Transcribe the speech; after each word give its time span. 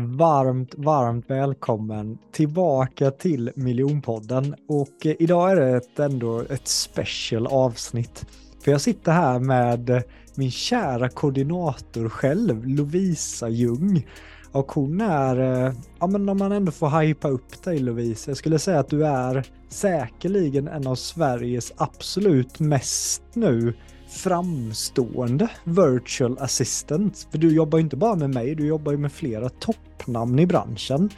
Varmt, 0.00 0.74
varmt 0.76 1.30
välkommen 1.30 2.18
tillbaka 2.32 3.10
till 3.10 3.50
Miljonpodden 3.54 4.54
och 4.68 5.06
eh, 5.06 5.14
idag 5.18 5.52
är 5.52 5.56
det 5.56 5.76
ett, 5.76 5.98
ändå 5.98 6.40
ett 6.40 6.68
special 6.68 7.46
avsnitt. 7.46 8.26
För 8.64 8.70
jag 8.70 8.80
sitter 8.80 9.12
här 9.12 9.38
med 9.38 10.02
min 10.34 10.50
kära 10.50 11.08
koordinator 11.08 12.08
själv, 12.08 12.66
Lovisa 12.66 13.48
Ljung. 13.48 14.06
Och 14.52 14.72
hon 14.72 15.00
är, 15.00 15.66
eh, 15.66 15.72
ja 16.00 16.06
men 16.06 16.28
om 16.28 16.38
man 16.38 16.52
ändå 16.52 16.72
får 16.72 17.00
hypa 17.00 17.28
upp 17.28 17.62
dig 17.64 17.78
Lovisa, 17.78 18.30
jag 18.30 18.38
skulle 18.38 18.58
säga 18.58 18.80
att 18.80 18.90
du 18.90 19.06
är 19.06 19.46
säkerligen 19.68 20.68
en 20.68 20.86
av 20.86 20.94
Sveriges 20.94 21.72
absolut 21.76 22.60
mest 22.60 23.22
nu 23.32 23.74
framstående 24.08 25.48
virtual 25.64 26.38
assistant. 26.38 27.26
För 27.30 27.38
du 27.38 27.54
jobbar 27.54 27.78
ju 27.78 27.84
inte 27.84 27.96
bara 27.96 28.14
med 28.14 28.30
mig, 28.30 28.54
du 28.54 28.66
jobbar 28.66 28.92
ju 28.92 28.98
med 28.98 29.12
flera 29.12 29.48
toppnamn 29.48 30.38
i 30.38 30.46
branschen. 30.46 31.10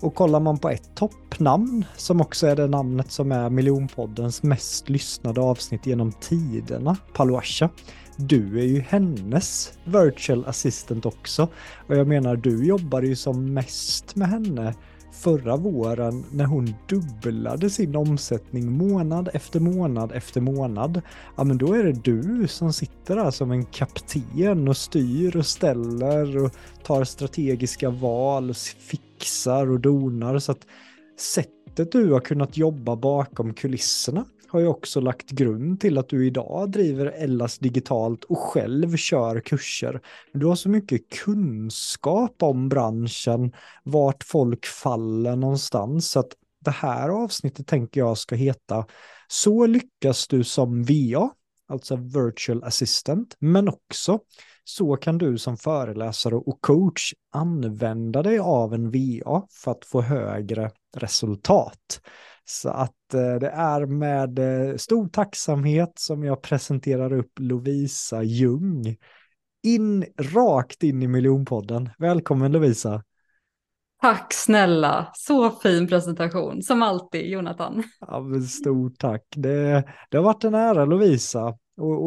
Och 0.00 0.14
kollar 0.14 0.40
man 0.40 0.58
på 0.58 0.68
ett 0.68 0.94
toppnamn, 0.94 1.84
som 1.96 2.20
också 2.20 2.46
är 2.46 2.56
det 2.56 2.66
namnet 2.66 3.10
som 3.10 3.32
är 3.32 3.50
miljonpoddens 3.50 4.42
mest 4.42 4.88
lyssnade 4.88 5.40
avsnitt 5.40 5.86
genom 5.86 6.12
tiderna, 6.12 6.96
Paluasha. 7.12 7.68
Du 8.16 8.60
är 8.60 8.64
ju 8.64 8.80
hennes 8.80 9.72
virtual 9.84 10.44
assistant 10.46 11.06
också. 11.06 11.48
Och 11.86 11.96
jag 11.96 12.06
menar, 12.06 12.36
du 12.36 12.66
jobbar 12.66 13.02
ju 13.02 13.16
som 13.16 13.54
mest 13.54 14.16
med 14.16 14.28
henne 14.28 14.74
förra 15.22 15.56
våren 15.56 16.24
när 16.32 16.44
hon 16.44 16.74
dubblade 16.88 17.70
sin 17.70 17.96
omsättning 17.96 18.72
månad 18.72 19.28
efter 19.34 19.60
månad 19.60 20.12
efter 20.12 20.40
månad, 20.40 21.02
ja 21.36 21.44
men 21.44 21.58
då 21.58 21.72
är 21.72 21.84
det 21.84 21.92
du 21.92 22.48
som 22.48 22.72
sitter 22.72 23.16
där 23.16 23.30
som 23.30 23.50
en 23.50 23.64
kapten 23.64 24.68
och 24.68 24.76
styr 24.76 25.36
och 25.36 25.46
ställer 25.46 26.44
och 26.44 26.50
tar 26.82 27.04
strategiska 27.04 27.90
val 27.90 28.50
och 28.50 28.56
fixar 28.56 29.70
och 29.70 29.80
donar. 29.80 30.38
Så 30.38 30.52
att 30.52 30.66
sättet 31.18 31.92
du 31.92 32.12
har 32.12 32.20
kunnat 32.20 32.56
jobba 32.56 32.96
bakom 32.96 33.54
kulisserna 33.54 34.24
har 34.52 34.60
ju 34.60 34.66
också 34.66 35.00
lagt 35.00 35.30
grund 35.30 35.80
till 35.80 35.98
att 35.98 36.08
du 36.08 36.26
idag 36.26 36.70
driver 36.70 37.06
Ellas 37.06 37.58
digitalt 37.58 38.24
och 38.24 38.38
själv 38.38 38.96
kör 38.96 39.40
kurser. 39.40 40.00
Du 40.32 40.46
har 40.46 40.54
så 40.54 40.68
mycket 40.68 41.08
kunskap 41.08 42.42
om 42.42 42.68
branschen, 42.68 43.52
vart 43.84 44.24
folk 44.24 44.66
faller 44.66 45.36
någonstans. 45.36 46.10
Så 46.10 46.20
att 46.20 46.32
det 46.64 46.70
här 46.70 47.08
avsnittet 47.08 47.66
tänker 47.66 48.00
jag 48.00 48.18
ska 48.18 48.34
heta 48.34 48.86
Så 49.28 49.66
lyckas 49.66 50.28
du 50.28 50.44
som 50.44 50.82
VA, 50.82 51.30
alltså 51.68 51.96
virtual 51.96 52.64
assistant, 52.64 53.36
men 53.38 53.68
också 53.68 54.18
så 54.64 54.96
kan 54.96 55.18
du 55.18 55.38
som 55.38 55.56
föreläsare 55.56 56.34
och 56.34 56.60
coach 56.60 57.12
använda 57.32 58.22
dig 58.22 58.38
av 58.38 58.74
en 58.74 58.90
VA 58.90 59.46
för 59.50 59.70
att 59.70 59.84
få 59.84 60.00
högre 60.00 60.70
resultat. 60.96 62.00
Så 62.44 62.68
att 62.68 63.14
eh, 63.14 63.34
det 63.34 63.48
är 63.48 63.86
med 63.86 64.38
eh, 64.38 64.76
stor 64.76 65.08
tacksamhet 65.08 65.92
som 65.94 66.24
jag 66.24 66.42
presenterar 66.42 67.12
upp 67.12 67.32
Lovisa 67.38 68.22
Ljung. 68.22 68.96
In, 69.62 70.04
rakt 70.18 70.82
in 70.82 71.02
i 71.02 71.06
miljonpodden. 71.06 71.90
Välkommen 71.98 72.52
Lovisa. 72.52 73.02
Tack 74.00 74.32
snälla, 74.32 75.10
så 75.14 75.50
fin 75.50 75.88
presentation 75.88 76.62
som 76.62 76.82
alltid 76.82 77.30
Jonathan. 77.30 77.82
Ja, 78.00 78.24
stort 78.48 78.98
tack. 78.98 79.24
Det, 79.36 79.84
det 80.10 80.16
har 80.16 80.24
varit 80.24 80.44
en 80.44 80.54
ära 80.54 80.84
Lovisa 80.84 81.46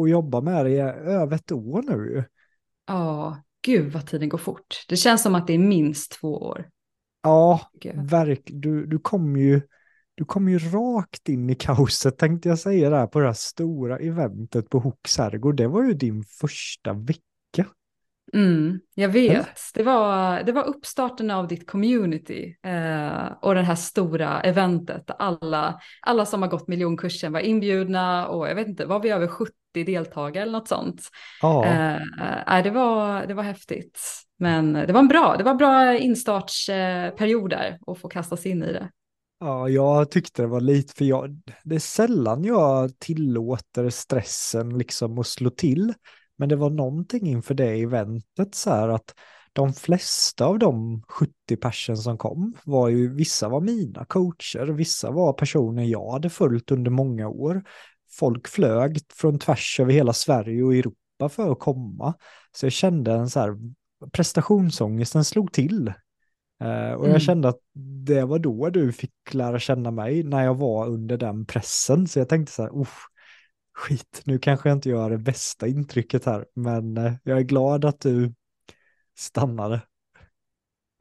att 0.02 0.10
jobba 0.10 0.40
med 0.40 0.64
dig 0.64 0.74
i 0.74 0.80
över 0.80 1.36
ett 1.36 1.52
år 1.52 1.82
nu. 1.82 2.24
Ja, 2.86 3.42
gud 3.62 3.92
vad 3.92 4.06
tiden 4.06 4.28
går 4.28 4.38
fort. 4.38 4.84
Det 4.88 4.96
känns 4.96 5.22
som 5.22 5.34
att 5.34 5.46
det 5.46 5.54
är 5.54 5.58
minst 5.58 6.12
två 6.12 6.28
år. 6.28 6.68
Ja, 7.22 7.60
verkligen. 7.94 8.60
Du, 8.60 8.86
du 8.86 8.98
kom 8.98 9.36
ju 9.36 9.62
du 10.16 10.24
kom 10.24 10.48
ju 10.48 10.58
rakt 10.58 11.28
in 11.28 11.50
i 11.50 11.54
kaoset 11.54 12.18
tänkte 12.18 12.48
jag 12.48 12.58
säga 12.58 12.90
där 12.90 13.06
på 13.06 13.20
det 13.20 13.26
här 13.26 13.32
stora 13.32 13.98
eventet 13.98 14.70
på 14.70 14.78
Hooks 14.78 15.18
herrgård. 15.18 15.56
Det 15.56 15.68
var 15.68 15.82
ju 15.82 15.94
din 15.94 16.24
första 16.24 16.92
vecka. 16.92 17.22
Mm, 18.32 18.80
jag 18.94 19.08
vet, 19.08 19.58
det 19.74 19.82
var, 19.82 20.42
det 20.42 20.52
var 20.52 20.64
uppstarten 20.64 21.30
av 21.30 21.48
ditt 21.48 21.70
community 21.70 22.56
eh, 22.62 23.26
och 23.42 23.54
det 23.54 23.62
här 23.62 23.74
stora 23.74 24.40
eventet. 24.40 25.10
Alla, 25.18 25.80
alla 26.02 26.26
som 26.26 26.42
har 26.42 26.48
gått 26.48 26.68
miljonkursen 26.68 27.32
var 27.32 27.40
inbjudna 27.40 28.28
och 28.28 28.48
jag 28.48 28.54
vet 28.54 28.68
inte, 28.68 28.86
var 28.86 29.00
vi 29.00 29.10
över 29.10 29.26
70 29.26 29.52
deltagare 29.74 30.42
eller 30.42 30.52
något 30.52 30.68
sånt? 30.68 31.02
Ja. 31.42 31.64
Eh, 31.66 32.62
det, 32.62 32.70
var, 32.70 33.26
det 33.26 33.34
var 33.34 33.42
häftigt. 33.42 34.00
Men 34.38 34.72
det 34.72 34.92
var 34.92 35.00
en 35.00 35.08
bra, 35.08 35.34
det 35.38 35.44
var 35.44 35.54
bra 35.54 35.96
instartsperiod 35.96 37.50
där 37.50 37.78
och 37.80 37.98
få 37.98 38.08
kasta 38.08 38.36
sig 38.36 38.50
in 38.50 38.62
i 38.62 38.72
det. 38.72 38.90
Ja, 39.38 39.68
jag 39.68 40.10
tyckte 40.10 40.42
det 40.42 40.48
var 40.48 40.60
lite, 40.60 40.94
för 40.94 41.04
jag, 41.04 41.40
det 41.64 41.74
är 41.74 41.78
sällan 41.78 42.44
jag 42.44 42.98
tillåter 42.98 43.90
stressen 43.90 44.78
liksom 44.78 45.18
att 45.18 45.26
slå 45.26 45.50
till. 45.50 45.94
Men 46.38 46.48
det 46.48 46.56
var 46.56 46.70
någonting 46.70 47.26
inför 47.26 47.54
det 47.54 47.82
eventet 47.82 48.54
så 48.54 48.70
här 48.70 48.88
att 48.88 49.14
de 49.52 49.72
flesta 49.72 50.46
av 50.46 50.58
de 50.58 51.02
70 51.08 51.56
personer 51.60 51.96
som 51.96 52.18
kom 52.18 52.54
var 52.64 52.88
ju, 52.88 53.14
vissa 53.14 53.48
var 53.48 53.60
mina 53.60 54.04
coacher, 54.04 54.66
vissa 54.66 55.10
var 55.10 55.32
personer 55.32 55.84
jag 55.84 56.12
hade 56.12 56.30
följt 56.30 56.70
under 56.70 56.90
många 56.90 57.28
år. 57.28 57.64
Folk 58.10 58.48
flög 58.48 58.98
från 59.14 59.38
tvärs 59.38 59.80
över 59.80 59.92
hela 59.92 60.12
Sverige 60.12 60.62
och 60.62 60.74
Europa 60.74 61.28
för 61.28 61.52
att 61.52 61.58
komma. 61.58 62.14
Så 62.56 62.66
jag 62.66 62.72
kände 62.72 63.12
en 63.12 63.30
så 63.30 63.40
här, 63.40 63.56
prestationsångesten 64.12 65.24
slog 65.24 65.52
till 65.52 65.92
Uh, 66.64 66.92
och 66.92 67.04
mm. 67.04 67.12
jag 67.12 67.22
kände 67.22 67.48
att 67.48 67.60
det 68.06 68.24
var 68.24 68.38
då 68.38 68.70
du 68.70 68.92
fick 68.92 69.12
lära 69.32 69.58
känna 69.58 69.90
mig 69.90 70.22
när 70.22 70.44
jag 70.44 70.54
var 70.54 70.86
under 70.86 71.16
den 71.16 71.46
pressen. 71.46 72.08
Så 72.08 72.18
jag 72.18 72.28
tänkte 72.28 72.52
så 72.52 72.62
här, 72.62 72.70
skit, 73.74 74.22
nu 74.24 74.38
kanske 74.38 74.68
jag 74.68 74.76
inte 74.76 74.88
gör 74.88 75.10
det 75.10 75.18
bästa 75.18 75.66
intrycket 75.66 76.24
här, 76.24 76.46
men 76.54 76.98
uh, 76.98 77.12
jag 77.22 77.38
är 77.38 77.42
glad 77.42 77.84
att 77.84 78.00
du 78.00 78.34
stannade. 79.18 79.80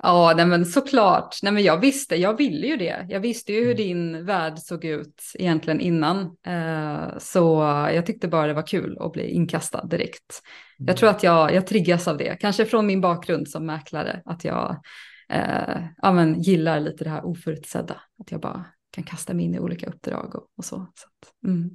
Ja, 0.04 0.34
nej 0.38 0.46
men 0.46 0.66
såklart. 0.66 1.36
Nej 1.44 1.54
men 1.54 1.64
jag 1.64 1.80
visste, 1.80 2.16
jag 2.16 2.38
ville 2.38 2.68
ju 2.68 2.78
det. 2.78 3.06
Jag 3.10 3.20
visste 3.20 3.54
ju 3.54 3.60
hur 3.60 3.72
mm. 3.72 3.78
din 3.78 4.26
värld 4.26 4.60
såg 4.60 4.86
ut 4.86 5.24
egentligen 5.34 5.80
innan. 5.80 6.18
Uh, 6.48 7.18
så 7.18 7.62
jag 7.94 8.06
tyckte 8.06 8.28
bara 8.28 8.48
det 8.48 8.54
var 8.54 8.68
kul 8.68 8.98
att 9.00 9.12
bli 9.12 9.30
inkastad 9.30 9.86
direkt. 9.86 10.42
Mm. 10.80 10.88
Jag 10.88 10.98
tror 10.98 11.10
att 11.10 11.24
jag, 11.24 11.54
jag 11.54 11.68
triggas 11.68 12.08
av 12.08 12.18
det, 12.18 12.38
kanske 12.40 12.66
från 12.66 12.88
min 12.88 13.02
bakgrund 13.02 13.50
som 13.50 13.66
mäklare, 13.66 14.22
att 14.26 14.46
jag 14.46 14.82
eh, 15.30 15.84
ja, 15.98 16.12
men 16.14 16.42
gillar 16.42 16.80
lite 16.80 17.04
det 17.04 17.10
här 17.10 17.26
oförutsedda. 17.26 18.02
Att 18.20 18.32
jag 18.32 18.42
bara 18.42 18.66
kan 18.92 19.04
kasta 19.04 19.34
mig 19.34 19.46
in 19.46 19.56
i 19.56 19.60
olika 19.60 19.88
uppdrag 19.88 20.36
och, 20.36 20.48
och 20.58 20.66
så. 20.66 20.76
så 20.76 21.08
att, 21.08 21.48
mm. 21.48 21.70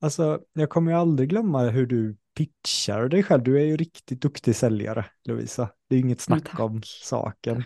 Alltså, 0.00 0.40
jag 0.52 0.70
kommer 0.70 0.92
ju 0.92 0.98
aldrig 0.98 1.28
glömma 1.28 1.62
hur 1.62 1.86
du 1.86 2.16
pitchar 2.36 3.08
dig 3.08 3.22
själv. 3.22 3.42
Du 3.42 3.60
är 3.60 3.64
ju 3.64 3.76
riktigt 3.76 4.20
duktig 4.20 4.56
säljare, 4.56 5.04
Lovisa. 5.24 5.68
Det 5.88 5.96
är 5.96 6.00
inget 6.00 6.20
snack 6.20 6.60
om 6.60 6.80
saken. 6.84 7.56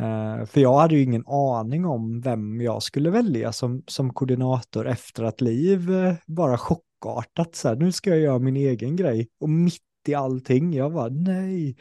Uh, 0.00 0.44
för 0.44 0.60
jag 0.60 0.78
hade 0.78 0.94
ju 0.94 1.02
ingen 1.02 1.26
aning 1.26 1.84
om 1.86 2.20
vem 2.20 2.60
jag 2.60 2.82
skulle 2.82 3.10
välja 3.10 3.52
som, 3.52 3.82
som 3.86 4.14
koordinator 4.14 4.88
efter 4.88 5.24
att 5.24 5.40
Liv 5.40 5.90
uh, 5.90 6.14
bara 6.26 6.58
chockartat 6.58 7.54
så 7.54 7.68
här, 7.68 7.76
nu 7.76 7.92
ska 7.92 8.10
jag 8.10 8.18
göra 8.18 8.38
min 8.38 8.56
egen 8.56 8.96
grej. 8.96 9.28
Och 9.40 9.48
mitt 9.48 9.82
i 10.08 10.14
allting, 10.14 10.74
jag 10.74 10.90
var 10.90 11.10
nej, 11.10 11.76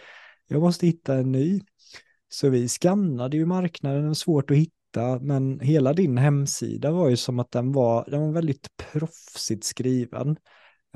jag 0.48 0.62
måste 0.62 0.86
hitta 0.86 1.16
en 1.16 1.32
ny. 1.32 1.62
Så 2.30 2.50
vi 2.50 2.68
skannade 2.68 3.38
ju 3.38 3.46
marknaden, 3.46 4.16
svårt 4.16 4.52
att 4.52 4.58
hitta, 4.58 5.20
men 5.20 5.60
hela 5.60 5.94
din 5.94 6.18
hemsida 6.18 6.92
var 6.92 7.10
ju 7.10 7.18
som 7.18 7.40
att 7.40 7.52
den 7.52 7.72
var, 7.72 8.06
den 8.10 8.22
var 8.22 8.32
väldigt 8.32 8.68
proffsigt 8.78 9.64
skriven. 9.64 10.38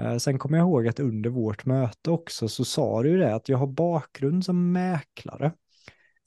Uh, 0.01 0.17
sen 0.17 0.39
kommer 0.39 0.57
jag 0.57 0.65
ihåg 0.65 0.87
att 0.87 0.99
under 0.99 1.29
vårt 1.29 1.65
möte 1.65 2.11
också 2.11 2.47
så 2.47 2.65
sa 2.65 3.03
du 3.03 3.17
det 3.17 3.35
att 3.35 3.49
jag 3.49 3.57
har 3.57 3.67
bakgrund 3.67 4.45
som 4.45 4.71
mäklare 4.71 5.51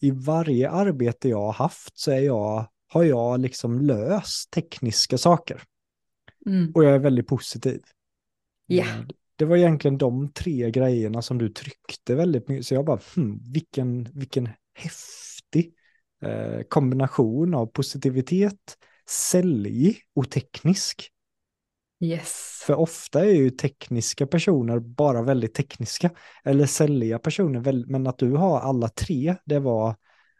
i 0.00 0.10
varje 0.10 0.70
arbete 0.70 1.28
jag 1.28 1.40
har 1.40 1.52
haft 1.52 1.98
så 1.98 2.10
är 2.10 2.20
jag, 2.20 2.68
har 2.88 3.04
jag 3.04 3.40
liksom 3.40 3.80
löst 3.80 4.50
tekniska 4.50 5.18
saker. 5.18 5.62
Mm. 6.46 6.72
Och 6.74 6.84
jag 6.84 6.94
är 6.94 6.98
väldigt 6.98 7.26
positiv. 7.26 7.82
Yeah. 8.68 9.04
Det 9.36 9.44
var 9.44 9.56
egentligen 9.56 9.98
de 9.98 10.32
tre 10.32 10.70
grejerna 10.70 11.22
som 11.22 11.38
du 11.38 11.48
tryckte 11.48 12.14
väldigt 12.14 12.48
mycket. 12.48 12.66
Så 12.66 12.74
jag 12.74 12.84
bara, 12.84 13.00
hmm, 13.14 13.40
vilken, 13.52 14.08
vilken 14.14 14.48
häftig 14.74 15.74
eh, 16.22 16.62
kombination 16.68 17.54
av 17.54 17.66
positivitet, 17.66 18.76
säljig 19.08 20.00
och 20.14 20.30
teknisk. 20.30 21.10
Yes. 22.00 22.62
För 22.66 22.74
ofta 22.74 23.24
är 23.24 23.32
ju 23.32 23.50
tekniska 23.50 24.26
personer 24.26 24.78
bara 24.78 25.22
väldigt 25.22 25.54
tekniska. 25.54 26.10
Eller 26.44 26.66
sälja 26.66 27.18
personer, 27.18 27.86
men 27.86 28.06
att 28.06 28.18
du 28.18 28.32
har 28.32 28.60
alla 28.60 28.88
tre, 28.88 29.36
det 29.44 29.58
var, 29.58 29.96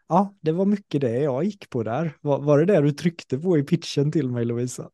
ja, 0.07 0.35
det 0.41 0.51
var 0.51 0.65
mycket 0.65 1.01
det 1.01 1.19
jag 1.19 1.43
gick 1.43 1.69
på 1.69 1.83
där. 1.83 2.17
Var, 2.21 2.41
var 2.41 2.59
det 2.59 2.65
det 2.65 2.81
du 2.81 2.91
tryckte 2.91 3.37
på 3.37 3.57
i 3.57 3.63
pitchen 3.63 4.11
till 4.11 4.31
mig 4.31 4.45
Lovisa? 4.45 4.89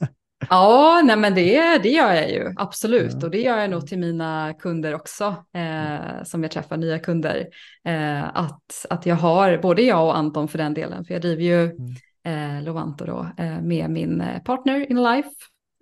Ja, 0.50 1.00
nej 1.04 1.16
men 1.16 1.34
det, 1.34 1.78
det 1.78 1.88
gör 1.88 2.12
jag 2.12 2.30
ju, 2.30 2.52
absolut. 2.56 3.12
Ja. 3.12 3.24
Och 3.24 3.30
det 3.30 3.40
gör 3.40 3.58
jag 3.58 3.70
nog 3.70 3.86
till 3.86 3.98
mina 3.98 4.54
kunder 4.58 4.94
också, 4.94 5.24
eh, 5.54 6.22
som 6.24 6.42
jag 6.42 6.52
träffar, 6.52 6.76
nya 6.76 6.98
kunder. 6.98 7.46
Eh, 7.84 8.24
att, 8.24 8.86
att 8.90 9.06
jag 9.06 9.16
har, 9.16 9.58
både 9.58 9.82
jag 9.82 10.04
och 10.04 10.16
Anton 10.16 10.48
för 10.48 10.58
den 10.58 10.74
delen, 10.74 11.04
för 11.04 11.14
jag 11.14 11.22
driver 11.22 11.42
ju 11.42 11.70
mm. 12.24 12.58
eh, 12.58 12.64
Lovanto 12.64 13.04
då, 13.04 13.26
eh, 13.38 13.60
med 13.60 13.90
min 13.90 14.20
eh, 14.20 14.42
partner 14.42 14.90
in 14.90 15.02
life, 15.02 15.30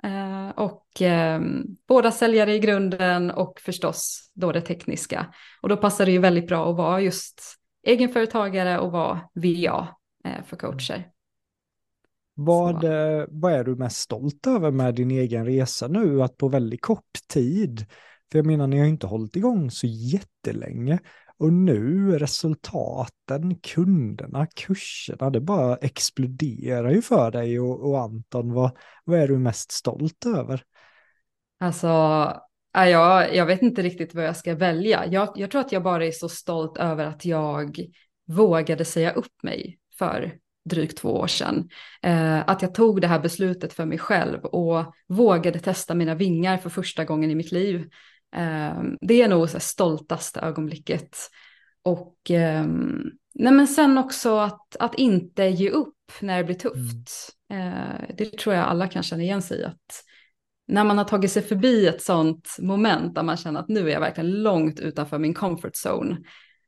Eh, 0.04 0.48
och 0.48 1.02
eh, 1.02 1.40
båda 1.88 2.10
säljare 2.10 2.54
i 2.54 2.58
grunden 2.58 3.30
och 3.30 3.60
förstås 3.60 4.30
då 4.34 4.52
det 4.52 4.60
tekniska. 4.60 5.26
Och 5.60 5.68
då 5.68 5.76
passar 5.76 6.06
det 6.06 6.12
ju 6.12 6.18
väldigt 6.18 6.46
bra 6.46 6.70
att 6.70 6.76
vara 6.76 7.00
just 7.00 7.42
egenföretagare 7.86 8.78
och 8.78 8.92
vara 8.92 9.20
VA 9.34 9.88
för 10.46 10.56
coacher. 10.56 11.11
Vad, 12.34 12.84
vad 13.28 13.52
är 13.52 13.64
du 13.64 13.76
mest 13.76 13.96
stolt 13.96 14.46
över 14.46 14.70
med 14.70 14.94
din 14.94 15.10
egen 15.10 15.46
resa 15.46 15.88
nu, 15.88 16.22
att 16.22 16.36
på 16.36 16.48
väldigt 16.48 16.82
kort 16.82 17.28
tid, 17.28 17.86
för 18.32 18.38
jag 18.38 18.46
menar 18.46 18.66
ni 18.66 18.78
har 18.78 18.86
inte 18.86 19.06
hållit 19.06 19.36
igång 19.36 19.70
så 19.70 19.86
jättelänge, 19.86 20.98
och 21.42 21.52
nu 21.52 22.18
resultaten, 22.18 23.56
kunderna, 23.56 24.46
kurserna, 24.46 25.30
det 25.30 25.40
bara 25.40 25.76
exploderar 25.76 26.90
ju 26.90 27.02
för 27.02 27.30
dig 27.30 27.60
och, 27.60 27.90
och 27.90 28.00
Anton. 28.00 28.52
Vad, 28.52 28.76
vad 29.04 29.18
är 29.18 29.28
du 29.28 29.38
mest 29.38 29.72
stolt 29.72 30.26
över? 30.26 30.62
Alltså, 31.60 31.88
jag, 32.72 33.34
jag 33.34 33.46
vet 33.46 33.62
inte 33.62 33.82
riktigt 33.82 34.14
vad 34.14 34.24
jag 34.24 34.36
ska 34.36 34.54
välja. 34.54 35.06
Jag, 35.06 35.32
jag 35.34 35.50
tror 35.50 35.60
att 35.60 35.72
jag 35.72 35.82
bara 35.82 36.06
är 36.06 36.10
så 36.10 36.28
stolt 36.28 36.76
över 36.76 37.06
att 37.06 37.24
jag 37.24 37.76
vågade 38.26 38.84
säga 38.84 39.12
upp 39.12 39.42
mig 39.42 39.78
för 39.98 40.38
drygt 40.64 40.98
två 40.98 41.14
år 41.14 41.26
sedan. 41.26 41.68
Eh, 42.02 42.40
att 42.40 42.62
jag 42.62 42.74
tog 42.74 43.00
det 43.00 43.06
här 43.06 43.20
beslutet 43.20 43.72
för 43.72 43.84
mig 43.84 43.98
själv 43.98 44.44
och 44.44 44.94
vågade 45.08 45.58
testa 45.58 45.94
mina 45.94 46.14
vingar 46.14 46.58
för 46.58 46.70
första 46.70 47.04
gången 47.04 47.30
i 47.30 47.34
mitt 47.34 47.52
liv. 47.52 47.88
Ehm, 48.36 48.96
det 49.00 49.22
är 49.22 49.28
nog 49.28 49.50
så 49.50 49.60
stoltaste 49.60 50.40
ögonblicket. 50.40 51.16
Och 51.82 52.16
um, 52.30 53.10
nej 53.34 53.52
men 53.52 53.68
sen 53.68 53.98
också 53.98 54.38
att, 54.38 54.76
att 54.76 54.94
inte 54.94 55.44
ge 55.44 55.70
upp 55.70 55.96
när 56.20 56.38
det 56.38 56.44
blir 56.44 56.56
tufft. 56.56 57.10
Mm. 57.50 58.16
Det 58.16 58.38
tror 58.38 58.54
jag 58.54 58.64
alla 58.64 58.88
kan 58.88 59.02
känna 59.02 59.22
igen 59.22 59.42
sig 59.42 59.60
i. 59.60 59.64
Att 59.64 60.04
när 60.68 60.84
man 60.84 60.98
har 60.98 61.04
tagit 61.04 61.32
sig 61.32 61.42
förbi 61.42 61.86
ett 61.86 62.02
sånt 62.02 62.48
moment 62.60 63.14
där 63.14 63.22
man 63.22 63.36
känner 63.36 63.60
att 63.60 63.68
nu 63.68 63.88
är 63.88 63.92
jag 63.92 64.00
verkligen 64.00 64.42
långt 64.42 64.80
utanför 64.80 65.18
min 65.18 65.34
comfort 65.34 65.72
zone. 65.86 66.16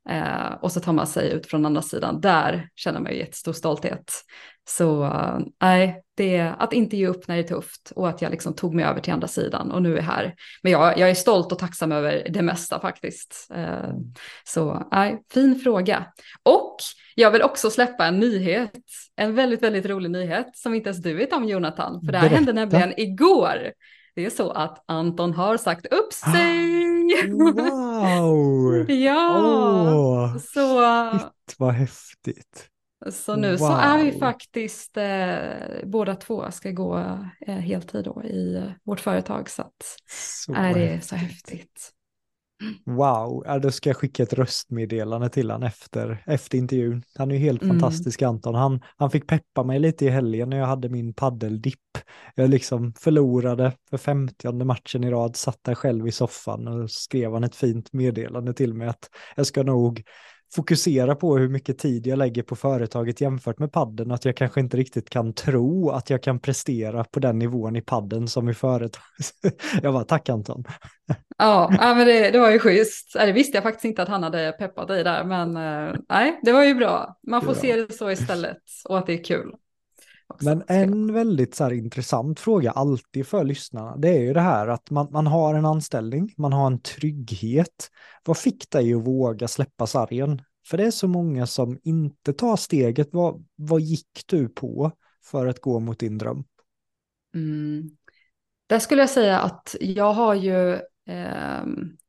Uh, 0.09 0.53
och 0.61 0.71
så 0.71 0.79
tar 0.79 0.93
man 0.93 1.07
sig 1.07 1.31
ut 1.31 1.47
från 1.47 1.65
andra 1.65 1.81
sidan. 1.81 2.21
Där 2.21 2.69
känner 2.75 2.99
man 2.99 3.11
ju 3.11 3.17
jättestor 3.17 3.53
stolthet. 3.53 4.11
Så 4.67 5.03
eh, 5.03 5.39
nej, 5.61 5.87
uh, 5.87 5.93
det 6.17 6.35
är 6.35 6.55
att 6.59 6.73
inte 6.73 6.97
ge 6.97 7.07
upp 7.07 7.27
när 7.27 7.35
det 7.35 7.41
är 7.41 7.47
tufft 7.47 7.91
och 7.95 8.09
att 8.09 8.21
jag 8.21 8.31
liksom 8.31 8.55
tog 8.55 8.75
mig 8.75 8.85
över 8.85 8.99
till 8.99 9.13
andra 9.13 9.27
sidan 9.27 9.71
och 9.71 9.81
nu 9.81 9.93
är 9.93 9.95
jag 9.95 10.03
här. 10.03 10.35
Men 10.63 10.71
jag, 10.71 10.97
jag 10.97 11.09
är 11.09 11.15
stolt 11.15 11.51
och 11.51 11.59
tacksam 11.59 11.91
över 11.91 12.27
det 12.29 12.41
mesta 12.41 12.79
faktiskt. 12.79 13.51
Uh, 13.55 13.93
så 14.43 14.87
nej, 14.91 15.23
fin 15.33 15.59
fråga. 15.59 16.05
Och 16.43 16.77
jag 17.15 17.31
vill 17.31 17.41
också 17.41 17.69
släppa 17.69 18.05
en 18.05 18.19
nyhet, 18.19 18.71
en 19.15 19.35
väldigt, 19.35 19.63
väldigt 19.63 19.85
rolig 19.85 20.11
nyhet 20.11 20.47
som 20.53 20.73
inte 20.73 20.89
ens 20.89 21.03
du 21.03 21.13
vet 21.13 21.33
om 21.33 21.45
Jonathan, 21.45 22.01
för 22.05 22.11
det 22.11 22.17
här 22.17 22.29
Berätta. 22.29 22.35
hände 22.35 22.53
nämligen 22.53 22.99
igår. 22.99 23.71
Det 24.15 24.25
är 24.25 24.29
så 24.29 24.51
att 24.51 24.83
Anton 24.87 25.33
har 25.33 25.57
sagt 25.57 25.85
upp 25.85 26.13
sig. 26.13 26.85
Wow! 27.29 27.84
Ja, 28.87 29.39
oh, 29.39 30.37
så. 30.37 30.81
Shit, 31.11 31.55
vad 31.57 31.73
häftigt. 31.73 32.69
Så 33.11 33.35
nu 33.35 33.49
wow. 33.49 33.57
så 33.57 33.73
är 33.73 34.03
vi 34.03 34.11
faktiskt 34.11 34.97
eh, 34.97 35.85
båda 35.85 36.15
två 36.15 36.51
ska 36.51 36.71
gå 36.71 36.97
eh, 37.47 37.55
heltid 37.55 38.05
då 38.05 38.23
i 38.23 38.55
eh, 38.55 38.71
vårt 38.83 38.99
företag 38.99 39.49
så 39.49 39.61
att 39.61 39.83
så 40.45 40.53
är 40.53 40.73
det 40.73 41.01
så 41.01 41.15
häftigt. 41.15 41.91
Wow, 42.85 43.43
ja, 43.45 43.59
då 43.59 43.71
ska 43.71 43.89
jag 43.89 43.97
skicka 43.97 44.23
ett 44.23 44.33
röstmeddelande 44.33 45.29
till 45.29 45.51
honom 45.51 45.67
efter, 45.67 46.23
efter 46.25 46.57
intervjun. 46.57 47.03
Han 47.15 47.31
är 47.31 47.35
ju 47.35 47.41
helt 47.41 47.61
mm. 47.61 47.79
fantastisk 47.79 48.21
Anton. 48.21 48.55
Han, 48.55 48.81
han 48.97 49.11
fick 49.11 49.27
peppa 49.27 49.63
mig 49.63 49.79
lite 49.79 50.05
i 50.05 50.09
helgen 50.09 50.49
när 50.49 50.57
jag 50.57 50.65
hade 50.65 50.89
min 50.89 51.13
paddeldipp. 51.13 51.79
Jag 52.35 52.49
liksom 52.49 52.93
förlorade 52.93 53.73
för 53.89 53.97
femtionde 53.97 54.65
matchen 54.65 55.03
i 55.03 55.11
rad, 55.11 55.35
satt 55.35 55.59
där 55.63 55.75
själv 55.75 56.07
i 56.07 56.11
soffan 56.11 56.67
och 56.67 56.91
skrev 56.91 57.33
han 57.33 57.43
ett 57.43 57.55
fint 57.55 57.93
meddelande 57.93 58.53
till 58.53 58.73
mig 58.73 58.87
att 58.87 59.09
jag 59.35 59.47
ska 59.47 59.63
nog 59.63 60.03
fokusera 60.55 61.15
på 61.15 61.37
hur 61.37 61.49
mycket 61.49 61.77
tid 61.77 62.07
jag 62.07 62.19
lägger 62.19 62.43
på 62.43 62.55
företaget 62.55 63.21
jämfört 63.21 63.59
med 63.59 63.71
padden, 63.71 64.11
att 64.11 64.25
jag 64.25 64.37
kanske 64.37 64.59
inte 64.59 64.77
riktigt 64.77 65.09
kan 65.09 65.33
tro 65.33 65.89
att 65.89 66.09
jag 66.09 66.23
kan 66.23 66.39
prestera 66.39 67.03
på 67.03 67.19
den 67.19 67.39
nivån 67.39 67.75
i 67.75 67.81
padden 67.81 68.27
som 68.27 68.49
i 68.49 68.53
företag. 68.53 69.03
jag 69.81 69.93
bara, 69.93 70.03
tack 70.03 70.29
Anton. 70.29 70.63
Ja, 71.37 71.69
men 71.79 72.07
det, 72.07 72.31
det 72.31 72.39
var 72.39 72.51
ju 72.51 72.59
schysst. 72.59 73.13
Det 73.13 73.31
visste 73.31 73.57
jag 73.57 73.63
faktiskt 73.63 73.85
inte 73.85 74.01
att 74.01 74.09
han 74.09 74.23
hade 74.23 74.51
peppat 74.51 74.87
dig 74.87 75.03
där, 75.03 75.23
men 75.23 75.57
eh, 75.57 75.95
nej, 76.09 76.39
det 76.43 76.51
var 76.51 76.63
ju 76.63 76.75
bra. 76.75 77.17
Man 77.27 77.41
får 77.41 77.55
ja. 77.55 77.61
se 77.61 77.75
det 77.75 77.93
så 77.93 78.11
istället 78.11 78.57
och 78.89 78.97
att 78.97 79.05
det 79.05 79.13
är 79.13 79.23
kul. 79.23 79.53
Också. 80.27 80.45
Men 80.45 80.63
en 80.67 81.13
väldigt 81.13 81.55
så 81.55 81.63
här, 81.63 81.73
intressant 81.73 82.39
fråga 82.39 82.71
alltid 82.71 83.27
för 83.27 83.43
lyssnarna, 83.43 83.97
det 83.97 84.09
är 84.09 84.21
ju 84.21 84.33
det 84.33 84.41
här 84.41 84.67
att 84.67 84.89
man, 84.91 85.11
man 85.11 85.27
har 85.27 85.53
en 85.53 85.65
anställning, 85.65 86.33
man 86.37 86.53
har 86.53 86.67
en 86.67 86.81
trygghet. 86.81 87.89
Vad 88.25 88.37
fick 88.37 88.69
dig 88.69 88.93
att 88.93 89.05
våga 89.05 89.47
släppa 89.47 89.87
sargen? 89.87 90.41
För 90.67 90.77
det 90.77 90.85
är 90.85 90.91
så 90.91 91.07
många 91.07 91.47
som 91.47 91.79
inte 91.83 92.33
tar 92.33 92.55
steget. 92.55 93.09
Vad, 93.11 93.45
vad 93.55 93.81
gick 93.81 94.23
du 94.25 94.49
på 94.49 94.91
för 95.23 95.47
att 95.47 95.61
gå 95.61 95.79
mot 95.79 95.99
din 95.99 96.17
dröm? 96.17 96.43
Mm. 97.35 97.89
Där 98.67 98.79
skulle 98.79 99.01
jag 99.01 99.09
säga 99.09 99.39
att 99.39 99.75
jag 99.79 100.13
har 100.13 100.35
ju 100.35 100.73
eh, 101.09 101.65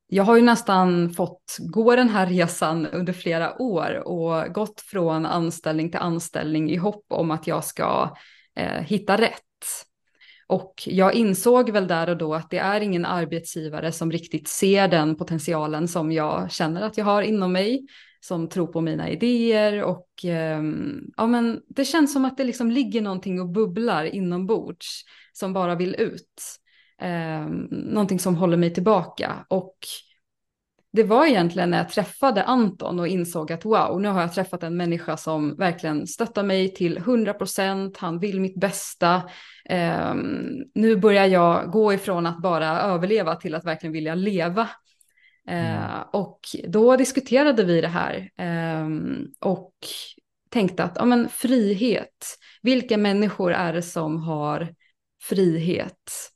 jag 0.09 0.25
har 0.25 0.37
ju 0.37 0.43
nästan 0.43 1.11
fått 1.11 1.57
gå 1.59 1.97
den 1.97 2.09
här 2.09 2.27
resan 2.27 2.87
under 2.87 3.13
flera 3.13 3.63
år 3.63 4.09
och 4.09 4.55
gått 4.55 4.81
från 4.81 5.27
anställning 5.27 5.91
till 5.91 6.01
anställning 6.01 6.71
i 6.71 6.77
hopp 6.77 7.05
om 7.09 7.31
att 7.31 7.47
jag 7.47 7.65
ska 7.65 8.17
eh, 8.57 8.83
hitta 8.83 9.17
rätt. 9.17 9.43
Och 10.49 10.75
jag 10.87 11.15
insåg 11.15 11.71
väl 11.71 11.89
där 11.89 12.09
och 12.11 12.17
då 12.17 12.35
att 12.35 12.51
det 12.51 12.59
är 12.59 12.81
ingen 12.81 13.05
arbetsgivare 13.05 13.93
som 13.93 14.13
riktigt 14.13 14.49
ser 14.49 14.89
den 14.89 15.17
potentialen 15.17 15.89
som 15.89 16.13
jag 16.13 16.51
känner 16.51 16.83
att 16.83 16.99
jag 16.99 17.05
har 17.05 17.23
inom 17.23 17.53
mig, 17.53 17.87
som 18.21 18.49
tror 18.49 18.67
på 18.67 18.81
mina 18.81 19.11
idéer 19.11 19.83
och 19.83 20.25
eh, 20.25 20.63
ja 21.17 21.27
men 21.27 21.61
det 21.69 21.85
känns 21.85 22.13
som 22.13 22.25
att 22.25 22.37
det 22.37 22.45
liksom 22.45 22.71
ligger 22.71 23.01
någonting 23.01 23.41
och 23.41 23.49
bubblar 23.49 24.05
inombords 24.05 25.05
som 25.33 25.53
bara 25.53 25.75
vill 25.75 25.95
ut 25.99 26.61
eh, 27.03 27.47
någonting 27.71 28.19
som 28.19 28.37
håller 28.37 28.57
mig 28.57 28.75
tillbaka. 28.75 29.47
Och 29.49 29.77
det 30.97 31.03
var 31.03 31.27
egentligen 31.27 31.71
när 31.71 31.79
jag 31.79 31.89
träffade 31.89 32.45
Anton 32.45 33.01
och 33.01 33.09
insåg 33.09 33.53
att 33.53 33.65
wow, 33.65 34.01
nu 34.01 34.09
har 34.09 34.21
jag 34.21 34.33
träffat 34.33 34.63
en 34.63 34.77
människa 34.77 35.17
som 35.17 35.57
verkligen 35.57 36.07
stöttar 36.07 36.43
mig 36.43 36.75
till 36.75 36.97
100 36.97 37.35
procent, 37.35 37.97
han 37.97 38.19
vill 38.19 38.41
mitt 38.41 38.61
bästa. 38.61 39.23
Um, 39.71 40.65
nu 40.75 40.97
börjar 40.97 41.27
jag 41.27 41.71
gå 41.71 41.93
ifrån 41.93 42.27
att 42.27 42.43
bara 42.43 42.81
överleva 42.81 43.37
till 43.37 43.55
att 43.55 43.65
verkligen 43.65 43.93
vilja 43.93 44.15
leva. 44.15 44.69
Mm. 45.49 45.83
Uh, 45.83 46.01
och 46.13 46.41
då 46.69 46.97
diskuterade 46.97 47.65
vi 47.65 47.81
det 47.81 47.89
här 47.89 48.31
um, 48.83 49.33
och 49.41 49.75
tänkte 50.51 50.85
att 50.85 50.97
ja, 50.97 51.05
men 51.05 51.29
frihet, 51.29 52.39
vilka 52.63 52.97
människor 52.97 53.53
är 53.53 53.73
det 53.73 53.83
som 53.83 54.23
har 54.23 54.69
frihet? 55.23 56.33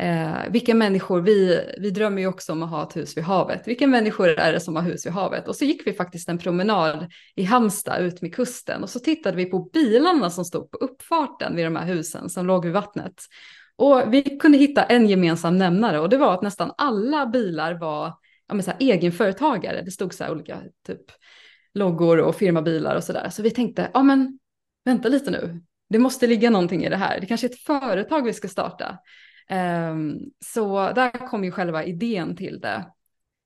Eh, 0.00 0.50
vilka 0.50 0.74
människor, 0.74 1.20
vi, 1.20 1.60
vi 1.78 1.90
drömmer 1.90 2.22
ju 2.22 2.28
också 2.28 2.52
om 2.52 2.62
att 2.62 2.70
ha 2.70 2.82
ett 2.82 2.96
hus 2.96 3.16
vid 3.16 3.24
havet. 3.24 3.68
Vilka 3.68 3.86
människor 3.86 4.28
är 4.28 4.52
det 4.52 4.60
som 4.60 4.76
har 4.76 4.82
hus 4.82 5.06
vid 5.06 5.12
havet? 5.12 5.48
Och 5.48 5.56
så 5.56 5.64
gick 5.64 5.86
vi 5.86 5.92
faktiskt 5.92 6.28
en 6.28 6.38
promenad 6.38 7.12
i 7.34 7.42
Halmstad 7.42 8.02
ut 8.02 8.22
med 8.22 8.34
kusten 8.34 8.82
och 8.82 8.90
så 8.90 8.98
tittade 8.98 9.36
vi 9.36 9.44
på 9.44 9.58
bilarna 9.58 10.30
som 10.30 10.44
stod 10.44 10.70
på 10.70 10.76
uppfarten 10.76 11.56
vid 11.56 11.66
de 11.66 11.76
här 11.76 11.86
husen 11.86 12.30
som 12.30 12.46
låg 12.46 12.64
vid 12.64 12.72
vattnet. 12.74 13.14
Och 13.76 14.14
vi 14.14 14.22
kunde 14.22 14.58
hitta 14.58 14.82
en 14.82 15.08
gemensam 15.08 15.58
nämnare 15.58 16.00
och 16.00 16.08
det 16.08 16.16
var 16.16 16.34
att 16.34 16.42
nästan 16.42 16.72
alla 16.76 17.26
bilar 17.26 17.74
var 17.74 18.06
ja, 18.48 18.54
men 18.54 18.62
så 18.62 18.70
här, 18.70 18.78
egenföretagare. 18.80 19.82
Det 19.82 19.90
stod 19.90 20.14
så 20.14 20.24
här 20.24 20.30
olika 20.30 20.62
typ 20.86 21.00
loggor 21.74 22.18
och 22.18 22.36
firmabilar 22.36 22.96
och 22.96 23.04
så 23.04 23.12
där. 23.12 23.28
Så 23.28 23.42
vi 23.42 23.50
tänkte, 23.50 23.90
ja 23.94 24.02
men 24.02 24.38
vänta 24.84 25.08
lite 25.08 25.30
nu, 25.30 25.60
det 25.88 25.98
måste 25.98 26.26
ligga 26.26 26.50
någonting 26.50 26.84
i 26.84 26.88
det 26.88 26.96
här. 26.96 27.20
Det 27.20 27.26
kanske 27.26 27.46
är 27.46 27.50
ett 27.50 27.58
företag 27.58 28.24
vi 28.24 28.32
ska 28.32 28.48
starta. 28.48 28.98
Ehm, 29.48 30.18
så 30.44 30.92
där 30.92 31.28
kom 31.28 31.44
ju 31.44 31.50
själva 31.50 31.84
idén 31.84 32.36
till 32.36 32.60
det. 32.60 32.84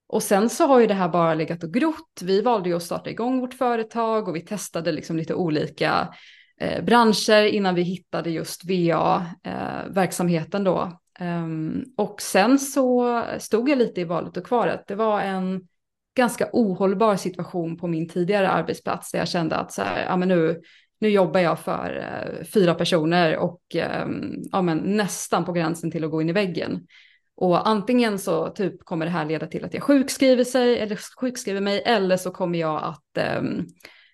Och 0.07 0.23
sen 0.23 0.51
så 0.51 0.67
har 0.67 0.81
ju 0.81 0.87
det 0.87 0.95
här 0.95 1.09
bara 1.09 1.35
legat 1.35 1.65
och 1.65 1.75
grott. 1.75 2.21
Vi 2.23 2.43
valde 2.43 2.69
ju 2.69 2.77
att 2.77 2.83
starta 2.83 3.11
igång 3.11 3.41
vårt 3.41 3.55
företag 3.55 4.29
och 4.29 4.37
vi 4.37 4.41
testade 4.41 4.93
liksom 4.93 5.17
lite 5.17 5.35
olika 5.35 6.15
eh, 6.61 6.85
branscher 6.85 7.43
innan 7.43 7.75
vi 7.75 7.83
hittade 7.83 8.31
just 8.31 8.65
VA-verksamheten 8.65 10.67
eh, 10.67 10.73
då. 10.73 10.99
Um, 11.21 11.85
och 11.97 12.23
sen 12.23 12.59
så 12.59 13.23
stod 13.39 13.69
jag 13.69 13.79
lite 13.79 14.01
i 14.01 14.05
valet 14.05 14.37
och 14.37 14.47
kvaret. 14.47 14.85
Det 14.87 14.95
var 14.95 15.21
en 15.21 15.69
ganska 16.17 16.49
ohållbar 16.53 17.17
situation 17.17 17.77
på 17.77 17.87
min 17.87 18.09
tidigare 18.09 18.51
arbetsplats 18.51 19.11
där 19.11 19.19
jag 19.19 19.29
kände 19.29 19.57
att 19.57 19.73
så 19.73 19.83
här, 19.83 20.05
ja, 20.05 20.17
men 20.17 20.29
nu, 20.29 20.61
nu 20.99 21.09
jobbar 21.09 21.41
jag 21.41 21.59
för 21.59 21.97
eh, 21.97 22.45
fyra 22.45 22.75
personer 22.75 23.37
och 23.37 23.77
eh, 23.77 24.07
ja, 24.53 24.63
men 24.63 24.79
nästan 24.79 25.45
på 25.45 25.53
gränsen 25.53 25.91
till 25.91 26.05
att 26.05 26.11
gå 26.11 26.23
in 26.23 26.29
i 26.29 26.33
väggen. 26.33 26.87
Och 27.37 27.69
antingen 27.69 28.19
så 28.19 28.49
typ 28.49 28.85
kommer 28.85 29.07
det 29.07 29.13
här 29.13 29.25
leda 29.25 29.47
till 29.47 29.65
att 29.65 29.75
jag 29.75 29.83
sjukskriver, 29.83 30.45
sig, 30.45 30.79
eller 30.79 30.99
sjukskriver 31.21 31.61
mig 31.61 31.83
eller 31.87 32.17
så 32.17 32.31
kommer 32.31 32.59
jag 32.59 32.83
att 32.85 33.17
ehm, 33.19 33.67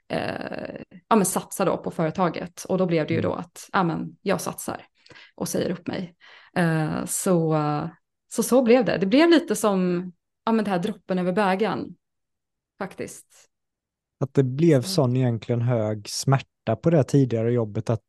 eh, 0.08 0.80
ja, 1.08 1.16
men 1.16 1.24
satsa 1.24 1.64
då 1.64 1.76
på 1.76 1.90
företaget. 1.90 2.64
Och 2.64 2.78
då 2.78 2.86
blev 2.86 3.06
det 3.06 3.14
ju 3.14 3.20
då 3.20 3.32
mm. 3.32 3.40
att 3.40 3.68
ja, 3.72 3.82
men 3.82 4.16
jag 4.22 4.40
satsar 4.40 4.86
och 5.34 5.48
säger 5.48 5.70
upp 5.70 5.86
mig. 5.86 6.14
Eh, 6.56 7.04
så, 7.04 7.58
så 8.32 8.42
så 8.42 8.62
blev 8.62 8.84
det. 8.84 8.98
Det 8.98 9.06
blev 9.06 9.30
lite 9.30 9.56
som 9.56 10.12
ja, 10.44 10.52
men 10.52 10.64
det 10.64 10.70
här 10.70 10.78
droppen 10.78 11.18
över 11.18 11.32
bägaren 11.32 11.94
faktiskt. 12.78 13.26
Att 14.20 14.34
det 14.34 14.42
blev 14.42 14.82
sån 14.82 15.16
egentligen 15.16 15.60
hög 15.60 16.08
smärta 16.08 16.53
på 16.83 16.90
det 16.90 17.04
tidigare 17.04 17.52
jobbet 17.52 17.90
att 17.90 18.02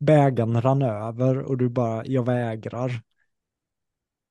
bägaren 0.00 0.62
rann 0.62 0.82
över 0.82 1.38
och 1.38 1.58
du 1.58 1.68
bara, 1.68 2.06
jag 2.06 2.26
vägrar. 2.26 3.00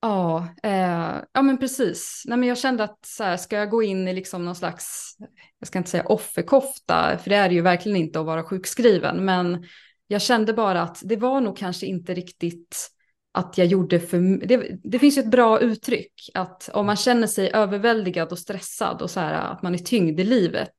Ja, 0.01 0.47
eh, 0.63 1.15
ja 1.33 1.41
men 1.41 1.57
precis. 1.57 2.23
Nej, 2.25 2.37
men 2.37 2.49
jag 2.49 2.57
kände 2.57 2.83
att 2.83 3.05
så 3.05 3.23
här, 3.23 3.37
ska 3.37 3.55
jag 3.55 3.69
gå 3.69 3.83
in 3.83 4.07
i 4.07 4.13
liksom 4.13 4.45
någon 4.45 4.55
slags, 4.55 5.15
jag 5.59 5.67
ska 5.67 5.77
inte 5.77 5.89
säga 5.89 6.05
offerkofta, 6.05 7.17
för 7.17 7.29
det 7.29 7.35
är 7.35 7.49
det 7.49 7.55
ju 7.55 7.61
verkligen 7.61 7.97
inte 7.97 8.19
att 8.19 8.25
vara 8.25 8.43
sjukskriven, 8.43 9.25
men 9.25 9.65
jag 10.07 10.21
kände 10.21 10.53
bara 10.53 10.81
att 10.81 11.01
det 11.03 11.15
var 11.15 11.41
nog 11.41 11.57
kanske 11.57 11.85
inte 11.85 12.13
riktigt 12.13 12.89
att 13.31 13.57
jag 13.57 13.67
gjorde 13.67 13.99
för 13.99 14.47
det, 14.47 14.77
det 14.83 14.99
finns 14.99 15.17
ju 15.17 15.21
ett 15.21 15.31
bra 15.31 15.59
uttryck 15.59 16.29
att 16.33 16.69
om 16.73 16.85
man 16.85 16.95
känner 16.95 17.27
sig 17.27 17.51
överväldigad 17.53 18.31
och 18.31 18.39
stressad 18.39 19.01
och 19.01 19.11
så 19.11 19.19
här 19.19 19.33
att 19.33 19.61
man 19.61 19.73
är 19.73 19.77
tyngd 19.77 20.19
i 20.19 20.23
livet 20.23 20.75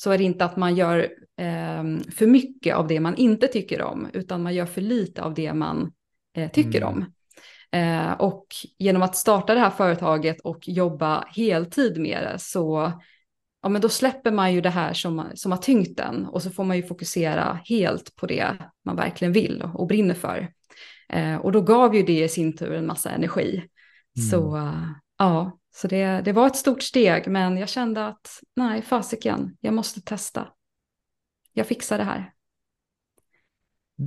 så 0.00 0.10
är 0.10 0.18
det 0.18 0.24
inte 0.24 0.44
att 0.44 0.56
man 0.56 0.74
gör 0.74 0.98
eh, 1.36 1.84
för 2.14 2.26
mycket 2.26 2.76
av 2.76 2.86
det 2.86 3.00
man 3.00 3.16
inte 3.16 3.46
tycker 3.46 3.82
om 3.82 4.08
utan 4.12 4.42
man 4.42 4.54
gör 4.54 4.66
för 4.66 4.80
lite 4.80 5.22
av 5.22 5.34
det 5.34 5.54
man 5.54 5.92
eh, 6.36 6.50
tycker 6.50 6.82
mm. 6.82 6.88
om. 6.88 7.04
Eh, 7.72 8.12
och 8.12 8.46
genom 8.78 9.02
att 9.02 9.16
starta 9.16 9.54
det 9.54 9.60
här 9.60 9.70
företaget 9.70 10.40
och 10.40 10.68
jobba 10.68 11.24
heltid 11.36 12.00
med 12.00 12.22
det 12.22 12.38
så 12.38 12.92
ja, 13.62 13.68
men 13.68 13.80
då 13.80 13.88
släpper 13.88 14.30
man 14.30 14.52
ju 14.52 14.60
det 14.60 14.70
här 14.70 14.92
som, 14.92 15.24
som 15.34 15.52
har 15.52 15.58
tyngt 15.58 15.96
den 15.96 16.26
och 16.26 16.42
så 16.42 16.50
får 16.50 16.64
man 16.64 16.76
ju 16.76 16.82
fokusera 16.82 17.60
helt 17.64 18.16
på 18.16 18.26
det 18.26 18.56
man 18.84 18.96
verkligen 18.96 19.32
vill 19.32 19.64
och 19.74 19.86
brinner 19.86 20.14
för. 20.14 20.48
Eh, 21.08 21.36
och 21.36 21.52
då 21.52 21.60
gav 21.60 21.94
ju 21.94 22.02
det 22.02 22.24
i 22.24 22.28
sin 22.28 22.56
tur 22.56 22.72
en 22.72 22.86
massa 22.86 23.10
energi. 23.10 23.56
Mm. 23.56 24.28
Så 24.30 24.72
ja, 25.18 25.59
så 25.72 25.88
det, 25.88 26.22
det 26.24 26.32
var 26.32 26.46
ett 26.46 26.56
stort 26.56 26.82
steg, 26.82 27.28
men 27.28 27.56
jag 27.56 27.68
kände 27.68 28.06
att 28.06 28.40
nej, 28.56 28.82
fasiken, 28.82 29.56
jag 29.60 29.74
måste 29.74 30.00
testa. 30.00 30.48
Jag 31.52 31.66
fixar 31.66 31.98
det 31.98 32.04
här. 32.04 32.32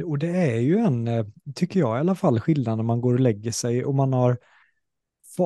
Och 0.05 0.17
det 0.17 0.27
är 0.27 0.60
ju 0.60 0.77
en, 0.77 1.08
eh, 1.08 1.25
tycker 1.55 1.79
jag 1.79 1.98
i 1.98 2.00
alla 2.00 2.15
fall, 2.15 2.39
skillnad 2.39 2.77
när 2.77 2.84
man 2.84 3.01
går 3.01 3.13
och 3.13 3.20
lägger 3.20 3.51
sig 3.51 3.86
och 3.86 3.96
man 3.96 4.13
har 4.13 4.38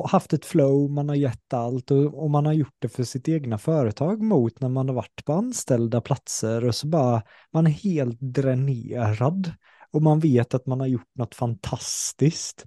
haft 0.08 0.32
ett 0.32 0.44
flow, 0.44 0.90
man 0.90 1.08
har 1.08 1.16
gett 1.16 1.52
allt 1.52 1.90
och, 1.90 2.22
och, 2.22 2.30
man 2.30 2.46
har 2.46 2.52
gjort 2.52 2.76
det 2.78 2.88
för 2.88 3.04
sitt 3.04 3.28
egna 3.28 3.58
företag 3.58 4.22
mot 4.22 4.60
när 4.60 4.68
man 4.68 4.88
har 4.88 4.94
varit 4.94 5.24
på 5.24 5.32
anställda 5.32 6.00
platser 6.00 6.64
och 6.64 6.74
så 6.74 6.86
bara, 6.86 7.22
man 7.52 7.66
är 7.66 7.70
helt 7.70 8.20
dränerad 8.20 9.52
och 9.90 10.02
man 10.02 10.20
vet 10.20 10.54
att 10.54 10.66
man 10.66 10.80
har 10.80 10.86
gjort 10.86 11.10
något 11.14 11.34
fantastiskt. 11.34 12.64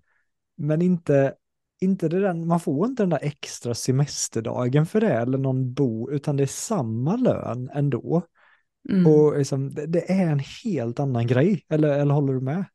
Men 0.57 0.81
inte, 0.81 1.33
inte 1.81 2.09
det 2.09 2.19
där, 2.19 2.33
man 2.33 2.59
får 2.59 2.87
inte 2.87 3.03
den 3.03 3.09
där 3.09 3.19
extra 3.21 3.73
semesterdagen 3.73 4.85
för 4.85 5.01
det 5.01 5.13
eller 5.13 5.37
någon 5.37 5.73
bo, 5.73 6.11
utan 6.11 6.37
det 6.37 6.43
är 6.43 6.47
samma 6.47 7.15
lön 7.15 7.69
ändå. 7.73 8.23
Mm. 8.89 9.07
Och 9.07 9.37
liksom, 9.37 9.73
det, 9.73 9.85
det, 9.85 10.11
är 10.11 10.27
en 10.27 10.41
helt 10.63 10.99
annan 10.99 11.27
grej, 11.27 11.65
eller, 11.69 11.99
eller 11.99 12.13
håller 12.13 12.33
du 12.33 12.41
med? 12.41 12.65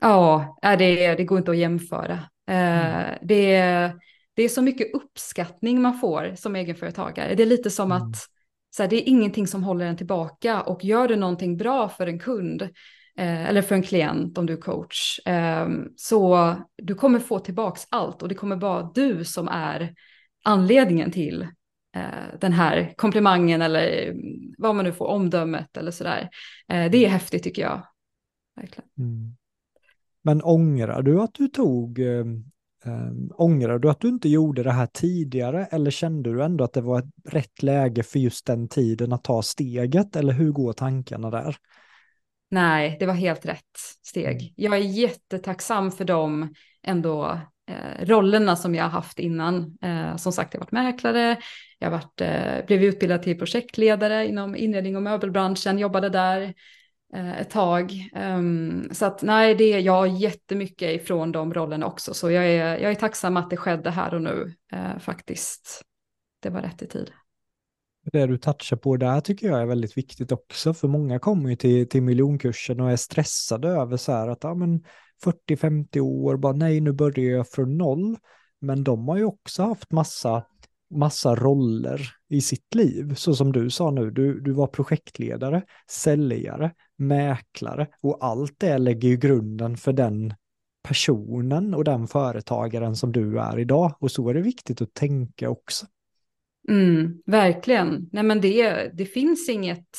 Ja, 0.00 0.58
det, 0.62 1.14
det 1.14 1.24
går 1.24 1.38
inte 1.38 1.50
att 1.50 1.56
jämföra. 1.56 2.18
Eh, 2.48 3.04
mm. 3.04 3.18
Det, 3.22 3.58
det 4.34 4.42
är 4.42 4.48
så 4.48 4.62
mycket 4.62 4.94
uppskattning 4.94 5.82
man 5.82 5.98
får 5.98 6.34
som 6.36 6.56
egenföretagare. 6.56 7.34
Det 7.34 7.42
är 7.42 7.46
lite 7.46 7.70
som 7.70 7.92
mm. 7.92 8.02
att 8.02 8.16
så 8.70 8.82
här, 8.82 8.90
det 8.90 8.96
är 8.96 9.08
ingenting 9.08 9.46
som 9.46 9.64
håller 9.64 9.86
en 9.86 9.96
tillbaka 9.96 10.62
och 10.62 10.84
gör 10.84 11.08
du 11.08 11.16
någonting 11.16 11.56
bra 11.56 11.88
för 11.88 12.06
en 12.06 12.18
kund 12.18 12.68
Eh, 13.16 13.48
eller 13.48 13.62
för 13.62 13.74
en 13.74 13.82
klient 13.82 14.38
om 14.38 14.46
du 14.46 14.52
är 14.52 14.60
coach. 14.60 15.20
Ehm, 15.26 15.88
så 15.96 16.54
du 16.76 16.94
kommer 16.94 17.18
få 17.18 17.38
tillbaks 17.38 17.86
allt 17.90 18.22
och 18.22 18.28
det 18.28 18.34
kommer 18.34 18.56
vara 18.56 18.90
du 18.94 19.24
som 19.24 19.48
är 19.48 19.94
anledningen 20.44 21.10
till 21.10 21.42
eh, 21.96 22.38
den 22.40 22.52
här 22.52 22.94
komplimangen 22.96 23.62
eller 23.62 24.08
mm, 24.08 24.54
vad 24.58 24.74
man 24.74 24.84
nu 24.84 24.92
får, 24.92 25.06
omdömet 25.06 25.76
eller 25.76 25.90
sådär. 25.90 26.28
Eh, 26.68 26.90
det 26.90 27.04
är 27.04 27.08
häftigt 27.08 27.42
tycker 27.42 27.62
jag. 27.62 27.86
Verkligen. 28.56 28.88
Mm. 28.98 29.36
Men 30.22 30.42
ångrar 30.42 31.02
du 31.02 31.20
att 31.20 31.34
du 31.34 31.48
tog, 31.48 31.98
äh, 31.98 32.24
ångrar 33.34 33.78
du 33.78 33.90
att 33.90 34.00
du 34.00 34.08
inte 34.08 34.28
gjorde 34.28 34.62
det 34.62 34.72
här 34.72 34.86
tidigare 34.86 35.64
eller 35.64 35.90
kände 35.90 36.32
du 36.32 36.42
ändå 36.42 36.64
att 36.64 36.72
det 36.72 36.80
var 36.80 36.98
ett 36.98 37.10
rätt 37.24 37.62
läge 37.62 38.02
för 38.02 38.18
just 38.18 38.46
den 38.46 38.68
tiden 38.68 39.12
att 39.12 39.24
ta 39.24 39.42
steget 39.42 40.16
eller 40.16 40.32
hur 40.32 40.52
går 40.52 40.72
tankarna 40.72 41.30
där? 41.30 41.56
Nej, 42.50 42.96
det 43.00 43.06
var 43.06 43.14
helt 43.14 43.46
rätt 43.46 43.78
steg. 44.02 44.42
Mm. 44.42 44.52
Jag 44.56 44.74
är 44.74 44.78
jättetacksam 44.78 45.92
för 45.92 46.04
de 46.04 46.54
ändå 46.82 47.40
eh, 47.70 48.06
rollerna 48.06 48.56
som 48.56 48.74
jag 48.74 48.84
har 48.84 48.90
haft 48.90 49.18
innan. 49.18 49.78
Eh, 49.82 50.16
som 50.16 50.32
sagt, 50.32 50.54
jag 50.54 50.60
har 50.60 50.64
varit 50.64 50.72
mäklare, 50.72 51.36
jag 51.78 51.90
varit, 51.90 52.20
eh, 52.20 52.66
blev 52.66 52.84
utbildad 52.84 53.22
till 53.22 53.38
projektledare 53.38 54.26
inom 54.26 54.56
inredning 54.56 54.96
och 54.96 55.02
möbelbranschen, 55.02 55.78
jobbade 55.78 56.08
där 56.08 56.54
eh, 57.14 57.40
ett 57.40 57.50
tag. 57.50 57.92
Um, 58.14 58.88
så 58.92 59.06
att 59.06 59.22
nej, 59.22 59.54
det, 59.54 59.80
jag 59.80 59.92
har 59.92 60.06
jättemycket 60.06 61.02
ifrån 61.02 61.32
de 61.32 61.54
rollerna 61.54 61.86
också. 61.86 62.14
Så 62.14 62.30
jag 62.30 62.46
är, 62.46 62.78
jag 62.78 62.90
är 62.90 62.94
tacksam 62.94 63.36
att 63.36 63.50
det 63.50 63.56
skedde 63.56 63.90
här 63.90 64.14
och 64.14 64.22
nu 64.22 64.54
eh, 64.72 64.98
faktiskt. 64.98 65.82
Det 66.42 66.50
var 66.50 66.62
rätt 66.62 66.82
i 66.82 66.86
tid 66.86 67.12
det 68.12 68.26
du 68.26 68.38
touchar 68.38 68.76
på 68.76 68.96
där 68.96 69.20
tycker 69.20 69.46
jag 69.46 69.60
är 69.60 69.66
väldigt 69.66 69.98
viktigt 69.98 70.32
också, 70.32 70.74
för 70.74 70.88
många 70.88 71.18
kommer 71.18 71.50
ju 71.50 71.56
till, 71.56 71.88
till 71.88 72.02
miljonkursen 72.02 72.80
och 72.80 72.90
är 72.90 72.96
stressade 72.96 73.68
över 73.68 73.96
så 73.96 74.12
här 74.12 74.28
att 74.28 74.44
ja, 74.44 74.54
men 74.54 74.84
40-50 75.24 76.00
år, 76.00 76.36
bara 76.36 76.52
nej 76.52 76.80
nu 76.80 76.92
börjar 76.92 77.36
jag 77.36 77.48
från 77.48 77.78
noll. 77.78 78.16
Men 78.60 78.84
de 78.84 79.08
har 79.08 79.16
ju 79.16 79.24
också 79.24 79.62
haft 79.62 79.92
massa, 79.92 80.44
massa 80.90 81.34
roller 81.34 82.00
i 82.28 82.40
sitt 82.40 82.74
liv, 82.74 83.14
så 83.14 83.34
som 83.34 83.52
du 83.52 83.70
sa 83.70 83.90
nu, 83.90 84.10
du, 84.10 84.40
du 84.40 84.52
var 84.52 84.66
projektledare, 84.66 85.62
säljare, 85.90 86.72
mäklare 86.96 87.86
och 88.02 88.18
allt 88.20 88.54
det 88.58 88.78
lägger 88.78 89.08
ju 89.08 89.16
grunden 89.16 89.76
för 89.76 89.92
den 89.92 90.34
personen 90.82 91.74
och 91.74 91.84
den 91.84 92.08
företagaren 92.08 92.96
som 92.96 93.12
du 93.12 93.40
är 93.40 93.58
idag. 93.58 93.94
Och 94.00 94.10
så 94.10 94.28
är 94.28 94.34
det 94.34 94.40
viktigt 94.40 94.80
att 94.80 94.94
tänka 94.94 95.50
också. 95.50 95.86
Mm, 96.68 97.22
verkligen. 97.26 98.08
Nej, 98.12 98.22
men 98.22 98.40
det, 98.40 98.90
det 98.94 99.04
finns 99.04 99.48
inget 99.48 99.96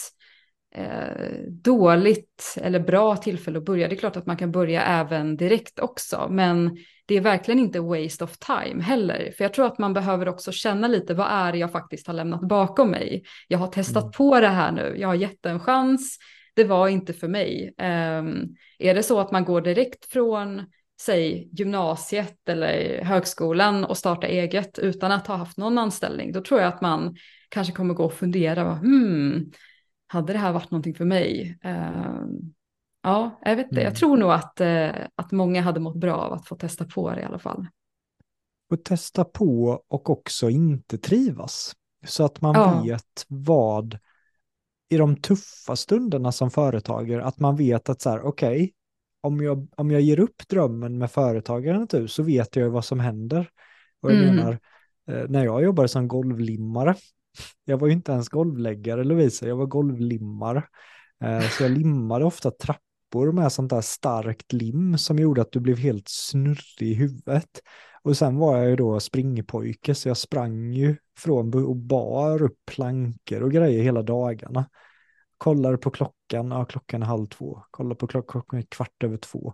eh, 0.75 1.43
dåligt 1.49 2.55
eller 2.61 2.79
bra 2.79 3.17
tillfälle 3.17 3.57
att 3.57 3.65
börja. 3.65 3.87
Det 3.87 3.95
är 3.95 3.99
klart 3.99 4.17
att 4.17 4.25
man 4.25 4.37
kan 4.37 4.51
börja 4.51 4.81
även 4.81 5.37
direkt 5.37 5.79
också, 5.79 6.27
men 6.29 6.77
det 7.05 7.15
är 7.15 7.21
verkligen 7.21 7.59
inte 7.59 7.79
waste 7.79 8.23
of 8.23 8.37
time 8.37 8.83
heller. 8.83 9.33
För 9.37 9.43
jag 9.43 9.53
tror 9.53 9.65
att 9.65 9.79
man 9.79 9.93
behöver 9.93 10.27
också 10.27 10.51
känna 10.51 10.87
lite, 10.87 11.13
vad 11.13 11.27
är 11.31 11.51
det 11.51 11.57
jag 11.57 11.71
faktiskt 11.71 12.07
har 12.07 12.13
lämnat 12.13 12.41
bakom 12.41 12.91
mig? 12.91 13.23
Jag 13.47 13.59
har 13.59 13.67
testat 13.67 14.03
mm. 14.03 14.11
på 14.11 14.39
det 14.39 14.47
här 14.47 14.71
nu, 14.71 14.95
jag 14.97 15.07
har 15.07 15.15
gett 15.15 15.45
en 15.45 15.59
chans, 15.59 16.17
det 16.53 16.63
var 16.63 16.87
inte 16.87 17.13
för 17.13 17.27
mig. 17.27 17.73
Um, 17.77 18.55
är 18.79 18.95
det 18.95 19.03
så 19.03 19.19
att 19.19 19.31
man 19.31 19.45
går 19.45 19.61
direkt 19.61 20.05
från 20.05 20.65
säg 21.05 21.49
gymnasiet 21.51 22.49
eller 22.49 23.03
högskolan 23.03 23.85
och 23.85 23.97
starta 23.97 24.27
eget 24.27 24.79
utan 24.79 25.11
att 25.11 25.27
ha 25.27 25.35
haft 25.35 25.57
någon 25.57 25.77
anställning, 25.77 26.31
då 26.31 26.41
tror 26.41 26.59
jag 26.59 26.67
att 26.73 26.81
man 26.81 27.15
kanske 27.49 27.73
kommer 27.73 27.93
gå 27.93 28.05
och 28.05 28.13
fundera, 28.13 28.75
hmm, 28.75 29.51
hade 30.07 30.33
det 30.33 30.39
här 30.39 30.51
varit 30.51 30.71
någonting 30.71 30.95
för 30.95 31.05
mig? 31.05 31.59
Uh, 31.65 32.25
ja, 33.03 33.39
jag 33.41 33.55
vet 33.55 33.65
inte, 33.65 33.81
mm. 33.81 33.85
jag 33.85 33.95
tror 33.95 34.17
nog 34.17 34.31
att, 34.31 34.61
uh, 34.61 35.07
att 35.15 35.31
många 35.31 35.61
hade 35.61 35.79
mått 35.79 35.95
bra 35.95 36.15
av 36.15 36.33
att 36.33 36.47
få 36.47 36.55
testa 36.55 36.85
på 36.85 37.11
det 37.11 37.21
i 37.21 37.23
alla 37.23 37.39
fall. 37.39 37.67
Och 38.71 38.83
testa 38.83 39.25
på 39.25 39.83
och 39.87 40.09
också 40.09 40.49
inte 40.49 40.97
trivas. 40.97 41.75
Så 42.05 42.25
att 42.25 42.41
man 42.41 42.55
ja. 42.55 42.81
vet 42.83 43.25
vad, 43.27 43.97
i 44.89 44.97
de 44.97 45.15
tuffa 45.15 45.75
stunderna 45.75 46.31
som 46.31 46.51
företagare, 46.51 47.23
att 47.23 47.39
man 47.39 47.55
vet 47.55 47.89
att 47.89 48.01
så 48.01 48.09
här, 48.09 48.21
okej, 48.21 48.55
okay, 48.55 48.71
om 49.21 49.41
jag, 49.41 49.67
om 49.77 49.91
jag 49.91 50.01
ger 50.01 50.19
upp 50.19 50.47
drömmen 50.47 50.97
med 50.97 51.11
företagaren 51.11 51.87
nu 51.93 52.07
så 52.07 52.23
vet 52.23 52.55
jag 52.55 52.69
vad 52.69 52.85
som 52.85 52.99
händer. 52.99 53.49
Och 54.01 54.11
jag 54.11 54.23
mm. 54.23 54.35
menar, 54.35 54.59
eh, 55.07 55.29
när 55.29 55.45
jag 55.45 55.63
jobbade 55.63 55.87
som 55.87 56.07
golvlimmare, 56.07 56.95
jag 57.65 57.77
var 57.77 57.87
ju 57.87 57.93
inte 57.93 58.11
ens 58.11 58.29
golvläggare 58.29 59.03
Lovisa, 59.03 59.47
jag 59.47 59.55
var 59.55 59.65
golvlimmare. 59.65 60.63
Eh, 61.23 61.41
så 61.41 61.63
jag 61.63 61.71
limmade 61.71 62.25
ofta 62.25 62.51
trappor 62.51 63.31
med 63.31 63.51
sånt 63.51 63.69
där 63.69 63.81
starkt 63.81 64.53
lim 64.53 64.97
som 64.97 65.19
gjorde 65.19 65.41
att 65.41 65.51
du 65.51 65.59
blev 65.59 65.77
helt 65.77 66.09
snurrig 66.09 66.91
i 66.91 66.93
huvudet. 66.93 67.61
Och 68.03 68.17
sen 68.17 68.37
var 68.37 68.57
jag 68.57 68.69
ju 68.69 68.75
då 68.75 68.99
springpojke 68.99 69.95
så 69.95 70.07
jag 70.07 70.17
sprang 70.17 70.73
ju 70.73 70.95
från 71.17 71.65
och 71.65 71.75
bar 71.75 72.43
upp 72.43 72.57
plankor 72.65 73.43
och 73.43 73.51
grejer 73.51 73.83
hela 73.83 74.01
dagarna. 74.01 74.65
Kollar 75.41 75.77
på 75.77 75.91
klockan, 75.91 76.51
ja 76.51 76.65
klockan 76.65 77.01
är 77.01 77.05
halv 77.05 77.25
två. 77.25 77.63
Kollar 77.71 77.95
på 77.95 78.07
klockan, 78.07 78.31
klockan 78.31 78.59
är 78.59 78.63
kvart 78.63 79.03
över 79.03 79.17
två. 79.17 79.53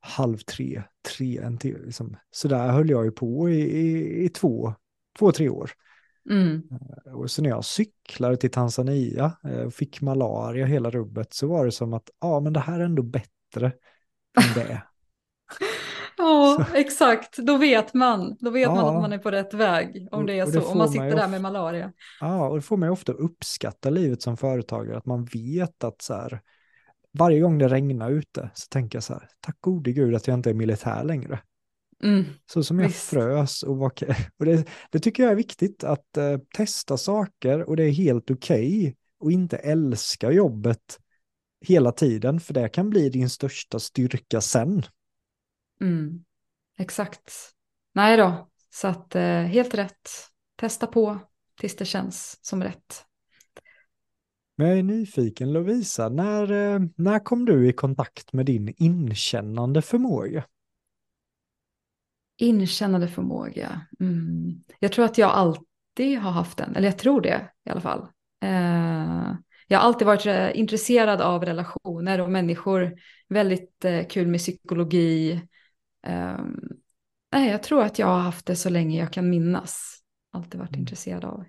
Halv 0.00 0.36
tre, 0.36 0.82
tre, 1.16 1.38
en 1.38 1.58
till. 1.58 1.82
Liksom. 1.84 2.16
Så 2.30 2.48
där 2.48 2.68
höll 2.68 2.90
jag 2.90 3.04
ju 3.04 3.10
på 3.10 3.50
i, 3.50 3.60
i, 3.60 4.24
i 4.24 4.28
två, 4.28 4.74
två, 5.18 5.32
tre 5.32 5.48
år. 5.48 5.70
Mm. 6.30 6.62
Eh, 7.06 7.12
och 7.12 7.30
så 7.30 7.42
när 7.42 7.50
jag 7.50 7.64
cyklade 7.64 8.36
till 8.36 8.50
Tanzania 8.50 9.32
och 9.42 9.50
eh, 9.50 9.68
fick 9.68 10.00
malaria 10.00 10.66
hela 10.66 10.90
rubbet 10.90 11.34
så 11.34 11.46
var 11.46 11.64
det 11.64 11.72
som 11.72 11.92
att 11.92 12.10
ja 12.20 12.40
men 12.40 12.52
det 12.52 12.60
här 12.60 12.80
är 12.80 12.84
ändå 12.84 13.02
bättre 13.02 13.66
än 14.38 14.54
det. 14.54 14.82
ja 16.20 16.66
exakt, 16.74 17.36
då 17.36 17.56
vet 17.56 17.94
man. 17.94 18.36
Då 18.40 18.50
vet 18.50 18.62
ja. 18.62 18.74
man 18.74 18.96
att 18.96 19.02
man 19.02 19.12
är 19.12 19.18
på 19.18 19.30
rätt 19.30 19.54
väg 19.54 20.08
om 20.10 20.26
det 20.26 20.38
är 20.38 20.46
det 20.46 20.52
så. 20.52 20.62
Om 20.62 20.78
man 20.78 20.88
sitter 20.88 21.16
där 21.16 21.28
med 21.28 21.42
malaria. 21.42 21.92
Ja, 22.20 22.48
och 22.48 22.56
det 22.56 22.62
får 22.62 22.76
mig 22.76 22.90
ofta 22.90 23.12
uppskatta 23.12 23.90
livet 23.90 24.22
som 24.22 24.36
företagare. 24.36 24.96
Att 24.96 25.06
man 25.06 25.24
vet 25.24 25.84
att 25.84 26.02
så 26.02 26.14
här, 26.14 26.40
varje 27.18 27.40
gång 27.40 27.58
det 27.58 27.68
regnar 27.68 28.10
ute 28.10 28.50
så 28.54 28.66
tänker 28.70 28.96
jag 28.96 29.02
så 29.02 29.12
här, 29.12 29.28
tack 29.40 29.60
gode 29.60 29.92
gud 29.92 30.14
att 30.14 30.26
jag 30.26 30.34
inte 30.34 30.50
är 30.50 30.54
militär 30.54 31.04
längre. 31.04 31.40
Mm, 32.02 32.24
så 32.52 32.62
som 32.62 32.78
jag 32.78 32.86
visst. 32.86 33.10
frös 33.10 33.62
och 33.62 33.76
var 33.76 33.92
och 34.38 34.44
det, 34.44 34.68
det, 34.90 34.98
tycker 34.98 35.22
jag 35.22 35.32
är 35.32 35.36
viktigt 35.36 35.84
att 35.84 36.06
uh, 36.18 36.38
testa 36.56 36.96
saker 36.96 37.68
och 37.68 37.76
det 37.76 37.84
är 37.84 37.92
helt 37.92 38.30
okej 38.30 38.80
okay 38.80 38.94
och 39.20 39.32
inte 39.32 39.56
älska 39.56 40.32
jobbet 40.32 40.98
hela 41.60 41.92
tiden 41.92 42.40
för 42.40 42.54
det 42.54 42.68
kan 42.68 42.90
bli 42.90 43.08
din 43.08 43.30
största 43.30 43.78
styrka 43.78 44.40
sen. 44.40 44.82
Mm, 45.80 46.24
exakt. 46.78 47.32
Nej 47.92 48.16
då, 48.16 48.48
så 48.70 48.88
att 48.88 49.16
uh, 49.16 49.22
helt 49.22 49.74
rätt. 49.74 50.10
Testa 50.56 50.86
på 50.86 51.18
tills 51.60 51.76
det 51.76 51.84
känns 51.84 52.38
som 52.42 52.62
rätt. 52.62 53.04
Men 54.56 54.68
jag 54.68 54.78
är 54.78 54.82
nyfiken 54.82 55.52
Lovisa, 55.52 56.08
när, 56.08 56.52
uh, 56.52 56.80
när 56.96 57.18
kom 57.18 57.44
du 57.44 57.68
i 57.68 57.72
kontakt 57.72 58.32
med 58.32 58.46
din 58.46 58.74
inkännande 58.76 59.82
förmåga? 59.82 60.44
Inkännande 62.36 63.08
förmåga. 63.08 63.80
Mm. 64.00 64.62
Jag 64.78 64.92
tror 64.92 65.04
att 65.04 65.18
jag 65.18 65.30
alltid 65.30 66.18
har 66.18 66.30
haft 66.30 66.58
den, 66.58 66.76
eller 66.76 66.88
jag 66.88 66.98
tror 66.98 67.20
det 67.20 67.50
i 67.64 67.70
alla 67.70 67.80
fall. 67.80 68.06
Eh, 68.42 69.34
jag 69.66 69.78
har 69.78 69.86
alltid 69.86 70.06
varit 70.06 70.26
eh, 70.26 70.58
intresserad 70.58 71.20
av 71.20 71.44
relationer 71.44 72.20
och 72.20 72.30
människor. 72.30 72.94
Väldigt 73.28 73.84
eh, 73.84 74.06
kul 74.06 74.26
med 74.26 74.40
psykologi. 74.40 75.40
Eh, 76.02 76.44
nej, 77.32 77.50
jag 77.50 77.62
tror 77.62 77.82
att 77.82 77.98
jag 77.98 78.06
har 78.06 78.18
haft 78.18 78.46
det 78.46 78.56
så 78.56 78.70
länge 78.70 78.98
jag 78.98 79.12
kan 79.12 79.30
minnas. 79.30 80.02
Alltid 80.32 80.60
varit 80.60 80.70
mm. 80.70 80.80
intresserad 80.80 81.24
av, 81.24 81.44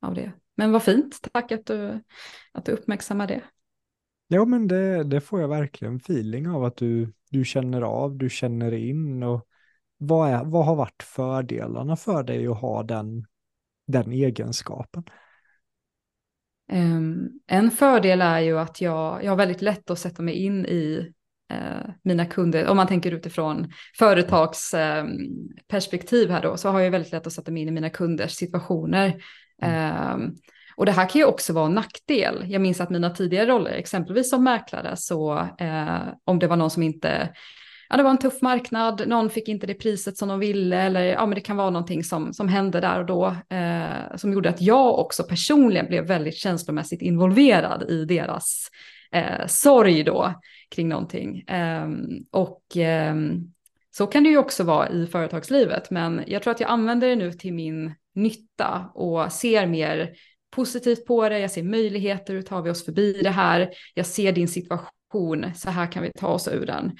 av 0.00 0.14
det. 0.14 0.32
Men 0.56 0.72
vad 0.72 0.82
fint, 0.82 1.28
tack 1.32 1.52
att 1.52 1.66
du, 1.66 2.00
att 2.52 2.64
du 2.64 2.72
uppmärksammar 2.72 3.26
det. 3.26 3.42
Ja, 4.28 4.44
men 4.44 4.68
det, 4.68 5.04
det 5.04 5.20
får 5.20 5.40
jag 5.40 5.48
verkligen 5.48 5.96
feeling 5.96 6.48
av 6.48 6.64
att 6.64 6.76
du, 6.76 7.12
du 7.30 7.44
känner 7.44 7.82
av, 7.82 8.16
du 8.16 8.30
känner 8.30 8.72
in 8.72 9.22
och 9.22 9.46
vad, 9.96 10.30
är, 10.30 10.44
vad 10.44 10.66
har 10.66 10.76
varit 10.76 11.02
fördelarna 11.02 11.96
för 11.96 12.22
dig 12.22 12.46
att 12.46 12.60
ha 12.60 12.82
den, 12.82 13.26
den 13.86 14.12
egenskapen? 14.12 15.04
Um, 16.72 17.40
en 17.46 17.70
fördel 17.70 18.20
är 18.20 18.40
ju 18.40 18.58
att 18.58 18.80
jag, 18.80 19.24
jag 19.24 19.32
har 19.32 19.36
väldigt 19.36 19.62
lätt 19.62 19.90
att 19.90 19.98
sätta 19.98 20.22
mig 20.22 20.34
in 20.34 20.66
i 20.66 21.12
mina 22.02 22.26
kunder. 22.26 22.66
Om 22.66 22.76
man 22.76 22.86
tänker 22.86 23.12
utifrån 23.12 23.72
företagsperspektiv 23.98 26.28
um, 26.28 26.34
här 26.34 26.42
då, 26.42 26.56
så 26.56 26.68
har 26.68 26.80
jag 26.80 26.90
väldigt 26.90 27.12
lätt 27.12 27.26
att 27.26 27.32
sätta 27.32 27.50
mig 27.50 27.62
in 27.62 27.68
i 27.68 27.72
mina 27.72 27.90
kunders 27.90 28.32
situationer. 28.32 29.22
Mm. 29.62 30.14
Um, 30.14 30.36
och 30.76 30.86
det 30.86 30.92
här 30.92 31.08
kan 31.08 31.18
ju 31.18 31.24
också 31.24 31.52
vara 31.52 31.66
en 31.66 31.74
nackdel. 31.74 32.44
Jag 32.48 32.62
minns 32.62 32.80
att 32.80 32.90
mina 32.90 33.10
tidigare 33.10 33.46
roller, 33.46 33.70
exempelvis 33.70 34.30
som 34.30 34.44
mäklare, 34.44 34.96
så 34.96 35.48
eh, 35.58 36.00
om 36.24 36.38
det 36.38 36.46
var 36.46 36.56
någon 36.56 36.70
som 36.70 36.82
inte 36.82 37.28
ja, 37.90 37.96
det 37.96 38.02
var 38.02 38.10
en 38.10 38.18
tuff 38.18 38.42
marknad, 38.42 39.08
någon 39.08 39.30
fick 39.30 39.48
inte 39.48 39.66
det 39.66 39.74
priset 39.74 40.16
som 40.16 40.28
de 40.28 40.40
ville 40.40 40.82
eller 40.82 41.04
ja, 41.04 41.26
men 41.26 41.34
det 41.34 41.40
kan 41.40 41.56
vara 41.56 41.70
någonting 41.70 42.04
som, 42.04 42.32
som 42.32 42.48
hände 42.48 42.80
där 42.80 42.98
och 42.98 43.06
då 43.06 43.36
eh, 43.56 44.16
som 44.16 44.32
gjorde 44.32 44.48
att 44.48 44.60
jag 44.60 44.98
också 44.98 45.22
personligen 45.22 45.86
blev 45.86 46.06
väldigt 46.06 46.36
känslomässigt 46.36 47.02
involverad 47.02 47.90
i 47.90 48.04
deras 48.04 48.70
eh, 49.14 49.46
sorg 49.46 50.02
då 50.02 50.34
kring 50.70 50.88
någonting. 50.88 51.40
Eh, 51.40 51.88
och 52.30 52.76
eh, 52.76 53.14
så 53.90 54.06
kan 54.06 54.22
det 54.22 54.30
ju 54.30 54.38
också 54.38 54.64
vara 54.64 54.88
i 54.88 55.06
företagslivet, 55.06 55.90
men 55.90 56.24
jag 56.26 56.42
tror 56.42 56.50
att 56.50 56.60
jag 56.60 56.70
använder 56.70 57.08
det 57.08 57.16
nu 57.16 57.32
till 57.32 57.54
min 57.54 57.94
nytta 58.14 58.90
och 58.94 59.32
ser 59.32 59.66
mer 59.66 60.14
positivt 60.50 61.06
på 61.06 61.28
det, 61.28 61.38
jag 61.38 61.50
ser 61.50 61.62
möjligheter, 61.62 62.34
hur 62.34 62.42
tar 62.42 62.62
vi 62.62 62.70
oss 62.70 62.84
förbi 62.84 63.20
det 63.22 63.30
här, 63.30 63.70
jag 63.94 64.06
ser 64.06 64.32
din 64.32 64.48
situation 64.48 65.44
så 65.54 65.70
här 65.70 65.92
kan 65.92 66.02
vi 66.02 66.12
ta 66.12 66.26
oss 66.26 66.48
ur 66.48 66.66
den. 66.66 66.96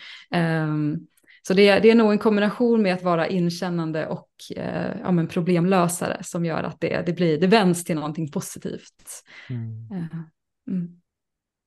Um, 0.65 1.07
så 1.43 1.55
det, 1.55 1.79
det, 1.79 1.91
är 1.91 1.95
nog 1.95 2.13
en 2.13 2.19
kombination 2.19 2.83
med 2.83 2.95
att 2.95 3.03
vara 3.03 3.29
inkännande 3.29 4.07
och 4.07 4.31
eh, 4.57 4.97
ja, 5.03 5.11
men 5.11 5.29
problemlösare 5.29 6.23
som 6.23 6.45
gör 6.45 6.63
att 6.63 6.81
det, 6.81 7.03
det, 7.07 7.13
blir, 7.13 7.39
det 7.39 7.47
vänds 7.47 7.85
till 7.85 7.95
någonting 7.95 8.31
positivt. 8.31 9.25
Mm. 9.51 9.89
Uh, 9.93 10.21
mm. 10.69 11.00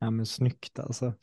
Ja 0.03 0.11
men 0.11 0.25
snyggt 0.25 0.79
alltså. 0.79 1.13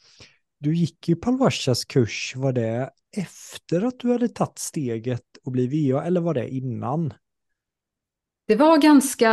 Du 0.59 0.75
gick 0.75 1.09
ju 1.09 1.17
Palwashas 1.17 1.85
kurs, 1.85 2.33
var 2.37 2.53
det 2.53 2.91
efter 3.17 3.83
att 3.83 4.01
du 4.01 4.13
hade 4.13 4.29
tagit 4.29 4.59
steget 4.59 5.25
och 5.45 5.53
blivit 5.53 5.95
VA 5.95 6.05
eller 6.05 6.21
var 6.21 6.35
det 6.35 6.49
innan? 6.49 7.15
Det 8.47 8.57
var 8.57 8.79
ganska 8.79 9.31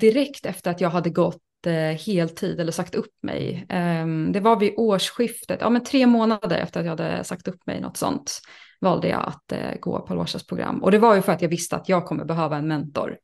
direkt 0.00 0.46
efter 0.46 0.70
att 0.70 0.80
jag 0.80 0.90
hade 0.90 1.10
gått 1.10 1.66
eh, 1.66 1.98
heltid 2.06 2.60
eller 2.60 2.72
sagt 2.72 2.94
upp 2.94 3.14
mig. 3.22 3.66
Ehm, 3.68 4.32
det 4.32 4.40
var 4.40 4.60
vid 4.60 4.74
årsskiftet, 4.76 5.58
ja 5.60 5.70
men 5.70 5.84
tre 5.84 6.06
månader 6.06 6.58
efter 6.58 6.80
att 6.80 6.86
jag 6.86 6.96
hade 6.96 7.24
sagt 7.24 7.48
upp 7.48 7.66
mig, 7.66 7.80
något 7.80 7.96
sånt, 7.96 8.40
valde 8.80 9.08
jag 9.08 9.28
att 9.28 9.52
eh, 9.52 9.78
gå 9.80 10.00
Palwashas 10.00 10.46
program. 10.46 10.82
Och 10.82 10.90
det 10.90 10.98
var 10.98 11.14
ju 11.14 11.22
för 11.22 11.32
att 11.32 11.42
jag 11.42 11.48
visste 11.48 11.76
att 11.76 11.88
jag 11.88 12.06
kommer 12.06 12.24
behöva 12.24 12.56
en 12.56 12.68
mentor. 12.68 13.16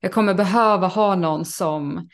Jag 0.00 0.12
kommer 0.12 0.34
behöva 0.34 0.86
ha 0.86 1.16
någon 1.16 1.44
som 1.44 2.08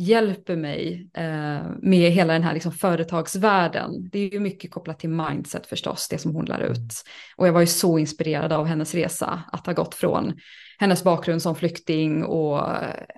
hjälper 0.00 0.56
mig 0.56 1.10
eh, 1.14 1.62
med 1.82 2.10
hela 2.10 2.32
den 2.32 2.42
här 2.42 2.54
liksom, 2.54 2.72
företagsvärlden. 2.72 4.08
Det 4.12 4.18
är 4.18 4.32
ju 4.32 4.40
mycket 4.40 4.70
kopplat 4.70 4.98
till 4.98 5.10
mindset 5.10 5.66
förstås, 5.66 6.08
det 6.08 6.18
som 6.18 6.34
hon 6.34 6.44
lär 6.44 6.60
ut. 6.60 6.76
Mm. 6.76 6.90
Och 7.36 7.48
jag 7.48 7.52
var 7.52 7.60
ju 7.60 7.66
så 7.66 7.98
inspirerad 7.98 8.52
av 8.52 8.66
hennes 8.66 8.94
resa, 8.94 9.42
att 9.52 9.66
ha 9.66 9.72
gått 9.72 9.94
från 9.94 10.34
hennes 10.78 11.04
bakgrund 11.04 11.42
som 11.42 11.56
flykting 11.56 12.24
och 12.24 12.66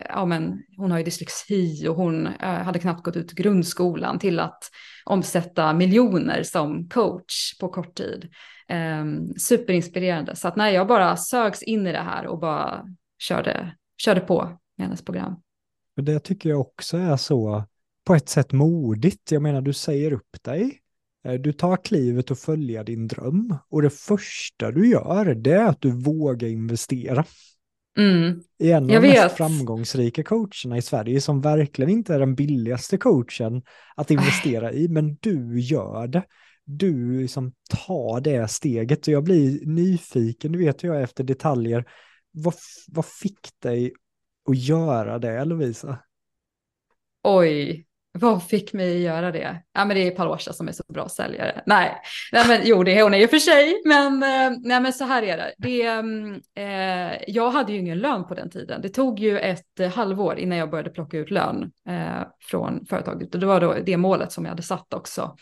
ja, 0.08 0.24
men, 0.26 0.62
hon 0.76 0.90
har 0.90 0.98
ju 0.98 1.04
dyslexi 1.04 1.88
och 1.88 1.96
hon 1.96 2.26
äh, 2.26 2.48
hade 2.48 2.78
knappt 2.78 3.02
gått 3.02 3.16
ut 3.16 3.32
grundskolan 3.32 4.18
till 4.18 4.40
att 4.40 4.70
omsätta 5.04 5.72
miljoner 5.72 6.42
som 6.42 6.88
coach 6.88 7.58
på 7.60 7.68
kort 7.68 7.94
tid. 7.94 8.28
Um, 8.72 9.34
superinspirerande. 9.36 10.36
Så 10.36 10.48
att 10.48 10.56
när 10.56 10.70
jag 10.70 10.86
bara 10.86 11.16
sögs 11.16 11.62
in 11.62 11.86
i 11.86 11.92
det 11.92 11.98
här 11.98 12.26
och 12.26 12.38
bara 12.38 12.84
körde, 13.18 13.74
körde 13.98 14.20
på 14.20 14.58
i 14.78 14.82
hennes 14.82 15.04
program. 15.04 15.36
Och 16.02 16.06
det 16.06 16.20
tycker 16.20 16.48
jag 16.48 16.60
också 16.60 16.96
är 16.96 17.16
så 17.16 17.64
på 18.06 18.14
ett 18.14 18.28
sätt 18.28 18.52
modigt. 18.52 19.32
Jag 19.32 19.42
menar, 19.42 19.60
du 19.60 19.72
säger 19.72 20.12
upp 20.12 20.42
dig. 20.42 20.78
Eh, 21.24 21.34
du 21.34 21.52
tar 21.52 21.76
klivet 21.76 22.30
och 22.30 22.38
följer 22.38 22.84
din 22.84 23.08
dröm. 23.08 23.56
Och 23.68 23.82
det 23.82 23.90
första 23.90 24.70
du 24.70 24.88
gör, 24.88 25.34
det 25.34 25.52
är 25.52 25.64
att 25.64 25.80
du 25.80 25.90
vågar 25.90 26.48
investera. 26.48 27.24
Mm. 27.98 28.42
I 28.58 28.70
en 28.70 28.82
av 28.82 28.88
de 28.88 29.00
mest 29.00 29.36
framgångsrika 29.36 30.22
coacherna 30.22 30.76
i 30.76 30.82
Sverige, 30.82 31.20
som 31.20 31.40
verkligen 31.40 31.90
inte 31.90 32.14
är 32.14 32.18
den 32.18 32.34
billigaste 32.34 32.98
coachen 32.98 33.62
att 33.96 34.10
investera 34.10 34.72
i, 34.72 34.88
men 34.88 35.16
du 35.20 35.60
gör 35.60 36.06
det. 36.06 36.24
Du 36.64 37.20
liksom 37.20 37.52
tar 37.70 38.20
det 38.20 38.50
steget. 38.50 39.06
Och 39.06 39.12
jag 39.12 39.24
blir 39.24 39.66
nyfiken, 39.66 40.52
du 40.52 40.58
vet 40.58 40.82
jag 40.82 41.02
efter 41.02 41.24
detaljer. 41.24 41.84
Vad, 42.32 42.54
vad 42.88 43.06
fick 43.06 43.60
dig 43.62 43.92
att 44.48 44.58
göra 44.58 45.18
det, 45.18 45.44
Lovisa? 45.44 45.98
Oj, 47.22 47.86
vad 48.18 48.42
fick 48.42 48.72
mig 48.72 48.96
att 48.96 49.02
göra 49.02 49.32
det? 49.32 49.62
Ja, 49.72 49.84
men 49.84 49.96
det 49.96 50.06
är 50.06 50.10
Palosha 50.10 50.52
som 50.52 50.68
är 50.68 50.72
så 50.72 50.82
bra 50.88 51.08
säljare. 51.08 51.62
Nej, 51.66 51.96
nej 52.32 52.44
men 52.48 52.60
jo, 52.64 52.84
det 52.84 52.98
är 52.98 53.02
hon 53.02 53.14
är 53.14 53.18
ju 53.18 53.28
för 53.28 53.38
sig, 53.38 53.82
men 53.84 54.22
eh, 54.22 54.58
nej, 54.60 54.80
men 54.80 54.92
så 54.92 55.04
här 55.04 55.22
är 55.22 55.36
det. 55.36 55.54
det 55.58 55.82
mm, 55.82 56.40
eh, 56.54 57.18
jag 57.26 57.50
hade 57.50 57.72
ju 57.72 57.78
ingen 57.78 57.98
lön 57.98 58.26
på 58.26 58.34
den 58.34 58.50
tiden. 58.50 58.82
Det 58.82 58.88
tog 58.88 59.18
ju 59.18 59.38
ett 59.38 59.80
eh, 59.80 59.90
halvår 59.90 60.38
innan 60.38 60.58
jag 60.58 60.70
började 60.70 60.90
plocka 60.90 61.18
ut 61.18 61.30
lön 61.30 61.72
eh, 61.88 62.22
från 62.50 62.86
företaget 62.86 63.34
och 63.34 63.40
det 63.40 63.46
var 63.46 63.60
då 63.60 63.74
det 63.86 63.96
målet 63.96 64.32
som 64.32 64.44
jag 64.44 64.50
hade 64.50 64.62
satt 64.62 64.94
också 64.94 65.36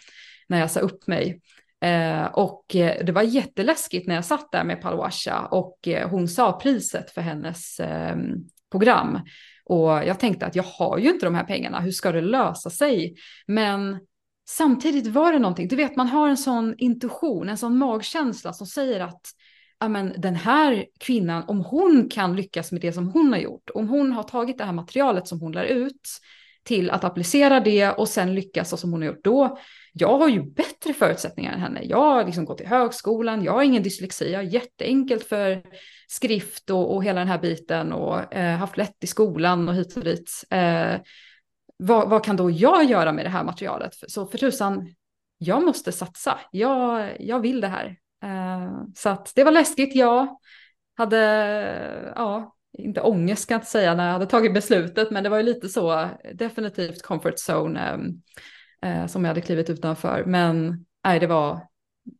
när 0.48 0.60
jag 0.60 0.70
sa 0.70 0.80
upp 0.80 1.06
mig. 1.06 1.40
Eh, 1.84 2.24
och 2.24 2.76
eh, 2.76 3.04
det 3.04 3.12
var 3.12 3.22
jätteläskigt 3.22 4.08
när 4.08 4.14
jag 4.14 4.24
satt 4.24 4.52
där 4.52 4.64
med 4.64 4.82
Palwasha 4.82 5.46
och 5.46 5.88
eh, 5.88 6.08
hon 6.08 6.28
sa 6.28 6.52
priset 6.52 7.10
för 7.10 7.20
hennes 7.20 7.80
eh, 7.80 8.16
program. 8.70 9.20
Och 9.64 9.90
jag 9.90 10.18
tänkte 10.18 10.46
att 10.46 10.56
jag 10.56 10.62
har 10.62 10.98
ju 10.98 11.10
inte 11.10 11.26
de 11.26 11.34
här 11.34 11.44
pengarna, 11.44 11.80
hur 11.80 11.92
ska 11.92 12.12
det 12.12 12.20
lösa 12.20 12.70
sig? 12.70 13.14
Men 13.46 14.00
samtidigt 14.48 15.06
var 15.06 15.32
det 15.32 15.38
någonting, 15.38 15.68
du 15.68 15.76
vet 15.76 15.96
man 15.96 16.08
har 16.08 16.28
en 16.28 16.36
sån 16.36 16.74
intuition, 16.78 17.48
en 17.48 17.58
sån 17.58 17.78
magkänsla 17.78 18.52
som 18.52 18.66
säger 18.66 19.00
att 19.00 19.20
amen, 19.78 20.14
den 20.18 20.36
här 20.36 20.86
kvinnan, 21.00 21.44
om 21.48 21.64
hon 21.64 22.08
kan 22.08 22.36
lyckas 22.36 22.72
med 22.72 22.80
det 22.80 22.92
som 22.92 23.08
hon 23.08 23.32
har 23.32 23.40
gjort, 23.40 23.70
om 23.74 23.88
hon 23.88 24.12
har 24.12 24.22
tagit 24.22 24.58
det 24.58 24.64
här 24.64 24.72
materialet 24.72 25.28
som 25.28 25.40
hon 25.40 25.52
lär 25.52 25.64
ut 25.64 26.08
till 26.64 26.90
att 26.90 27.04
applicera 27.04 27.60
det 27.60 27.90
och 27.90 28.08
sen 28.08 28.34
lyckas 28.34 28.70
så 28.70 28.76
som 28.76 28.92
hon 28.92 29.02
har 29.02 29.08
gjort 29.08 29.24
då, 29.24 29.58
jag 29.92 30.18
har 30.18 30.28
ju 30.28 30.42
bättre 30.42 30.92
förutsättningar 30.92 31.52
än 31.52 31.60
henne. 31.60 31.80
Jag 31.82 32.00
har 32.00 32.24
liksom 32.24 32.44
gått 32.44 32.60
i 32.60 32.66
högskolan, 32.66 33.44
jag 33.44 33.52
har 33.52 33.62
ingen 33.62 33.82
dyslexi, 33.82 34.32
jag 34.32 34.38
har 34.38 34.44
jätteenkelt 34.44 35.24
för 35.24 35.62
skrift 36.08 36.70
och, 36.70 36.94
och 36.94 37.04
hela 37.04 37.18
den 37.18 37.28
här 37.28 37.38
biten 37.38 37.92
och 37.92 38.34
eh, 38.34 38.56
haft 38.56 38.76
lätt 38.76 39.04
i 39.04 39.06
skolan 39.06 39.68
och 39.68 39.74
hit 39.74 39.96
och 39.96 40.04
dit. 40.04 40.44
Eh, 40.50 41.00
vad, 41.76 42.08
vad 42.08 42.24
kan 42.24 42.36
då 42.36 42.50
jag 42.50 42.84
göra 42.84 43.12
med 43.12 43.24
det 43.24 43.28
här 43.28 43.44
materialet? 43.44 43.92
Så 44.08 44.26
för 44.26 44.38
tusan, 44.38 44.94
jag 45.38 45.64
måste 45.64 45.92
satsa. 45.92 46.38
Jag, 46.50 47.10
jag 47.20 47.40
vill 47.40 47.60
det 47.60 47.68
här. 47.68 47.96
Eh, 48.24 48.82
så 48.96 49.08
att 49.08 49.32
det 49.34 49.44
var 49.44 49.52
läskigt, 49.52 49.94
ja. 49.94 50.40
Hade, 50.96 52.12
ja, 52.16 52.54
inte 52.78 53.00
ångest 53.00 53.48
kan 53.48 53.54
jag 53.54 53.58
inte 53.58 53.70
säga 53.70 53.94
när 53.94 54.06
jag 54.06 54.12
hade 54.12 54.26
tagit 54.26 54.54
beslutet, 54.54 55.10
men 55.10 55.24
det 55.24 55.30
var 55.30 55.36
ju 55.36 55.42
lite 55.42 55.68
så, 55.68 56.08
definitivt 56.34 57.02
comfort 57.02 57.34
zone 57.48 57.98
eh, 58.82 59.06
som 59.06 59.24
jag 59.24 59.28
hade 59.28 59.40
klivit 59.40 59.70
utanför. 59.70 60.24
Men 60.26 60.84
nej, 61.04 61.20
det 61.20 61.26
var, 61.26 61.60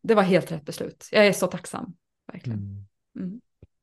det 0.02 0.14
var 0.14 0.22
helt 0.22 0.52
rätt 0.52 0.64
beslut. 0.64 1.08
Jag 1.12 1.26
är 1.26 1.32
så 1.32 1.46
tacksam, 1.46 1.94
verkligen. 2.32 2.58
Mm. 2.58 2.86
Mm. 3.18 3.40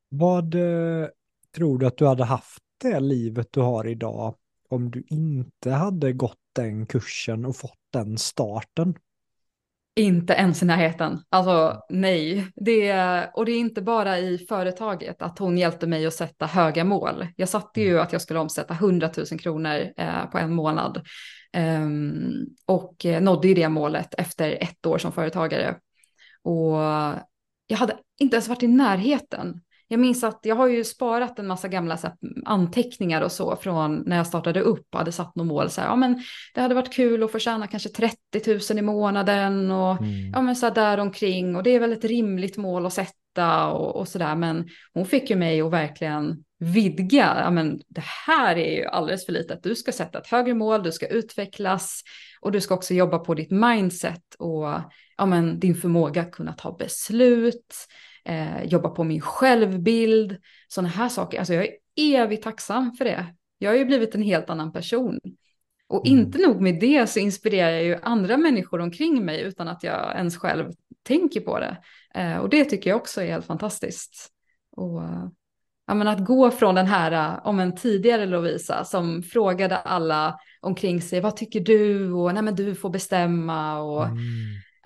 Vad 0.10 0.56
eh, 0.56 1.08
tror 1.56 1.80
du 1.80 1.88
att 1.88 1.98
du 1.98 2.08
hade 2.08 2.24
haft 2.24 2.64
det 2.82 3.00
livet 3.00 3.48
du 3.52 3.60
har 3.60 3.88
idag 3.88 4.36
om 4.70 4.92
du 4.92 5.04
inte 5.08 5.72
hade 5.72 6.14
gått 6.14 6.40
den 6.54 6.86
kursen 6.86 7.46
och 7.46 7.56
fått 7.56 7.80
den 7.94 8.18
starten? 8.18 8.96
Inte 9.98 10.34
ens 10.34 10.64
i 10.64 10.66
närheten. 10.66 11.20
Alltså 11.30 11.82
nej. 11.90 12.48
Det, 12.56 12.94
och 13.34 13.46
det 13.46 13.52
är 13.52 13.60
inte 13.60 13.82
bara 13.82 14.20
i 14.20 14.38
företaget 14.38 15.22
att 15.22 15.40
hon 15.40 15.58
hjälpte 15.58 15.88
mig 15.88 16.06
att 16.06 16.14
sätta 16.14 16.46
höga 16.46 16.84
mål. 16.84 17.28
Jag 17.36 17.50
satte 17.50 17.82
ju 17.82 18.00
att 18.00 18.12
jag 18.12 18.22
skulle 18.22 18.40
omsätta 18.40 18.74
100 18.74 19.10
000 19.18 19.40
kronor 19.40 19.94
eh, 19.98 20.26
på 20.32 20.38
en 20.38 20.54
månad. 20.54 21.02
Ehm, 21.54 22.46
och 22.66 23.06
eh, 23.06 23.22
nådde 23.22 23.48
ju 23.48 23.54
det 23.54 23.70
målet 23.70 24.14
efter 24.18 24.64
ett 24.64 24.86
år 24.86 24.98
som 24.98 25.12
företagare. 25.12 25.76
Och 26.44 26.78
jag 27.68 27.78
hade 27.78 27.98
inte 28.20 28.36
ens 28.36 28.48
varit 28.48 28.64
i 28.64 28.68
närheten. 28.68 29.62
Jag 29.88 30.00
minns 30.00 30.24
att 30.24 30.40
jag 30.44 30.56
har 30.56 30.68
ju 30.68 30.84
sparat 30.84 31.40
en 31.40 31.48
massa 31.48 31.68
gamla 31.68 31.96
här, 31.96 32.14
anteckningar 32.46 33.22
och 33.22 33.32
så 33.32 33.56
från 33.56 34.04
när 34.06 34.18
jag 34.18 34.28
startade 34.28 34.62
upp 34.62 34.86
och 34.92 35.00
hade 35.00 35.12
satt 35.12 35.36
något 35.36 35.48
mål. 35.48 35.70
Så 35.70 35.82
här, 35.82 35.88
ja, 35.88 35.96
men 35.96 36.24
det 36.54 36.62
hade 36.62 36.76
varit 36.76 36.94
kul 36.94 37.24
att 37.24 37.32
få 37.32 37.40
tjäna 37.40 37.68
kanske 37.68 37.90
30 37.90 38.18
000 38.74 38.80
i 38.80 38.82
månaden 38.82 39.72
och 39.72 39.98
Mm. 40.02 40.32
ja, 40.34 40.42
men 40.42 40.56
så 40.56 40.66
här 40.66 40.74
där 40.74 40.98
omkring. 40.98 41.56
Och 41.56 41.64
det 41.64 41.70
är 41.70 41.80
väl 41.80 41.94
ett 41.94 42.04
rimligt 42.06 42.58
mål 42.58 42.86
att 42.86 42.94
sätta 42.94 43.68
och, 43.68 43.96
och 43.96 44.08
så 44.08 44.20
där. 44.20 44.36
Men 44.36 44.68
hon 44.94 45.06
fick 45.06 45.30
ju 45.30 45.36
mig 45.36 45.62
att 45.62 45.72
verkligen 45.72 46.44
vidga. 46.60 47.38
Ja, 47.44 47.52
men 47.52 47.82
det 47.88 48.04
här 48.28 48.56
är 48.56 48.76
ju 48.78 48.86
alldeles 48.86 49.26
för 49.26 49.34
litet. 49.34 49.64
Du 49.64 49.76
ska 49.76 49.92
sätta 49.92 50.20
ett 50.20 50.28
högre 50.28 50.54
mål, 50.54 50.84
du 50.84 50.92
ska 50.92 51.08
utvecklas 51.08 52.02
och 52.42 52.52
du 52.52 52.62
ska 52.62 52.76
också 52.76 52.94
jobba 52.94 53.20
på 53.20 53.34
ditt 53.34 53.52
mindset 53.52 54.24
och 54.40 54.68
ja, 55.18 55.26
men 55.26 55.60
din 55.60 55.76
förmåga 55.76 56.22
att 56.22 56.32
kunna 56.32 56.54
ta 56.54 56.72
beslut 56.72 57.76
eh, 58.28 58.64
jobba 58.64 58.90
på 58.90 59.04
min 59.04 59.22
självbild, 59.22 60.38
sådana 60.68 60.90
här 60.90 61.10
saker. 61.10 61.40
Alltså 61.40 61.54
jag 61.54 61.66
är 61.66 61.72
evigt 61.96 62.44
tacksam 62.44 62.92
för 62.92 63.06
det. 63.06 63.26
Jag 63.58 63.72
har 63.72 63.78
ju 63.78 63.86
blivit 63.86 64.16
en 64.16 64.22
helt 64.22 64.50
annan 64.50 64.72
person. 64.72 65.20
Och 65.90 66.08
Mm. 66.08 66.20
inte 66.20 66.38
nog 66.48 66.62
med 66.62 66.80
det 66.80 67.08
så 67.08 67.20
inspirerar 67.20 67.70
jag 67.70 67.84
ju 67.84 67.98
andra 68.02 68.38
människor 68.38 68.80
omkring 68.82 69.26
mig 69.26 69.42
utan 69.42 69.68
att 69.68 69.84
jag 69.84 70.16
ens 70.16 70.38
själv 70.38 70.72
tänker 71.04 71.42
på 71.42 71.60
det. 71.60 71.78
Eh, 72.16 72.38
och 72.38 72.50
det 72.50 72.66
tycker 72.66 72.90
jag 72.90 72.98
också 72.98 73.22
är 73.22 73.28
helt 73.32 73.46
fantastiskt. 73.46 74.30
Och, 74.72 75.02
ja, 75.88 75.94
men 75.94 76.08
att 76.08 76.26
gå 76.26 76.52
från 76.52 76.76
den 76.76 76.86
här, 76.86 77.12
eh, 77.12 77.48
om 77.48 77.60
en 77.60 77.76
tidigare 77.76 78.26
Lovisa 78.26 78.84
som 78.84 79.24
frågade 79.24 79.78
alla 79.78 80.40
omkring 80.62 81.02
sig, 81.02 81.22
vad 81.22 81.36
tycker 81.38 81.60
du? 81.60 82.12
Och 82.12 82.34
nej 82.34 82.44
men 82.44 82.56
du 82.56 82.76
får 82.76 82.90
bestämma. 82.90 83.80
Och, 83.82 84.06
Mm. 84.06 84.18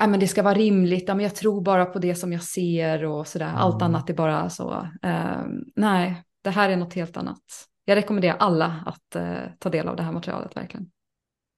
Ja, 0.01 0.07
men 0.07 0.19
det 0.19 0.27
ska 0.27 0.43
vara 0.43 0.53
rimligt, 0.53 1.03
ja, 1.07 1.15
men 1.15 1.23
jag 1.23 1.35
tror 1.35 1.61
bara 1.61 1.85
på 1.85 1.99
det 1.99 2.15
som 2.15 2.33
jag 2.33 2.43
ser 2.43 3.05
och 3.05 3.27
sådär. 3.27 3.51
Allt 3.55 3.81
Mm. 3.81 3.85
annat 3.95 4.09
är 4.09 4.13
bara 4.13 4.49
så. 4.49 4.87
Eh, 5.03 5.43
nej, 5.75 6.23
det 6.43 6.49
här 6.49 6.69
är 6.69 6.77
något 6.77 6.93
helt 6.93 7.17
annat. 7.17 7.41
Jag 7.85 7.95
rekommenderar 7.95 8.37
alla 8.39 8.83
att 8.85 9.15
eh, 9.15 9.33
ta 9.59 9.69
del 9.69 9.87
av 9.87 9.95
det 9.95 10.03
här 10.03 10.11
materialet 10.11 10.55
verkligen. 10.57 10.89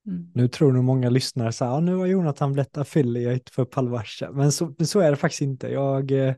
Mm. 0.06 0.30
Nu 0.34 0.48
tror 0.48 0.72
nog 0.72 0.84
många 0.84 1.10
lyssnare 1.10 1.52
så 1.52 1.64
här, 1.64 1.72
"Ja, 1.72 1.80
nu 1.80 1.94
har 1.94 2.06
Jonathan 2.06 2.52
blivit 2.52 2.76
affiliate 2.78 3.52
för 3.52 3.64
Palvarsa, 3.64 4.30
men 4.32 4.52
så, 4.52 4.74
men 4.78 4.86
så 4.86 5.00
är 5.00 5.10
det 5.10 5.16
faktiskt 5.16 5.42
inte. 5.42 5.68
Jag, 5.68 6.10
eh, 6.10 6.34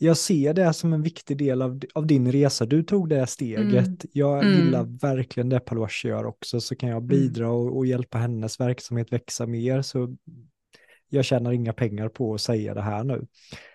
jag 0.00 0.16
ser 0.16 0.54
det 0.54 0.72
som 0.72 0.92
en 0.92 1.02
viktig 1.02 1.38
del 1.38 1.62
av, 1.62 1.80
av 1.94 2.06
din 2.06 2.32
resa. 2.32 2.66
Du 2.66 2.82
tog 2.82 3.08
det 3.08 3.26
steget. 3.26 3.86
Mm. 3.86 3.96
Jag 4.12 4.44
Mm. 4.44 4.54
gillar 4.58 4.84
verkligen 5.00 5.48
det 5.48 5.60
Palvarsa 5.60 6.08
gör 6.08 6.26
också, 6.26 6.60
så 6.60 6.76
kan 6.76 6.88
jag 6.88 7.02
bidra 7.02 7.50
och, 7.50 7.76
och 7.76 7.86
hjälpa 7.86 8.18
hennes 8.18 8.60
verksamhet 8.60 9.12
växa 9.12 9.46
mer. 9.46 9.82
Så 9.82 10.16
jag 11.08 11.24
tjänar 11.24 11.52
inga 11.52 11.72
pengar 11.72 12.08
på 12.08 12.34
att 12.34 12.40
säga 12.40 12.74
det 12.74 12.82
här 12.82 13.04
nu. 13.04 13.26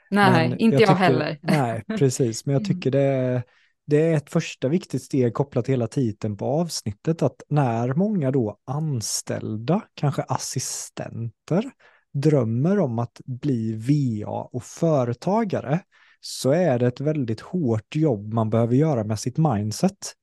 Nej, 0.10 0.50
Men 0.50 0.60
inte 0.60 0.78
jag, 0.78 0.82
tycker- 0.90 0.94
heller. 0.96 1.40
Nej, 1.44 1.84
precis. 1.98 2.46
Men 2.46 2.54
jag 2.54 2.62
Mm. 2.62 2.74
tycker 2.76 2.92
det 2.92 3.02
är, 3.02 3.44
det 3.88 4.02
är 4.02 4.18
ett 4.18 4.30
första 4.30 4.68
viktigt 4.68 5.04
steg 5.04 5.34
kopplat 5.34 5.66
till 5.66 5.72
hela 5.74 5.88
titeln 5.88 6.38
på 6.38 6.46
avsnittet. 6.46 7.22
Att 7.24 7.42
när 7.50 7.94
många 7.94 8.32
då 8.32 8.58
anställda, 8.66 9.82
kanske 9.94 10.22
assistenter, 10.24 11.72
drömmer 12.14 12.80
om 12.80 13.00
att 13.00 13.22
bli 13.26 13.74
VA 13.76 14.42
och 14.52 14.64
företagare 14.64 15.80
så 16.22 16.52
är 16.52 16.80
det 16.80 16.88
ett 16.88 17.00
väldigt 17.02 17.40
hårt 17.42 17.96
jobb 17.96 18.34
man 18.34 18.50
behöver 18.50 18.76
göra 18.76 19.04
med 19.04 19.20
sitt 19.20 19.38
mindset 19.38 20.14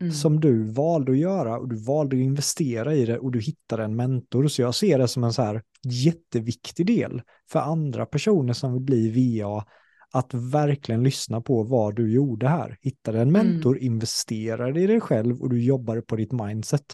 Mm. 0.00 0.12
som 0.12 0.40
du 0.40 0.64
valde 0.72 1.12
att 1.12 1.18
göra 1.18 1.58
och 1.58 1.68
du 1.68 1.76
valde 1.76 2.16
att 2.16 2.20
investera 2.20 2.94
i 2.94 3.06
det 3.06 3.18
och 3.18 3.32
du 3.32 3.40
hittade 3.40 3.84
en 3.84 3.96
mentor. 3.96 4.48
Så 4.48 4.62
jag 4.62 4.74
ser 4.74 4.98
det 4.98 5.08
som 5.08 5.24
en 5.24 5.32
så 5.32 5.42
här 5.42 5.62
jätteviktig 5.84 6.86
del 6.86 7.22
för 7.50 7.60
andra 7.60 8.06
personer 8.06 8.52
som 8.52 8.72
vill 8.72 8.82
bli 8.82 9.40
VA 9.40 9.64
att 10.12 10.34
verkligen 10.34 11.02
lyssna 11.02 11.40
på 11.40 11.62
vad 11.62 11.96
du 11.96 12.12
gjorde 12.12 12.48
här. 12.48 12.78
Hittade 12.80 13.20
en 13.20 13.28
Mm. 13.28 13.46
mentor, 13.46 13.78
investerade 13.78 14.80
i 14.80 14.86
dig 14.86 15.00
själv 15.00 15.42
och 15.42 15.50
du 15.50 15.62
jobbade 15.64 16.02
på 16.02 16.16
ditt 16.16 16.32
mindset. 16.32 16.84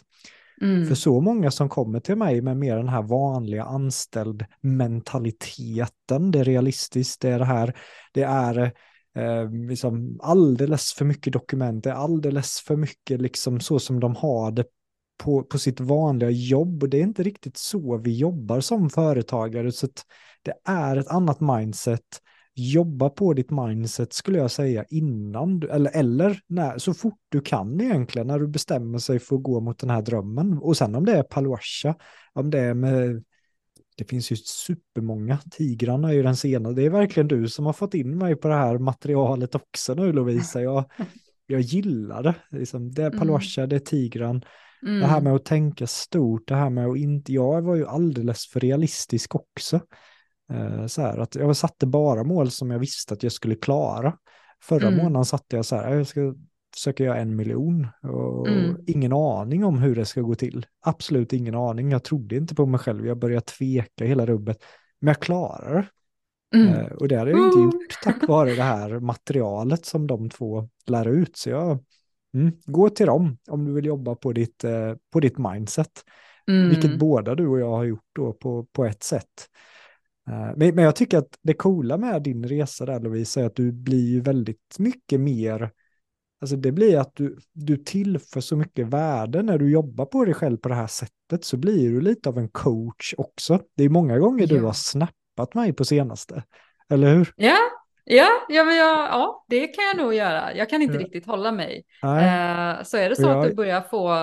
Mm. 0.61 0.87
För 0.87 0.95
så 0.95 1.21
många 1.21 1.51
som 1.51 1.69
kommer 1.69 1.99
till 1.99 2.15
mig 2.15 2.41
med 2.41 2.57
mer 2.57 2.77
den 2.77 2.87
här 2.89 3.01
vanliga 3.01 3.63
anställd 3.63 4.45
mentaliteten, 4.61 6.31
det 6.31 6.39
är 6.39 6.43
realistiskt, 6.43 7.21
det 7.21 7.29
är 7.29 7.39
det 7.39 7.45
här, 7.45 7.77
det 8.13 8.23
är 8.23 8.57
eh, 9.15 9.51
liksom 9.69 10.19
alldeles 10.23 10.93
för 10.93 11.05
mycket 11.05 11.33
dokument, 11.33 11.83
det 11.83 11.89
är 11.89 11.93
alldeles 11.93 12.59
för 12.59 12.75
mycket 12.75 13.21
liksom 13.21 13.59
så 13.59 13.79
som 13.79 13.99
de 13.99 14.15
har 14.15 14.51
det 14.51 14.65
på, 15.23 15.43
på 15.43 15.57
sitt 15.57 15.79
vanliga 15.79 16.29
jobb 16.29 16.83
och 16.83 16.89
det 16.89 16.97
är 16.97 17.03
inte 17.03 17.23
riktigt 17.23 17.57
så 17.57 17.97
vi 17.97 18.17
jobbar 18.17 18.59
som 18.59 18.89
företagare 18.89 19.71
så 19.71 19.85
att 19.85 20.05
det 20.41 20.53
är 20.65 20.97
ett 20.97 21.07
annat 21.07 21.41
mindset. 21.41 22.01
jobba 22.55 23.09
på 23.09 23.33
ditt 23.33 23.51
mindset 23.51 24.13
skulle 24.13 24.37
jag 24.37 24.51
säga 24.51 24.85
innan, 24.89 25.59
du, 25.59 25.69
eller, 25.69 25.91
eller 25.91 26.39
när, 26.47 26.77
så 26.77 26.93
fort 26.93 27.19
du 27.29 27.41
kan 27.41 27.81
egentligen, 27.81 28.27
när 28.27 28.39
du 28.39 28.47
bestämmer 28.47 28.97
sig 28.97 29.19
för 29.19 29.35
att 29.35 29.43
gå 29.43 29.59
mot 29.59 29.79
den 29.79 29.89
här 29.89 30.01
drömmen. 30.01 30.57
Och 30.57 30.77
sen 30.77 30.95
om 30.95 31.05
det 31.05 31.17
är 31.17 31.23
Paluasha, 31.23 31.95
om 32.33 32.49
det 32.49 32.59
är 32.59 32.73
med 32.73 33.23
det 33.97 34.03
finns 34.03 34.31
ju 34.31 34.35
supermånga. 34.35 35.39
Tigrarna 35.51 36.09
är 36.09 36.13
ju 36.13 36.23
den 36.23 36.35
senaste. 36.35 36.81
Det 36.81 36.85
är 36.85 36.89
verkligen 36.89 37.27
du 37.27 37.49
som 37.49 37.65
har 37.65 37.73
fått 37.73 37.93
in 37.93 38.17
mig 38.17 38.35
på 38.35 38.47
det 38.47 38.53
här 38.55 38.77
materialet 38.77 39.55
också 39.55 39.93
nu 39.93 40.11
Lovisa. 40.11 40.61
Jag, 40.61 40.85
jag 41.47 41.61
gillar 41.61 42.23
det. 42.23 42.35
Liksom, 42.49 42.91
det 42.91 43.03
är. 43.03 43.09
Paluasha, 43.09 43.61
mm. 43.61 43.69
det 43.69 43.75
är 43.75 43.79
tigran. 43.79 44.43
Mm. 44.85 44.99
Det 44.99 45.05
här 45.07 45.21
med 45.21 45.33
att 45.33 45.45
tänka 45.45 45.87
stort, 45.87 46.47
det 46.47 46.55
här 46.55 46.69
med 46.69 46.87
att 46.87 46.97
inte... 46.97 47.33
Jag 47.33 47.61
var 47.61 47.75
ju 47.75 47.87
alldeles 47.87 48.47
för 48.47 48.59
realistisk 48.59 49.35
också. 49.35 49.79
Uh, 50.53 50.87
så 50.87 51.01
här, 51.01 51.17
att 51.17 51.35
jag 51.35 51.57
satte 51.57 51.85
bara 51.85 52.23
mål 52.23 52.51
som 52.51 52.71
jag 52.71 52.79
visste 52.79 53.13
att 53.13 53.23
jag 53.23 53.31
skulle 53.31 53.55
klara. 53.55 54.17
Förra 54.63 54.87
mm. 54.87 55.03
månaden 55.03 55.25
satte 55.25 55.55
jag 55.55 55.65
så 55.65 55.75
här, 55.75 55.93
jag 55.93 56.07
ska 56.07 56.35
försöka 56.73 57.03
göra 57.03 57.17
en 57.17 57.35
miljon 57.35 57.87
och 58.03 58.47
mm. 58.47 58.75
ingen 58.87 59.13
aning 59.13 59.63
om 59.63 59.79
hur 59.79 59.95
det 59.95 60.05
ska 60.05 60.21
gå 60.21 60.35
till. 60.35 60.65
Absolut 60.81 61.33
ingen 61.33 61.55
aning. 61.55 61.91
Jag 61.91 62.03
trodde 62.03 62.35
inte 62.35 62.55
på 62.55 62.65
mig 62.65 62.79
själv. 62.79 63.05
Jag 63.07 63.17
började 63.17 63.45
tveka 63.45 64.05
hela 64.05 64.25
rubbet. 64.25 64.63
Men 64.99 65.07
jag 65.07 65.19
klarar 65.19 65.73
det. 65.73 65.87
Mm. 66.57 66.73
Uh, 66.73 66.91
och 66.91 67.07
det 67.07 67.15
hade 67.15 67.31
jag 67.31 67.47
inte 67.47 67.59
gjort 67.59 68.01
tack 68.03 68.27
vare 68.27 68.55
det 68.55 68.63
här 68.63 68.99
materialet 68.99 69.85
som 69.85 70.07
de 70.07 70.29
två 70.29 70.69
lär 70.87 71.07
ut. 71.07 71.37
Så 71.37 71.49
jag, 71.49 71.79
mm, 72.33 72.51
gå 72.65 72.89
till 72.89 73.05
dem 73.05 73.37
om 73.47 73.65
du 73.65 73.73
vill 73.73 73.85
jobba 73.85 74.15
på 74.15 74.33
ditt, 74.33 74.63
uh, 74.63 74.95
på 75.13 75.19
ditt 75.19 75.37
mindset. 75.37 75.91
Mm. 76.47 76.69
Vilket 76.69 76.99
båda 76.99 77.35
du 77.35 77.47
och 77.47 77.59
jag 77.59 77.69
har 77.69 77.83
gjort 77.83 78.09
då 78.15 78.33
på, 78.33 78.65
på 78.65 78.85
ett 78.85 79.03
sätt. 79.03 79.49
Uh, 80.29 80.51
men, 80.55 80.75
men 80.75 80.83
jag 80.83 80.95
tycker 80.95 81.17
att 81.17 81.39
det 81.41 81.53
coola 81.53 81.97
med 81.97 82.23
din 82.23 82.47
resa 82.47 82.85
där 82.85 82.99
Lovisa 82.99 83.41
är 83.41 83.45
att 83.45 83.55
du 83.55 83.71
blir 83.71 84.21
väldigt 84.21 84.75
mycket 84.79 85.19
mer 85.19 85.71
Alltså 86.43 86.55
det 86.55 86.71
blir 86.71 86.99
att 86.99 87.15
du, 87.15 87.37
du 87.53 87.77
tillför 87.77 88.41
så 88.41 88.55
mycket 88.55 88.87
värde 88.87 89.43
när 89.43 89.57
du 89.57 89.71
jobbar 89.71 90.05
på 90.05 90.25
dig 90.25 90.33
själv 90.33 90.57
på 90.57 90.69
det 90.69 90.75
här 90.75 90.87
sättet 90.87 91.45
så 91.45 91.57
blir 91.57 91.89
du 91.89 92.01
lite 92.01 92.29
av 92.29 92.37
en 92.37 92.49
coach 92.49 93.13
också. 93.17 93.59
Det 93.77 93.83
är 93.83 93.89
många 93.89 94.19
gånger 94.19 94.41
ja. 94.41 94.47
du 94.47 94.61
har 94.61 94.73
snappat 94.73 95.53
mig 95.53 95.73
på 95.73 95.85
senaste, 95.85 96.43
eller 96.89 97.15
hur? 97.15 97.33
Ja, 97.35 97.57
ja, 98.03 98.29
ja, 98.49 98.63
men 98.63 98.75
jag, 98.75 98.97
ja 98.97 99.45
det 99.47 99.67
kan 99.67 99.83
jag 99.83 99.97
nog 99.97 100.13
göra. 100.13 100.55
Jag 100.55 100.69
kan 100.69 100.81
inte 100.81 100.95
ja. 100.95 100.99
riktigt 100.99 101.25
hålla 101.25 101.51
mig. 101.51 101.85
Eh, 102.03 102.83
så 102.83 102.97
är 102.97 103.09
det 103.09 103.15
så 103.15 103.21
jag... 103.21 103.37
att 103.37 103.49
du 103.49 103.55
börjar 103.55 103.81
få, 103.81 104.15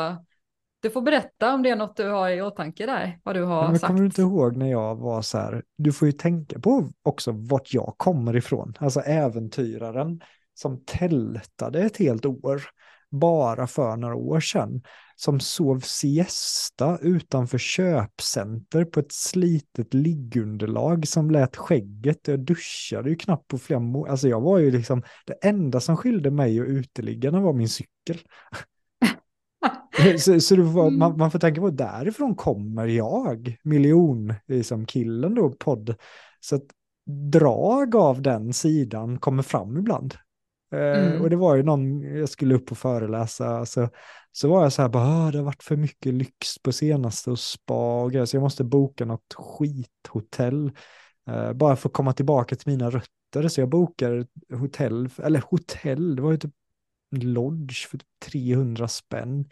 du 0.82 0.90
får 0.90 1.02
berätta 1.02 1.54
om 1.54 1.62
det 1.62 1.70
är 1.70 1.76
något 1.76 1.96
du 1.96 2.08
har 2.08 2.30
i 2.30 2.42
åtanke 2.42 2.86
där, 2.86 3.18
vad 3.22 3.36
du 3.36 3.42
har 3.42 3.68
men 3.68 3.78
sagt. 3.78 3.86
Kommer 3.86 4.00
du 4.00 4.06
inte 4.06 4.22
ihåg 4.22 4.56
när 4.56 4.70
jag 4.70 4.96
var 4.96 5.22
så 5.22 5.38
här, 5.38 5.62
du 5.78 5.92
får 5.92 6.06
ju 6.08 6.12
tänka 6.12 6.60
på 6.60 6.88
också 7.02 7.32
vart 7.32 7.74
jag 7.74 7.94
kommer 7.96 8.36
ifrån, 8.36 8.74
alltså 8.78 9.00
äventyraren 9.00 10.20
som 10.54 10.84
tältade 10.84 11.80
ett 11.80 11.96
helt 11.96 12.26
år, 12.26 12.62
bara 13.10 13.66
för 13.66 13.96
några 13.96 14.14
år 14.14 14.40
sedan, 14.40 14.82
som 15.20 15.40
sov 15.40 15.80
siesta 15.80 16.98
utanför 16.98 17.58
köpcenter 17.58 18.84
på 18.84 19.00
ett 19.00 19.12
slitet 19.12 19.94
liggunderlag 19.94 21.08
som 21.08 21.30
lät 21.30 21.56
skägget, 21.56 22.28
jag 22.28 22.40
duschade 22.40 23.10
ju 23.10 23.16
knappt 23.16 23.48
på 23.48 23.58
flera 23.58 23.80
månader, 23.80 24.10
alltså 24.10 24.28
jag 24.28 24.40
var 24.40 24.58
ju 24.58 24.70
liksom, 24.70 25.02
det 25.26 25.32
enda 25.32 25.80
som 25.80 25.96
skilde 25.96 26.30
mig 26.30 26.60
och 26.60 26.66
uteliggarna 26.66 27.40
var 27.40 27.52
min 27.52 27.68
cykel. 27.68 28.18
så, 30.18 30.40
så 30.40 30.54
mm. 30.54 30.98
man, 30.98 31.18
man, 31.18 31.30
får 31.30 31.38
tänka 31.38 31.60
på 31.60 31.70
därifrån 31.70 32.34
kommer 32.34 32.86
jag, 32.86 33.56
miljon, 33.62 34.34
liksom 34.48 34.86
killen 34.86 35.34
då, 35.34 35.50
podd. 35.50 35.94
Så 36.40 36.56
att 36.56 36.66
drag 37.32 37.96
av 37.96 38.22
den 38.22 38.52
sidan 38.52 39.18
kommer 39.18 39.42
fram 39.42 39.76
ibland. 39.78 40.14
Eh, 40.72 41.06
mm. 41.06 41.22
Och 41.22 41.30
det 41.30 41.36
var 41.36 41.56
ju 41.56 41.62
någon, 41.62 42.02
jag 42.02 42.28
skulle 42.28 42.54
upp 42.54 42.70
och 42.70 42.78
föreläsa, 42.78 43.66
så, 43.66 43.88
så 44.32 44.48
var 44.48 44.62
jag 44.62 44.72
så 44.72 44.82
här, 44.82 44.88
bara, 44.88 45.04
ah, 45.04 45.30
det 45.30 45.38
har 45.38 45.44
varit 45.44 45.62
för 45.62 45.76
mycket 45.76 46.14
lyx 46.14 46.58
på 46.62 46.72
senaste 46.72 47.30
och 47.30 47.38
spa 47.38 48.02
och 48.02 48.12
grejer, 48.12 48.26
så 48.26 48.36
jag 48.36 48.42
måste 48.42 48.64
boka 48.64 49.04
något 49.04 49.34
skithotell. 49.34 50.72
Uh, 51.30 51.52
bara 51.52 51.76
för 51.76 51.88
att 51.88 51.92
komma 51.92 52.12
tillbaka 52.12 52.56
till 52.56 52.72
mina 52.72 52.90
rötter, 52.90 53.48
så 53.48 53.60
jag 53.60 53.68
bokade 53.68 54.26
hotell, 54.52 55.08
eller 55.22 55.42
hotell, 55.50 56.16
det 56.16 56.22
var 56.22 56.30
ju 56.30 56.38
typ 56.38 56.54
lodge 57.10 57.88
för 57.88 57.98
typ 57.98 58.08
300 58.24 58.88
spänn. 58.88 59.48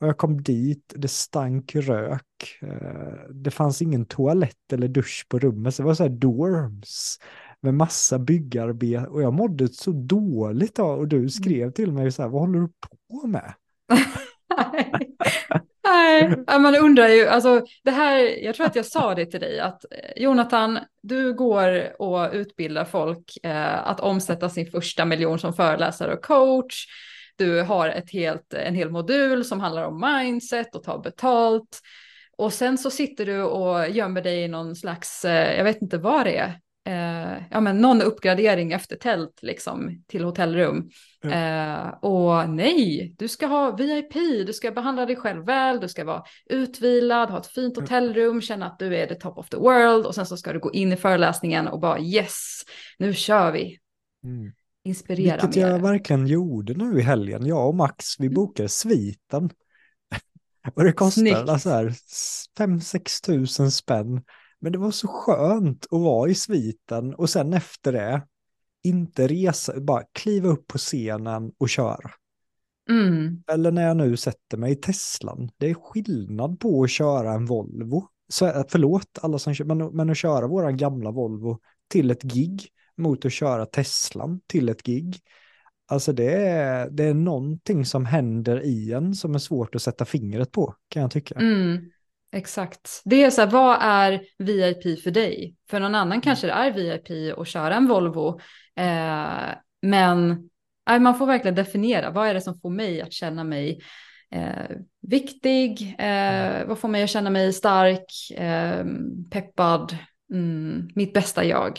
Och 0.00 0.08
jag 0.08 0.18
kom 0.18 0.42
dit, 0.42 0.92
det 0.96 1.08
stank 1.08 1.74
rök, 1.74 2.58
uh, 2.62 3.30
det 3.30 3.50
fanns 3.50 3.82
ingen 3.82 4.06
toalett 4.06 4.72
eller 4.72 4.88
dusch 4.88 5.26
på 5.28 5.38
rummet, 5.38 5.74
så 5.74 5.82
det 5.82 5.86
var 5.86 5.94
så 5.94 6.02
här 6.02 6.10
dorms 6.10 7.18
med 7.62 7.74
massa 7.74 8.18
byggarbete 8.18 9.06
och 9.06 9.22
jag 9.22 9.32
mådde 9.32 9.68
så 9.68 9.90
dåligt 9.90 10.74
då 10.74 10.86
och 10.86 11.08
du 11.08 11.16
mm. 11.16 11.30
skrev 11.30 11.70
till 11.70 11.92
mig 11.92 12.12
så 12.12 12.22
här, 12.22 12.28
vad 12.28 12.40
håller 12.40 12.58
du 12.60 12.68
på 13.10 13.26
med? 13.26 13.54
Nej, 15.84 16.44
man 16.60 16.76
undrar 16.76 17.08
ju, 17.08 17.26
alltså 17.26 17.66
det 17.84 17.90
här, 17.90 18.18
jag 18.44 18.54
tror 18.54 18.66
att 18.66 18.76
jag 18.76 18.86
sa 18.86 19.14
det 19.14 19.26
till 19.26 19.40
dig, 19.40 19.60
att 19.60 19.84
eh, 19.84 20.22
Jonathan, 20.22 20.78
du 21.02 21.34
går 21.34 22.00
och 22.02 22.30
utbildar 22.32 22.84
folk 22.84 23.38
eh, 23.42 23.88
att 23.88 24.00
omsätta 24.00 24.48
sin 24.48 24.70
första 24.70 25.04
miljon 25.04 25.38
som 25.38 25.52
föreläsare 25.52 26.14
och 26.14 26.24
coach. 26.24 26.86
Du 27.36 27.62
har 27.62 27.88
ett 27.88 28.12
helt, 28.12 28.54
en 28.54 28.74
hel 28.74 28.90
modul 28.90 29.44
som 29.44 29.60
handlar 29.60 29.84
om 29.84 30.00
mindset 30.00 30.74
och 30.74 30.82
ta 30.82 30.98
betalt. 30.98 31.80
Och 32.36 32.52
sen 32.52 32.78
så 32.78 32.90
sitter 32.90 33.26
du 33.26 33.42
och 33.42 33.88
gömmer 33.90 34.22
dig 34.22 34.42
i 34.42 34.48
någon 34.48 34.76
slags, 34.76 35.24
eh, 35.24 35.56
jag 35.56 35.64
vet 35.64 35.82
inte 35.82 35.98
vad 35.98 36.26
det 36.26 36.36
är, 36.36 36.58
eh, 36.88 37.42
ja, 37.50 37.60
men 37.60 37.78
någon 37.78 38.02
uppgradering 38.02 38.72
efter 38.72 38.96
tält 38.96 39.38
liksom, 39.42 40.04
till 40.06 40.24
hotellrum. 40.24 40.90
Mm. 41.24 41.82
Eh, 41.82 41.88
och 41.88 42.50
nej, 42.50 43.14
du 43.18 43.28
ska 43.28 43.46
ha 43.46 43.76
VIP, 43.76 44.12
du 44.46 44.52
ska 44.52 44.70
behandla 44.70 45.06
dig 45.06 45.16
själv 45.16 45.46
väl, 45.46 45.80
du 45.80 45.88
ska 45.88 46.04
vara 46.04 46.22
utvilad, 46.50 47.30
ha 47.30 47.38
ett 47.38 47.46
fint 47.46 47.76
hotellrum, 47.76 48.40
känna 48.40 48.66
att 48.66 48.78
du 48.78 48.96
är 48.96 49.06
the 49.06 49.14
top 49.14 49.38
of 49.38 49.48
the 49.48 49.56
world 49.56 50.06
och 50.06 50.14
sen 50.14 50.26
så 50.26 50.36
ska 50.36 50.52
du 50.52 50.58
gå 50.58 50.72
in 50.72 50.92
i 50.92 50.96
föreläsningen 50.96 51.68
och 51.68 51.80
bara 51.80 52.00
yes, 52.00 52.62
nu 52.98 53.14
kör 53.14 53.52
vi. 53.52 53.78
Mm. 54.24 54.52
Inspirera 54.84 55.32
Vilket 55.32 55.56
mer. 55.56 55.68
jag 55.68 55.78
verkligen 55.78 56.26
gjorde 56.26 56.74
nu 56.74 56.98
i 56.98 57.02
helgen. 57.02 57.46
Jag 57.46 57.68
och 57.68 57.74
Max, 57.74 58.20
vi 58.20 58.26
mm. 58.26 58.34
bokade 58.34 58.68
sviten. 58.68 59.50
och 60.74 60.84
det 60.84 60.92
kostar 60.92 61.50
alltså 61.50 61.70
5-6 62.58 63.24
tusen 63.24 63.70
spänn 63.70 64.22
men 64.60 64.72
det 64.72 64.78
var 64.78 64.90
så 64.90 65.08
skönt 65.08 65.86
att 65.90 66.00
vara 66.00 66.30
i 66.30 66.34
sviten 66.34 67.14
och 67.14 67.30
sen 67.30 67.52
efter 67.52 67.92
det 67.92 68.22
inte 68.82 69.26
resa, 69.26 69.80
bara 69.80 70.02
kliva 70.12 70.48
upp 70.48 70.66
på 70.66 70.78
scenen 70.78 71.52
och 71.58 71.68
köra. 71.68 72.10
Mm. 72.90 73.42
Eller 73.52 73.70
när 73.70 73.86
jag 73.86 73.96
nu 73.96 74.16
sätter 74.16 74.56
mig 74.56 74.72
i 74.72 74.76
Teslan. 74.76 75.50
Det 75.56 75.70
är 75.70 75.74
skillnad 75.74 76.60
på 76.60 76.82
att 76.82 76.90
köra 76.90 77.32
en 77.32 77.46
Volvo. 77.46 78.08
Så, 78.28 78.46
eh, 78.46 78.64
förlåt 78.68 79.18
alla 79.22 79.38
som 79.38 79.54
kör, 79.54 79.64
men, 79.64 79.78
men 79.78 80.10
att 80.10 80.16
köra 80.16 80.46
våran 80.46 80.76
gamla 80.76 81.10
Volvo 81.10 81.58
till 81.88 82.10
ett 82.10 82.22
gig 82.22 82.68
mot 82.96 83.24
att 83.24 83.32
köra 83.32 83.66
Teslan 83.66 84.40
till 84.46 84.68
ett 84.68 84.82
gig. 84.82 85.16
Alltså 85.86 86.12
det 86.12 86.34
är, 86.34 86.90
det 86.90 87.04
är 87.04 87.14
någonting 87.14 87.84
som 87.84 88.06
händer 88.06 88.64
i 88.64 88.92
en 88.92 89.14
som 89.14 89.34
är 89.34 89.38
svårt 89.38 89.74
att 89.74 89.82
sätta 89.82 90.04
fingret 90.04 90.52
på, 90.52 90.74
kan 90.88 91.02
jag 91.02 91.10
tycka. 91.10 91.34
Mm. 91.34 91.90
Exakt. 92.32 93.02
Det 93.04 93.24
är 93.24 93.30
så 93.30 93.40
här, 93.40 93.50
vad 93.50 93.78
är 93.80 94.20
VIP 94.38 95.02
för 95.02 95.10
dig? 95.10 95.54
För 95.70 95.80
någon 95.80 95.94
annan 95.94 96.20
kanske 96.20 96.46
det 96.46 96.52
är 96.52 96.72
VIP 96.72 97.38
att 97.38 97.48
köra 97.48 97.74
en 97.74 97.86
Volvo. 97.86 98.40
Eh, 98.76 99.48
men 99.82 100.48
eh, 100.90 100.98
man 100.98 101.18
får 101.18 101.26
verkligen 101.26 101.54
definiera, 101.54 102.10
vad 102.10 102.28
är 102.28 102.34
det 102.34 102.40
som 102.40 102.60
får 102.60 102.70
mig 102.70 103.02
att 103.02 103.12
känna 103.12 103.44
mig 103.44 103.80
eh, 104.34 104.76
viktig? 105.02 105.96
Eh, 105.98 106.66
vad 106.66 106.78
får 106.78 106.88
mig 106.88 107.02
att 107.02 107.10
känna 107.10 107.30
mig 107.30 107.52
stark, 107.52 108.30
eh, 108.30 108.84
peppad, 109.30 109.96
mm, 110.32 110.88
mitt 110.94 111.14
bästa 111.14 111.44
jag? 111.44 111.78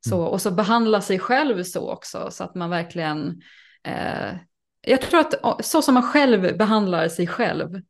Så, 0.00 0.20
mm. 0.20 0.28
och 0.28 0.42
så 0.42 0.50
behandla 0.50 1.00
sig 1.00 1.18
själv 1.18 1.62
så 1.62 1.90
också, 1.90 2.28
så 2.30 2.44
att 2.44 2.54
man 2.54 2.70
verkligen... 2.70 3.40
Eh, 3.84 4.34
jag 4.82 5.00
tror 5.00 5.20
att 5.20 5.64
så 5.64 5.82
som 5.82 5.94
man 5.94 6.02
själv 6.02 6.56
behandlar 6.58 7.08
sig 7.08 7.26
själv 7.26 7.80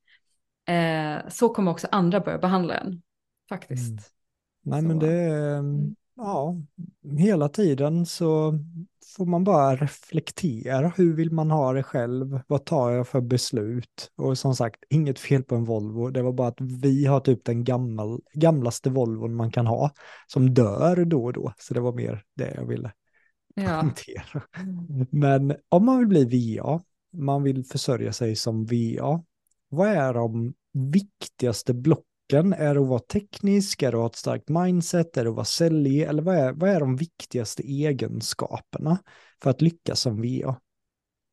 eh, 0.71 1.29
så 1.29 1.49
kommer 1.49 1.71
också 1.71 1.89
andra 1.91 2.21
börja 2.21 2.39
behandla 2.39 2.75
en. 2.75 3.03
Faktiskt. 3.49 3.91
Mm. 3.91 4.03
Nej 4.63 4.81
så. 4.83 4.89
men 4.89 4.99
det 4.99 5.13
är, 5.13 5.59
mm. 5.59 5.97
ja, 6.17 6.57
hela 7.19 7.49
tiden 7.49 8.07
så 8.07 8.59
får 9.17 9.27
man 9.27 9.45
bara 9.45 9.77
reflektera. 9.77 10.93
Hur 10.97 11.15
vill 11.15 11.33
man 11.33 11.51
ha 11.51 11.73
det 11.73 11.83
själv? 11.83 12.41
Vad 12.47 12.65
tar 12.65 12.91
jag 12.91 13.09
för 13.09 13.21
beslut? 13.21 14.13
Och 14.17 14.39
som 14.39 14.55
sagt, 14.55 14.85
inget 14.91 15.19
fel 15.19 15.43
på 15.43 15.55
en 15.55 15.65
Volvo. 15.65 16.11
Det 16.11 16.23
var 16.23 16.33
bara 16.33 16.49
att 16.49 16.61
vi 16.61 17.07
har 17.07 17.21
typ 17.21 17.45
den 17.45 17.65
gammal, 17.65 18.21
gamlaste 18.33 18.91
Volvon 18.91 19.35
man 19.35 19.51
kan 19.51 19.67
ha 19.67 19.91
som 20.27 20.55
dör 20.55 21.05
då 21.05 21.25
och 21.25 21.33
då. 21.33 21.53
Så 21.59 21.75
det 21.75 21.81
var 21.81 21.93
mer 21.93 22.25
det 22.37 22.55
jag 22.55 22.67
ville 22.67 22.93
ja. 23.55 23.91
Men 25.11 25.57
om 25.69 25.85
man 25.85 25.99
vill 25.99 26.09
bli 26.09 26.57
VA, 26.59 26.83
man 27.13 27.43
vill 27.43 27.65
försörja 27.65 28.13
sig 28.13 28.37
som 28.37 28.67
VA, 28.67 29.23
vad 29.69 29.89
är 29.89 30.15
de 30.15 30.55
viktigaste 30.73 31.75
blocken? 31.75 32.53
Är 32.53 32.75
det 32.75 32.81
att 32.81 32.87
vara 32.87 33.01
teknisk? 33.01 33.83
Är 33.83 33.93
det 33.93 33.97
att 33.97 34.01
ha 34.01 34.07
ett 34.07 34.17
starkt 34.17 34.49
mindset? 34.49 35.17
Är 35.17 35.25
det 35.25 35.31
att 35.31 35.37
vara 35.37 35.45
säljig? 35.45 36.03
Eller 36.03 36.23
vad 36.23 36.37
är, 36.37 36.53
vad 36.53 36.71
är 36.71 36.81
de 36.81 36.97
viktigaste 36.97 37.63
egenskaperna 37.63 38.99
för 39.43 39.51
att 39.51 39.63
lyckas 39.63 40.01
som 40.01 40.23
VA? 40.23 40.57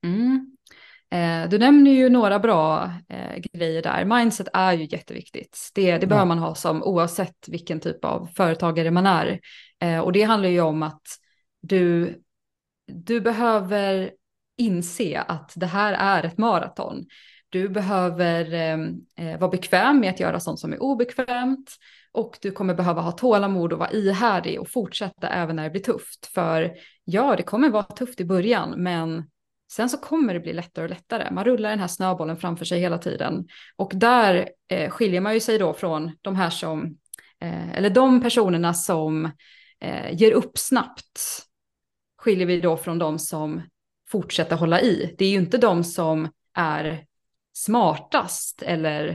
Mm. 0.04 0.58
Eh, 1.12 1.50
du 1.50 1.58
nämner 1.58 1.92
ju 1.92 2.10
några 2.10 2.40
bra 2.40 2.92
eh, 3.10 3.42
grejer 3.54 3.82
där. 3.82 4.06
Mindset 4.06 4.48
är 4.54 4.74
ju 4.74 4.86
jätteviktigt. 4.86 5.72
Det, 5.74 5.98
det 5.98 6.08
ja. 6.10 6.26
man 6.26 6.40
ha 6.40 6.56
som 6.56 6.84
oavsett 6.84 7.48
vilken 7.48 7.80
typ 7.80 8.06
av 8.06 8.26
företagare 8.36 8.92
man 8.92 9.06
är. 9.06 9.40
Eh, 9.80 10.00
och 10.00 10.12
det 10.12 10.24
handlar 10.24 10.50
ju 10.50 10.62
om 10.62 10.84
att 10.84 11.02
du, 11.62 12.16
du 12.92 13.22
behöver 13.22 14.12
inse 14.58 15.22
att 15.28 15.52
det 15.56 15.66
här 15.66 15.94
är 15.94 16.24
ett 16.24 16.38
maraton. 16.38 17.06
Du 17.50 17.70
behöver 17.70 18.54
ehm, 18.54 18.96
eh, 19.16 19.40
vara 19.40 19.52
bekväm 19.52 20.00
med 20.00 20.10
att 20.10 20.20
göra 20.20 20.40
sånt 20.40 20.60
som 20.60 20.74
är 20.74 20.82
obekvämt 20.82 21.76
och 22.12 22.38
du 22.42 22.52
kommer 22.52 22.74
behöva 22.74 23.02
ha 23.02 23.12
tålamod 23.12 23.74
och 23.74 23.80
vara 23.80 23.92
ihärdig 23.92 24.62
och 24.62 24.70
fortsätta 24.70 25.30
även 25.30 25.56
när 25.56 25.64
det 25.64 25.70
blir 25.70 25.82
tufft. 25.82 26.26
För 26.26 26.74
ja, 27.04 27.36
det 27.36 27.44
kommer 27.44 27.70
vara 27.70 27.84
tufft 27.84 28.20
i 28.22 28.26
början, 28.26 28.74
men 28.78 29.24
sen 29.72 29.90
så 29.90 29.98
kommer 29.98 30.34
det 30.34 30.40
bli 30.40 30.54
lättare 30.54 30.84
och 30.84 30.90
lättare. 30.90 31.32
Man 31.32 31.44
rullar 31.44 31.70
den 31.70 31.80
här 31.80 31.88
snöbollen 31.88 32.38
framför 32.38 32.66
sig 32.66 32.80
hela 32.80 32.98
tiden 32.98 33.48
och 33.76 33.92
där 33.96 34.50
eh, 34.68 34.90
skiljer 34.90 35.22
man 35.22 35.34
ju 35.34 35.40
sig 35.40 35.58
då 35.58 35.74
från 35.74 36.12
de 36.22 36.36
här 36.36 36.50
som, 36.50 36.98
eh, 37.42 37.78
eller 37.78 37.90
de 37.90 38.22
personerna 38.22 38.74
som 38.74 39.32
eh, 39.80 40.14
ger 40.14 40.32
upp 40.32 40.58
snabbt 40.58 41.20
skiljer 42.18 42.48
vi 42.48 42.62
då 42.62 42.78
från 42.78 43.00
de 43.00 43.20
som 43.20 43.62
fortsätter 44.10 44.56
hålla 44.56 44.82
i. 44.82 45.16
Det 45.18 45.26
är 45.26 45.30
ju 45.30 45.38
inte 45.38 45.58
de 45.58 45.84
som 45.84 46.30
är 46.54 47.06
smartast 47.58 48.62
eller 48.62 49.08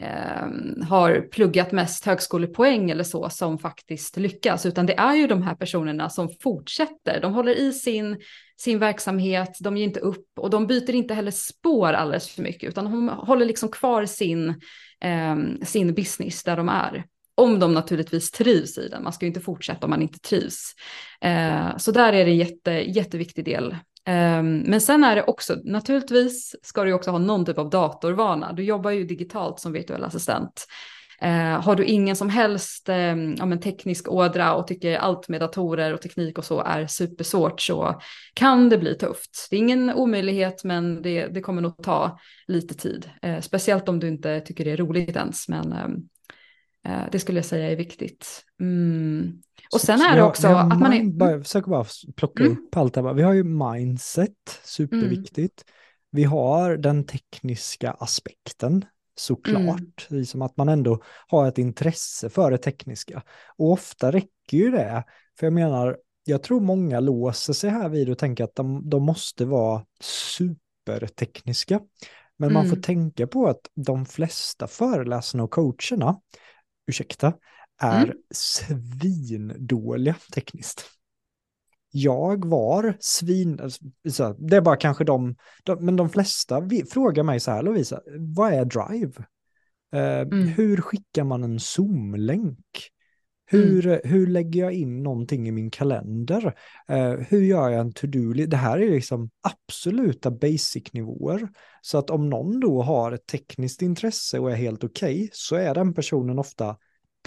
eh, 0.00 0.86
har 0.88 1.28
pluggat 1.30 1.72
mest 1.72 2.06
högskolepoäng 2.06 2.90
eller 2.90 3.04
så 3.04 3.30
som 3.30 3.58
faktiskt 3.58 4.16
lyckas, 4.16 4.66
utan 4.66 4.86
det 4.86 4.94
är 4.94 5.14
ju 5.14 5.26
de 5.26 5.42
här 5.42 5.54
personerna 5.54 6.10
som 6.10 6.28
fortsätter. 6.42 7.20
De 7.20 7.34
håller 7.34 7.54
i 7.54 7.72
sin, 7.72 8.20
sin 8.56 8.78
verksamhet, 8.78 9.56
de 9.60 9.76
ger 9.76 9.84
inte 9.84 10.00
upp 10.00 10.26
och 10.38 10.50
de 10.50 10.66
byter 10.66 10.94
inte 10.94 11.14
heller 11.14 11.30
spår 11.30 11.92
alldeles 11.92 12.28
för 12.28 12.42
mycket, 12.42 12.68
utan 12.68 12.84
de 12.84 13.08
håller 13.08 13.46
liksom 13.46 13.68
kvar 13.68 14.04
sin, 14.04 14.48
eh, 15.00 15.36
sin 15.64 15.94
business 15.94 16.42
där 16.42 16.56
de 16.56 16.68
är. 16.68 17.04
Om 17.34 17.58
de 17.58 17.74
naturligtvis 17.74 18.30
trivs 18.30 18.78
i 18.78 18.88
den, 18.88 19.02
man 19.02 19.12
ska 19.12 19.24
ju 19.24 19.28
inte 19.28 19.40
fortsätta 19.40 19.86
om 19.86 19.90
man 19.90 20.02
inte 20.02 20.18
trivs. 20.18 20.74
Eh, 21.20 21.76
så 21.76 21.92
där 21.92 22.12
är 22.12 22.24
det 22.24 22.30
en 22.30 22.36
jätte, 22.36 22.70
jätteviktig 22.70 23.44
del 23.44 23.76
Ehm, 24.06 24.58
men 24.58 24.80
sen 24.80 25.04
är 25.04 25.16
det 25.16 25.22
också, 25.22 25.56
naturligtvis 25.64 26.56
ska 26.62 26.84
du 26.84 26.92
också 26.92 27.10
ha 27.10 27.18
någon 27.18 27.44
typ 27.46 27.58
av 27.58 27.70
datorvana. 27.70 28.52
Du 28.52 28.62
jobbar 28.62 28.90
ju 28.90 29.04
digitalt 29.04 29.60
som 29.60 29.72
virtuell 29.72 30.04
assistent. 30.04 30.66
Ehm, 31.20 31.60
har 31.60 31.76
du 31.76 31.84
ingen 31.84 32.16
som 32.16 32.30
helst 32.30 32.88
ehm, 32.88 33.34
ja, 33.38 33.46
men 33.46 33.60
teknisk 33.60 34.08
ådra 34.08 34.54
och 34.54 34.66
tycker 34.66 34.98
allt 34.98 35.28
med 35.28 35.40
datorer 35.40 35.94
och 35.94 36.02
teknik 36.02 36.38
och 36.38 36.44
så 36.44 36.60
är 36.60 36.86
supersvårt 36.86 37.60
så 37.60 38.00
kan 38.34 38.68
det 38.68 38.78
bli 38.78 38.94
tufft. 38.94 39.48
Det 39.50 39.56
är 39.56 39.60
ingen 39.60 39.94
omöjlighet 39.94 40.64
men 40.64 41.02
det, 41.02 41.26
det 41.26 41.40
kommer 41.40 41.62
nog 41.62 41.82
ta 41.82 42.18
lite 42.46 42.74
tid. 42.74 43.10
Speciellt 43.40 43.88
om 43.88 44.00
du 44.00 44.08
inte 44.08 44.40
tycker 44.40 44.64
det 44.64 44.70
är 44.70 44.76
roligt 44.76 45.16
ens. 45.16 45.48
Men 45.48 45.74
det 47.12 47.18
skulle 47.18 47.38
jag 47.38 47.44
säga 47.44 47.70
är 47.70 47.76
viktigt. 47.76 48.44
Mm. 48.60 49.42
Och 49.74 49.80
sen 49.80 50.00
är 50.00 50.16
det 50.16 50.22
också 50.22 50.48
har, 50.48 50.70
att 50.70 50.78
man 50.78 50.92
är... 50.92 51.04
Bara, 51.04 51.30
jag 51.30 51.42
försöker 51.42 51.70
bara 51.70 51.86
plocka 52.16 52.42
mm. 52.42 52.58
upp 52.58 52.76
allt 52.76 52.94
det 52.94 53.02
här. 53.02 53.14
Vi 53.14 53.22
har 53.22 53.32
ju 53.32 53.44
mindset, 53.44 54.60
superviktigt. 54.64 55.64
Mm. 55.66 55.74
Vi 56.10 56.24
har 56.24 56.76
den 56.76 57.04
tekniska 57.04 57.90
aspekten, 57.90 58.84
såklart. 59.16 60.06
Mm. 60.10 60.24
Som 60.24 60.42
att 60.42 60.56
man 60.56 60.68
ändå 60.68 61.02
har 61.26 61.48
ett 61.48 61.58
intresse 61.58 62.30
för 62.30 62.50
det 62.50 62.58
tekniska. 62.58 63.22
Och 63.56 63.72
ofta 63.72 64.12
räcker 64.12 64.56
ju 64.56 64.70
det. 64.70 65.04
För 65.38 65.46
jag 65.46 65.52
menar, 65.52 65.98
jag 66.24 66.42
tror 66.42 66.60
många 66.60 67.00
låser 67.00 67.52
sig 67.52 67.70
här 67.70 67.88
vid 67.88 68.10
och 68.10 68.18
tänker 68.18 68.44
att 68.44 68.54
de, 68.54 68.90
de 68.90 69.02
måste 69.02 69.44
vara 69.44 69.84
supertekniska. 70.00 71.80
Men 72.36 72.52
man 72.52 72.62
får 72.62 72.72
mm. 72.72 72.82
tänka 72.82 73.26
på 73.26 73.46
att 73.46 73.60
de 73.74 74.06
flesta 74.06 74.66
föreläsarna 74.66 75.44
och 75.44 75.50
coacherna, 75.50 76.20
ursäkta, 76.86 77.32
är 77.80 78.04
mm. 78.04 78.16
svindåliga 78.30 80.16
tekniskt. 80.34 80.84
Jag 81.90 82.44
var 82.44 82.96
svin... 83.00 83.60
Alltså, 83.60 84.32
det 84.38 84.56
är 84.56 84.60
bara 84.60 84.76
kanske 84.76 85.04
de, 85.04 85.36
de 85.64 85.84
men 85.84 85.96
de 85.96 86.10
flesta 86.10 86.68
frågar 86.92 87.22
mig 87.22 87.40
så 87.40 87.50
här, 87.50 87.62
Lovisa, 87.62 88.00
vad 88.18 88.52
är 88.52 88.64
Drive? 88.64 89.12
Uh, 89.94 90.20
mm. 90.20 90.48
Hur 90.48 90.76
skickar 90.76 91.24
man 91.24 91.44
en 91.44 91.60
Zoom-länk? 91.60 92.90
Hur, 93.52 93.86
mm. 93.86 94.00
hur 94.04 94.26
lägger 94.26 94.60
jag 94.60 94.72
in 94.72 95.02
någonting 95.02 95.48
i 95.48 95.52
min 95.52 95.70
kalender? 95.70 96.54
Uh, 96.92 97.20
hur 97.28 97.42
gör 97.42 97.68
jag 97.70 97.80
en 97.80 97.92
to-do? 97.92 98.46
Det 98.46 98.56
här 98.56 98.78
är 98.78 98.90
liksom 98.90 99.30
absoluta 99.42 100.30
basic-nivåer. 100.30 101.48
Så 101.80 101.98
att 101.98 102.10
om 102.10 102.30
någon 102.30 102.60
då 102.60 102.82
har 102.82 103.12
ett 103.12 103.26
tekniskt 103.26 103.82
intresse 103.82 104.38
och 104.38 104.50
är 104.50 104.56
helt 104.56 104.84
okej, 104.84 105.14
okay, 105.14 105.28
så 105.32 105.56
är 105.56 105.74
den 105.74 105.94
personen 105.94 106.38
ofta 106.38 106.76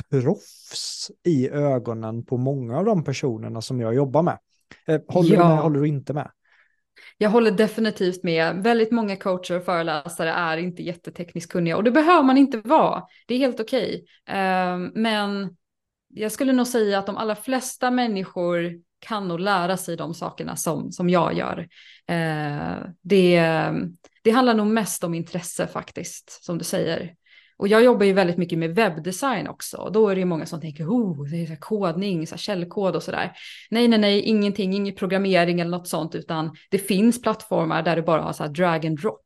proffs 0.10 1.12
i 1.24 1.50
ögonen 1.50 2.26
på 2.26 2.38
många 2.38 2.78
av 2.78 2.86
de 2.86 3.04
personerna 3.04 3.62
som 3.62 3.80
jag 3.80 3.96
jobbar 3.96 4.24
med. 4.24 4.38
Eh, 4.88 5.02
håller 5.08 5.36
ja. 5.36 5.42
du 5.42 5.48
med, 5.48 5.58
håller 5.58 5.80
du 5.80 5.88
inte 5.88 6.14
med? 6.14 6.32
Jag 7.18 7.30
håller 7.30 7.52
definitivt 7.52 8.24
med. 8.24 8.64
Väldigt 8.64 8.92
många 8.92 9.16
coacher 9.16 9.58
och 9.58 9.66
föreläsare 9.66 10.30
är 10.30 10.58
inte 10.58 10.84
jättetekniskt 10.84 11.52
kunniga 11.52 11.78
och 11.78 11.84
det 11.84 11.92
behöver 11.92 12.24
man 12.24 12.38
inte 12.38 12.58
vara. 12.58 13.04
Det 13.28 13.34
är 13.34 13.38
helt 13.38 13.60
okej. 13.60 13.86
Okay. 13.86 14.38
Ehm, 14.38 14.92
men 14.96 15.56
jag 16.14 16.32
skulle 16.32 16.54
nog 16.54 16.68
säga 16.68 17.00
att 17.00 17.06
de 17.06 17.18
allra 17.18 17.36
flesta 17.36 17.92
människor 17.92 18.74
kan 19.00 19.28
nog 19.28 19.40
lära 19.40 19.78
sig 19.78 19.98
de 19.98 20.14
sakerna 20.14 20.56
som, 20.56 20.92
som 20.92 21.10
jag 21.10 21.34
gör. 21.34 21.68
Eh, 22.08 22.88
det, 23.02 23.42
det 24.24 24.32
handlar 24.32 24.54
nog 24.54 24.68
mest 24.68 25.04
om 25.04 25.14
intresse 25.14 25.68
faktiskt, 25.68 26.44
som 26.44 26.58
du 26.58 26.64
säger. 26.64 27.14
Och 27.58 27.68
jag 27.68 27.84
jobbar 27.84 28.06
ju 28.06 28.14
väldigt 28.14 28.38
mycket 28.38 28.60
med 28.60 28.76
webbdesign 28.76 29.48
också. 29.48 29.78
Och 29.78 29.92
då 29.92 30.10
är 30.10 30.16
det 30.16 30.20
ju 30.20 30.26
många 30.26 30.46
som 30.46 30.62
tänker, 30.62 30.86
oh, 30.86 31.30
det 31.30 31.44
är 31.44 31.46
så 31.46 31.56
kodning, 31.60 32.28
så 32.28 32.38
källkod 32.38 32.96
och 32.96 33.04
sådär. 33.04 33.32
Nej, 33.70 33.88
nej, 33.88 34.00
nej, 34.00 34.22
ingenting, 34.22 34.74
ingen 34.74 34.96
programmering 34.96 35.60
eller 35.60 35.72
något 35.72 35.88
sånt, 35.88 36.16
utan 36.16 36.56
det 36.70 36.78
finns 36.78 37.22
plattformar 37.22 37.84
där 37.84 37.96
du 37.96 38.02
bara 38.02 38.22
har 38.22 38.34
så 38.34 38.44
här 38.44 38.50
drag 38.50 38.86
and 38.86 39.00
drop. 39.00 39.22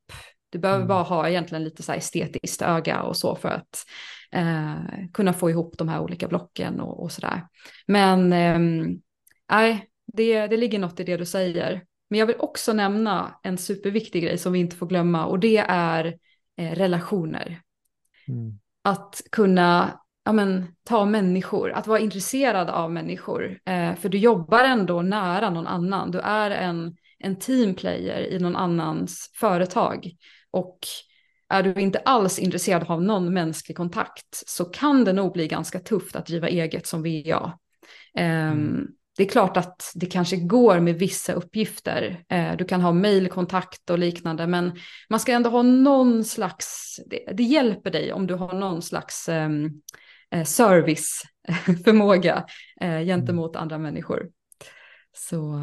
Du 0.49 0.59
behöver 0.59 0.79
mm. 0.79 0.87
bara 0.87 1.03
ha 1.03 1.29
egentligen 1.29 1.63
lite 1.63 1.83
så 1.83 1.93
estetiskt 1.93 2.61
öga 2.61 3.01
och 3.01 3.17
så 3.17 3.35
för 3.35 3.49
att 3.49 3.85
eh, 4.31 4.75
kunna 5.13 5.33
få 5.33 5.49
ihop 5.49 5.77
de 5.77 5.89
här 5.89 5.99
olika 5.99 6.27
blocken 6.27 6.79
och, 6.79 7.03
och 7.03 7.11
sådär. 7.11 7.47
Men 7.87 8.33
eh, 8.33 8.59
nej, 9.51 9.89
det, 10.13 10.47
det 10.47 10.57
ligger 10.57 10.79
något 10.79 10.99
i 10.99 11.03
det 11.03 11.17
du 11.17 11.25
säger. 11.25 11.83
Men 12.09 12.19
jag 12.19 12.27
vill 12.27 12.35
också 12.39 12.73
nämna 12.73 13.39
en 13.43 13.57
superviktig 13.57 14.23
grej 14.23 14.37
som 14.37 14.53
vi 14.53 14.59
inte 14.59 14.75
får 14.75 14.87
glömma 14.87 15.25
och 15.25 15.39
det 15.39 15.57
är 15.67 16.17
eh, 16.57 16.71
relationer. 16.71 17.61
Mm. 18.27 18.59
Att 18.81 19.21
kunna 19.31 19.99
ja, 20.27 20.31
men, 20.31 20.75
ta 20.83 21.05
människor, 21.05 21.71
att 21.71 21.87
vara 21.87 21.99
intresserad 21.99 22.69
av 22.69 22.91
människor. 22.91 23.59
Eh, 23.65 23.95
för 23.95 24.09
du 24.09 24.17
jobbar 24.17 24.63
ändå 24.63 25.01
nära 25.01 25.49
någon 25.49 25.67
annan. 25.67 26.11
Du 26.11 26.19
är 26.19 26.51
en, 26.51 26.97
en 27.19 27.35
teamplayer 27.35 28.33
i 28.33 28.39
någon 28.39 28.55
annans 28.55 29.31
företag. 29.35 30.11
Och 30.51 30.79
är 31.49 31.63
du 31.63 31.81
inte 31.81 31.99
alls 31.99 32.39
intresserad 32.39 32.91
av 32.91 33.03
någon 33.03 33.33
mänsklig 33.33 33.77
kontakt 33.77 34.43
så 34.47 34.65
kan 34.65 35.03
det 35.03 35.13
nog 35.13 35.33
bli 35.33 35.47
ganska 35.47 35.79
tufft 35.79 36.15
att 36.15 36.25
driva 36.25 36.49
eget 36.49 36.87
som 36.87 37.03
VA. 37.03 37.57
Um, 38.19 38.23
mm 38.23 38.87
det 39.17 39.23
är 39.23 39.27
klart 39.27 39.57
att 39.57 39.91
det 39.95 40.05
kanske 40.05 40.37
går 40.37 40.79
med 40.79 40.95
vissa 40.95 41.33
uppgifter. 41.33 42.23
Eh, 42.29 42.57
du 42.57 42.65
kan 42.65 42.81
ha 42.81 42.91
mejlkontakt 42.91 43.89
och 43.89 43.99
liknande, 43.99 44.47
men 44.47 44.71
man 45.09 45.19
ska 45.19 45.31
ändå 45.31 45.49
ha 45.49 45.61
någon 45.61 46.23
slags, 46.23 46.99
det, 47.33 47.43
hjälper 47.43 47.91
dig 47.91 48.13
om 48.13 48.27
du 48.27 48.33
har 48.33 48.53
någon 48.53 48.81
slags 48.81 49.29
ehm, 49.29 49.71
eh, 50.31 50.43
serviceförmåga 50.43 52.45
eh, 52.81 52.99
gentemot 52.99 53.55
mm. 53.55 53.63
andra 53.63 53.77
människor. 53.77 54.29
Så 55.17 55.61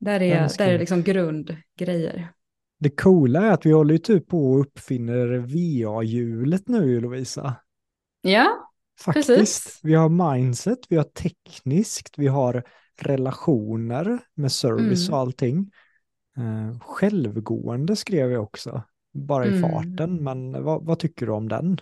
där 0.00 0.22
är, 0.22 0.58
där 0.58 0.68
är 0.68 0.78
liksom 0.78 1.02
grundgrejer. 1.02 2.32
Det 2.84 2.90
coola 2.90 3.42
är 3.46 3.50
att 3.50 3.66
vi 3.66 3.72
håller 3.72 3.94
ju 3.94 3.98
typ 3.98 4.28
på 4.28 4.52
och 4.52 4.60
uppfinner 4.60 5.38
VA-hjulet 5.38 6.68
nu 6.68 7.00
Lovisa. 7.00 7.54
Ja, 8.20 8.70
Faktiskt. 9.00 9.28
Precis. 9.28 9.80
Vi 9.82 9.94
har 9.94 10.34
mindset, 10.34 10.78
vi 10.88 10.96
har 10.96 11.04
tekniskt, 11.04 12.18
vi 12.18 12.26
har 12.26 12.64
relationer 13.00 14.18
med 14.34 14.52
service 14.52 15.08
mm. 15.08 15.14
och 15.14 15.20
allting. 15.20 15.70
Uh, 16.38 16.78
självgående 16.80 17.96
skrev 17.96 18.32
jag 18.32 18.42
också, 18.42 18.82
bara 19.12 19.46
i 19.46 19.56
mm. 19.56 19.70
farten, 19.70 20.24
men 20.24 20.64
vad, 20.64 20.84
vad, 20.84 20.98
tycker 20.98 21.26
du 21.26 21.32
om 21.32 21.48
den? 21.48 21.78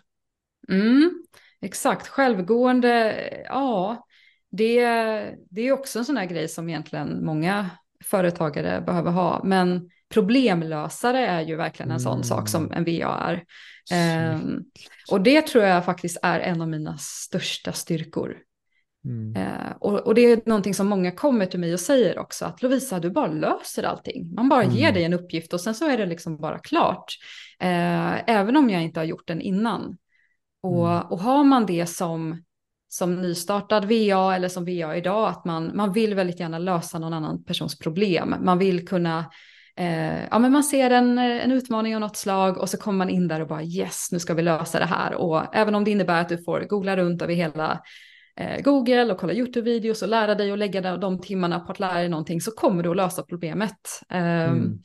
Mm, 0.69 1.23
exakt, 1.61 2.09
självgående, 2.09 3.17
ja, 3.45 4.07
det, 4.51 4.81
det 5.51 5.61
är 5.69 5.73
också 5.73 5.99
en 5.99 6.05
sån 6.05 6.17
här 6.17 6.27
grej 6.27 6.49
som 6.49 6.69
egentligen 6.69 7.25
många 7.25 7.71
företagare 8.05 8.81
behöver 8.81 9.11
ha, 9.11 9.45
men 9.45 9.91
problemlösare 10.13 11.27
är 11.27 11.41
ju 11.41 11.57
verkligen 11.57 11.91
en 11.91 12.01
sån 12.01 12.25
sak 12.25 12.49
som 12.49 12.67
Mm. 12.67 12.79
en 12.79 12.85
VA 12.85 13.19
är. 13.21 13.45
Ehm, 13.93 14.61
och 15.11 15.21
det 15.21 15.43
tror 15.47 15.65
jag 15.65 15.85
faktiskt 15.85 16.19
är 16.23 16.41
en 16.41 16.61
av 16.61 16.69
mina 16.69 16.97
största 16.99 17.73
styrkor. 17.73 18.37
Mm. 19.05 19.37
Eh, 19.37 19.73
och, 19.81 19.99
och 19.99 20.15
det 20.15 20.21
är 20.21 20.41
någonting 20.47 20.75
som 20.75 20.87
många 20.89 21.11
kommer 21.11 21.47
till 21.47 21.61
mig 21.61 21.73
och 21.73 21.81
säger 21.81 22.19
också, 22.19 22.45
att 22.45 22.63
Lovisa, 22.63 23.01
du 23.01 23.11
bara 23.11 23.27
löser 23.27 23.83
allting. 23.83 24.35
Man 24.35 24.49
bara 24.49 24.65
ger 24.65 24.83
Mm. 24.83 24.95
dig 24.95 25.05
en 25.05 25.13
uppgift 25.13 25.53
och 25.53 25.61
sen 25.61 25.75
så 25.75 25.89
är 25.91 25.99
det 25.99 26.07
liksom 26.07 26.37
bara 26.37 26.59
klart. 26.59 27.05
Eh, 27.61 28.31
även 28.31 28.57
om 28.57 28.71
jag 28.71 28.83
inte 28.83 29.01
har 29.01 29.05
gjort 29.05 29.29
den 29.29 29.41
innan. 29.41 29.97
Och, 30.63 30.89
Mm. 30.91 31.03
och 31.07 31.19
har 31.19 31.45
man 31.45 31.67
det 31.67 31.87
som, 31.87 32.43
som 32.89 33.23
nystartad 33.23 33.85
VA 33.85 34.35
eller 34.37 34.49
som 34.49 34.65
VA 34.65 34.97
idag, 34.97 35.29
att 35.29 35.45
man, 35.45 35.77
man 35.77 35.93
vill 35.93 36.15
väldigt 36.15 36.41
gärna 36.41 36.59
lösa 36.59 36.99
någon 36.99 37.13
annan 37.15 37.45
persons 37.45 37.79
problem. 37.79 38.35
Man 38.41 38.59
vill 38.59 38.89
kunna, 38.89 39.25
eh, 39.77 40.25
ja 40.31 40.39
men 40.39 40.53
man 40.53 40.65
ser 40.65 40.91
en, 40.91 41.19
en 41.19 41.53
utmaning 41.53 41.95
av 41.95 42.01
något 42.01 42.17
slag 42.17 42.59
och 42.59 42.69
så 42.69 42.77
kommer 42.77 42.99
man 42.99 43.11
in 43.11 43.29
där 43.29 43.41
och 43.41 43.49
bara 43.49 43.63
yes, 43.63 44.09
nu 44.13 44.19
ska 44.19 44.35
vi 44.35 44.43
lösa 44.43 44.79
det 44.79 44.85
här. 44.85 45.15
Och 45.15 45.55
även 45.55 45.75
om 45.75 45.85
det 45.85 45.91
innebär 45.91 46.21
att 46.21 46.29
du 46.29 46.45
får 46.45 46.61
googla 46.61 46.97
runt 46.97 47.23
över 47.23 47.35
hela 47.35 47.83
eh, 48.37 48.63
Google 48.63 49.13
och 49.13 49.19
kolla 49.19 49.33
YouTube-videos 49.33 50.03
och 50.03 50.09
lära 50.09 50.35
dig 50.35 50.53
och 50.53 50.59
lägga 50.59 50.81
de, 50.81 51.01
de 51.01 51.21
timmarna 51.21 51.61
på 51.61 51.73
att 51.73 51.81
lära 51.81 51.95
dig 51.99 52.09
någonting 52.09 52.41
så 52.41 52.51
kommer 52.51 52.83
du 52.83 52.91
att 52.91 52.97
lösa 52.97 53.23
problemet. 53.23 53.77
Eh, 54.11 54.43
Mm. 54.43 54.79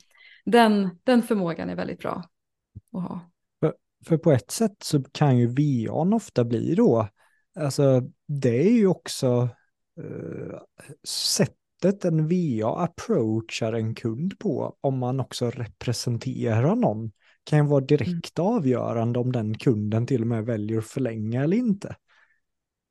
den, 0.44 0.90
den 1.04 1.22
förmågan 1.22 1.70
är 1.70 1.76
väldigt 1.76 1.98
bra 1.98 2.24
att 2.96 3.02
ha. 3.02 3.30
För 4.06 4.16
på 4.16 4.32
ett 4.32 4.50
sätt 4.50 4.76
så 4.82 5.02
kan 5.12 5.38
ju 5.38 5.46
VAn 5.46 6.12
ofta 6.12 6.44
bli 6.44 6.74
då, 6.74 7.08
alltså 7.60 8.02
det 8.28 8.68
är 8.68 8.72
ju 8.72 8.86
också 8.86 9.48
eh, 10.00 10.58
sättet 11.82 12.04
en 12.04 12.28
VA 12.28 12.82
approachar 12.82 13.72
en 13.72 13.94
kund 13.94 14.38
på, 14.38 14.76
om 14.80 14.98
man 14.98 15.20
också 15.20 15.50
representerar 15.50 16.76
någon, 16.76 17.12
kan 17.44 17.58
ju 17.58 17.64
vara 17.64 17.84
direkt 17.84 18.38
avgörande 18.38 19.18
om 19.18 19.32
den 19.32 19.58
kunden 19.58 20.06
till 20.06 20.20
och 20.20 20.26
med 20.26 20.44
väljer 20.44 20.78
att 20.78 20.86
förlänga 20.86 21.42
eller 21.44 21.56
inte. 21.56 21.96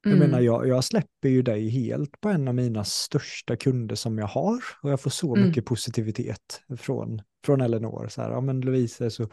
Jag 0.03 0.13
Mm. 0.13 0.29
menar, 0.29 0.39
jag, 0.41 0.67
jag 0.67 0.83
släpper 0.83 1.29
ju 1.29 1.41
dig 1.41 1.69
helt 1.69 2.21
på 2.21 2.29
en 2.29 2.47
av 2.47 2.55
mina 2.55 2.83
största 2.83 3.55
kunder 3.55 3.95
som 3.95 4.17
jag 4.17 4.27
har 4.27 4.59
och 4.81 4.91
jag 4.91 5.01
får 5.01 5.09
så 5.09 5.35
Mm. 5.35 5.47
mycket 5.47 5.65
positivitet 5.65 6.61
från, 6.77 7.21
från 7.45 7.61
Elinor. 7.61 8.07
Så 8.07 8.21
här, 8.21 8.31
ja 8.31 8.41
men 8.41 8.61
Lovisa 8.61 9.05
är 9.05 9.09
så 9.09 9.27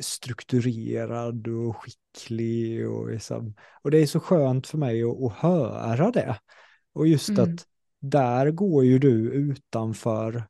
strukturerad 0.00 1.48
och 1.48 1.76
skicklig 1.76 2.88
och 2.88 3.08
liksom, 3.10 3.54
och 3.82 3.90
det 3.90 3.98
är 3.98 4.06
så 4.06 4.20
skönt 4.20 4.66
för 4.66 4.78
mig 4.78 5.02
att, 5.02 5.22
att 5.22 5.32
höra 5.32 6.10
det. 6.10 6.38
Och 6.92 7.08
just 7.08 7.28
Mm. 7.28 7.42
att 7.42 7.66
där 8.02 8.50
går 8.50 8.84
ju 8.84 8.98
du 8.98 9.30
utanför, 9.30 10.44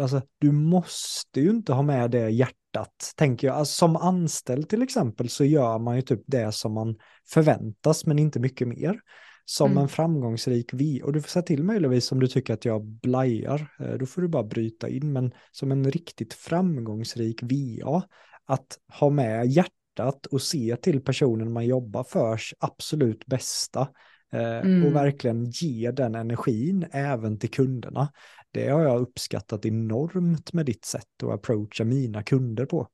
alltså 0.00 0.22
du 0.38 0.52
måste 0.52 1.40
ju 1.40 1.50
inte 1.50 1.72
ha 1.72 1.82
med 1.82 2.10
det 2.10 2.30
hjärtat, 2.30 3.12
tänker 3.16 3.46
jag. 3.46 3.56
Alltså, 3.56 3.74
som 3.74 3.96
anställd 3.96 4.68
till 4.68 4.82
exempel 4.82 5.28
så 5.28 5.44
gör 5.44 5.78
man 5.78 5.96
ju 5.96 6.02
typ 6.02 6.22
det 6.26 6.52
som 6.52 6.72
man 6.72 6.96
förväntas 7.28 8.06
men 8.06 8.18
inte 8.18 8.40
mycket 8.40 8.68
mer. 8.68 9.00
Som 9.44 9.70
Mm. 9.70 9.82
en 9.82 9.88
framgångsrik 9.88 10.70
vi, 10.72 11.02
och 11.02 11.12
du 11.12 11.22
får 11.22 11.28
säga 11.28 11.42
till 11.42 11.64
mig 11.64 11.80
Lovise 11.80 12.14
om 12.14 12.20
du 12.20 12.26
tycker 12.26 12.54
att 12.54 12.64
jag 12.64 12.84
blajar, 12.84 13.68
eh, 13.80 13.92
då 13.92 14.06
får 14.06 14.22
du 14.22 14.28
bara 14.28 14.42
bryta 14.42 14.88
in, 14.88 15.12
men 15.12 15.32
som 15.50 15.72
en 15.72 15.90
riktigt 15.90 16.34
framgångsrik 16.34 17.42
VA, 17.42 18.02
att 18.44 18.78
ha 18.98 19.10
med 19.10 19.46
hjärtat 19.46 20.26
och 20.26 20.42
se 20.42 20.76
till 20.76 21.00
personen 21.00 21.52
man 21.52 21.66
jobbar 21.66 22.04
förs 22.04 22.54
absolut 22.58 23.26
bästa 23.26 23.88
Mm. 24.32 24.86
och 24.86 24.94
verkligen 24.94 25.50
ge 25.50 25.90
den 25.90 26.14
energin 26.14 26.86
även 26.92 27.38
till 27.38 27.50
kunderna. 27.50 28.12
Det 28.50 28.68
har 28.68 28.82
jag 28.82 29.00
uppskattat 29.00 29.66
enormt 29.66 30.52
med 30.52 30.66
ditt 30.66 30.84
sätt 30.84 31.22
att 31.22 31.30
approacha 31.30 31.84
mina 31.84 32.22
kunder 32.22 32.66
på. 32.66 32.88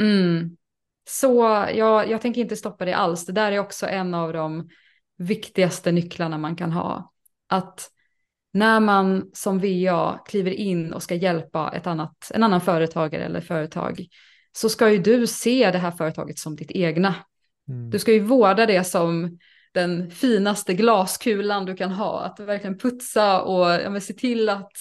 Mm. 0.00 0.56
Så 1.08 1.66
jag, 1.74 2.10
jag 2.10 2.20
tänker 2.20 2.40
inte 2.40 2.56
stoppa 2.56 2.84
det 2.84 2.96
alls. 2.96 3.26
Det 3.26 3.32
där 3.32 3.52
är 3.52 3.58
också 3.58 3.86
en 3.86 4.14
av 4.14 4.32
de 4.32 4.68
viktigaste 5.18 5.92
nycklarna 5.92 6.38
man 6.38 6.56
kan 6.56 6.72
ha. 6.72 7.12
Att 7.48 7.90
när 8.52 8.80
man 8.80 9.30
som 9.32 9.58
VA 9.58 10.18
kliver 10.26 10.50
in 10.50 10.92
och 10.92 11.02
ska 11.02 11.14
hjälpa 11.14 11.72
ett 11.76 11.86
annat, 11.86 12.30
en 12.34 12.42
annan 12.42 12.60
företagare 12.60 13.24
eller 13.24 13.40
företag 13.40 14.06
så 14.52 14.68
ska 14.68 14.92
ju 14.92 14.98
du 14.98 15.26
se 15.26 15.70
det 15.70 15.78
här 15.78 15.90
företaget 15.90 16.38
som 16.38 16.56
ditt 16.56 16.70
egna. 16.70 17.14
Mm. 17.68 17.90
Du 17.90 17.98
ska 17.98 18.12
ju 18.12 18.20
vårda 18.20 18.66
det 18.66 18.84
som 18.84 19.38
den 19.76 20.10
finaste 20.10 20.74
glaskulan 20.74 21.64
du 21.64 21.76
kan 21.76 21.90
ha. 21.92 22.20
Att 22.20 22.40
verkligen 22.40 22.78
putsa 22.78 23.42
och 23.42 23.66
ja, 23.66 23.90
men 23.90 24.00
se 24.00 24.14
till 24.14 24.48
att, 24.48 24.72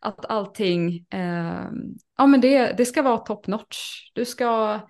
att 0.00 0.24
allting, 0.26 1.06
eh, 1.10 1.64
ja 2.18 2.26
men 2.26 2.40
det, 2.40 2.74
det 2.76 2.86
ska 2.86 3.02
vara 3.02 3.16
top 3.18 3.46
notch. 3.46 4.10
Du 4.14 4.24
ska, 4.24 4.80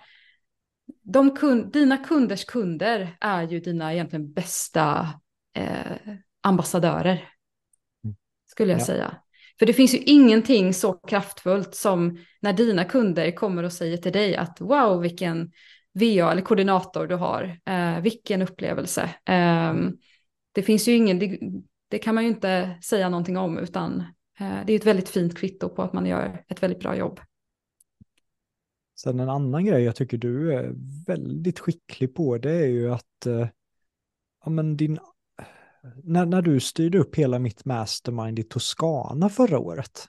de 1.03 1.37
kund, 1.37 1.73
dina 1.73 1.97
kunders 1.97 2.45
kunder 2.45 3.17
är 3.21 3.43
ju 3.43 3.61
dina 3.61 3.93
egentligen 3.95 4.33
bästa 4.33 5.09
eh, 5.57 6.15
ambassadörer. 6.43 7.29
Mm. 8.05 8.17
Skulle 8.47 8.73
jag 8.73 8.81
Ja. 8.81 8.85
säga. 8.85 9.17
För 9.59 9.67
det 9.67 9.73
finns 9.73 9.95
ju 9.95 9.99
ingenting 9.99 10.75
så 10.75 10.93
kraftfullt 10.93 11.75
som 11.75 12.19
när 12.41 12.53
dina 12.53 12.85
kunder 12.85 13.31
kommer 13.31 13.63
och 13.63 13.73
säger 13.73 13.97
till 13.97 14.13
dig 14.13 14.37
att 14.37 14.61
wow 14.61 15.01
vilken 15.01 15.53
VA 15.95 16.33
eller 16.33 16.43
koordinator 16.43 17.07
du 17.07 17.15
har, 17.15 17.59
eh, 17.67 18.01
vilken 18.01 18.43
upplevelse. 18.43 19.03
Eh, 19.25 19.75
det 20.53 20.63
finns 20.63 20.89
ju 20.89 20.97
ingen, 20.97 21.19
det, 21.19 21.39
det 21.89 21.99
kan 21.99 22.15
man 22.15 22.25
ju 22.25 22.31
inte 22.31 22.79
säga 22.83 23.09
någonting 23.09 23.37
om 23.37 23.59
utan 23.59 24.01
eh, 24.41 24.67
det 24.67 24.73
är 24.73 24.77
ett 24.77 24.87
väldigt 24.87 25.09
fint 25.09 25.39
kvitto 25.39 25.69
på 25.69 25.83
att 25.83 25.93
man 25.93 26.07
gör 26.07 26.45
ett 26.49 26.63
väldigt 26.63 26.81
bra 26.81 26.97
jobb. 26.97 27.21
Sen 29.03 29.21
en 29.21 29.29
annan 29.29 29.65
grej 29.65 29.83
jag 29.85 29.97
tycker 29.97 30.19
du 30.19 30.55
är 30.55 30.73
väldigt 31.07 31.59
skicklig 31.59 32.15
på 32.15 32.39
det 32.39 32.53
är 32.53 32.67
ju 32.67 32.93
att 32.93 33.27
eh, 33.27 33.49
ja, 34.45 34.51
men 34.51 34.77
din, 34.77 34.99
när, 36.03 36.27
när 36.27 36.43
du 36.43 36.61
styrde 36.61 36.99
upp 36.99 37.15
hela 37.15 37.39
mitt 37.39 37.65
mastermind 37.65 38.39
i 38.39 38.43
Toscana 38.43 39.29
förra 39.29 39.59
året, 39.59 40.09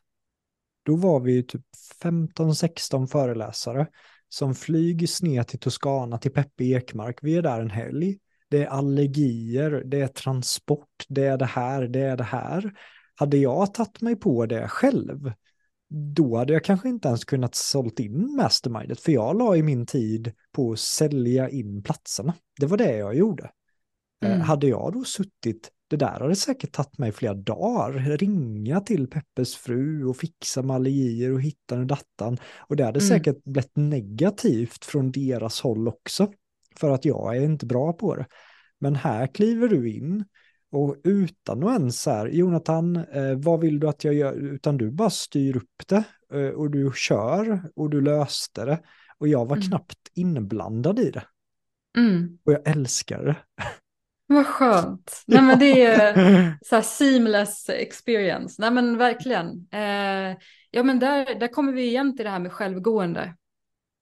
då 0.84 0.96
var 0.96 1.20
vi 1.20 1.34
ju 1.34 1.42
typ 1.42 1.66
15-16 2.04 3.08
föreläsare 3.08 3.88
som 4.34 4.56
flygs 4.56 5.22
ner 5.22 5.44
till 5.44 5.60
Toscana, 5.60 6.18
till 6.18 6.32
Peppe 6.32 6.64
Ekmark. 6.64 7.20
Vi 7.22 7.36
är 7.36 7.42
där 7.42 7.62
en 7.62 7.70
helg. 7.70 8.18
Det 8.50 8.64
är 8.64 8.68
allergier, 8.68 9.84
det 9.86 10.02
är 10.02 10.08
transport, 10.08 11.06
det 11.10 11.26
är 11.26 11.38
det 11.38 11.46
här, 11.46 11.88
det 11.88 12.00
är 12.00 12.18
det 12.18 12.24
här. 12.24 12.74
Hade 13.16 13.38
jag 13.38 13.74
tagit 13.74 14.02
mig 14.02 14.16
på 14.16 14.46
det 14.46 14.68
själv, 14.68 15.32
då 16.16 16.38
hade 16.38 16.54
jag 16.54 16.64
kanske 16.64 16.90
inte 16.90 17.08
ens 17.08 17.26
kunnat 17.26 17.56
sålt 17.56 18.00
in 18.00 18.36
mastermindet, 18.36 19.00
för 19.00 19.12
jag 19.12 19.38
la 19.38 19.56
i 19.56 19.64
min 19.64 19.86
tid 19.86 20.32
på 20.52 20.72
att 20.72 20.80
sälja 20.80 21.50
in 21.50 21.84
platserna. 21.84 22.34
Det 22.60 22.66
var 22.66 22.78
det 22.78 22.98
jag 22.98 23.16
gjorde. 23.16 23.44
Eh, 23.44 23.50
Mm. 24.32 24.42
Hade 24.42 24.68
jag 24.68 24.94
då 24.94 25.04
suttit, 25.04 25.72
det 25.94 26.06
där 26.06 26.20
hade 26.20 26.36
säkert 26.36 26.72
tagit 26.72 26.98
mig 26.98 27.12
flera 27.12 27.34
dagar, 27.34 27.92
ringa 28.18 28.80
till 28.80 29.08
Peppes 29.08 29.56
fru 29.56 30.06
och 30.06 30.18
fixa 30.18 30.62
med 30.62 30.76
allergier 30.76 31.34
och 31.34 31.42
hitta 31.42 31.80
och 31.80 31.86
dattan. 31.88 32.38
Och 32.60 32.76
det 32.76 32.84
hade 32.86 33.00
Mm. 33.00 33.08
säkert 33.10 33.44
blivit 33.44 33.76
negativt 33.76 34.86
från 34.86 35.12
deras 35.12 35.62
håll 35.62 35.88
också, 35.88 36.32
för 36.76 36.90
att 36.90 37.06
jag 37.06 37.38
är 37.38 37.42
inte 37.42 37.66
bra 37.66 37.94
på 37.94 38.16
det. 38.16 38.26
Men 38.80 38.96
här 38.96 39.28
kliver 39.28 39.68
du 39.68 39.92
in 39.92 40.26
och 40.72 40.96
utan 41.04 41.64
att 41.64 41.80
ens 41.80 42.02
så 42.02 42.12
här, 42.12 42.28
Jonathan, 42.28 42.96
eh, 42.96 43.36
vad 43.38 43.60
vill 43.60 43.80
du 43.80 43.88
att 43.88 44.04
jag 44.04 44.14
gör? 44.14 44.34
Utan 44.34 44.78
du 44.78 44.92
bara 44.92 45.10
styr 45.10 45.58
upp 45.58 45.88
det 45.88 46.04
eh, 46.34 46.50
och 46.50 46.72
du 46.72 46.92
kör 46.96 47.72
och 47.76 47.90
du 47.90 48.02
löste 48.02 48.66
det. 48.66 48.80
Och 49.18 49.28
jag 49.28 49.46
var 49.46 49.56
Mm. 49.56 49.68
knappt 49.68 49.98
inblandad 50.14 51.00
i 51.00 51.12
det. 51.12 51.24
Mm. 51.98 52.38
Och 52.46 52.54
jag 52.54 52.68
älskar 52.68 53.26
det. 53.26 53.36
Vad 54.34 54.48
skönt. 54.48 55.24
Nej 55.28 55.42
men 55.42 55.60
det 55.60 55.84
är 55.84 56.58
så 56.66 56.76
här 56.76 56.82
seamless 56.82 57.70
experience. 57.70 58.62
Nej 58.62 58.72
men 58.72 58.98
verkligen. 58.98 59.68
Eh, 59.72 60.38
ja 60.72 60.84
men 60.84 61.00
där, 61.00 61.40
där 61.40 61.48
kommer 61.48 61.74
vi 61.74 61.84
igen 61.86 62.16
till 62.16 62.26
det 62.26 62.32
här 62.32 62.40
med 62.40 62.52
självgående. 62.52 63.36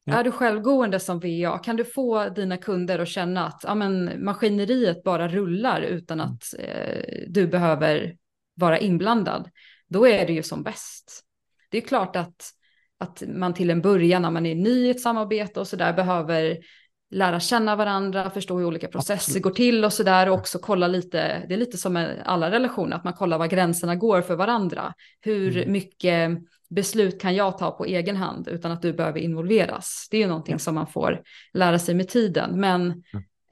Ja. 0.04 0.14
Är 0.14 0.24
du 0.24 0.32
självgående 0.32 1.00
som 1.00 1.20
VA 1.20 1.58
kan 1.58 1.76
du 1.76 1.86
få 1.86 2.30
dina 2.30 2.58
kunder 2.58 3.00
att 3.00 3.08
känna 3.08 3.48
att 3.48 3.62
ja, 3.64 3.76
men 3.76 4.26
maskineriet 4.26 5.04
bara 5.04 5.28
rullar 5.28 5.82
utan 5.82 6.20
Mm. 6.20 6.34
att 6.34 6.44
eh, 6.60 7.04
du 7.28 7.48
behöver 7.48 8.16
vara 8.54 8.80
inblandad. 8.80 9.50
Då 9.88 10.08
är 10.08 10.28
det 10.28 10.34
ju 10.34 10.44
som 10.44 10.64
bäst. 10.64 11.22
Det 11.70 11.78
är 11.78 11.82
klart 11.82 12.16
att, 12.16 12.50
att 12.98 13.24
man 13.28 13.54
till 13.54 13.70
en 13.70 13.82
början 13.82 14.22
när 14.22 14.32
man 14.32 14.46
är 14.46 14.56
ny 14.56 14.86
i 14.86 14.90
ett 14.90 15.02
samarbete 15.02 15.60
och 15.60 15.68
så 15.68 15.76
där 15.76 15.94
behöver 15.94 16.58
lära 17.12 17.40
känna 17.40 17.76
varandra, 17.76 18.30
förstå 18.30 18.58
hur 18.58 18.66
olika 18.66 18.88
processer 18.88 19.40
går 19.40 19.52
till 19.52 19.86
och 19.86 19.94
så 19.94 20.04
där 20.04 20.30
och 20.30 20.34
också 20.36 20.60
kolla 20.60 20.88
lite, 20.88 21.46
det 21.48 21.54
är 21.54 21.58
lite 21.58 21.78
som 21.78 21.94
med 21.94 22.22
alla 22.26 22.52
relationer, 22.52 22.96
att 22.96 23.04
man 23.04 23.14
kollar 23.14 23.38
var 23.38 23.48
gränserna 23.48 23.96
går 23.96 24.22
för 24.22 24.36
varandra. 24.36 24.94
Hur 25.22 25.58
Mm. 25.58 25.72
mycket 25.72 26.30
beslut 26.70 27.22
kan 27.22 27.36
jag 27.36 27.58
ta 27.58 27.72
på 27.72 27.86
egen 27.86 28.16
hand 28.16 28.48
utan 28.48 28.72
att 28.72 28.82
du 28.82 28.94
behöver 28.94 29.20
involveras? 29.20 30.08
Det 30.12 30.18
är 30.18 30.22
ju 30.22 30.28
någonting 30.28 30.60
som 30.60 30.76
man 30.76 30.88
får 30.88 31.22
lära 31.54 31.80
sig 31.80 31.96
med 31.96 32.08
tiden. 32.10 32.60
Men 32.60 33.04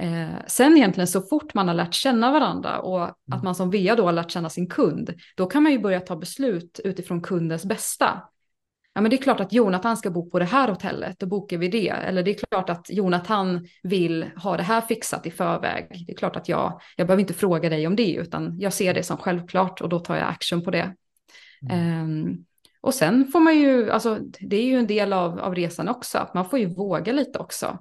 eh, 0.01 0.29
sen 0.47 0.77
egentligen 0.77 1.07
så 1.07 1.21
fort 1.21 1.53
man 1.53 1.67
har 1.67 1.75
lärt 1.75 1.93
känna 1.93 2.31
varandra 2.31 2.79
och 2.79 2.99
Mm. 3.01 3.13
att 3.37 3.43
man 3.43 3.55
som 3.55 3.71
VA 3.71 3.95
då 3.95 4.03
har 4.05 4.11
lärt 4.11 4.31
känna 4.31 4.49
sin 4.49 4.69
kund, 4.69 5.13
då 5.35 5.45
kan 5.45 5.63
man 5.63 5.71
ju 5.71 5.79
börja 5.79 5.99
ta 5.99 6.15
beslut 6.15 6.79
utifrån 6.83 7.21
kundens 7.21 7.65
bästa. 7.65 8.21
Ja 8.93 9.01
men 9.01 9.09
det 9.09 9.15
är 9.15 9.21
klart 9.21 9.39
att 9.39 9.53
Jonathan 9.53 9.97
ska 9.97 10.09
bo 10.09 10.29
på 10.29 10.39
det 10.39 10.45
här 10.45 10.67
hotellet, 10.67 11.19
då 11.19 11.25
bokar 11.25 11.57
vi 11.57 11.67
det. 11.67 11.89
Eller 11.89 12.23
det 12.23 12.31
är 12.31 12.45
klart 12.49 12.69
att 12.69 12.89
Jonathan 12.89 13.67
vill 13.83 14.29
ha 14.35 14.57
det 14.57 14.63
här 14.63 14.81
fixat 14.81 15.25
i 15.25 15.31
förväg. 15.31 16.03
Det 16.07 16.11
är 16.11 16.17
klart 16.17 16.35
att 16.35 16.49
jag, 16.49 16.81
jag 16.95 17.07
behöver 17.07 17.21
inte 17.21 17.33
fråga 17.33 17.69
dig 17.69 17.87
om 17.87 17.95
det, 17.95 18.13
utan 18.13 18.59
jag 18.59 18.73
ser 18.73 18.93
det 18.93 19.03
som 19.03 19.17
självklart 19.17 19.81
och 19.81 19.89
då 19.89 19.99
tar 19.99 20.15
jag 20.15 20.27
action 20.27 20.63
på 20.63 20.71
det. 20.71 20.95
Mm. 21.69 22.03
Um, 22.03 22.45
och 22.81 22.93
sen 22.93 23.27
får 23.27 23.39
man 23.39 23.57
ju, 23.57 23.91
alltså 23.91 24.19
det 24.39 24.57
är 24.57 24.65
ju 24.65 24.79
en 24.79 24.87
del 24.87 25.13
av, 25.13 25.39
av 25.39 25.55
resan 25.55 25.89
också, 25.89 26.17
att 26.17 26.33
man 26.33 26.49
får 26.49 26.59
ju 26.59 26.65
våga 26.65 27.13
lite 27.13 27.39
också. 27.39 27.77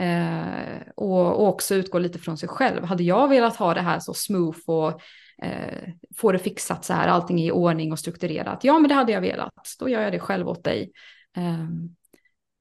Eh, 0.00 0.82
och, 0.96 1.40
och, 1.40 1.48
också 1.48 1.74
utgå 1.74 1.98
lite 1.98 2.18
från 2.18 2.38
sig 2.38 2.48
själv. 2.48 2.84
Hade 2.84 3.02
jag 3.02 3.28
velat 3.28 3.56
ha 3.56 3.74
det 3.74 3.80
här 3.80 3.98
så 3.98 4.14
smooth 4.14 4.58
och 4.66 5.00
eh, 5.42 5.92
få 6.16 6.32
det 6.32 6.38
fixat 6.38 6.84
så 6.84 6.92
här, 6.92 7.08
allting 7.08 7.40
i 7.40 7.50
ordning 7.50 7.92
och 7.92 7.98
strukturerat. 7.98 8.64
Ja, 8.64 8.78
men 8.78 8.88
det 8.88 8.94
hade 8.94 9.12
jag 9.12 9.20
velat. 9.20 9.52
Då 9.78 9.88
gör 9.88 10.02
jag 10.02 10.12
det 10.12 10.18
själv 10.18 10.48
åt 10.48 10.64
dig. 10.64 10.92
Eh, 11.36 11.68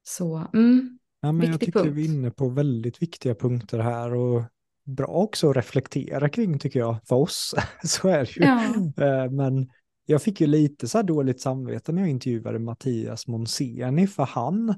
så, 0.03 0.47
mm, 0.53 0.99
ja, 1.21 1.31
men 1.31 1.51
Jag 1.51 1.59
tycker 1.59 1.79
punkt. 1.79 1.93
vi 1.95 2.05
är 2.05 2.13
inne 2.13 2.31
på 2.31 2.49
väldigt 2.49 3.01
viktiga 3.01 3.35
punkter 3.35 3.79
här 3.79 4.13
och 4.13 4.43
bra 4.83 5.07
också 5.07 5.49
att 5.49 5.57
reflektera 5.57 6.29
kring 6.29 6.59
tycker 6.59 6.79
jag, 6.79 6.97
för 7.07 7.15
oss. 7.15 7.55
så 7.83 8.07
är 8.07 8.19
det 8.19 8.37
ju. 8.37 8.45
Ja. 8.45 8.65
Eh, 9.05 9.31
men 9.31 9.69
jag 10.05 10.21
fick 10.21 10.41
ju 10.41 10.47
lite 10.47 10.87
så 10.87 10.97
här 10.97 11.03
dåligt 11.03 11.41
samvete 11.41 11.91
när 11.91 12.01
jag 12.01 12.09
intervjuade 12.09 12.59
Mattias 12.59 13.27
Monseni, 13.27 14.07
för 14.07 14.25
han 14.25 14.75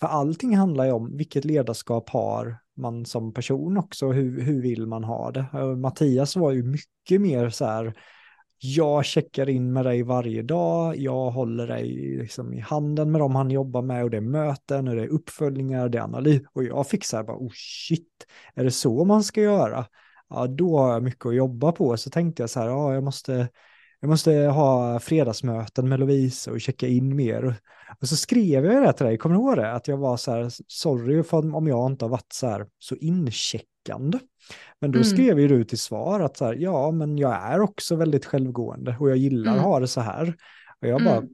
för 0.00 0.06
allting 0.06 0.56
handlar 0.56 0.84
ju 0.84 0.92
om 0.92 1.16
vilket 1.16 1.44
ledarskap 1.44 2.10
har 2.10 2.58
man 2.76 3.04
som 3.04 3.32
person 3.32 3.76
också, 3.76 4.12
hur, 4.12 4.40
hur 4.40 4.62
vill 4.62 4.86
man 4.86 5.04
ha 5.04 5.30
det? 5.30 5.46
Eh, 5.54 5.76
Mattias 5.76 6.36
var 6.36 6.50
ju 6.52 6.62
mycket 6.62 7.20
mer 7.20 7.50
så 7.50 7.64
här, 7.64 7.94
jag 8.58 9.04
checkar 9.04 9.48
in 9.48 9.72
med 9.72 9.84
dig 9.84 10.02
varje 10.02 10.42
dag, 10.42 10.96
jag 10.96 11.30
håller 11.30 11.66
dig 11.66 12.16
liksom 12.18 12.54
i 12.54 12.60
handen 12.60 13.12
med 13.12 13.20
dem 13.20 13.34
han 13.34 13.50
jobbar 13.50 13.82
med 13.82 14.04
och 14.04 14.10
det 14.10 14.16
är 14.16 14.20
möten 14.20 14.88
och 14.88 14.96
det 14.96 15.02
är 15.02 15.08
uppföljningar, 15.08 15.88
det 15.88 15.98
är 15.98 16.02
analys 16.02 16.42
och 16.52 16.64
jag 16.64 16.88
fick 16.88 17.04
så 17.04 17.16
här 17.16 17.24
bara, 17.24 17.36
oh 17.36 17.52
shit, 17.54 18.26
är 18.54 18.64
det 18.64 18.70
så 18.70 19.04
man 19.04 19.24
ska 19.24 19.40
göra? 19.40 19.86
Ja, 20.28 20.46
då 20.46 20.78
har 20.78 20.92
jag 20.92 21.02
mycket 21.02 21.26
att 21.26 21.34
jobba 21.34 21.72
på, 21.72 21.96
så 21.96 22.10
tänkte 22.10 22.42
jag 22.42 22.50
så 22.50 22.60
här, 22.60 22.66
ja, 22.66 22.94
jag 22.94 23.04
måste 23.04 23.48
jag 24.00 24.08
måste 24.08 24.32
ha 24.32 25.00
fredagsmöten 25.00 25.88
med 25.88 26.00
Lovisa 26.00 26.50
och 26.50 26.60
checka 26.60 26.86
in 26.86 27.16
mer. 27.16 27.56
Och 28.00 28.08
så 28.08 28.16
skrev 28.16 28.64
jag 28.64 28.82
det 28.82 28.92
till 28.92 29.06
dig, 29.06 29.18
kommer 29.18 29.34
du 29.34 29.40
ihåg 29.40 29.56
det? 29.56 29.72
Att 29.72 29.88
jag 29.88 29.96
var 29.96 30.16
så 30.16 30.30
här, 30.30 30.50
sorry 30.66 31.22
om 31.52 31.66
jag 31.66 31.90
inte 31.90 32.04
har 32.04 32.10
varit 32.10 32.32
så 32.32 32.46
här 32.46 32.66
så 32.78 32.96
incheckande. 32.96 34.18
Men 34.80 34.92
då 34.92 34.98
mm. 34.98 35.04
skrev 35.04 35.40
ju 35.40 35.48
du 35.48 35.64
till 35.64 35.78
svar 35.78 36.20
att 36.20 36.36
så 36.36 36.44
här, 36.44 36.54
ja, 36.54 36.90
men 36.90 37.18
jag 37.18 37.32
är 37.32 37.60
också 37.60 37.96
väldigt 37.96 38.24
självgående 38.24 38.96
och 39.00 39.10
jag 39.10 39.16
gillar 39.16 39.52
mm. 39.52 39.64
att 39.64 39.66
ha 39.66 39.80
det 39.80 39.88
så 39.88 40.00
här. 40.00 40.36
Och 40.80 40.88
jag 40.88 41.04
bara, 41.04 41.16
mm. 41.16 41.28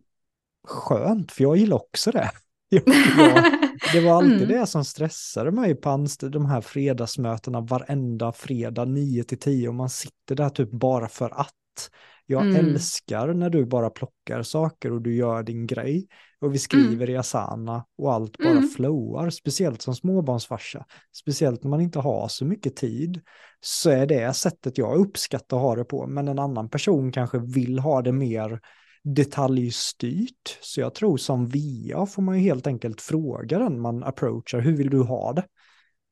skönt, 0.69 1.33
för 1.33 1.45
jag 1.45 1.57
gillar 1.57 1.77
också 1.77 2.11
det. 2.11 2.31
Jag, 2.69 2.83
det 3.93 4.01
var 4.01 4.17
alltid 4.17 4.43
mm. 4.43 4.49
det 4.49 4.67
som 4.67 4.85
stressade 4.85 5.51
mig 5.51 5.75
på 5.75 6.07
de 6.21 6.47
här 6.47 6.61
fredagsmötena 6.61 7.61
varenda 7.61 8.33
fredag 8.33 8.85
9 8.85 9.25
till 9.25 9.39
10 9.39 9.69
och 9.69 9.75
man 9.75 9.91
sitter 9.91 10.35
där 10.35 10.49
typ 10.49 10.71
bara 10.71 11.09
för 11.09 11.41
att. 11.41 11.91
Jag 12.27 12.43
mm. 12.43 12.57
älskar 12.57 13.35
när 13.35 13.51
du 13.51 13.67
bara 13.67 13.91
plockar 13.91 14.43
saker 14.43 14.93
och 14.93 15.03
du 15.03 15.15
gör 15.15 15.43
din 15.43 15.67
grej. 15.67 16.07
Och 16.41 16.55
vi 16.55 16.59
skriver 16.59 17.05
mm. 17.05 17.11
i 17.11 17.17
Asana 17.17 17.85
och 17.99 18.13
allt 18.13 18.39
bara 18.39 18.51
mm. 18.51 18.69
flowar, 18.69 19.31
speciellt 19.31 19.83
som 19.83 19.95
småbarnsfarsa. 19.95 20.85
Speciellt 21.17 21.63
när 21.63 21.71
man 21.71 21.81
inte 21.81 21.99
har 21.99 22.29
så 22.29 22.45
mycket 22.45 22.77
tid. 22.77 23.21
Så 23.61 23.91
är 23.91 24.07
det 24.07 24.37
sättet 24.37 24.79
jag 24.79 24.97
uppskattar 24.97 25.57
att 25.57 25.63
ha 25.63 25.77
det 25.77 25.85
på. 25.85 26.07
Men 26.07 26.29
en 26.29 26.39
annan 26.39 26.69
person 26.69 27.13
kanske 27.13 27.39
vill 27.39 27.79
ha 27.79 28.03
det 28.03 28.13
mer 28.13 28.61
detaljstyrt. 29.05 30.59
Så 30.61 30.81
jag 30.81 30.95
tror 30.95 31.17
som 31.17 31.49
VA 31.49 32.07
får 32.07 32.23
man 32.23 32.39
ju 32.39 32.43
helt 32.43 32.67
enkelt 32.67 33.01
fråga 33.01 33.59
den 33.59 33.81
man 33.81 34.05
approachar, 34.05 34.61
hur 34.61 34.77
vill 34.77 34.91
du 34.91 35.03
ha 35.03 35.33
det? 35.33 35.45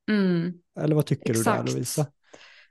Mm. 0.09 0.53
Eller 0.79 0.95
vad 0.95 1.05
tycker 1.05 1.31
Exakt. 1.31 1.65
du 1.65 1.65
där 1.65 1.73
Lovisa? 1.73 2.07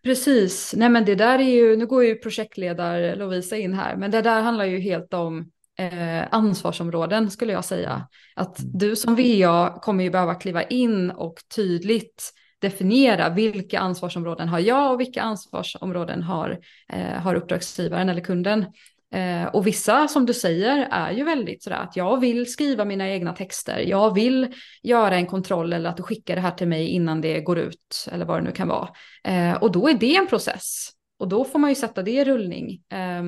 Precis, 0.02 0.74
nej 0.76 0.88
men 0.88 1.04
det 1.04 1.14
där 1.14 1.38
är 1.38 1.50
ju, 1.50 1.76
nu 1.76 1.86
går 1.86 2.04
ju 2.04 2.16
projektledare 2.16 3.14
Lovisa 3.14 3.56
in 3.56 3.74
här, 3.74 3.96
men 3.96 4.10
det 4.10 4.22
där 4.22 4.42
handlar 4.42 4.64
ju 4.64 4.78
helt 4.78 5.14
om 5.14 5.50
eh, 5.78 6.26
ansvarsområden 6.30 7.30
skulle 7.30 7.52
jag 7.52 7.64
säga. 7.64 8.08
Att 8.34 8.60
mm. 8.60 8.72
du 8.74 8.96
som 8.96 9.16
VA 9.16 9.78
kommer 9.82 10.04
ju 10.04 10.10
behöva 10.10 10.34
kliva 10.34 10.62
in 10.62 11.10
och 11.10 11.34
tydligt 11.54 12.32
definiera 12.58 13.28
vilka 13.28 13.78
ansvarsområden 13.78 14.48
har 14.48 14.58
jag 14.58 14.92
och 14.92 15.00
vilka 15.00 15.22
ansvarsområden 15.22 16.22
har, 16.22 16.58
eh, 16.92 17.22
har 17.22 17.34
uppdragsgivaren 17.34 18.08
eller 18.08 18.22
kunden. 18.22 18.66
Eh, 19.14 19.44
och 19.44 19.66
vissa 19.66 20.08
som 20.08 20.26
du 20.26 20.34
säger 20.34 20.88
är 20.90 21.10
ju 21.12 21.24
väldigt 21.24 21.62
sådär 21.62 21.76
att 21.76 21.96
jag 21.96 22.20
vill 22.20 22.52
skriva 22.52 22.84
mina 22.84 23.08
egna 23.08 23.32
texter, 23.32 23.78
jag 23.78 24.14
vill 24.14 24.54
göra 24.82 25.16
en 25.16 25.26
kontroll 25.26 25.72
eller 25.72 25.90
att 25.90 25.96
du 25.96 26.02
skickar 26.02 26.34
det 26.34 26.40
här 26.40 26.50
till 26.50 26.68
mig 26.68 26.88
innan 26.88 27.20
det 27.20 27.40
går 27.40 27.58
ut 27.58 28.08
eller 28.12 28.24
vad 28.24 28.38
det 28.38 28.44
nu 28.44 28.52
kan 28.52 28.68
vara. 28.68 28.88
Eh, 29.24 29.54
och 29.54 29.72
då 29.72 29.88
är 29.88 29.94
det 29.94 30.16
en 30.16 30.26
process 30.26 30.90
och 31.18 31.28
då 31.28 31.44
får 31.44 31.58
man 31.58 31.70
ju 31.70 31.74
sätta 31.74 32.02
det 32.02 32.10
i 32.10 32.24
rullning. 32.24 32.82
Eh, 32.92 33.22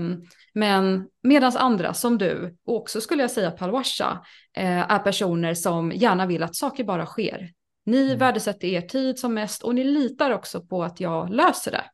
men 0.55 1.09
medan 1.23 1.57
andra 1.57 1.95
som 1.95 2.19
du, 2.19 2.57
och 2.67 2.77
också 2.77 3.01
skulle 3.01 3.23
jag 3.23 3.31
säga 3.31 3.51
Palwasha, 3.51 4.25
eh, 4.57 4.93
är 4.93 4.99
personer 4.99 5.55
som 5.55 5.93
gärna 5.93 6.27
vill 6.27 6.43
att 6.43 6.57
saker 6.57 6.85
bara 6.85 7.07
sker. 7.07 7.51
Ni 7.87 8.07
mm. 8.07 8.19
värdesätter 8.19 8.69
er 8.69 8.81
tid 8.81 9.19
som 9.19 9.35
mest 9.35 9.63
och 9.63 9.75
ni 9.75 9.85
litar 9.85 10.31
också 10.31 10.61
på 10.61 10.85
att 10.85 11.01
jag 11.01 11.31
löser 11.31 11.71
det. 11.71 11.85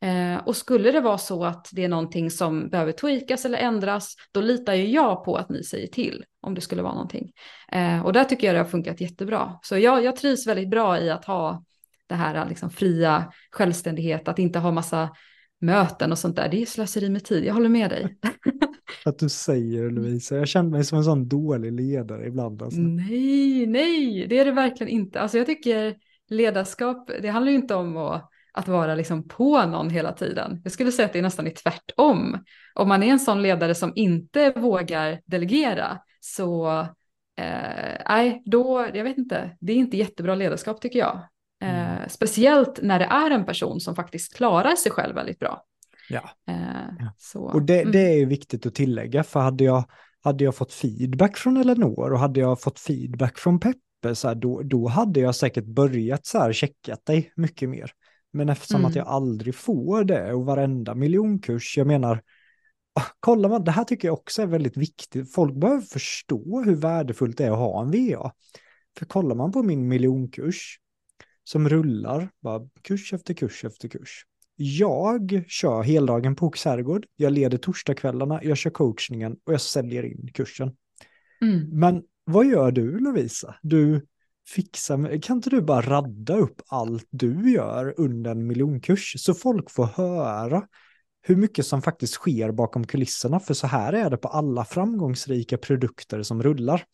Eh, 0.00 0.46
och 0.46 0.56
skulle 0.56 0.90
det 0.90 1.00
vara 1.00 1.18
så 1.18 1.44
att 1.44 1.68
det 1.72 1.84
är 1.84 1.88
någonting 1.88 2.30
som 2.30 2.68
behöver 2.68 2.92
tweakas 2.92 3.44
eller 3.44 3.58
ändras, 3.58 4.14
då 4.32 4.40
litar 4.40 4.74
ju 4.74 4.86
jag 4.86 5.24
på 5.24 5.36
att 5.36 5.48
ni 5.48 5.64
säger 5.64 5.86
till 5.86 6.24
om 6.42 6.54
det 6.54 6.60
skulle 6.60 6.82
vara 6.82 6.94
någonting. 6.94 7.32
Eh, 7.72 8.06
och 8.06 8.12
där 8.12 8.24
tycker 8.24 8.46
jag 8.46 8.56
det 8.56 8.60
har 8.60 8.68
funkat 8.68 9.00
jättebra. 9.00 9.58
Så 9.62 9.78
jag, 9.78 10.04
jag 10.04 10.16
trivs 10.16 10.46
väldigt 10.46 10.70
bra 10.70 11.00
i 11.00 11.10
att 11.10 11.24
ha 11.24 11.64
det 12.06 12.14
här 12.14 12.48
liksom 12.48 12.70
fria 12.70 13.32
självständighet, 13.50 14.28
att 14.28 14.38
inte 14.38 14.58
ha 14.58 14.70
massa 14.70 15.10
möten 15.60 16.12
och 16.12 16.18
sånt 16.18 16.36
där. 16.36 16.48
Det 16.48 16.62
är 16.62 16.66
slöseri 16.66 17.10
med 17.10 17.24
tid, 17.24 17.44
jag 17.44 17.54
håller 17.54 17.68
med 17.68 17.90
dig. 17.90 18.16
att 19.04 19.18
du 19.18 19.28
säger 19.28 19.90
Lovisa, 19.90 20.36
jag 20.36 20.48
känner 20.48 20.70
mig 20.70 20.84
som 20.84 20.98
en 20.98 21.04
sån 21.04 21.28
dålig 21.28 21.72
ledare 21.72 22.26
ibland. 22.26 22.62
Alltså. 22.62 22.80
Nej, 22.80 23.66
nej, 23.66 24.26
det 24.28 24.38
är 24.38 24.44
det 24.44 24.52
verkligen 24.52 24.92
inte. 24.92 25.20
Alltså 25.20 25.38
jag 25.38 25.46
tycker 25.46 25.96
ledarskap, 26.28 27.10
det 27.22 27.28
handlar 27.28 27.52
ju 27.52 27.58
inte 27.58 27.74
om 27.74 27.96
att 27.96 28.30
att 28.58 28.68
vara 28.68 28.94
liksom 28.94 29.28
på 29.28 29.66
någon 29.66 29.90
hela 29.90 30.12
tiden. 30.12 30.60
Jag 30.64 30.72
skulle 30.72 30.92
säga 30.92 31.06
att 31.06 31.12
det 31.12 31.18
är 31.18 31.22
nästan 31.22 31.46
är 31.46 31.50
tvärtom. 31.50 32.44
Om 32.74 32.88
man 32.88 33.02
är 33.02 33.06
en 33.06 33.20
sån 33.20 33.42
ledare 33.42 33.74
som 33.74 33.92
inte 33.94 34.50
vågar 34.50 35.20
delegera 35.26 35.98
så 36.20 36.80
eh, 37.40 38.02
nej, 38.08 38.42
då, 38.44 38.88
jag 38.94 39.04
vet 39.04 39.18
inte, 39.18 39.56
det 39.60 39.72
är 39.72 39.76
inte 39.76 39.96
jättebra 39.96 40.34
ledarskap 40.34 40.80
tycker 40.80 40.98
jag. 40.98 41.20
Eh, 41.62 41.96
mm. 41.96 42.08
Speciellt 42.08 42.78
när 42.82 42.98
det 42.98 43.04
är 43.04 43.30
en 43.30 43.44
person 43.44 43.80
som 43.80 43.94
faktiskt 43.94 44.36
klarar 44.36 44.74
sig 44.74 44.92
själv 44.92 45.14
väldigt 45.14 45.38
bra. 45.38 45.64
Ja. 46.08 46.30
Eh, 46.48 47.08
så, 47.16 47.42
och 47.42 47.62
det, 47.62 47.80
mm. 47.80 47.92
det 47.92 48.20
är 48.20 48.26
viktigt 48.26 48.66
att 48.66 48.74
tillägga, 48.74 49.24
för 49.24 49.40
hade 49.40 49.64
jag, 49.64 49.84
hade 50.20 50.44
jag 50.44 50.54
fått 50.54 50.72
feedback 50.72 51.36
från 51.36 51.56
Elinor 51.56 52.12
och 52.12 52.18
hade 52.18 52.40
jag 52.40 52.60
fått 52.60 52.78
feedback 52.78 53.38
från 53.38 53.60
Peppe, 53.60 54.14
så 54.14 54.28
här, 54.28 54.34
då, 54.34 54.62
då 54.62 54.88
hade 54.88 55.20
jag 55.20 55.34
säkert 55.34 55.64
börjat 55.64 56.26
så 56.26 56.38
här 56.38 56.52
checkat 56.52 57.06
dig 57.06 57.32
mycket 57.36 57.68
mer. 57.68 57.92
Men 58.38 58.48
eftersom 58.48 58.80
mm. 58.80 58.88
att 58.88 58.96
jag 58.96 59.06
aldrig 59.06 59.54
får 59.54 60.04
det 60.04 60.32
och 60.32 60.46
varenda 60.46 60.94
miljonkurs, 60.94 61.76
jag 61.76 61.86
menar, 61.86 62.22
ah, 62.94 63.04
kolla 63.20 63.48
man, 63.48 63.64
det 63.64 63.70
här 63.70 63.84
tycker 63.84 64.08
jag 64.08 64.12
också 64.14 64.42
är 64.42 64.46
väldigt 64.46 64.76
viktigt. 64.76 65.32
Folk 65.32 65.54
behöver 65.54 65.80
förstå 65.80 66.62
hur 66.62 66.74
värdefullt 66.74 67.38
det 67.38 67.44
är 67.44 67.50
att 67.50 67.58
ha 67.58 67.82
en 67.82 67.90
VA. 67.90 68.32
För 68.98 69.06
kollar 69.06 69.34
man 69.34 69.52
på 69.52 69.62
min 69.62 69.88
miljonkurs 69.88 70.78
som 71.44 71.68
rullar, 71.68 72.30
bara 72.42 72.68
kurs 72.82 73.12
efter 73.12 73.34
kurs 73.34 73.64
efter 73.64 73.88
kurs. 73.88 74.24
Jag 74.56 75.44
kör 75.48 75.82
heldagen 75.82 76.36
på 76.36 76.46
Oxherrgård, 76.46 77.06
jag 77.16 77.32
leder 77.32 77.58
torsdagskvällarna, 77.58 78.40
jag 78.44 78.56
kör 78.56 78.70
coachningen 78.70 79.36
och 79.44 79.52
jag 79.52 79.60
säljer 79.60 80.02
in 80.02 80.30
kursen. 80.34 80.76
Mm. 81.40 81.78
Men 81.78 82.02
vad 82.24 82.46
gör 82.46 82.70
du 82.70 82.98
Lovisa? 82.98 83.54
Du 83.62 84.06
fixa, 84.54 85.18
kan 85.22 85.36
inte 85.36 85.50
du 85.50 85.62
bara 85.62 85.80
radda 85.80 86.36
upp 86.36 86.60
allt 86.68 87.06
du 87.10 87.50
gör 87.52 87.94
under 87.96 88.30
en 88.30 88.46
miljonkurs 88.46 89.14
så 89.16 89.34
folk 89.34 89.70
får 89.70 89.86
höra 89.86 90.62
hur 91.22 91.36
mycket 91.36 91.66
som 91.66 91.82
faktiskt 91.82 92.12
sker 92.14 92.52
bakom 92.52 92.86
kulisserna, 92.86 93.40
för 93.40 93.54
så 93.54 93.66
här 93.66 93.92
är 93.92 94.10
det 94.10 94.16
på 94.16 94.28
alla 94.28 94.64
framgångsrika 94.64 95.58
produkter 95.58 96.22
som 96.22 96.42
rullar. 96.42 96.84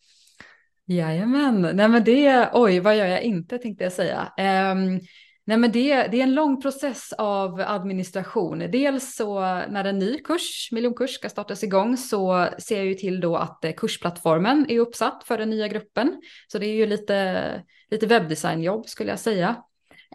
Jajamän, 0.87 1.61
nej 1.61 1.89
men 1.89 2.03
det, 2.03 2.49
oj 2.53 2.79
vad 2.79 2.97
gör 2.97 3.05
jag 3.05 3.23
inte 3.23 3.57
tänkte 3.57 3.83
jag 3.83 3.93
säga. 3.93 4.31
Um, 4.73 4.99
Nej, 5.47 5.57
men 5.57 5.71
det, 5.71 6.07
det 6.07 6.19
är 6.19 6.23
en 6.23 6.33
lång 6.33 6.61
process 6.61 7.13
av 7.17 7.61
administration. 7.61 8.59
Dels 8.59 9.15
så 9.15 9.39
när 9.69 9.85
en 9.85 9.99
ny 9.99 10.17
kurs, 10.17 10.69
miljonkurs, 10.71 11.13
ska 11.13 11.29
startas 11.29 11.63
igång 11.63 11.97
så 11.97 12.47
ser 12.59 12.77
jag 12.77 12.85
ju 12.85 12.93
till 12.93 13.19
då 13.19 13.35
att 13.35 13.65
eh, 13.65 13.71
kursplattformen 13.71 14.65
är 14.69 14.79
uppsatt 14.79 15.23
för 15.23 15.37
den 15.37 15.49
nya 15.49 15.67
gruppen. 15.67 16.21
Så 16.47 16.57
det 16.57 16.65
är 16.65 16.73
ju 16.73 16.85
lite, 16.85 17.63
lite 17.91 18.05
webbdesignjobb 18.05 18.87
skulle 18.89 19.09
jag 19.09 19.19
säga. 19.19 19.55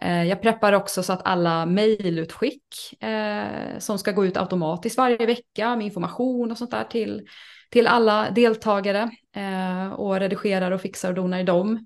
Eh, 0.01 0.23
jag 0.23 0.41
preppar 0.41 0.73
också 0.73 1.03
så 1.03 1.13
att 1.13 1.27
alla 1.27 1.65
mejlutskick 1.65 3.03
eh, 3.03 3.79
som 3.79 3.99
ska 3.99 4.11
gå 4.11 4.25
ut 4.25 4.37
automatiskt 4.37 4.97
varje 4.97 5.25
vecka 5.25 5.75
med 5.75 5.85
information 5.85 6.51
och 6.51 6.57
sånt 6.57 6.71
där 6.71 6.83
till, 6.83 7.27
till 7.69 7.87
alla 7.87 8.31
deltagare 8.31 9.11
eh, 9.35 9.93
och 9.93 10.19
redigerar 10.19 10.71
och 10.71 10.81
fixar 10.81 11.09
och 11.09 11.15
donar 11.15 11.39
i 11.39 11.43
dem. 11.43 11.85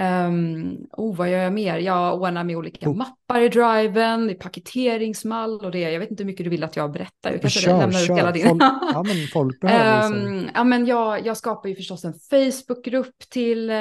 Um, 0.00 0.86
oh, 0.92 1.16
vad 1.16 1.30
gör 1.30 1.38
jag 1.38 1.52
mer? 1.52 1.78
Jag 1.78 2.22
ordnar 2.22 2.44
med 2.44 2.56
olika 2.56 2.88
oh. 2.90 2.96
mappar 2.96 3.40
i 3.40 3.48
driven, 3.48 4.30
i 4.30 4.34
paketeringsmall 4.34 5.60
och 5.60 5.70
det. 5.70 5.80
Jag 5.80 6.00
vet 6.00 6.10
inte 6.10 6.22
hur 6.22 6.26
mycket 6.26 6.44
du 6.44 6.50
vill 6.50 6.64
att 6.64 6.76
jag 6.76 6.92
berättar. 6.92 7.30
Jag 7.32 7.40
kanske 7.40 7.60
kör, 7.60 7.78
lämnar 7.78 8.02
ut 8.02 8.10
hela 8.10 8.32
din. 8.32 8.48
Folk, 8.48 8.62
ja, 8.94 9.02
men 9.06 9.26
folk 9.32 9.60
behöver 9.60 10.16
um, 10.16 10.48
ja, 10.54 10.64
men 10.64 10.86
jag, 10.86 11.26
jag 11.26 11.36
skapar 11.36 11.68
ju 11.68 11.74
förstås 11.74 12.04
en 12.04 12.14
Facebookgrupp 12.30 13.18
till, 13.30 13.70
eh, 13.70 13.76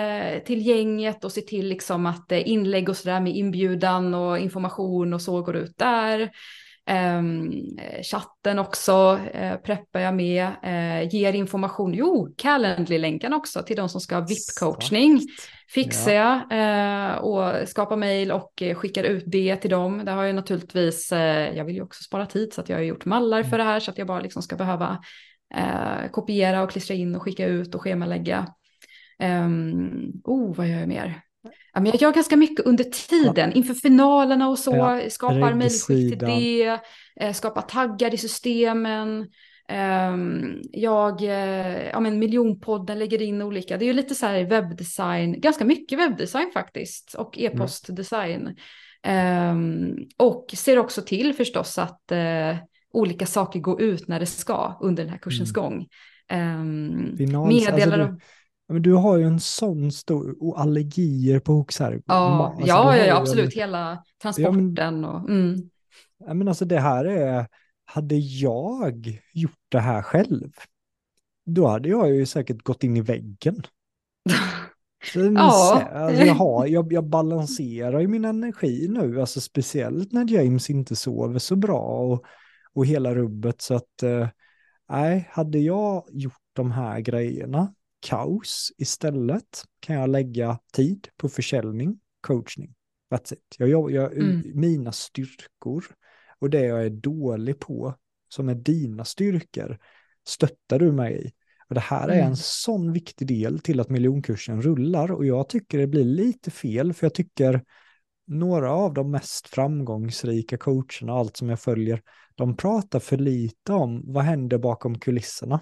till 0.46 0.68
gänget 0.68 1.24
och 1.24 1.32
ser 1.32 1.42
till 1.42 1.68
liksom 1.68 2.06
att 2.06 2.32
eh, 2.32 2.50
inlägg 2.50 2.90
och 2.90 2.98
sådär 2.98 3.20
med 3.20 3.36
inbjudan 3.36 4.14
och 4.14 4.40
information 4.40 5.14
och 5.14 5.22
så 5.22 5.42
går 5.42 5.56
ut 5.56 5.78
där. 5.78 6.32
Um, 6.90 7.52
chatten 8.04 8.60
också 8.60 9.20
uh, 9.36 9.56
preppar 9.56 10.00
jag 10.00 10.16
med, 10.16 10.48
uh, 10.48 11.16
ger 11.16 11.34
information. 11.34 11.94
Jo, 11.94 12.34
Calendly-länken 12.38 13.34
också 13.34 13.64
till 13.64 13.76
de 13.76 13.90
som 13.90 14.02
ska 14.02 14.16
ha 14.16 14.26
VIP-coachning. 14.26 15.20
Fixar 15.74 16.12
ja. 16.12 16.56
jag 16.56 17.26
och 17.26 17.68
skapar 17.70 17.96
mejl 17.96 18.32
och 18.32 18.64
skickar 18.76 19.04
ut 19.04 19.24
det 19.28 19.56
till 19.56 19.70
dem. 19.70 20.06
Det 20.06 20.12
har 20.12 20.24
jag 20.24 20.36
naturligtvis, 20.36 21.12
jag 21.56 21.66
vill 21.66 21.76
ju 21.76 21.82
också 21.82 22.04
spara 22.04 22.26
tid 22.26 22.54
så 22.54 22.62
att 22.62 22.70
jag 22.70 22.78
har 22.78 22.84
gjort 22.84 23.06
mallar 23.06 23.44
för 23.44 23.58
det 23.58 23.64
här 23.64 23.80
så 23.80 23.92
att 23.92 23.98
jag 23.98 24.08
bara 24.08 24.22
liksom 24.22 24.42
ska 24.42 24.56
behöva 24.56 24.98
kopiera 26.12 26.64
och 26.64 26.72
klistra 26.72 26.94
in 26.96 27.16
och 27.16 27.22
skicka 27.22 27.46
ut 27.46 27.76
och 27.76 27.82
schemalägga. 27.82 28.48
Um, 29.24 30.22
oh, 30.24 30.56
vad 30.56 30.68
gör 30.68 30.80
jag 30.80 30.88
mer? 30.88 31.22
Ja, 31.74 31.80
men 31.80 31.86
jag 31.92 32.02
gör 32.02 32.12
ganska 32.12 32.38
mycket 32.38 32.66
under 32.66 32.84
tiden, 32.84 33.54
inför 33.54 33.74
finalerna 33.74 34.50
och 34.50 34.60
så, 34.60 34.76
ja. 34.76 35.10
skapar 35.10 35.54
mejlskick 35.54 36.10
till 36.10 36.18
det, 36.18 36.80
eh, 37.20 37.34
skapar 37.34 37.62
taggar 37.62 38.14
i 38.14 38.18
systemen. 38.18 39.28
Um, 39.72 40.62
jag, 40.72 41.22
eh, 41.22 41.90
ja 41.90 42.00
men 42.00 42.20
miljonpodden 42.20 43.00
lägger 43.00 43.22
in 43.22 43.42
olika, 43.42 43.78
det 43.78 43.86
är 43.86 43.88
ju 43.88 43.94
lite 43.94 44.16
så 44.16 44.26
här 44.26 44.44
webbdesign, 44.44 45.42
ganska 45.42 45.66
mycket 45.66 46.00
webbdesign 46.00 46.52
faktiskt 46.54 47.14
och 47.14 47.38
mm. 47.38 47.52
e-postdesign. 47.52 48.56
Um, 49.08 50.08
och 50.18 50.54
ser 50.54 50.80
också 50.80 51.02
till 51.02 51.34
förstås 51.34 51.78
att 51.78 52.12
uh, 52.12 52.58
olika 52.94 53.26
saker 53.26 53.60
går 53.60 53.82
ut 53.82 54.08
när 54.08 54.20
det 54.20 54.26
ska 54.26 54.78
under 54.82 55.04
den 55.04 55.12
här 55.12 55.20
kursens 55.20 55.58
mm. 55.58 55.64
gång. 55.64 55.88
Um, 56.34 57.18
Finals, 57.18 57.48
meddelar 57.48 58.00
alltså 58.00 58.14
du 58.14 58.20
men 58.74 58.82
du 58.82 58.94
har 58.94 59.18
ju 59.18 59.24
en 59.24 59.40
sån 59.40 59.92
stor, 59.92 60.36
och 60.40 60.62
allergier 60.62 61.40
på 61.40 61.54
Hookshärg. 61.54 62.02
Ja, 62.06 62.48
alltså, 62.48 62.68
ja, 62.68 62.98
ja, 62.98 63.18
absolut, 63.18 63.56
en... 63.56 63.60
hela 63.60 64.04
transporten 64.22 64.76
ja, 64.78 64.92
men, 64.92 65.06
och... 65.06 65.30
Mm. 65.30 65.70
Ja, 66.18 66.34
men 66.34 66.48
alltså 66.48 66.66
det 66.66 66.80
här 66.80 67.06
är, 67.06 67.48
hade 67.86 68.16
jag 68.16 69.22
gjort 69.34 69.60
det 69.70 69.80
här 69.80 70.02
själv, 70.02 70.52
då 71.46 71.68
hade 71.68 71.90
jag 71.90 72.10
ju 72.10 72.26
säkert 72.26 72.64
gått 72.64 72.84
in 72.84 72.98
i 72.98 73.02
väggen. 73.02 73.64
ja. 75.16 75.42
alltså 75.92 76.26
jag, 76.26 76.36
har, 76.36 76.66
jag, 76.66 76.94
jag 76.94 77.04
balanserar 77.10 78.00
ju 78.00 78.08
min 78.08 78.26
energi 78.26 78.88
nu, 78.90 79.22
alltså 79.22 79.42
speciellt 79.42 80.12
när 80.12 80.32
James 80.32 80.70
inte 80.70 80.96
sover 80.96 81.40
så 81.40 81.56
bra 81.56 81.82
och, 81.82 82.26
och 82.74 82.86
hela 82.86 83.16
rubbet. 83.16 83.62
Så 83.62 83.76
att, 83.76 84.04
eh, 84.04 84.28
nej, 84.90 85.18
äh, 85.18 85.36
hade 85.36 85.60
jag 85.60 86.06
gjort 86.12 86.34
de 86.54 86.72
här 86.72 87.00
grejerna 87.00 87.74
kaos. 88.00 88.72
Istället 88.78 89.64
kan 89.80 89.96
jag 89.96 90.10
lägga 90.10 90.60
tid 90.74 91.08
på 91.18 91.30
försäljning, 91.30 92.00
coachning. 92.22 92.76
That's 93.12 93.34
it. 93.34 93.56
Jag, 93.58 93.92
jag, 93.92 94.18
mm. 94.18 94.52
Mina 94.56 94.92
styrkor 94.92 95.86
och 96.40 96.50
det 96.50 96.66
jag 96.66 96.86
är 96.86 96.90
dålig 96.90 97.60
på, 97.60 97.96
som 98.30 98.50
är 98.50 98.56
dina 98.56 99.06
styrkor, 99.06 99.78
stöttar 100.28 100.80
du 100.80 100.92
mig 100.92 101.26
i. 101.26 101.32
Och 101.70 101.76
det 101.76 101.82
här 101.82 102.08
är 102.08 102.16
mm. 102.16 102.28
en 102.28 102.38
sån 102.38 102.94
viktig 102.94 103.28
del 103.28 103.60
till 103.60 103.80
att 103.80 103.90
miljonkursen 103.90 104.62
rullar 104.62 105.12
och 105.12 105.26
jag 105.26 105.50
tycker 105.50 105.78
det 105.78 105.88
blir 105.88 106.04
lite 106.04 106.52
fel 106.52 106.94
för 106.94 107.06
jag 107.06 107.14
tycker 107.14 107.64
några 108.28 108.72
av 108.72 108.94
de 108.94 109.12
mest 109.12 109.48
framgångsrika 109.48 110.58
coacherna, 110.58 111.14
allt 111.14 111.38
som 111.38 111.50
jag 111.50 111.60
följer, 111.60 112.02
de 112.36 112.58
pratar 112.58 113.00
för 113.00 113.18
lite 113.18 113.74
om 113.74 114.14
vad 114.14 114.24
händer 114.24 114.58
bakom 114.58 115.00
kulisserna. 115.00 115.60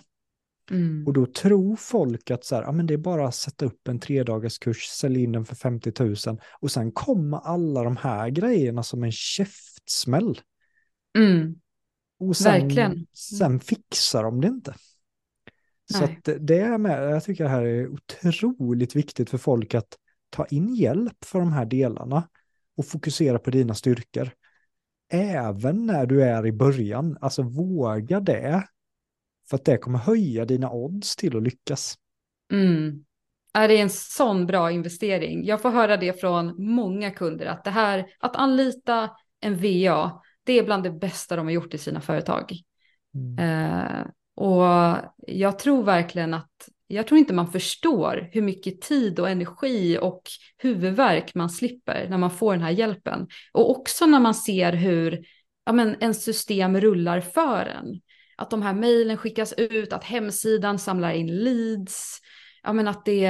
Mm. 0.71 1.07
Och 1.07 1.13
då 1.13 1.25
tror 1.25 1.75
folk 1.75 2.31
att 2.31 2.45
så 2.45 2.55
här, 2.55 2.63
ja, 2.63 2.71
men 2.71 2.87
det 2.87 2.93
är 2.93 2.97
bara 2.97 3.27
att 3.27 3.35
sätta 3.35 3.65
upp 3.65 3.87
en 3.87 3.99
tredagaskurs, 3.99 4.83
sälja 4.83 5.19
in 5.19 5.31
den 5.31 5.45
för 5.45 5.55
50 5.55 5.93
000 5.99 6.15
och 6.59 6.71
sen 6.71 6.91
kommer 6.91 7.37
alla 7.37 7.83
de 7.83 7.97
här 7.97 8.29
grejerna 8.29 8.83
som 8.83 9.03
en 9.03 9.11
käftsmäll. 9.11 10.41
Mm. 11.17 11.55
Och 12.19 12.37
sen, 12.37 12.61
Verkligen. 12.61 13.07
sen 13.13 13.59
fixar 13.59 14.23
de 14.23 14.41
det 14.41 14.47
inte. 14.47 14.75
Nej. 15.89 15.99
Så 15.99 16.03
att 16.03 16.47
det 16.47 16.59
är 16.59 16.77
med, 16.77 17.11
jag 17.11 17.23
tycker 17.23 17.43
det 17.43 17.49
här 17.49 17.65
är 17.65 17.87
otroligt 17.87 18.95
viktigt 18.95 19.29
för 19.29 19.37
folk 19.37 19.73
att 19.73 19.97
ta 20.29 20.45
in 20.45 20.75
hjälp 20.75 21.25
för 21.25 21.39
de 21.39 21.51
här 21.51 21.65
delarna 21.65 22.29
och 22.77 22.85
fokusera 22.85 23.39
på 23.39 23.51
dina 23.51 23.73
styrkor. 23.73 24.29
Även 25.11 25.85
när 25.85 26.05
du 26.05 26.23
är 26.23 26.45
i 26.45 26.51
början, 26.51 27.17
alltså 27.21 27.41
våga 27.41 28.19
det 28.19 28.67
för 29.49 29.55
att 29.55 29.65
det 29.65 29.77
kommer 29.77 29.99
höja 29.99 30.45
dina 30.45 30.71
odds 30.71 31.15
till 31.15 31.37
att 31.37 31.43
lyckas. 31.43 31.95
Mm. 32.51 33.03
Är 33.53 33.67
det 33.67 33.77
en 33.77 33.89
sån 33.89 34.45
bra 34.45 34.71
investering? 34.71 35.45
Jag 35.45 35.61
får 35.61 35.69
höra 35.69 35.97
det 35.97 36.21
från 36.21 36.65
många 36.65 37.11
kunder 37.11 37.45
att 37.45 37.63
det 37.63 37.71
här 37.71 38.05
att 38.19 38.35
anlita 38.35 39.09
en 39.41 39.55
VA, 39.55 40.21
det 40.43 40.53
är 40.53 40.63
bland 40.63 40.83
det 40.83 40.91
bästa 40.91 41.35
de 41.35 41.45
har 41.45 41.53
gjort 41.53 41.73
i 41.73 41.77
sina 41.77 42.01
företag. 42.01 42.51
Mm. 43.15 43.39
Eh, 43.39 44.05
och 44.35 44.97
jag 45.27 45.59
tror 45.59 45.83
verkligen 45.83 46.33
att 46.33 46.69
jag 46.87 47.07
tror 47.07 47.17
inte 47.17 47.33
man 47.33 47.51
förstår 47.51 48.29
hur 48.31 48.41
mycket 48.41 48.81
tid 48.81 49.19
och 49.19 49.29
energi 49.29 49.97
och 50.01 50.21
huvudvärk 50.57 51.35
man 51.35 51.49
slipper 51.49 52.07
när 52.09 52.17
man 52.17 52.31
får 52.31 52.53
den 52.53 52.61
här 52.61 52.71
hjälpen. 52.71 53.27
Och 53.53 53.71
också 53.71 54.05
när 54.05 54.19
man 54.19 54.35
ser 54.35 54.73
hur 54.73 55.25
ja, 55.65 55.71
men, 55.71 55.95
en 55.99 56.13
system 56.13 56.81
rullar 56.81 57.21
för 57.21 57.65
en 57.65 58.01
att 58.37 58.49
de 58.49 58.61
här 58.61 58.73
mejlen 58.73 59.17
skickas 59.17 59.53
ut, 59.57 59.93
att 59.93 60.03
hemsidan 60.03 60.79
samlar 60.79 61.11
in 61.11 61.43
leads, 61.43 62.19
ja 62.63 62.73
men 62.73 62.87
att 62.87 63.05
det, 63.05 63.21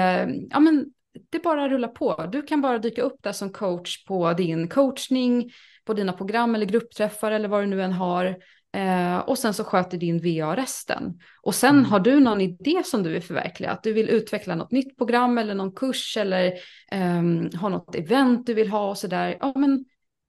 ja 0.49 0.59
men 0.59 0.85
det 1.29 1.39
bara 1.39 1.69
rullar 1.69 1.87
på. 1.87 2.29
Du 2.31 2.41
kan 2.41 2.61
bara 2.61 2.77
dyka 2.77 3.01
upp 3.01 3.23
där 3.23 3.31
som 3.31 3.49
coach 3.49 4.05
på 4.05 4.33
din 4.33 4.67
coachning, 4.67 5.51
på 5.85 5.93
dina 5.93 6.13
program 6.13 6.55
eller 6.55 6.65
gruppträffar 6.65 7.31
eller 7.31 7.47
vad 7.47 7.63
du 7.63 7.65
nu 7.65 7.83
än 7.83 7.93
har. 7.93 8.37
Eh, 8.73 9.17
och 9.17 9.37
sen 9.37 9.53
så 9.53 9.63
sköter 9.63 9.97
din 9.97 10.19
VA 10.19 10.55
resten. 10.55 11.19
Och 11.41 11.55
sen 11.55 11.75
mm. 11.75 11.85
har 11.85 11.99
du 11.99 12.19
någon 12.19 12.41
idé 12.41 12.81
som 12.85 13.03
du 13.03 13.09
vill 13.09 13.23
förverkliga, 13.23 13.71
att 13.71 13.83
du 13.83 13.93
vill 13.93 14.09
utveckla 14.09 14.55
något 14.55 14.71
nytt 14.71 14.97
program 14.97 15.37
eller 15.37 15.55
någon 15.55 15.71
kurs 15.71 16.17
eller 16.17 16.45
eh, 16.91 17.59
ha 17.59 17.69
något 17.69 17.95
event 17.95 18.45
du 18.45 18.53
vill 18.53 18.69
ha 18.69 18.89
och 18.89 18.97
sådär. 18.97 19.37
Ja 19.39 19.53
men 19.55 19.85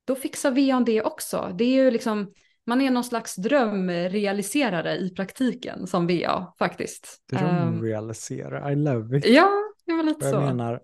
då 0.06 0.14
fixar 0.14 0.50
VA 0.50 0.84
det 0.86 1.02
också. 1.02 1.54
Det 1.58 1.64
är 1.64 1.84
ju 1.84 1.90
liksom 1.90 2.32
man 2.68 2.80
är 2.80 2.90
någon 2.90 3.04
slags 3.04 3.36
drömrealiserare 3.36 4.96
i 4.96 5.10
praktiken 5.10 5.86
som 5.86 6.06
VA 6.06 6.54
faktiskt. 6.58 7.22
Drömrealiserare, 7.32 8.72
I 8.72 8.76
love 8.76 9.18
it. 9.18 9.26
Ja, 9.26 9.48
det 9.86 9.92
var 9.92 10.02
lite 10.02 10.26
jag 10.26 10.34
så. 10.34 10.40
Menar, 10.40 10.80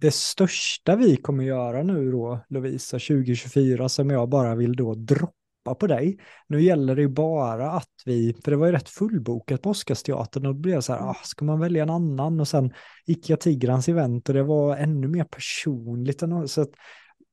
det 0.00 0.10
största 0.10 0.96
vi 0.96 1.16
kommer 1.16 1.44
göra 1.44 1.82
nu 1.82 2.10
då, 2.10 2.40
Lovisa, 2.48 2.98
2024, 2.98 3.88
som 3.88 4.10
jag 4.10 4.28
bara 4.28 4.54
vill 4.54 4.76
då 4.76 4.94
droppa 4.94 5.74
på 5.78 5.86
dig. 5.86 6.18
Nu 6.46 6.62
gäller 6.62 6.96
det 6.96 7.02
ju 7.02 7.08
bara 7.08 7.70
att 7.70 8.02
vi, 8.04 8.36
för 8.44 8.50
det 8.50 8.56
var 8.56 8.66
ju 8.66 8.72
rätt 8.72 8.88
fullbokat 8.88 9.62
på 9.62 9.70
Oscarsteatern 9.70 10.46
och 10.46 10.54
då 10.54 10.60
blev 10.60 10.76
det 10.76 10.82
så 10.82 10.92
här, 10.92 11.00
mm. 11.00 11.10
ah, 11.10 11.20
ska 11.24 11.44
man 11.44 11.60
välja 11.60 11.82
en 11.82 11.90
annan? 11.90 12.40
Och 12.40 12.48
sen 12.48 12.72
gick 13.06 13.30
jag 13.30 13.40
Tigrans 13.40 13.88
event 13.88 14.28
och 14.28 14.34
det 14.34 14.42
var 14.42 14.76
ännu 14.76 15.08
mer 15.08 15.24
personligt. 15.24 16.22
Än, 16.22 16.48
så 16.48 16.60
att 16.60 16.70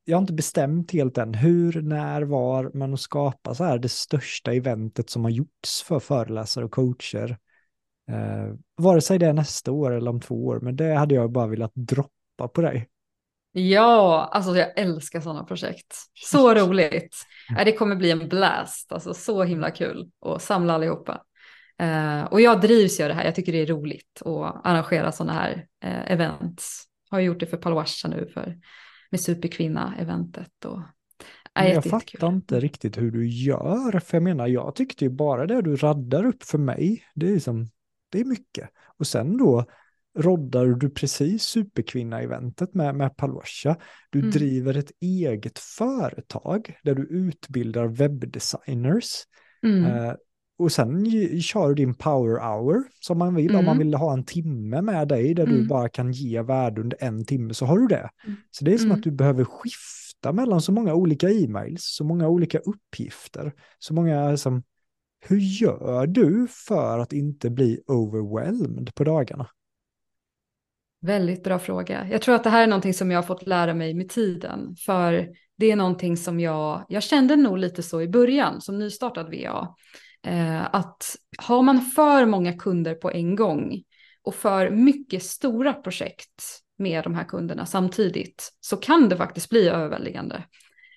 jag 0.05 0.17
har 0.17 0.21
inte 0.21 0.33
bestämt 0.33 0.91
helt 0.91 1.17
än 1.17 1.33
hur, 1.33 1.81
när, 1.81 2.21
var, 2.21 2.71
men 2.73 2.93
att 2.93 2.99
skapa 2.99 3.55
så 3.55 3.63
här 3.63 3.77
det 3.77 3.89
största 3.89 4.53
eventet 4.53 5.09
som 5.09 5.23
har 5.23 5.31
gjorts 5.31 5.83
för 5.83 5.99
föreläsare 5.99 6.65
och 6.65 6.71
coacher. 6.71 7.37
Eh, 8.11 8.53
vare 8.77 9.01
sig 9.01 9.19
det 9.19 9.25
är 9.25 9.33
nästa 9.33 9.71
år 9.71 9.91
eller 9.91 10.11
om 10.11 10.21
två 10.21 10.45
år, 10.45 10.59
men 10.59 10.75
det 10.75 10.93
hade 10.93 11.15
jag 11.15 11.31
bara 11.31 11.47
velat 11.47 11.71
droppa 11.75 12.47
på 12.53 12.61
dig. 12.61 12.89
Ja, 13.51 14.29
alltså 14.31 14.57
jag 14.57 14.79
älskar 14.79 15.21
sådana 15.21 15.43
projekt. 15.43 15.95
Så 16.13 16.53
roligt. 16.55 17.15
Det 17.65 17.71
kommer 17.71 17.95
bli 17.95 18.11
en 18.11 18.29
blast, 18.29 18.91
alltså 18.91 19.13
så 19.13 19.43
himla 19.43 19.71
kul 19.71 20.09
att 20.25 20.41
samla 20.41 20.73
allihopa. 20.73 21.21
Uh, 21.81 22.23
och 22.23 22.41
jag 22.41 22.61
drivs 22.61 22.99
ju 22.99 23.03
av 23.03 23.09
det 23.09 23.15
här, 23.15 23.25
jag 23.25 23.35
tycker 23.35 23.51
det 23.51 23.61
är 23.61 23.65
roligt 23.65 24.21
att 24.25 24.65
arrangera 24.65 25.11
sådana 25.11 25.33
här 25.33 25.65
uh, 25.85 26.11
events. 26.11 26.83
Har 27.09 27.19
gjort 27.19 27.39
det 27.39 27.45
för 27.45 27.57
Paluasha 27.57 28.07
nu 28.07 28.29
för 28.33 28.57
med 29.15 29.21
superkvinna-eventet. 29.21 30.65
Och, 30.65 30.81
äh, 31.59 31.73
jag 31.73 31.83
fattar 31.83 32.27
inte 32.27 32.59
riktigt 32.59 32.97
hur 32.97 33.11
du 33.11 33.27
gör, 33.27 33.99
för 33.99 34.17
jag 34.17 34.23
menar, 34.23 34.47
jag 34.47 34.75
tyckte 34.75 35.05
ju 35.05 35.09
bara 35.09 35.45
det 35.45 35.61
du 35.61 35.75
raddar 35.75 36.25
upp 36.25 36.43
för 36.43 36.57
mig, 36.57 37.03
det 37.15 37.27
är, 37.27 37.33
liksom, 37.33 37.69
det 38.09 38.19
är 38.19 38.25
mycket. 38.25 38.69
Och 38.97 39.07
sen 39.07 39.37
då 39.37 39.65
roddar 40.17 40.65
du 40.65 40.89
precis 40.89 41.43
superkvinna-eventet 41.43 42.73
med, 42.73 42.95
med 42.95 43.17
Palosha. 43.17 43.77
Du 44.09 44.19
mm. 44.19 44.31
driver 44.31 44.77
ett 44.77 44.91
eget 45.01 45.59
företag 45.59 46.77
där 46.83 46.95
du 46.95 47.03
utbildar 47.03 47.87
webbdesigners. 47.87 49.23
Mm. 49.63 49.85
Eh, 49.85 50.13
och 50.57 50.71
sen 50.71 51.11
kör 51.41 51.67
du 51.67 51.75
din 51.75 51.93
power 51.93 52.39
hour 52.39 52.83
som 52.99 53.17
man 53.17 53.35
vill. 53.35 53.49
Mm. 53.49 53.59
Om 53.59 53.65
man 53.65 53.75
mm. 53.75 53.87
vill 53.87 53.93
ha 53.93 54.13
en 54.13 54.23
timme 54.23 54.81
med 54.81 55.07
dig 55.07 55.33
där 55.33 55.45
du 55.45 55.55
mm. 55.55 55.67
bara 55.67 55.89
kan 55.89 56.11
ge 56.11 56.41
värde 56.41 56.81
under 56.81 56.97
en 57.03 57.25
timme 57.25 57.53
så 57.53 57.65
har 57.65 57.79
du 57.79 57.87
det. 57.87 58.09
Mm. 58.25 58.37
Så 58.51 58.65
det 58.65 58.73
är 58.73 58.77
som 58.77 58.91
att 58.91 59.03
du 59.03 59.11
behöver 59.11 59.43
skifta 59.43 60.31
mellan 60.33 60.61
så 60.61 60.71
många 60.71 60.93
olika 60.93 61.29
e-mails, 61.29 61.83
så 61.83 62.03
många 62.03 62.27
olika 62.27 62.59
uppgifter, 62.59 63.53
så 63.79 63.93
många 63.93 64.31
liksom, 64.31 64.63
hur 65.27 65.37
gör 65.37 66.07
du 66.07 66.47
för 66.67 66.99
att 66.99 67.13
inte 67.13 67.49
bli 67.49 67.81
overwhelmed 67.87 68.95
på 68.95 69.03
dagarna? 69.03 69.47
Väldigt 71.01 71.43
bra 71.43 71.59
fråga. 71.59 72.07
Jag 72.11 72.21
tror 72.21 72.35
att 72.35 72.43
det 72.43 72.49
här 72.49 72.63
är 72.63 72.67
någonting 72.67 72.93
som 72.93 73.11
jag 73.11 73.17
har 73.17 73.23
fått 73.23 73.47
lära 73.47 73.73
mig 73.73 73.93
med 73.93 74.09
tiden. 74.09 74.75
För 74.85 75.29
det 75.57 75.71
är 75.71 75.75
någonting 75.75 76.17
som 76.17 76.39
jag, 76.39 76.85
jag 76.89 77.03
kände 77.03 77.35
nog 77.35 77.57
lite 77.57 77.83
så 77.83 78.01
i 78.01 78.07
början 78.07 78.61
som 78.61 78.79
nystartad 78.79 79.29
VA. 79.29 79.75
Eh, 80.25 80.75
att 80.75 81.15
har 81.37 81.61
man 81.61 81.81
för 81.81 82.25
många 82.25 82.53
kunder 82.53 82.95
på 82.95 83.11
en 83.11 83.35
gång 83.35 83.83
och 84.23 84.35
för 84.35 84.69
mycket 84.69 85.23
stora 85.23 85.73
projekt 85.73 86.43
med 86.77 87.03
de 87.03 87.15
här 87.15 87.23
kunderna 87.23 87.65
samtidigt 87.65 88.53
så 88.59 88.77
kan 88.77 89.09
det 89.09 89.17
faktiskt 89.17 89.49
bli 89.49 89.67
överväldigande. 89.67 90.43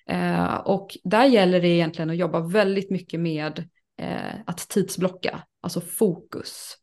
Eh, 0.09 0.55
och 0.55 0.97
där 1.03 1.25
gäller 1.25 1.61
det 1.61 1.67
egentligen 1.67 2.09
att 2.09 2.17
jobba 2.17 2.39
väldigt 2.39 2.91
mycket 2.91 3.19
med 3.19 3.69
eh, 4.01 4.39
att 4.45 4.57
tidsblocka, 4.57 5.41
alltså 5.61 5.81
fokus. 5.81 6.75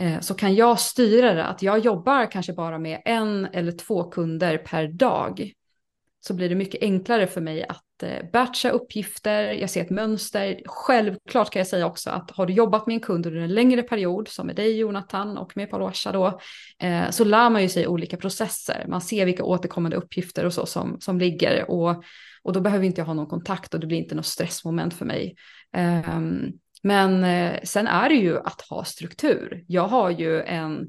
Eh, 0.00 0.20
så 0.20 0.34
kan 0.34 0.54
jag 0.54 0.80
styra 0.80 1.34
det, 1.34 1.44
att 1.44 1.62
jag 1.62 1.78
jobbar 1.78 2.30
kanske 2.30 2.52
bara 2.52 2.78
med 2.78 3.02
en 3.04 3.46
eller 3.46 3.72
två 3.72 4.10
kunder 4.10 4.58
per 4.58 4.88
dag, 4.88 5.52
så 6.20 6.34
blir 6.34 6.48
det 6.48 6.54
mycket 6.54 6.82
enklare 6.82 7.26
för 7.26 7.40
mig 7.40 7.64
att 7.68 8.02
eh, 8.02 8.30
batcha 8.32 8.70
uppgifter, 8.70 9.52
jag 9.52 9.70
ser 9.70 9.80
ett 9.80 9.90
mönster. 9.90 10.60
Självklart 10.66 11.50
kan 11.50 11.60
jag 11.60 11.66
säga 11.66 11.86
också 11.86 12.10
att 12.10 12.30
har 12.30 12.46
du 12.46 12.52
jobbat 12.52 12.86
med 12.86 12.94
en 12.94 13.00
kund 13.00 13.26
under 13.26 13.40
en 13.40 13.54
längre 13.54 13.82
period, 13.82 14.28
som 14.28 14.46
med 14.46 14.56
dig 14.56 14.78
Jonathan 14.78 15.38
och 15.38 15.56
med 15.56 15.70
Palosha 15.70 16.12
då, 16.12 16.40
eh, 16.82 17.10
så 17.10 17.24
lär 17.24 17.50
man 17.50 17.62
ju 17.62 17.68
sig 17.68 17.86
olika 17.86 18.16
processer. 18.16 18.84
Man 18.88 19.00
ser 19.00 19.26
vilka 19.26 19.44
återkommande 19.44 19.96
uppgifter 19.96 20.46
och 20.46 20.54
så 20.54 20.66
som, 20.66 21.00
som 21.00 21.18
ligger 21.18 21.70
och, 21.70 22.04
och 22.42 22.52
då 22.52 22.60
behöver 22.60 22.84
inte 22.84 23.00
jag 23.00 23.06
ha 23.06 23.14
någon 23.14 23.26
kontakt 23.26 23.74
och 23.74 23.80
det 23.80 23.86
blir 23.86 23.98
inte 23.98 24.14
något 24.14 24.26
stressmoment 24.26 24.94
för 24.94 25.04
mig. 25.04 25.34
Ehm, 25.72 26.52
men 26.82 27.24
eh, 27.24 27.60
sen 27.64 27.86
är 27.86 28.08
det 28.08 28.14
ju 28.14 28.38
att 28.38 28.60
ha 28.60 28.84
struktur. 28.84 29.64
Jag 29.66 29.88
har 29.88 30.10
ju 30.10 30.42
en 30.42 30.86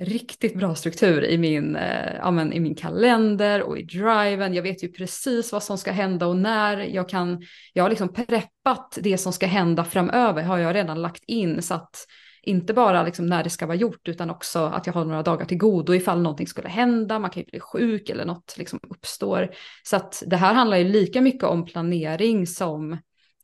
riktigt 0.00 0.58
bra 0.58 0.74
struktur 0.74 1.24
i 1.24 1.38
min, 1.38 1.76
eh, 1.76 2.14
ja, 2.18 2.30
men, 2.30 2.52
i 2.52 2.60
min 2.60 2.74
kalender 2.74 3.62
och 3.62 3.78
i 3.78 3.82
driven. 3.82 4.54
Jag 4.54 4.62
vet 4.62 4.84
ju 4.84 4.88
precis 4.88 5.52
vad 5.52 5.62
som 5.62 5.78
ska 5.78 5.92
hända 5.92 6.26
och 6.26 6.36
när. 6.36 6.76
Jag, 6.76 7.08
kan, 7.08 7.42
jag 7.72 7.84
har 7.84 7.90
liksom 7.90 8.12
preppat 8.12 8.98
det 9.02 9.18
som 9.18 9.32
ska 9.32 9.46
hända 9.46 9.84
framöver 9.84 10.42
har 10.42 10.58
jag 10.58 10.74
redan 10.74 11.02
lagt 11.02 11.24
in 11.24 11.62
så 11.62 11.74
att 11.74 12.06
inte 12.42 12.74
bara 12.74 13.02
liksom 13.02 13.26
när 13.26 13.44
det 13.44 13.50
ska 13.50 13.66
vara 13.66 13.76
gjort 13.76 14.08
utan 14.08 14.30
också 14.30 14.64
att 14.64 14.86
jag 14.86 14.94
har 14.94 15.04
några 15.04 15.22
dagar 15.22 15.46
till 15.46 15.58
godo 15.58 15.94
ifall 15.94 16.22
någonting 16.22 16.46
skulle 16.46 16.68
hända, 16.68 17.18
man 17.18 17.30
kan 17.30 17.42
ju 17.42 17.46
bli 17.50 17.60
sjuk 17.60 18.10
eller 18.10 18.24
något 18.24 18.54
liksom 18.58 18.80
uppstår. 18.90 19.50
Så 19.82 19.96
att 19.96 20.22
det 20.26 20.36
här 20.36 20.54
handlar 20.54 20.76
ju 20.76 20.84
lika 20.84 21.20
mycket 21.20 21.44
om 21.44 21.64
planering 21.64 22.46
som 22.46 22.92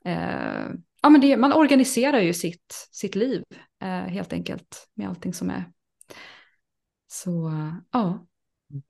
eh, 0.04 0.68
ja, 1.02 1.10
men 1.10 1.20
det, 1.20 1.36
man 1.36 1.52
organiserar 1.52 2.20
ju 2.20 2.32
sitt, 2.32 2.88
sitt 2.92 3.14
liv 3.14 3.42
eh, 3.82 3.88
helt 3.88 4.32
enkelt 4.32 4.88
med 4.94 5.08
allting 5.08 5.34
som 5.34 5.50
är. 5.50 5.64
Så 7.12 7.52
ja. 7.92 8.26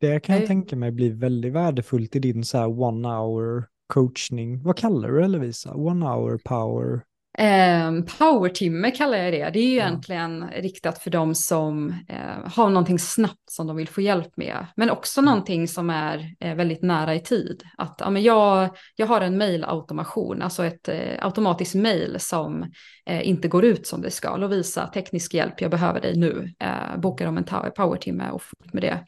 Det 0.01 0.21
kan 0.21 0.35
jag, 0.35 0.43
jag 0.43 0.49
tänka 0.49 0.77
mig 0.77 0.91
blir 0.91 1.14
väldigt 1.14 1.53
värdefullt 1.53 2.16
i 2.16 2.18
din 2.18 2.45
så 2.45 2.59
här 2.59 2.81
one 2.81 3.09
hour 3.09 3.64
coachning. 3.87 4.62
Vad 4.62 4.77
kallar 4.77 5.09
du 5.09 5.21
det 5.21 5.29
Lovisa? 5.29 5.75
One 5.75 6.07
hour 6.07 6.39
power? 6.45 7.05
Eh, 7.41 7.93
powertimme 8.18 8.91
kallar 8.91 9.18
jag 9.18 9.32
det. 9.32 9.51
Det 9.51 9.59
är 9.59 9.70
ju 9.70 9.76
ja. 9.76 9.86
egentligen 9.86 10.51
riktat 10.51 10.99
för 10.99 11.11
dem 11.11 11.34
som 11.34 11.95
eh, 12.09 12.53
har 12.53 12.70
någonting 12.70 12.99
snabbt 12.99 13.51
som 13.51 13.66
de 13.66 13.76
vill 13.76 13.88
få 13.88 14.01
hjälp 14.01 14.36
med. 14.36 14.66
Men 14.76 14.91
också 14.91 15.20
mm. 15.20 15.30
någonting 15.30 15.68
som 15.68 15.91
är 15.91 16.34
eh, 16.41 16.55
väldigt 16.55 16.82
nära 16.82 17.14
i 17.14 17.20
tid. 17.20 17.62
Att 17.78 17.97
ja, 17.99 18.11
men 18.11 18.22
jag, 18.22 18.76
jag 18.97 19.07
har 19.07 19.20
en 19.20 19.38
mailautomation, 19.38 20.43
alltså 20.43 20.64
ett 20.64 20.88
eh, 20.88 21.24
automatiskt 21.24 21.74
mail 21.74 22.16
som 22.18 22.62
eh, 23.07 23.28
inte 23.28 23.49
går 23.49 23.64
ut 23.64 23.86
som 23.86 24.03
det 24.03 24.11
ska. 24.11 24.36
Lovisa, 24.36 24.86
teknisk 24.86 25.34
hjälp, 25.34 25.61
jag 25.61 25.70
behöver 25.70 26.01
dig 26.01 26.16
nu. 26.16 26.53
Eh, 26.61 27.01
bokar 27.01 27.26
om 27.26 27.38
en 27.38 27.45
powertimme 27.76 28.30
och 28.30 28.43
fort 28.43 28.72
med 28.72 28.82
det. 28.82 29.05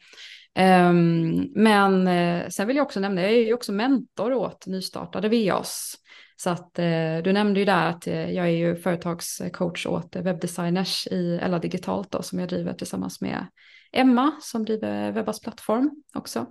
Um, 0.59 1.51
men 1.55 2.07
eh, 2.07 2.49
sen 2.49 2.67
vill 2.67 2.75
jag 2.75 2.85
också 2.85 2.99
nämna, 2.99 3.21
jag 3.21 3.31
är 3.31 3.45
ju 3.45 3.53
också 3.53 3.71
mentor 3.71 4.33
åt 4.33 4.67
nystartade 4.67 5.29
VAs. 5.29 5.95
Så 6.43 6.49
att 6.49 6.79
eh, 6.79 7.17
du 7.23 7.33
nämnde 7.33 7.59
ju 7.59 7.65
där 7.65 7.89
att 7.89 8.07
eh, 8.07 8.31
jag 8.31 8.45
är 8.45 8.51
ju 8.51 8.75
företagscoach 8.75 9.85
åt 9.85 10.15
webbdesigners 10.15 11.07
i 11.07 11.39
Ella 11.41 11.59
Digitalt 11.59 12.11
då, 12.11 12.21
som 12.21 12.39
jag 12.39 12.49
driver 12.49 12.73
tillsammans 12.73 13.21
med 13.21 13.47
Emma 13.91 14.31
som 14.41 14.65
driver 14.65 15.11
Webbas 15.11 15.39
plattform 15.39 16.03
också. 16.13 16.45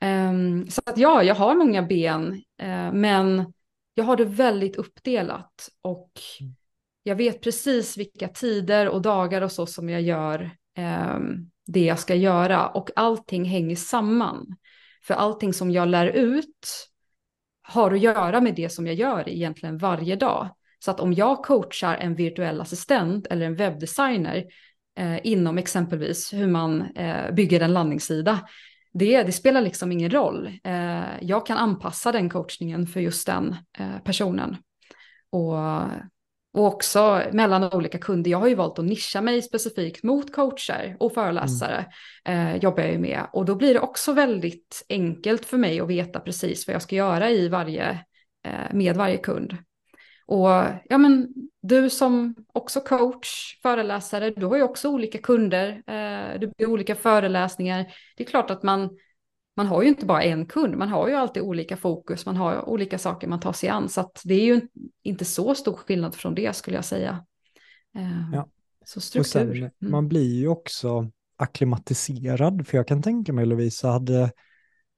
Um, 0.00 0.70
så 0.70 0.82
att 0.86 0.98
ja, 0.98 1.22
jag 1.22 1.34
har 1.34 1.54
många 1.54 1.82
ben, 1.82 2.32
uh, 2.62 2.92
men 2.92 3.52
jag 3.94 4.04
har 4.04 4.16
det 4.16 4.24
väldigt 4.24 4.76
uppdelat 4.76 5.68
och 5.82 6.12
jag 7.02 7.16
vet 7.16 7.42
precis 7.42 7.96
vilka 7.96 8.28
tider 8.28 8.88
och 8.88 9.02
dagar 9.02 9.42
och 9.42 9.52
så 9.52 9.66
som 9.66 9.88
jag 9.88 10.02
gör 10.02 10.50
um, 10.78 11.50
det 11.66 11.84
jag 11.84 11.98
ska 11.98 12.14
göra 12.14 12.68
och 12.68 12.90
allting 12.96 13.44
hänger 13.44 13.76
samman. 13.76 14.56
För 15.04 15.14
allting 15.14 15.52
som 15.52 15.70
jag 15.70 15.88
lär 15.88 16.06
ut 16.06 16.89
har 17.70 17.90
att 17.90 18.00
göra 18.00 18.40
med 18.40 18.54
det 18.54 18.68
som 18.68 18.86
jag 18.86 18.96
gör 18.96 19.28
egentligen 19.28 19.78
varje 19.78 20.16
dag. 20.16 20.48
Så 20.78 20.90
att 20.90 21.00
om 21.00 21.12
jag 21.12 21.44
coachar 21.44 21.96
en 21.96 22.14
virtuell 22.14 22.60
assistent 22.60 23.26
eller 23.26 23.46
en 23.46 23.54
webbdesigner 23.54 24.44
eh, 24.98 25.26
inom 25.26 25.58
exempelvis 25.58 26.32
hur 26.32 26.46
man 26.46 26.82
eh, 26.82 27.34
bygger 27.34 27.60
en 27.60 27.72
landningssida, 27.72 28.40
det, 28.92 29.22
det, 29.22 29.32
spelar 29.32 29.60
liksom 29.60 29.92
ingen 29.92 30.10
roll. 30.10 30.46
Eh, 30.64 31.02
jag 31.20 31.46
kan 31.46 31.56
anpassa 31.56 32.12
den 32.12 32.30
coachningen 32.30 32.86
för 32.86 33.00
just 33.00 33.26
den 33.26 33.56
eh, 33.78 33.98
personen. 34.04 34.56
Och 35.30 35.56
och 36.52 36.66
också 36.66 37.22
mellan 37.32 37.64
olika 37.64 37.98
kunder. 37.98 38.30
Jag 38.30 38.38
har 38.38 38.48
ju 38.48 38.54
valt 38.54 38.78
att 38.78 38.84
nischa 38.84 39.20
mig 39.20 39.42
specifikt 39.42 40.02
mot 40.02 40.32
coacher 40.32 40.96
och 41.00 41.14
föreläsare. 41.14 41.84
Mm. 42.24 42.48
Eh, 42.48 42.62
jobbar 42.62 42.82
jag 42.82 42.92
ju 42.92 42.98
med. 42.98 43.26
Och 43.32 43.44
då 43.44 43.54
blir 43.54 43.74
det 43.74 43.80
också 43.80 44.12
väldigt 44.12 44.86
enkelt 44.88 45.44
för 45.44 45.58
mig 45.58 45.80
att 45.80 45.88
veta 45.88 46.20
precis 46.20 46.66
vad 46.66 46.74
jag 46.74 46.82
ska 46.82 46.96
göra 46.96 47.30
i 47.30 47.48
varje, 47.48 47.90
eh, 48.44 48.72
med 48.72 48.96
varje 48.96 49.16
kund. 49.16 49.56
Och 50.26 50.48
ja, 50.84 50.98
men 50.98 51.28
du 51.62 51.90
som 51.90 52.34
också 52.52 52.80
coach, 52.80 53.60
föreläsare, 53.62 54.30
du 54.30 54.46
har 54.46 54.56
ju 54.56 54.62
också 54.62 54.88
olika 54.88 55.18
kunder. 55.18 55.68
Eh, 55.86 56.40
du 56.40 56.52
blir 56.56 56.68
olika 56.68 56.94
föreläsningar. 56.94 57.86
Det 58.16 58.24
är 58.24 58.28
klart 58.28 58.50
att 58.50 58.62
man 58.62 58.90
man 59.60 59.66
har 59.66 59.82
ju 59.82 59.88
inte 59.88 60.06
bara 60.06 60.22
en 60.22 60.46
kund, 60.46 60.76
man 60.76 60.88
har 60.88 61.08
ju 61.08 61.14
alltid 61.14 61.42
olika 61.42 61.76
fokus, 61.76 62.26
man 62.26 62.36
har 62.36 62.68
olika 62.68 62.98
saker 62.98 63.28
man 63.28 63.40
tar 63.40 63.52
sig 63.52 63.68
an. 63.68 63.88
Så 63.88 64.00
att 64.00 64.20
det 64.24 64.34
är 64.34 64.44
ju 64.44 64.60
inte 65.02 65.24
så 65.24 65.54
stor 65.54 65.72
skillnad 65.72 66.14
från 66.14 66.34
det 66.34 66.56
skulle 66.56 66.76
jag 66.76 66.84
säga. 66.84 67.24
Eh, 67.96 68.30
ja. 68.32 68.48
Så 68.84 69.00
struktur. 69.00 69.30
Sen, 69.30 69.50
mm. 69.56 69.72
Man 69.78 70.08
blir 70.08 70.34
ju 70.34 70.48
också 70.48 71.10
akklimatiserad, 71.36 72.66
för 72.66 72.76
jag 72.76 72.88
kan 72.88 73.02
tänka 73.02 73.32
mig 73.32 73.46
Lovisa, 73.46 73.90
hade, 73.90 74.32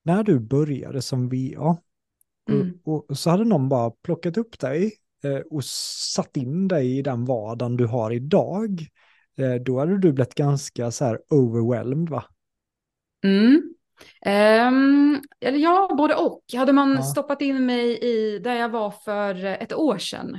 när 0.02 0.22
du 0.22 0.40
började 0.40 1.02
som 1.02 1.28
VA, 1.28 1.76
mm. 2.50 2.78
och, 2.84 3.10
och, 3.10 3.18
så 3.18 3.30
hade 3.30 3.44
någon 3.44 3.68
bara 3.68 3.90
plockat 3.90 4.36
upp 4.36 4.58
dig 4.58 4.92
eh, 5.24 5.38
och 5.50 5.64
satt 6.14 6.36
in 6.36 6.68
dig 6.68 6.98
i 6.98 7.02
den 7.02 7.24
vardagen 7.24 7.76
du 7.76 7.86
har 7.86 8.10
idag, 8.10 8.86
eh, 9.36 9.54
då 9.54 9.78
hade 9.78 9.98
du 9.98 10.12
blivit 10.12 10.34
ganska 10.34 10.90
så 10.90 11.04
här 11.04 11.20
overwhelmed 11.30 12.08
va? 12.08 12.24
Mm. 13.24 13.71
Um, 14.26 15.22
eller 15.40 15.59
ja, 15.59 15.94
både 15.96 16.14
och. 16.14 16.42
Hade 16.57 16.72
man 16.72 16.94
ja. 16.94 17.03
stoppat 17.03 17.42
in 17.42 17.66
mig 17.66 17.98
i 17.98 18.38
där 18.38 18.55
jag 18.55 18.68
var 18.68 18.90
för 18.90 19.44
ett 19.44 19.72
år 19.72 19.98
sedan, 19.98 20.38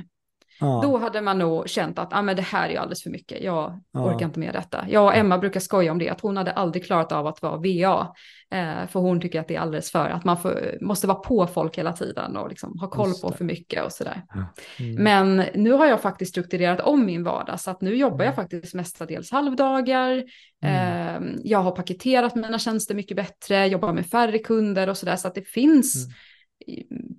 Ja. 0.60 0.80
Då 0.82 0.98
hade 0.98 1.20
man 1.20 1.38
nog 1.38 1.68
känt 1.68 1.98
att 1.98 2.12
ah, 2.12 2.22
men 2.22 2.36
det 2.36 2.42
här 2.42 2.68
är 2.68 2.78
alldeles 2.78 3.02
för 3.02 3.10
mycket, 3.10 3.42
jag 3.42 3.80
ja. 3.92 4.00
orkar 4.00 4.26
inte 4.26 4.38
med 4.38 4.54
detta. 4.54 4.84
Jag 4.88 5.04
och 5.04 5.14
Emma 5.14 5.38
brukar 5.38 5.60
skoja 5.60 5.92
om 5.92 5.98
det, 5.98 6.10
att 6.10 6.20
hon 6.20 6.36
hade 6.36 6.52
aldrig 6.52 6.84
klarat 6.84 7.12
av 7.12 7.26
att 7.26 7.42
vara 7.42 7.56
VA. 7.56 8.14
Eh, 8.50 8.86
för 8.86 9.00
hon 9.00 9.20
tycker 9.20 9.40
att 9.40 9.48
det 9.48 9.56
är 9.56 9.60
alldeles 9.60 9.90
för, 9.90 10.10
att 10.10 10.24
man 10.24 10.36
får, 10.36 10.78
måste 10.80 11.06
vara 11.06 11.18
på 11.18 11.46
folk 11.46 11.78
hela 11.78 11.92
tiden 11.92 12.36
och 12.36 12.48
liksom 12.48 12.78
ha 12.78 12.90
koll 12.90 13.12
på 13.22 13.32
för 13.32 13.44
mycket 13.44 13.84
och 13.84 13.92
sådär. 13.92 14.22
Ja. 14.34 14.46
Mm. 14.84 15.02
Men 15.02 15.46
nu 15.54 15.72
har 15.72 15.86
jag 15.86 16.00
faktiskt 16.00 16.30
strukturerat 16.30 16.80
om 16.80 17.06
min 17.06 17.24
vardag, 17.24 17.60
så 17.60 17.70
att 17.70 17.80
nu 17.80 17.96
jobbar 17.96 18.24
jag 18.24 18.34
mm. 18.34 18.36
faktiskt 18.36 18.74
mestadels 18.74 19.30
halvdagar. 19.30 20.22
Mm. 20.62 21.24
Eh, 21.24 21.40
jag 21.44 21.58
har 21.58 21.70
paketerat 21.70 22.34
mina 22.34 22.58
tjänster 22.58 22.94
mycket 22.94 23.16
bättre, 23.16 23.66
jobbar 23.66 23.92
med 23.92 24.06
färre 24.06 24.38
kunder 24.38 24.88
och 24.88 24.96
sådär, 24.96 25.16
så 25.16 25.28
att 25.28 25.34
det 25.34 25.48
finns 25.48 26.06
mm 26.06 26.14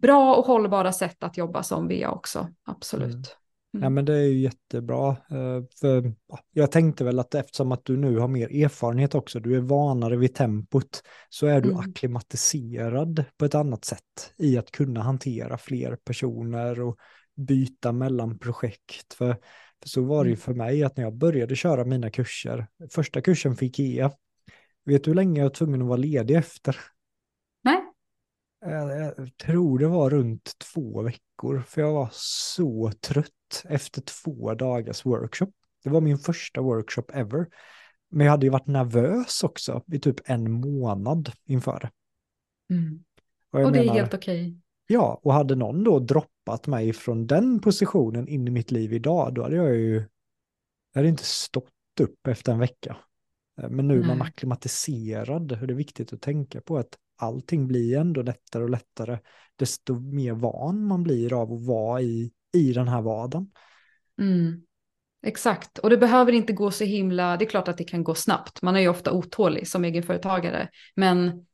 bra 0.02 0.36
och 0.36 0.46
hållbara 0.46 0.92
sätt 0.92 1.24
att 1.24 1.38
jobba 1.38 1.64
som 1.64 1.88
VA 1.88 2.12
också, 2.12 2.48
absolut. 2.66 3.38
Ja, 3.82 3.90
men 3.90 4.06
det 4.06 4.14
är 4.14 4.24
ju 4.24 4.40
jättebra. 4.40 5.10
Eh, 5.10 5.64
för 5.82 6.14
jag 6.52 6.72
tänkte 6.72 7.04
väl 7.04 7.20
att 7.20 7.36
eftersom 7.36 7.72
att 7.72 7.86
du 7.86 7.98
nu 7.98 8.20
har 8.20 8.28
mer 8.28 8.64
erfarenhet 8.64 9.16
också, 9.16 9.40
du 9.40 9.56
är 9.56 9.60
vanare 9.60 10.18
vid 10.18 10.36
tempot, 10.36 11.04
så 11.30 11.48
är 11.48 11.62
du 11.62 11.70
mm. 11.70 11.80
akklimatiserad 11.80 13.24
på 13.38 13.46
ett 13.46 13.56
annat 13.56 13.86
sätt 13.86 14.34
i 14.38 14.58
att 14.58 14.72
kunna 14.72 15.02
hantera 15.02 15.58
fler 15.58 15.96
personer 15.96 16.82
och 16.82 16.98
byta 17.36 17.92
mellan 17.92 18.40
projekt. 18.40 19.14
För, 19.14 19.34
för 19.82 19.90
så 19.90 20.02
var 20.02 20.24
det 20.24 20.30
ju 20.30 20.34
mm. 20.34 20.42
för 20.42 20.54
mig 20.54 20.84
att 20.84 20.98
när 20.98 21.04
jag 21.04 21.18
började 21.18 21.56
köra 21.56 21.86
mina 21.86 22.10
kurser, 22.10 22.68
första 22.92 23.22
kursen 23.22 23.56
fick 23.56 23.80
IKEA, 23.80 24.12
vet 24.86 25.04
du 25.04 25.10
hur 25.10 25.16
länge 25.16 25.40
jag 25.40 25.46
var 25.46 25.54
tvungen 25.54 25.82
att 25.82 25.88
vara 25.88 25.98
ledig 25.98 26.36
efter? 26.36 26.78
Jag, 28.66 29.00
jag 29.18 29.38
tror 29.38 29.80
det 29.80 29.88
var 29.88 30.10
runt 30.10 30.54
två 30.74 31.02
veckor, 31.02 31.64
för 31.68 31.82
jag 31.82 31.94
var 31.94 32.10
så 32.12 32.92
trött 33.02 33.64
efter 33.70 34.02
två 34.02 34.54
dagars 34.54 35.06
workshop. 35.06 35.52
Det 35.84 35.90
var 35.90 36.02
min 36.02 36.18
första 36.18 36.62
workshop 36.62 37.06
ever. 37.14 37.48
Men 38.10 38.26
jag 38.26 38.32
hade 38.32 38.46
ju 38.46 38.50
varit 38.50 38.68
nervös 38.68 39.44
också 39.44 39.84
i 39.92 40.00
typ 40.00 40.30
en 40.30 40.52
månad 40.52 41.32
inför. 41.46 41.90
Mm. 42.70 43.04
Och, 43.52 43.60
och, 43.60 43.72
det 43.72 43.80
menar, 43.80 43.94
är 43.94 44.00
helt 44.00 44.14
okej. 44.14 44.42
Okay. 44.42 44.60
Ja, 44.88 45.20
och 45.24 45.34
hade 45.34 45.56
någon 45.56 45.84
då 45.84 46.00
droppat 46.00 46.68
mig 46.68 46.94
från 46.94 47.28
den 47.28 47.60
positionen 47.60 48.28
in 48.28 48.48
i 48.48 48.52
mitt 48.52 48.72
liv 48.72 48.94
idag, 48.94 49.34
då 49.34 49.44
hade 49.44 49.56
jag 49.56 49.76
ju 49.76 50.06
jag 50.96 51.00
hade 51.00 51.10
inte 51.10 51.26
stått 51.26 51.70
upp 52.02 52.28
efter 52.28 52.52
en 52.52 52.60
vecka. 52.60 52.98
Men 53.70 53.88
nu 53.88 54.00
är 54.00 54.08
man 54.08 54.22
akklimatiserad, 54.22 55.52
och 55.52 55.68
det 55.68 55.74
är 55.74 55.78
viktigt 55.78 56.14
att 56.14 56.22
tänka 56.22 56.62
på 56.62 56.78
att 56.78 56.98
allting 57.16 57.68
blir 57.68 57.98
ändå 57.98 58.22
lättare 58.22 58.64
och 58.64 58.70
lättare, 58.70 59.20
desto 59.56 60.00
mer 60.00 60.34
van 60.34 60.88
man 60.88 61.04
blir 61.04 61.42
av 61.42 61.54
att 61.54 61.66
vara 61.66 62.02
i 62.02 62.32
i 62.56 62.74
den 62.74 62.88
här 62.88 63.02
vardagen. 63.02 63.52
Mm. 64.20 64.62
Exakt, 65.26 65.78
och 65.78 65.90
det 65.90 65.98
behöver 65.98 66.32
inte 66.32 66.54
gå 66.54 66.72
så 66.72 66.84
himla, 66.84 67.38
det 67.38 67.46
är 67.46 67.50
klart 67.50 67.68
att 67.68 67.78
det 67.78 67.84
kan 67.84 68.04
gå 68.04 68.16
snabbt, 68.16 68.62
man 68.62 68.76
är 68.76 68.80
ju 68.80 68.88
ofta 68.88 69.12
otålig 69.12 69.68
som 69.68 69.86
egenföretagare, 69.86 70.70
men 70.96 71.46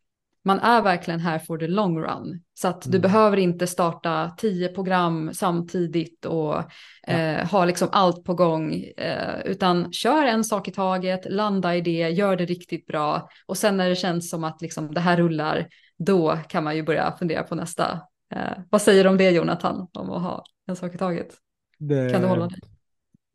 man 0.44 0.60
är 0.60 0.82
verkligen 0.82 1.20
här 1.20 1.40
for 1.40 1.58
the 1.58 1.68
long 1.68 2.00
run. 2.00 2.44
Så 2.54 2.68
att 2.68 2.86
mm. 2.86 2.92
du 2.92 3.00
behöver 3.00 3.38
inte 3.38 3.68
starta 3.68 4.34
tio 4.38 4.68
program 4.68 5.34
samtidigt 5.34 6.26
och 6.26 6.64
ja. 7.08 7.14
eh, 7.14 7.50
ha 7.50 7.66
liksom 7.66 7.90
allt 7.92 8.24
på 8.24 8.34
gång, 8.34 8.74
eh, 8.98 9.42
utan 9.46 9.94
kör 9.94 10.26
en 10.26 10.44
sak 10.44 10.68
i 10.68 10.72
taget, 10.72 11.32
landa 11.32 11.76
i 11.76 11.82
det, 11.82 12.10
gör 12.10 12.36
det 12.36 12.46
riktigt 12.46 12.86
bra 12.86 13.30
och 13.46 13.58
sen 13.58 13.78
när 13.78 13.90
det 13.90 13.96
känns 13.96 14.30
som 14.30 14.44
att 14.44 14.62
liksom 14.62 14.94
det 14.94 15.00
här 15.00 15.18
rullar, 15.18 15.68
då 15.98 16.38
kan 16.50 16.64
man 16.64 16.76
ju 16.76 16.84
börja 16.84 17.16
fundera 17.20 17.44
på 17.44 17.56
nästa. 17.56 18.02
Eh, 18.36 18.58
vad 18.70 18.82
säger 18.82 19.04
du 19.04 19.10
om 19.10 19.18
det 19.18 19.30
Jonathan, 19.30 19.88
om 19.94 20.10
att 20.10 20.22
ha 20.22 20.44
en 20.68 20.76
sak 20.76 20.96
i 20.96 20.98
taget. 20.98 21.38
Det, 21.78 22.12
kan 22.12 22.22
du 22.22 22.28
hålla 22.28 22.48
dig? 22.48 22.60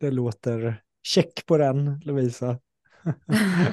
Det 0.01 0.11
låter 0.11 0.83
check 1.03 1.47
på 1.47 1.59
den, 1.59 2.01
Lovisa. 2.05 2.59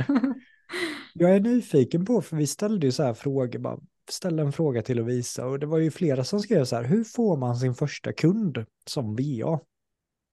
jag 1.14 1.36
är 1.36 1.39
nyfiken 1.39 2.05
på, 2.05 2.22
för 2.22 2.38
vi 2.38 2.47
ställde 2.47 2.86
ju 2.86 2.91
så 2.91 3.03
här 3.03 3.14
frågor, 3.14 3.59
bara 3.59 3.80
ställde 4.09 4.43
en 4.43 4.51
fråga 4.51 4.82
till 4.82 4.97
Lovisa 4.97 5.45
och 5.45 5.59
det 5.59 5.66
var 5.66 5.78
ju 5.78 5.91
flera 5.91 6.24
som 6.24 6.39
skrev 6.39 6.66
så 6.66 6.76
här, 6.76 6.84
hur 6.84 7.03
får 7.03 7.38
man 7.38 7.55
sin 7.55 7.76
första 7.76 8.14
kund 8.14 8.66
som 8.86 9.16
VA? 9.16 9.59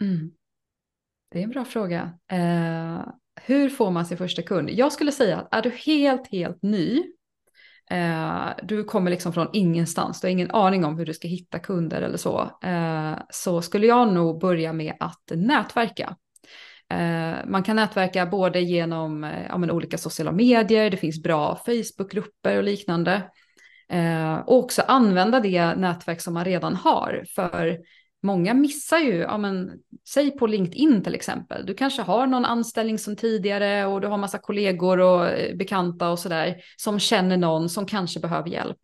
Mm. 0.03 0.31
Det 1.31 1.39
är 1.39 1.43
en 1.43 1.51
bra 1.51 1.65
fråga. 1.65 2.19
Eh, 2.33 3.01
hur 3.43 3.69
får 3.69 3.91
man 3.91 4.07
sin 4.07 4.19
första 4.19 4.43
kund? 4.43 4.71
Jag 4.71 4.93
skulle 4.93 5.13
säga 5.13 5.39
att 5.39 5.55
är 5.55 5.63
du 5.63 5.71
helt, 5.71 6.27
helt 6.27 6.63
ny 6.63 7.03
Eh, 7.91 8.51
du 8.63 8.85
kommer 8.85 9.11
liksom 9.11 9.33
från 9.33 9.49
ingenstans, 9.53 10.21
du 10.21 10.27
har 10.27 10.31
ingen 10.31 10.51
aning 10.51 10.85
om 10.85 10.99
hur 10.99 11.07
du 11.07 11.15
ska 11.15 11.29
hitta 11.29 11.59
kunder 11.59 12.03
eller 12.03 12.17
så. 12.17 12.51
Eh, 12.63 13.19
så 13.31 13.63
skulle 13.63 13.87
jag 13.87 14.13
nog 14.13 14.41
börja 14.41 14.73
med 14.73 14.95
att 15.01 15.33
nätverka. 15.35 16.17
Eh, 16.91 17.37
man 17.47 17.63
kan 17.63 17.77
nätverka 17.77 18.27
både 18.27 18.61
genom 18.61 19.25
eh, 19.25 19.47
ja, 19.49 19.59
men 19.59 19.71
olika 19.71 19.99
sociala 19.99 20.33
medier, 20.33 20.91
det 20.91 20.97
finns 20.97 21.23
bra 21.23 21.57
Facebookgrupper 21.67 22.57
och 22.57 22.65
liknande. 22.65 23.23
Eh, 23.89 24.35
och 24.39 24.59
också 24.59 24.83
använda 24.83 25.41
det 25.41 25.75
nätverk 25.75 26.21
som 26.21 26.35
man 26.35 26.45
redan 26.45 26.77
har. 26.77 27.25
För 27.35 27.79
många 28.23 28.55
missar 28.55 28.99
ju, 28.99 29.17
ja 29.17 29.39
men 29.39 29.71
säg 30.09 30.31
på 30.31 30.47
LinkedIn 30.47 31.03
till 31.03 31.15
exempel, 31.15 31.67
du 31.67 31.75
kanske 31.75 32.03
har 32.03 32.27
någon 32.27 32.45
anställning 32.45 32.99
som 32.99 33.17
tidigare 33.17 33.87
och 33.87 34.01
du 34.01 34.09
har 34.09 34.19
massa 34.19 34.39
kollegor 34.39 35.01
och 35.01 35.27
bekanta 35.57 36.11
och 36.11 36.19
sådär 36.19 36.57
som 36.77 36.99
känner 36.99 37.37
någon 37.37 37.69
som 37.69 37.87
kanske 37.87 38.21
behöver 38.21 38.49
hjälp. 38.49 38.81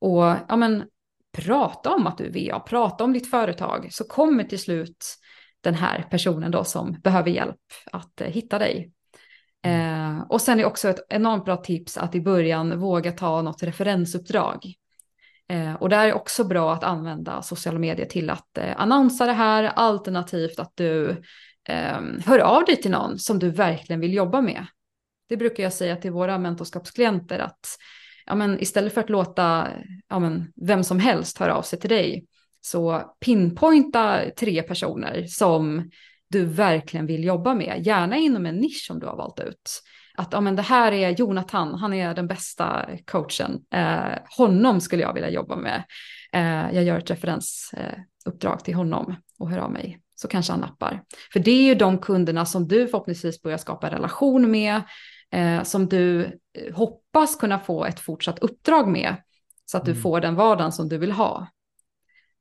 Och 0.00 0.24
ja 0.48 0.56
men 0.56 0.84
prata 1.32 1.90
om 1.90 2.06
att 2.06 2.18
du 2.18 2.24
är 2.26 2.50
VA, 2.50 2.60
prata 2.60 3.04
om 3.04 3.12
ditt 3.12 3.30
företag 3.30 3.88
så 3.92 4.04
kommer 4.04 4.44
till 4.44 4.58
slut 4.58 5.18
den 5.62 5.74
här 5.74 6.06
personen 6.10 6.50
då 6.50 6.64
som 6.64 7.00
behöver 7.00 7.30
hjälp 7.30 7.60
att 7.92 8.20
eh, 8.20 8.26
hitta 8.26 8.58
dig. 8.58 8.92
Mm. 9.62 10.16
Eh, 10.16 10.22
och 10.28 10.40
sen 10.40 10.60
är 10.60 10.64
också 10.64 10.88
ett 10.88 11.06
enormt 11.08 11.44
bra 11.44 11.56
tips 11.56 11.98
att 11.98 12.14
i 12.14 12.20
början 12.20 12.80
våga 12.80 13.12
ta 13.12 13.42
något 13.42 13.62
referensuppdrag. 13.62 14.74
Eh, 15.48 15.74
och 15.74 15.88
där 15.88 16.08
är 16.08 16.12
också 16.12 16.44
bra 16.44 16.72
att 16.72 16.84
använda 16.84 17.42
sociala 17.42 17.78
medier 17.78 18.06
till 18.06 18.30
att 18.30 18.58
eh, 18.58 18.80
annonsa 18.80 19.26
det 19.26 19.32
här, 19.32 19.64
alternativt 19.64 20.58
att 20.58 20.72
du 20.74 21.10
eh, 21.68 22.00
hör 22.26 22.38
av 22.38 22.64
dig 22.64 22.76
till 22.76 22.90
någon 22.90 23.18
som 23.18 23.38
du 23.38 23.50
verkligen 23.50 24.00
vill 24.00 24.14
jobba 24.14 24.40
med. 24.40 24.66
Det 25.28 25.36
brukar 25.36 25.62
jag 25.62 25.72
säga 25.72 25.96
till 25.96 26.10
våra 26.10 26.38
mentorskapsklienter 26.38 27.38
att 27.38 27.66
ja, 28.26 28.34
men 28.34 28.60
istället 28.60 28.94
för 28.94 29.00
att 29.00 29.10
låta 29.10 29.68
ja, 30.08 30.18
men, 30.18 30.52
vem 30.56 30.84
som 30.84 30.98
helst 30.98 31.38
höra 31.38 31.54
av 31.54 31.62
sig 31.62 31.80
till 31.80 31.90
dig, 31.90 32.26
så 32.62 33.14
pinpointa 33.20 34.20
tre 34.36 34.62
personer 34.62 35.26
som 35.26 35.90
du 36.30 36.44
verkligen 36.44 37.06
vill 37.06 37.24
jobba 37.24 37.54
med, 37.54 37.86
gärna 37.86 38.16
inom 38.16 38.46
en 38.46 38.56
nisch 38.56 38.84
som 38.86 39.00
du 39.00 39.06
har 39.06 39.16
valt 39.16 39.40
ut 39.40 39.82
att 40.14 40.32
ja, 40.32 40.40
men 40.40 40.56
det 40.56 40.62
här 40.62 40.92
är 40.92 41.10
Jonathan, 41.10 41.74
han 41.74 41.92
är 41.92 42.14
den 42.14 42.26
bästa 42.26 42.86
coachen. 43.04 43.60
Eh, 43.74 44.18
honom 44.36 44.80
skulle 44.80 45.02
jag 45.02 45.14
vilja 45.14 45.30
jobba 45.30 45.56
med. 45.56 45.84
Eh, 46.32 46.74
jag 46.74 46.84
gör 46.84 46.98
ett 46.98 47.10
referensuppdrag 47.10 48.52
eh, 48.52 48.62
till 48.62 48.74
honom 48.74 49.14
och 49.38 49.50
hör 49.50 49.58
av 49.58 49.72
mig. 49.72 49.98
Så 50.14 50.28
kanske 50.28 50.52
han 50.52 50.60
nappar. 50.60 51.02
För 51.32 51.40
det 51.40 51.50
är 51.50 51.62
ju 51.62 51.74
de 51.74 51.98
kunderna 51.98 52.46
som 52.46 52.68
du 52.68 52.88
förhoppningsvis 52.88 53.42
börjar 53.42 53.58
skapa 53.58 53.90
relation 53.90 54.50
med, 54.50 54.82
eh, 55.30 55.62
som 55.62 55.88
du 55.88 56.24
eh, 56.24 56.74
hoppas 56.74 57.36
kunna 57.36 57.58
få 57.58 57.84
ett 57.84 58.00
fortsatt 58.00 58.38
uppdrag 58.38 58.88
med. 58.88 59.16
Så 59.66 59.76
att 59.76 59.84
du 59.84 59.90
mm. 59.90 60.02
får 60.02 60.20
den 60.20 60.34
vardagen 60.34 60.72
som 60.72 60.88
du 60.88 60.98
vill 60.98 61.12
ha. 61.12 61.48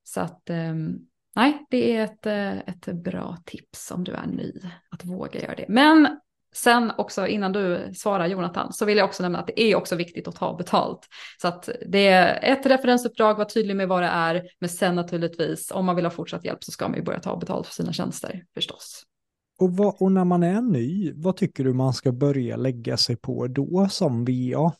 Så 0.04 0.22
att 0.22 0.50
ehm, 0.50 1.00
nej, 1.36 1.66
det 1.70 1.96
är 1.96 2.04
ett, 2.04 2.26
eh, 2.26 2.58
ett 2.58 2.86
bra 3.04 3.38
tips 3.46 3.92
om 3.92 4.04
du 4.04 4.12
är 4.12 4.28
ny 4.28 4.54
att 4.90 5.06
våga 5.06 5.42
göra 5.42 5.56
det. 5.56 5.66
Men 5.70 6.20
Sen 6.54 6.92
också 6.98 7.28
innan 7.28 7.52
du 7.52 7.92
svarar 7.94 8.28
Jonathan 8.28 8.74
så 8.74 8.86
vill 8.86 8.98
jag 8.98 9.06
också 9.06 9.24
nämna 9.24 9.40
att 9.40 9.48
det 9.48 9.62
är 9.62 9.76
också 9.76 9.96
viktigt 9.96 10.28
att 10.28 10.36
ta 10.36 10.58
betalt. 10.58 11.08
Så 11.42 11.48
att 11.48 11.70
det 11.88 12.08
är 12.08 12.54
ett 12.54 12.66
referensuppdrag, 12.66 13.38
var 13.38 13.46
tydlig 13.46 13.76
med 13.76 13.88
vad 13.88 14.04
det 14.04 14.08
är, 14.08 14.44
men 14.60 14.70
sen 14.70 14.96
naturligtvis 14.96 15.72
om 15.72 15.86
man 15.86 15.96
vill 15.96 16.06
ha 16.06 16.10
fortsatt 16.10 16.46
hjälp 16.46 16.64
så 16.64 16.72
ska 16.72 16.88
man 16.88 16.98
ju 16.98 17.04
börja 17.04 17.20
ta 17.20 17.38
betalt 17.38 17.68
för 17.68 17.74
sina 17.74 17.94
tjänster 17.94 18.44
förstås. 18.54 19.04
Och, 19.60 19.78
vad, 19.78 19.96
och 20.00 20.12
när 20.12 20.26
man 20.26 20.44
är 20.44 20.62
ny, 20.62 21.14
vad 21.16 21.38
tycker 21.38 21.64
du 21.64 21.74
man 21.74 21.94
ska 21.94 22.12
börja 22.12 22.56
lägga 22.56 22.98
sig 22.98 23.16
på 23.16 23.48
då 23.48 23.88
som 23.92 24.26
VA? 24.26 24.74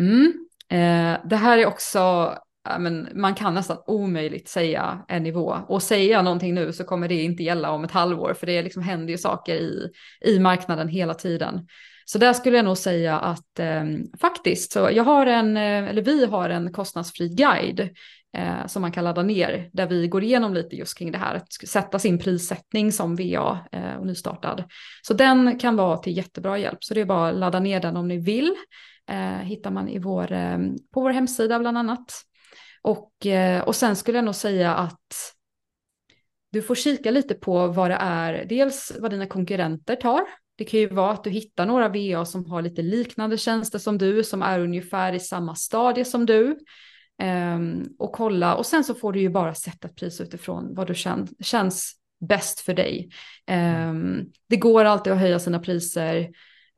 Mm, 0.00 0.46
eh, 0.68 1.28
det 1.28 1.36
här 1.36 1.58
är 1.58 1.66
också 1.66 2.34
men 2.78 3.08
man 3.14 3.34
kan 3.34 3.54
nästan 3.54 3.82
omöjligt 3.86 4.48
säga 4.48 5.04
en 5.08 5.22
nivå. 5.22 5.58
Och 5.68 5.82
säger 5.82 6.12
jag 6.12 6.24
någonting 6.24 6.54
nu 6.54 6.72
så 6.72 6.84
kommer 6.84 7.08
det 7.08 7.22
inte 7.22 7.42
gälla 7.42 7.70
om 7.70 7.84
ett 7.84 7.90
halvår, 7.90 8.34
för 8.34 8.46
det 8.46 8.62
liksom 8.62 8.82
händer 8.82 9.12
ju 9.12 9.18
saker 9.18 9.54
i, 9.54 9.90
i 10.20 10.38
marknaden 10.38 10.88
hela 10.88 11.14
tiden. 11.14 11.66
Så 12.04 12.18
där 12.18 12.32
skulle 12.32 12.56
jag 12.56 12.64
nog 12.64 12.78
säga 12.78 13.18
att 13.18 13.58
eh, 13.58 13.84
faktiskt, 14.20 14.72
så 14.72 14.88
jag 14.92 15.04
har 15.04 15.26
en, 15.26 15.56
eh, 15.56 15.88
eller 15.88 16.02
vi 16.02 16.26
har 16.26 16.50
en 16.50 16.72
kostnadsfri 16.72 17.28
guide 17.28 17.88
eh, 18.36 18.66
som 18.66 18.82
man 18.82 18.92
kan 18.92 19.04
ladda 19.04 19.22
ner, 19.22 19.70
där 19.72 19.86
vi 19.86 20.08
går 20.08 20.24
igenom 20.24 20.54
lite 20.54 20.76
just 20.76 20.98
kring 20.98 21.12
det 21.12 21.18
här, 21.18 21.34
att 21.34 21.52
sätta 21.52 21.98
sin 21.98 22.18
prissättning 22.18 22.92
som 22.92 23.16
VA 23.16 23.58
eh, 23.72 23.94
och 23.94 24.06
nystartad. 24.06 24.64
Så 25.02 25.14
den 25.14 25.58
kan 25.58 25.76
vara 25.76 25.96
till 25.96 26.16
jättebra 26.16 26.58
hjälp, 26.58 26.84
så 26.84 26.94
det 26.94 27.00
är 27.00 27.04
bara 27.04 27.28
att 27.28 27.36
ladda 27.36 27.60
ner 27.60 27.80
den 27.80 27.96
om 27.96 28.08
ni 28.08 28.18
vill. 28.18 28.54
Eh, 29.10 29.38
hittar 29.38 29.70
man 29.70 29.88
i 29.88 29.98
vår, 29.98 30.32
eh, 30.32 30.58
på 30.94 31.00
vår 31.00 31.10
hemsida 31.10 31.58
bland 31.58 31.78
annat. 31.78 32.24
Och, 32.82 33.26
eh, 33.26 33.62
och 33.62 33.76
sen 33.76 33.96
skulle 33.96 34.18
jag 34.18 34.24
nog 34.24 34.34
säga 34.34 34.74
att 34.74 35.34
du 36.52 36.62
får 36.62 36.74
kika 36.74 37.10
lite 37.10 37.34
på 37.34 37.66
vad 37.66 37.90
det 37.90 37.98
är, 38.00 38.44
dels 38.44 38.92
vad 39.00 39.10
dina 39.10 39.26
konkurrenter 39.26 39.96
tar. 39.96 40.22
Det 40.56 40.64
kan 40.64 40.80
ju 40.80 40.88
vara 40.88 41.12
att 41.12 41.24
du 41.24 41.30
hittar 41.30 41.66
några 41.66 41.88
VA 41.88 42.24
som 42.24 42.46
har 42.46 42.62
lite 42.62 42.82
liknande 42.82 43.38
tjänster 43.38 43.78
som 43.78 43.98
du, 43.98 44.24
som 44.24 44.42
är 44.42 44.60
ungefär 44.60 45.12
i 45.12 45.20
samma 45.20 45.54
stadie 45.54 46.04
som 46.04 46.26
du. 46.26 46.58
Um, 47.22 47.94
och 47.98 48.12
kolla, 48.12 48.54
och 48.54 48.66
sen 48.66 48.84
så 48.84 48.94
får 48.94 49.12
du 49.12 49.20
ju 49.20 49.28
bara 49.28 49.54
sätta 49.54 49.88
ett 49.88 49.96
pris 49.96 50.20
utifrån 50.20 50.74
vad 50.74 50.86
du 50.86 50.94
kän 50.94 51.28
känns 51.40 51.92
bäst 52.20 52.60
för 52.60 52.74
dig. 52.74 53.10
Um, 53.50 54.32
det 54.48 54.56
går 54.56 54.84
alltid 54.84 55.12
att 55.12 55.18
höja 55.18 55.38
sina 55.38 55.58
priser. 55.58 56.30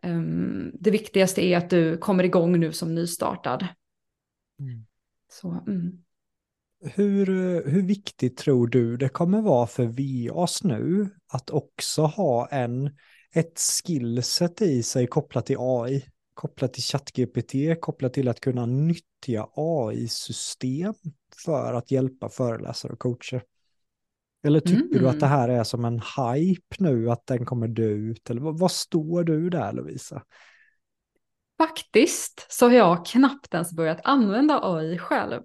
Um, 0.03 0.73
det 0.75 0.91
viktigaste 0.91 1.45
är 1.45 1.57
att 1.57 1.71
du 1.71 1.99
kommer 1.99 2.25
igång 2.25 2.61
nu 2.61 2.73
som 2.73 2.95
nystartad. 2.95 3.67
Mm. 4.61 4.87
Så, 5.41 5.49
mm. 5.67 5.99
Hur, 6.85 7.27
hur 7.69 7.83
viktigt 7.83 8.37
tror 8.37 8.67
du 8.67 8.97
det 8.97 9.09
kommer 9.09 9.43
vara 9.43 9.67
för 9.67 9.85
VAs 9.87 10.65
nu 10.65 11.11
att 11.33 11.51
också 11.51 12.03
ha 12.03 12.49
en, 12.49 12.97
ett 13.35 13.61
skillset 13.61 14.63
i 14.63 14.83
sig 14.83 15.07
kopplat 15.07 15.47
till 15.47 15.57
AI, 15.59 16.05
kopplat 16.35 16.73
till 16.73 16.83
ChatGPT, 16.83 17.81
kopplat 17.81 18.15
till 18.15 18.29
att 18.29 18.41
kunna 18.41 18.67
nyttja 18.67 19.49
AI-system 19.55 20.95
för 21.45 21.75
att 21.75 21.91
hjälpa 21.91 22.29
föreläsare 22.29 22.93
och 22.93 22.99
coacher? 22.99 23.43
Eller 24.45 24.61
tycker 24.61 24.97
mm. 24.97 24.99
du 24.99 25.09
att 25.09 25.21
det 25.21 25.27
mm. 25.27 25.39
här 25.39 25.49
är 25.49 25.65
som 25.65 25.85
en 25.85 26.01
hype 26.17 26.77
nu, 26.79 27.11
att 27.11 27.27
den 27.27 27.47
kommer 27.47 27.69
dö 27.69 27.89
ut? 27.89 28.31
Eller 28.31 28.41
vad, 28.41 28.59
vad 28.59 28.73
står 28.73 29.25
du 29.25 29.51
där 29.51 29.73
Lovisa? 29.73 30.23
Faktiskt 31.63 32.47
så 32.49 32.67
har 32.67 32.73
jag 32.73 33.07
knappt 33.07 33.55
ens 33.55 33.73
börjat 33.73 34.01
använda 34.05 34.61
AI 34.63 34.99
själv. 34.99 35.43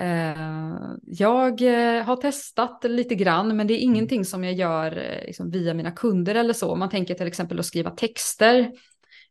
Eh, 0.00 0.94
jag 1.06 1.62
eh, 1.62 2.04
har 2.04 2.16
testat 2.16 2.84
lite 2.84 3.14
grann, 3.14 3.56
men 3.56 3.66
det 3.66 3.74
är 3.74 3.78
ingenting 3.78 4.24
som 4.24 4.44
jag 4.44 4.54
gör 4.54 4.96
eh, 4.96 5.26
liksom 5.26 5.50
via 5.50 5.74
mina 5.74 5.90
kunder 5.90 6.34
eller 6.34 6.52
så. 6.52 6.76
Man 6.76 6.90
tänker 6.90 7.14
till 7.14 7.26
exempel 7.26 7.58
att 7.58 7.66
skriva 7.66 7.90
texter 7.90 8.70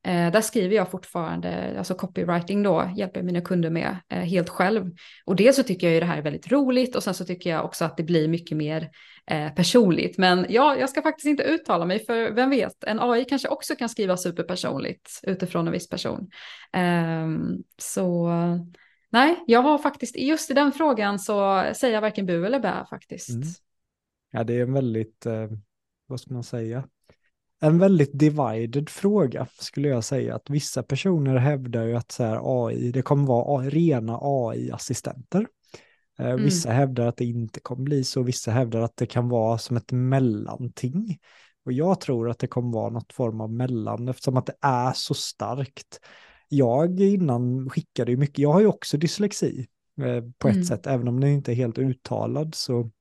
Eh, 0.04 0.32
där 0.32 0.42
skriver 0.42 0.76
jag 0.76 0.92
fortfarande, 0.92 1.76
alltså 1.78 1.94
copywriting 1.94 2.64
då, 2.64 2.92
hjälper 2.96 3.22
mina 3.22 3.42
kunder 3.42 3.70
med 3.70 3.98
eh, 4.10 4.20
helt 4.20 4.50
själv. 4.50 4.92
Och 5.26 5.36
dels 5.36 5.56
så 5.56 5.64
tycker 5.64 5.88
jag 5.88 5.94
ju 5.94 6.00
det 6.00 6.06
här 6.06 6.18
är 6.18 6.22
väldigt 6.22 6.52
roligt 6.52 6.96
och 6.96 7.04
sen 7.04 7.14
så 7.14 7.26
tycker 7.26 7.50
jag 7.50 7.66
också 7.66 7.86
att 7.86 7.98
det 7.98 8.04
blir 8.04 8.28
mycket 8.28 8.58
mer 8.58 8.90
eh, 9.28 9.54
personligt. 9.54 10.18
Men 10.18 10.46
ja, 10.50 10.76
jag 10.76 10.90
ska 10.90 11.02
faktiskt 11.02 11.26
inte 11.26 11.44
uttala 11.44 11.86
mig 11.86 12.06
för 12.06 12.32
vem 12.32 12.50
vet, 12.50 12.84
en 12.84 13.00
AI 13.00 13.26
kanske 13.26 13.48
också 13.48 13.76
kan 13.76 13.90
skriva 13.90 14.18
superpersonligt 14.18 15.20
utifrån 15.24 15.68
en 15.68 15.74
viss 15.74 15.90
person. 15.90 16.30
Ehm, 16.74 17.58
så 17.78 18.30
nej, 19.10 19.44
jag 19.48 19.62
har 19.62 19.78
faktiskt, 19.78 20.18
just 20.18 20.52
i 20.52 20.54
den 20.54 20.72
frågan 20.72 21.20
så 21.20 21.66
säger 21.76 21.94
jag 21.94 22.02
varken 22.02 22.26
bu 22.26 22.46
eller 22.46 22.60
bä 22.60 22.86
faktiskt. 22.90 23.30
Mm. 23.30 23.48
Ja, 24.32 24.44
det 24.44 24.54
är 24.54 24.62
en 24.62 24.74
väldigt, 24.74 25.26
eh, 25.26 25.48
vad 26.08 26.20
ska 26.20 26.34
man 26.34 26.44
säga, 26.44 26.84
en 27.60 27.80
väldigt 27.80 28.20
divided 28.20 28.90
fråga 28.90 29.48
skulle 29.60 29.88
jag 29.88 30.04
säga. 30.04 30.36
Att 30.36 30.50
vissa 30.50 30.84
personer 30.84 31.36
hävdar 31.36 31.86
ju 31.86 31.96
att 31.96 32.12
så 32.12 32.24
här, 32.24 32.40
AI, 32.44 32.92
det 32.92 33.02
kommer 33.02 33.28
vara 33.28 33.64
rena 33.64 34.20
AI-assistenter. 34.22 35.48
Eh, 36.20 36.30
mm. 36.30 36.44
Vissa 36.44 36.72
hävdar 36.72 37.08
att 37.08 37.18
det 37.18 37.26
inte 37.26 37.60
kommer 37.60 37.84
bli 37.84 38.04
så, 38.04 38.24
vissa 38.24 38.52
hävdar 38.52 38.82
att 38.82 38.98
det 38.98 39.06
kan 39.06 39.30
vara 39.30 39.58
som 39.58 39.78
ett 39.78 39.92
mellanting. 39.92 41.18
Och 41.66 41.74
jag 41.74 42.02
tror 42.02 42.30
att 42.30 42.40
det 42.40 42.48
kommer 42.48 42.74
vara 42.74 42.90
något 42.90 43.14
form 43.14 43.42
av 43.42 43.52
mellan 43.52 44.08
eftersom 44.08 44.38
att 44.38 44.46
det 44.46 44.56
är 44.62 44.94
så 44.96 45.14
starkt. 45.14 46.00
Jag 46.48 47.00
innan 47.00 47.70
skickade 47.70 48.12
ju 48.12 48.18
mycket, 48.18 48.40
jag 48.40 48.54
har 48.54 48.60
ju 48.60 48.68
också 48.68 48.98
dyslexi 48.98 49.68
eh, 50.02 50.24
på 50.38 50.48
ett 50.48 50.54
mm. 50.54 50.66
sätt, 50.66 50.88
även 50.88 51.08
om 51.08 51.20
den 51.20 51.30
inte 51.30 51.52
är 51.52 51.56
helt 51.56 51.78
uttalad 51.78 52.56
så 52.56 52.92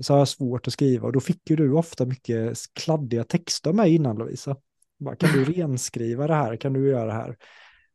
så 0.00 0.12
har 0.12 0.18
jag 0.18 0.28
svårt 0.28 0.66
att 0.66 0.72
skriva 0.72 1.06
och 1.06 1.12
då 1.12 1.20
fick 1.20 1.50
ju 1.50 1.56
du 1.56 1.72
ofta 1.72 2.06
mycket 2.06 2.58
kladdiga 2.72 3.24
texter 3.24 3.72
med 3.72 3.88
innan 3.88 4.16
Lovisa. 4.16 4.56
Bara, 4.98 5.16
kan 5.16 5.32
du 5.32 5.44
renskriva 5.52 6.26
det 6.26 6.34
här? 6.34 6.56
Kan 6.56 6.72
du 6.72 6.88
göra 6.88 7.06
det 7.06 7.12
här? 7.12 7.36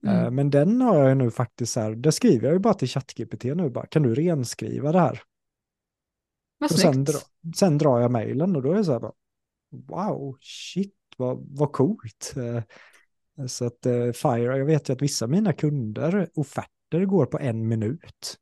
Eh, 0.05 0.19
mm. 0.19 0.35
Men 0.35 0.49
den 0.49 0.81
har 0.81 1.09
jag 1.09 1.17
nu 1.17 1.31
faktiskt 1.31 1.73
så 1.73 1.79
här, 1.79 1.95
det 1.95 2.11
skriver 2.11 2.47
jag 2.47 2.53
ju 2.53 2.59
bara 2.59 2.73
till 2.73 2.87
ChatGPT 2.87 3.43
nu, 3.43 3.69
bara, 3.69 3.85
kan 3.85 4.03
du 4.03 4.15
renskriva 4.15 4.91
det 4.91 4.99
här? 4.99 5.21
Vad 6.57 6.71
och 6.71 6.79
sen, 6.79 7.03
dra, 7.03 7.17
sen 7.55 7.77
drar 7.77 7.99
jag 7.99 8.11
mejlen 8.11 8.55
och 8.55 8.61
då 8.61 8.71
är 8.71 8.75
det 8.75 8.85
så 8.85 8.91
här, 8.91 8.99
bara, 8.99 9.13
wow, 9.71 10.37
shit, 10.41 10.95
vad, 11.17 11.45
vad 11.49 11.71
coolt. 11.71 12.33
Eh, 12.37 12.63
så 13.47 13.65
att 13.65 13.87
Fire, 14.15 14.57
jag 14.57 14.65
vet 14.65 14.89
ju 14.89 14.93
att 14.93 15.01
vissa 15.01 15.25
av 15.25 15.31
mina 15.31 15.53
kunder, 15.53 16.29
offerter 16.35 17.05
går 17.05 17.25
på 17.25 17.39
en 17.39 17.67
minut 17.67 18.37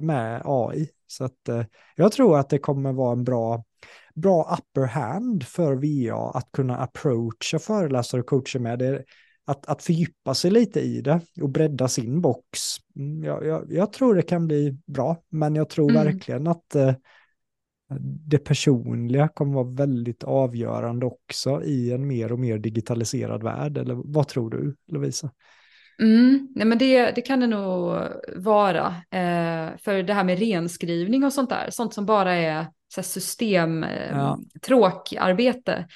med 0.00 0.42
AI. 0.44 0.88
Så 1.06 1.24
att, 1.24 1.48
eh, 1.48 1.64
jag 1.96 2.12
tror 2.12 2.38
att 2.38 2.48
det 2.48 2.58
kommer 2.58 2.92
vara 2.92 3.12
en 3.12 3.24
bra, 3.24 3.64
bra 4.14 4.58
upper 4.58 4.86
hand 4.86 5.44
för 5.44 5.74
VA 5.74 6.30
att 6.38 6.52
kunna 6.52 6.76
approacha 6.76 7.58
föreläsare 7.58 8.20
och 8.20 8.26
coacher 8.26 8.58
med 8.58 8.78
det. 8.78 9.04
Att, 9.48 9.66
att 9.66 9.82
fördjupa 9.82 10.34
sig 10.34 10.50
lite 10.50 10.80
i 10.80 11.00
det 11.00 11.20
och 11.40 11.50
bredda 11.50 11.88
sin 11.88 12.20
box. 12.20 12.60
Mm, 12.96 13.24
jag, 13.24 13.46
jag, 13.46 13.72
jag 13.72 13.92
tror 13.92 14.14
det 14.14 14.22
kan 14.22 14.46
bli 14.46 14.78
bra, 14.86 15.16
men 15.28 15.54
jag 15.54 15.68
tror 15.68 15.90
mm. 15.90 16.04
verkligen 16.04 16.46
att 16.46 16.74
eh, 16.74 16.94
det 18.00 18.38
personliga 18.38 19.28
kommer 19.28 19.54
vara 19.54 19.74
väldigt 19.74 20.24
avgörande 20.24 21.06
också 21.06 21.62
i 21.62 21.92
en 21.92 22.06
mer 22.06 22.32
och 22.32 22.38
mer 22.38 22.58
digitaliserad 22.58 23.42
värld. 23.42 23.78
Eller 23.78 23.94
vad 23.94 24.28
tror 24.28 24.50
du, 24.50 24.76
Lovisa? 24.86 25.30
Mm, 26.02 26.48
nej 26.54 26.66
men 26.66 26.78
det, 26.78 27.10
det 27.10 27.22
kan 27.22 27.40
det 27.40 27.46
nog 27.46 28.00
vara. 28.36 28.86
Eh, 29.10 29.76
för 29.78 30.02
det 30.02 30.14
här 30.14 30.24
med 30.24 30.38
renskrivning 30.38 31.24
och 31.24 31.32
sånt 31.32 31.50
där, 31.50 31.70
sånt 31.70 31.94
som 31.94 32.06
bara 32.06 32.34
är 32.34 32.66
så 32.94 33.02
system, 33.02 33.84
eh, 33.84 34.10
ja. 34.10 34.38
tråkarbete, 34.62 35.86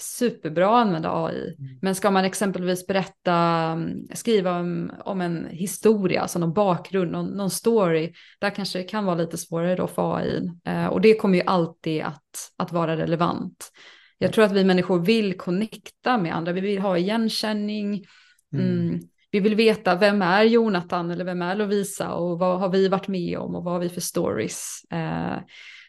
superbra 0.00 0.66
att 0.66 0.86
använda 0.86 1.24
AI. 1.24 1.54
Mm. 1.58 1.78
Men 1.82 1.94
ska 1.94 2.10
man 2.10 2.24
exempelvis 2.24 2.86
berätta, 2.86 3.34
mm, 3.34 4.08
skriva 4.14 4.58
om, 4.58 4.92
om 5.04 5.20
en 5.20 5.46
historia, 5.50 6.20
alltså 6.20 6.38
någon 6.38 6.52
bakgrund, 6.52 7.12
någon, 7.12 7.26
någon, 7.26 7.50
story, 7.50 8.12
där 8.40 8.50
kanske 8.50 8.78
det 8.78 8.84
kan 8.84 9.04
vara 9.04 9.16
lite 9.16 9.38
svårare 9.38 9.76
då 9.76 9.86
för 9.86 10.16
AI. 10.16 10.50
Eh, 10.64 10.86
och 10.86 11.00
det 11.00 11.14
kommer 11.14 11.38
ju 11.38 11.44
alltid 11.46 12.02
att, 12.02 12.52
att 12.56 12.72
vara 12.72 12.96
relevant. 12.96 13.70
Jag 14.18 14.32
tror 14.32 14.44
att 14.44 14.52
vi 14.52 14.64
människor 14.64 14.98
vill 14.98 15.38
connecta 15.38 16.18
med 16.18 16.36
andra, 16.36 16.52
vi 16.52 16.60
vill 16.60 16.78
ha 16.78 16.98
igenkänning, 16.98 18.04
mm. 18.52 18.66
Mm, 18.66 19.00
vi 19.30 19.40
vill 19.40 19.54
veta 19.54 19.96
vem 19.96 20.22
är 20.22 20.42
Jonathan 20.42 21.10
eller 21.10 21.24
vem 21.24 21.42
är 21.42 21.54
Lovisa 21.54 22.12
och 22.12 22.38
vad 22.38 22.60
har 22.60 22.68
vi 22.68 22.88
varit 22.88 23.08
med 23.08 23.38
om 23.38 23.54
och 23.54 23.64
vad 23.64 23.72
har 23.72 23.80
vi 23.80 23.88
för 23.88 24.00
stories. 24.00 24.84
Eh, 24.92 25.38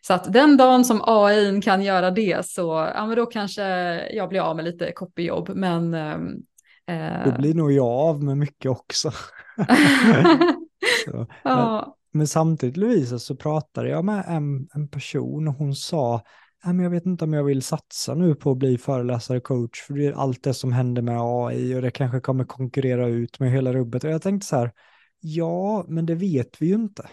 så 0.01 0.13
att 0.13 0.33
den 0.33 0.57
dagen 0.57 0.85
som 0.85 1.01
AI 1.03 1.61
kan 1.61 1.83
göra 1.83 2.11
det 2.11 2.45
så 2.45 2.91
ja, 2.95 3.05
men 3.05 3.17
då 3.17 3.25
kanske 3.25 3.63
jag 4.15 4.29
blir 4.29 4.39
av 4.39 4.55
med 4.55 4.65
lite 4.65 4.91
copyjobb. 4.91 5.49
Men 5.55 5.93
ehm, 5.93 6.27
eh, 6.87 7.25
då 7.25 7.37
blir 7.37 7.53
nog 7.53 7.71
jag 7.71 7.87
av 7.87 8.23
med 8.23 8.37
mycket 8.37 8.71
också. 8.71 9.11
så, 11.05 11.27
ja. 11.43 11.85
men, 11.85 12.19
men, 12.19 12.27
samtidigt 12.27 12.77
Lovisa 12.77 13.19
så 13.19 13.35
pratade 13.35 13.89
jag 13.89 14.05
med 14.05 14.25
en, 14.27 14.67
en 14.73 14.87
person 14.87 15.47
och 15.47 15.53
hon 15.53 15.75
sa 15.75 16.21
jag 16.63 16.89
vet 16.89 17.05
inte 17.05 17.23
om 17.23 17.33
jag 17.33 17.43
vill 17.43 17.61
satsa 17.61 18.15
nu 18.15 18.35
på 18.35 18.51
att 18.51 18.57
bli 18.57 18.77
föreläsare 18.77 19.39
coach, 19.39 19.81
för 19.81 19.93
det 19.93 20.05
är 20.05 20.11
allt 20.11 20.43
det 20.43 20.53
som 20.53 20.71
händer 20.71 21.01
med 21.01 21.17
AI 21.19 21.75
och 21.75 21.81
det 21.81 21.91
kanske 21.91 22.19
kommer 22.19 22.43
konkurrera 22.43 23.07
ut 23.07 23.39
med 23.39 23.51
hela 23.51 23.73
rubbet. 23.73 24.03
Och 24.03 24.09
jag 24.09 24.21
tänkte 24.21 24.47
så 24.47 24.55
här, 24.55 24.71
ja, 25.19 25.85
men 25.87 26.05
det 26.05 26.15
vet 26.15 26.61
vi 26.61 26.67
ju 26.67 26.73
inte. 26.73 27.09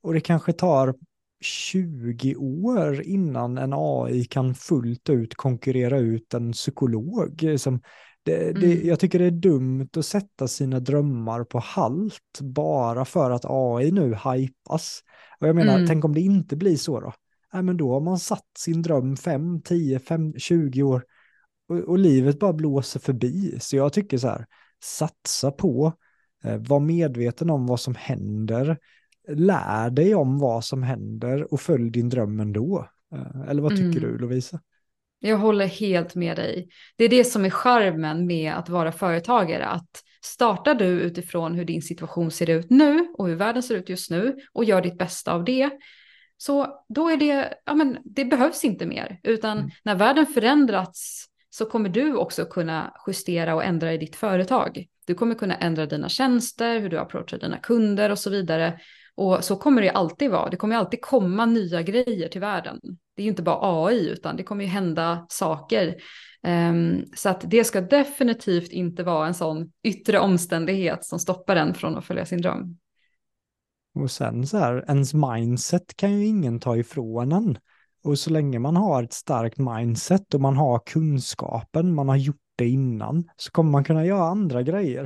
Och 0.00 0.14
det 0.14 0.20
kanske 0.20 0.52
tar 0.52 0.94
20 1.40 2.34
år 2.36 3.02
innan 3.02 3.58
en 3.58 3.72
AI 3.72 4.24
kan 4.24 4.54
fullt 4.54 5.10
ut 5.10 5.34
konkurrera 5.34 5.98
ut 5.98 6.34
en 6.34 6.52
psykolog. 6.52 7.54
Som 7.58 7.80
det, 8.22 8.52
det, 8.52 8.72
mm. 8.72 8.86
Jag 8.86 9.00
tycker 9.00 9.18
det 9.18 9.24
är 9.24 9.30
dumt 9.30 9.88
att 9.96 10.06
sätta 10.06 10.48
sina 10.48 10.80
drömmar 10.80 11.44
på 11.44 11.58
halt 11.58 12.40
bara 12.40 13.04
för 13.04 13.30
att 13.30 13.44
AI 13.44 13.90
nu 13.90 14.14
hypas. 14.24 15.00
Och 15.40 15.48
jag 15.48 15.56
menar, 15.56 15.74
mm. 15.74 15.86
tänk 15.86 16.04
om 16.04 16.14
det 16.14 16.20
inte 16.20 16.56
blir 16.56 16.76
så 16.76 17.00
då? 17.00 17.12
Nej, 17.52 17.62
men 17.62 17.76
då 17.76 17.92
har 17.92 18.00
man 18.00 18.18
satt 18.18 18.46
sin 18.58 18.82
dröm 18.82 19.16
5, 19.16 19.62
10, 19.62 19.98
5, 19.98 20.34
20 20.38 20.82
år 20.82 21.04
och, 21.68 21.78
och, 21.78 21.98
livet 21.98 22.38
bara 22.38 22.52
blåser 22.52 23.00
förbi. 23.00 23.58
Så 23.60 23.76
jag 23.76 23.92
tycker 23.92 24.18
så 24.18 24.28
här, 24.28 24.46
satsa 24.82 25.50
på, 25.50 25.92
eh, 26.44 26.56
var 26.56 26.80
medveten 26.80 27.50
om 27.50 27.66
vad 27.66 27.80
som 27.80 27.94
händer, 27.94 28.78
lär 29.28 29.90
dig 29.90 30.14
om 30.14 30.38
vad 30.38 30.64
som 30.64 30.82
händer 30.82 31.52
och 31.52 31.60
följ 31.60 31.90
din 31.90 32.08
dröm 32.08 32.40
ändå. 32.40 32.88
Eh, 33.14 33.48
eller 33.48 33.62
vad 33.62 33.76
tycker 33.76 33.98
mm. 33.98 34.12
du 34.12 34.18
Lovisa? 34.18 34.60
Jag 35.18 35.36
håller 35.36 35.66
helt 35.66 36.14
med 36.14 36.36
dig. 36.36 36.68
Det 36.96 37.04
är 37.04 37.08
det 37.08 37.24
som 37.24 37.44
är 37.44 37.50
charmen 37.50 38.26
med 38.26 38.54
att 38.54 38.68
vara 38.68 38.92
företagare, 38.92 39.66
att 39.66 39.90
startar 40.24 40.74
du 40.74 40.86
utifrån 40.86 41.54
hur 41.54 41.64
din 41.64 41.82
situation 41.82 42.30
ser 42.30 42.50
ut 42.50 42.70
nu 42.70 43.06
och 43.18 43.28
hur 43.28 43.34
världen 43.34 43.62
ser 43.62 43.74
ut 43.74 43.88
just 43.88 44.10
nu 44.10 44.36
och 44.52 44.64
gör 44.64 44.80
ditt 44.80 44.98
bästa 44.98 45.32
av 45.32 45.44
det, 45.44 45.70
så 46.38 46.84
då 46.88 47.10
är 47.10 47.16
det, 47.16 47.54
ja 47.64 47.74
men 47.74 47.98
det 48.04 48.24
behövs 48.24 48.64
inte 48.64 48.86
mer, 48.86 49.20
utan 49.22 49.58
mm. 49.58 49.70
när 49.82 49.94
världen 49.94 50.26
förändrats 50.26 51.26
så 51.50 51.66
kommer 51.66 51.88
du 51.88 52.16
också 52.16 52.44
kunna 52.44 52.94
justera 53.06 53.54
och 53.54 53.64
ändra 53.64 53.92
i 53.92 53.98
ditt 53.98 54.16
företag. 54.16 54.86
Du 55.06 55.14
kommer 55.14 55.34
kunna 55.34 55.56
ändra 55.56 55.86
dina 55.86 56.08
tjänster, 56.08 56.80
hur 56.80 56.88
du 56.88 56.98
approachar 56.98 57.38
dina 57.38 57.58
kunder 57.58 58.10
och 58.10 58.18
så 58.18 58.30
vidare. 58.30 58.80
Och 59.14 59.44
så 59.44 59.56
kommer 59.56 59.82
det 59.82 59.90
alltid 59.90 60.30
vara. 60.30 60.50
Det 60.50 60.56
kommer 60.56 60.76
alltid 60.76 61.00
komma 61.00 61.46
nya 61.46 61.82
grejer 61.82 62.28
till 62.28 62.40
världen. 62.40 62.80
Det 63.16 63.22
är 63.22 63.24
ju 63.24 63.30
inte 63.30 63.42
bara 63.42 63.86
AI, 63.86 64.08
utan 64.10 64.36
det 64.36 64.42
kommer 64.42 64.64
ju 64.64 64.70
hända 64.70 65.26
saker. 65.28 65.94
Um, 66.46 67.04
så 67.14 67.28
att 67.28 67.50
det 67.50 67.64
ska 67.64 67.80
definitivt 67.80 68.72
inte 68.72 69.02
vara 69.02 69.26
en 69.26 69.34
sån 69.34 69.72
yttre 69.82 70.18
omständighet 70.18 71.04
som 71.04 71.18
stoppar 71.18 71.54
den 71.54 71.74
från 71.74 71.96
att 71.96 72.04
följa 72.04 72.26
sin 72.26 72.42
dröm. 72.42 72.78
Och 73.96 74.10
sen 74.10 74.46
så 74.46 74.58
här, 74.58 74.84
ens 74.88 75.14
mindset 75.14 75.96
kan 75.96 76.12
ju 76.18 76.26
ingen 76.26 76.60
ta 76.60 76.76
ifrån 76.76 77.32
en. 77.32 77.58
Och 78.04 78.18
så 78.18 78.30
länge 78.30 78.58
man 78.58 78.76
har 78.76 79.02
ett 79.02 79.12
starkt 79.12 79.58
mindset 79.58 80.34
och 80.34 80.40
man 80.40 80.56
har 80.56 80.78
kunskapen, 80.86 81.94
man 81.94 82.08
har 82.08 82.16
gjort 82.16 82.36
det 82.56 82.68
innan, 82.68 83.24
så 83.36 83.50
kommer 83.50 83.70
man 83.70 83.84
kunna 83.84 84.06
göra 84.06 84.28
andra 84.28 84.62
grejer. 84.62 85.02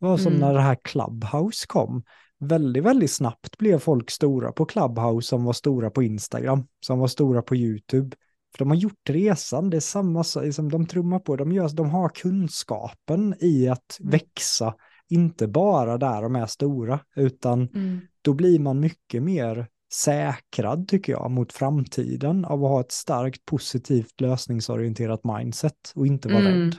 Det 0.00 0.06
var 0.06 0.16
som 0.16 0.32
mm. 0.32 0.40
när 0.40 0.54
det 0.54 0.60
här 0.60 0.76
Clubhouse 0.84 1.66
kom. 1.66 2.02
väldigt, 2.40 2.84
väldigt 2.84 3.10
snabbt 3.10 3.58
blev 3.58 3.78
folk 3.78 4.10
stora 4.10 4.52
på 4.52 4.64
Clubhouse 4.64 5.28
som 5.28 5.44
var 5.44 5.52
stora 5.52 5.90
på 5.90 6.02
Instagram, 6.02 6.66
som 6.86 6.98
var 6.98 7.08
stora 7.08 7.42
på 7.42 7.56
YouTube. 7.56 8.16
För 8.52 8.58
de 8.58 8.68
har 8.70 8.76
gjort 8.76 9.10
resan, 9.10 9.70
det 9.70 9.76
är 9.76 9.80
samma 9.80 10.24
som 10.24 10.70
de 10.70 10.86
trummar 10.86 11.18
på, 11.18 11.36
de, 11.36 11.52
gör, 11.52 11.68
de 11.68 11.90
har 11.90 12.08
kunskapen 12.08 13.34
i 13.40 13.68
att 13.68 13.98
växa, 14.00 14.74
inte 15.08 15.48
bara 15.48 15.98
där 15.98 16.22
de 16.22 16.36
är 16.36 16.46
stora, 16.46 17.00
utan 17.16 17.68
mm. 17.74 18.00
då 18.22 18.34
blir 18.34 18.58
man 18.58 18.80
mycket 18.80 19.22
mer 19.22 19.66
säkrad, 19.92 20.88
tycker 20.88 21.12
jag, 21.12 21.30
mot 21.30 21.52
framtiden 21.52 22.44
av 22.44 22.64
att 22.64 22.70
ha 22.70 22.80
ett 22.80 22.92
starkt 22.92 23.44
positivt 23.44 24.20
lösningsorienterat 24.20 25.20
mindset 25.24 25.92
och 25.94 26.06
inte 26.06 26.28
vara 26.28 26.40
mm. 26.40 26.52
rädd. 26.52 26.76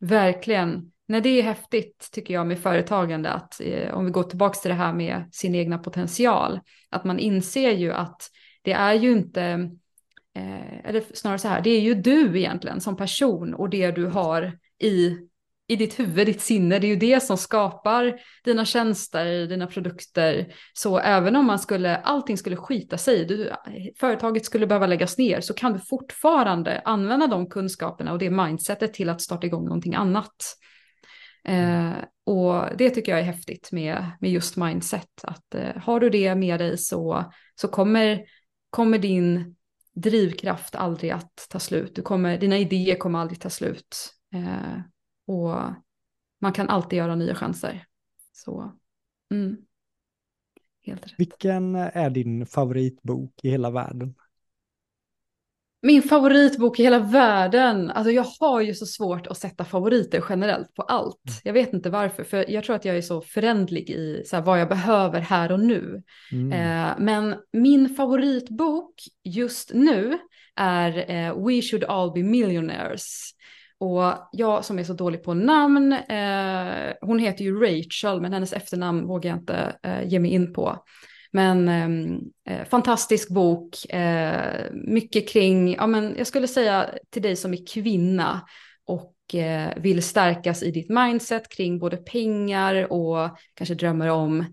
Verkligen. 0.00 0.92
Nej, 1.06 1.20
det 1.20 1.28
är 1.28 1.42
häftigt 1.42 2.08
tycker 2.12 2.34
jag 2.34 2.46
med 2.46 2.58
företagande 2.58 3.30
att 3.30 3.60
eh, 3.60 3.94
om 3.94 4.04
vi 4.04 4.10
går 4.10 4.22
tillbaka 4.22 4.58
till 4.58 4.68
det 4.68 4.74
här 4.74 4.92
med 4.92 5.24
sin 5.32 5.54
egna 5.54 5.78
potential, 5.78 6.60
att 6.90 7.04
man 7.04 7.18
inser 7.18 7.70
ju 7.70 7.92
att 7.92 8.30
det 8.62 8.72
är 8.72 8.94
ju 8.94 9.12
inte, 9.12 9.42
eh, 10.34 10.78
eller 10.84 11.02
snarare 11.14 11.38
så 11.38 11.48
här, 11.48 11.60
det 11.60 11.70
är 11.70 11.80
ju 11.80 11.94
du 11.94 12.38
egentligen 12.38 12.80
som 12.80 12.96
person 12.96 13.54
och 13.54 13.70
det 13.70 13.90
du 13.90 14.06
har 14.06 14.58
i 14.78 15.16
i 15.68 15.76
ditt 15.76 15.98
huvud, 15.98 16.26
ditt 16.26 16.40
sinne, 16.40 16.78
det 16.78 16.86
är 16.86 16.88
ju 16.88 16.96
det 16.96 17.20
som 17.20 17.38
skapar 17.38 18.20
dina 18.44 18.64
tjänster, 18.64 19.46
dina 19.46 19.66
produkter. 19.66 20.54
Så 20.72 20.98
även 20.98 21.36
om 21.36 21.46
man 21.46 21.58
skulle, 21.58 21.96
allting 21.96 22.38
skulle 22.38 22.56
skita 22.56 22.98
sig, 22.98 23.24
du, 23.24 23.52
företaget 24.00 24.44
skulle 24.44 24.66
behöva 24.66 24.86
läggas 24.86 25.18
ner, 25.18 25.40
så 25.40 25.54
kan 25.54 25.72
du 25.72 25.78
fortfarande 25.78 26.82
använda 26.84 27.26
de 27.26 27.46
kunskaperna 27.46 28.12
och 28.12 28.18
det 28.18 28.30
mindsetet 28.30 28.94
till 28.94 29.08
att 29.08 29.20
starta 29.20 29.46
igång 29.46 29.64
någonting 29.64 29.94
annat. 29.94 30.36
Eh, 31.44 31.92
och 32.26 32.76
det 32.76 32.90
tycker 32.90 33.12
jag 33.12 33.20
är 33.20 33.24
häftigt 33.24 33.72
med, 33.72 34.10
med 34.20 34.30
just 34.30 34.56
mindset, 34.56 35.10
att 35.22 35.54
eh, 35.54 35.76
har 35.76 36.00
du 36.00 36.10
det 36.10 36.34
med 36.34 36.60
dig 36.60 36.78
så, 36.78 37.32
så 37.54 37.68
kommer, 37.68 38.24
kommer 38.70 38.98
din 38.98 39.56
drivkraft 39.94 40.74
aldrig 40.74 41.10
att 41.10 41.46
ta 41.50 41.58
slut. 41.58 41.94
Du 41.94 42.02
kommer, 42.02 42.38
dina 42.38 42.58
idéer 42.58 42.96
kommer 42.96 43.18
aldrig 43.18 43.40
ta 43.40 43.50
slut. 43.50 44.14
Eh, 44.34 44.78
och 45.26 45.54
man 46.40 46.52
kan 46.52 46.68
alltid 46.68 46.96
göra 46.96 47.14
nya 47.14 47.34
chanser. 47.34 47.86
Så, 48.32 48.72
mm. 49.30 49.56
Helt 50.82 51.06
rätt. 51.06 51.14
Vilken 51.18 51.74
är 51.74 52.10
din 52.10 52.46
favoritbok 52.46 53.34
i 53.42 53.50
hela 53.50 53.70
världen? 53.70 54.14
Min 55.84 56.02
favoritbok 56.02 56.80
i 56.80 56.82
hela 56.82 56.98
världen, 56.98 57.90
alltså 57.90 58.10
jag 58.10 58.26
har 58.40 58.60
ju 58.60 58.74
så 58.74 58.86
svårt 58.86 59.26
att 59.26 59.38
sätta 59.38 59.64
favoriter 59.64 60.24
generellt 60.28 60.74
på 60.74 60.82
allt. 60.82 61.28
Mm. 61.28 61.40
Jag 61.44 61.52
vet 61.52 61.72
inte 61.72 61.90
varför, 61.90 62.24
för 62.24 62.50
jag 62.50 62.64
tror 62.64 62.76
att 62.76 62.84
jag 62.84 62.96
är 62.96 63.02
så 63.02 63.20
förändlig 63.20 63.90
i 63.90 64.22
så 64.26 64.36
här, 64.36 64.42
vad 64.42 64.60
jag 64.60 64.68
behöver 64.68 65.20
här 65.20 65.52
och 65.52 65.60
nu. 65.60 66.02
Mm. 66.32 66.52
Eh, 66.52 66.94
men 66.98 67.36
min 67.52 67.94
favoritbok 67.94 68.94
just 69.24 69.72
nu 69.74 70.18
är 70.56 71.10
eh, 71.10 71.44
We 71.46 71.62
should 71.62 71.84
all 71.84 72.12
be 72.12 72.22
millionaires 72.22 73.34
och 73.82 74.28
jag 74.32 74.64
som 74.64 74.78
är 74.78 74.84
så 74.84 74.92
dålig 74.92 75.22
på 75.22 75.34
namn, 75.34 75.92
eh, 75.92 76.92
hon 77.00 77.18
heter 77.18 77.44
ju 77.44 77.60
Rachel, 77.60 78.20
men 78.20 78.32
hennes 78.32 78.52
efternamn 78.52 79.06
vågar 79.06 79.30
jag 79.30 79.38
inte 79.38 79.76
eh, 79.82 80.08
ge 80.08 80.18
mig 80.18 80.30
in 80.30 80.52
på. 80.52 80.84
Men 81.30 81.68
ehm, 81.68 82.20
eh, 82.48 82.64
fantastisk 82.64 83.28
bok, 83.28 83.84
eh, 83.94 84.72
mycket 84.72 85.28
kring, 85.28 85.74
ja 85.74 85.86
men 85.86 86.14
jag 86.18 86.26
skulle 86.26 86.48
säga 86.48 86.90
till 87.10 87.22
dig 87.22 87.36
som 87.36 87.52
är 87.52 87.66
kvinna 87.66 88.40
och 88.86 89.34
eh, 89.34 89.72
vill 89.76 90.02
stärkas 90.02 90.62
i 90.62 90.70
ditt 90.70 90.88
mindset 90.88 91.48
kring 91.48 91.78
både 91.78 91.96
pengar 91.96 92.92
och 92.92 93.38
kanske 93.54 93.74
drömmer 93.74 94.08
om 94.08 94.44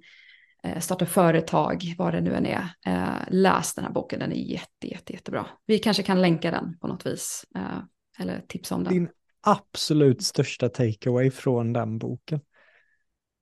eh, 0.63 0.79
starta 0.79 1.05
företag, 1.05 1.95
vad 1.97 2.13
det 2.13 2.21
nu 2.21 2.35
än 2.35 2.45
är. 2.45 2.67
Eh, 2.85 3.23
läs 3.27 3.75
den 3.75 3.85
här 3.85 3.91
boken, 3.91 4.19
den 4.19 4.31
är 4.31 4.51
jätte, 4.51 4.87
jätte, 4.87 5.13
jättebra. 5.13 5.45
Vi 5.65 5.79
kanske 5.79 6.03
kan 6.03 6.21
länka 6.21 6.51
den 6.51 6.77
på 6.79 6.87
något 6.87 7.05
vis 7.05 7.45
eh, 7.55 7.79
eller 8.19 8.41
tipsa 8.47 8.75
om 8.75 8.83
den. 8.83 8.93
Din 8.93 9.09
absolut 9.41 10.23
största 10.23 10.69
takeaway 10.69 11.31
från 11.31 11.73
den 11.73 11.97
boken? 11.97 12.41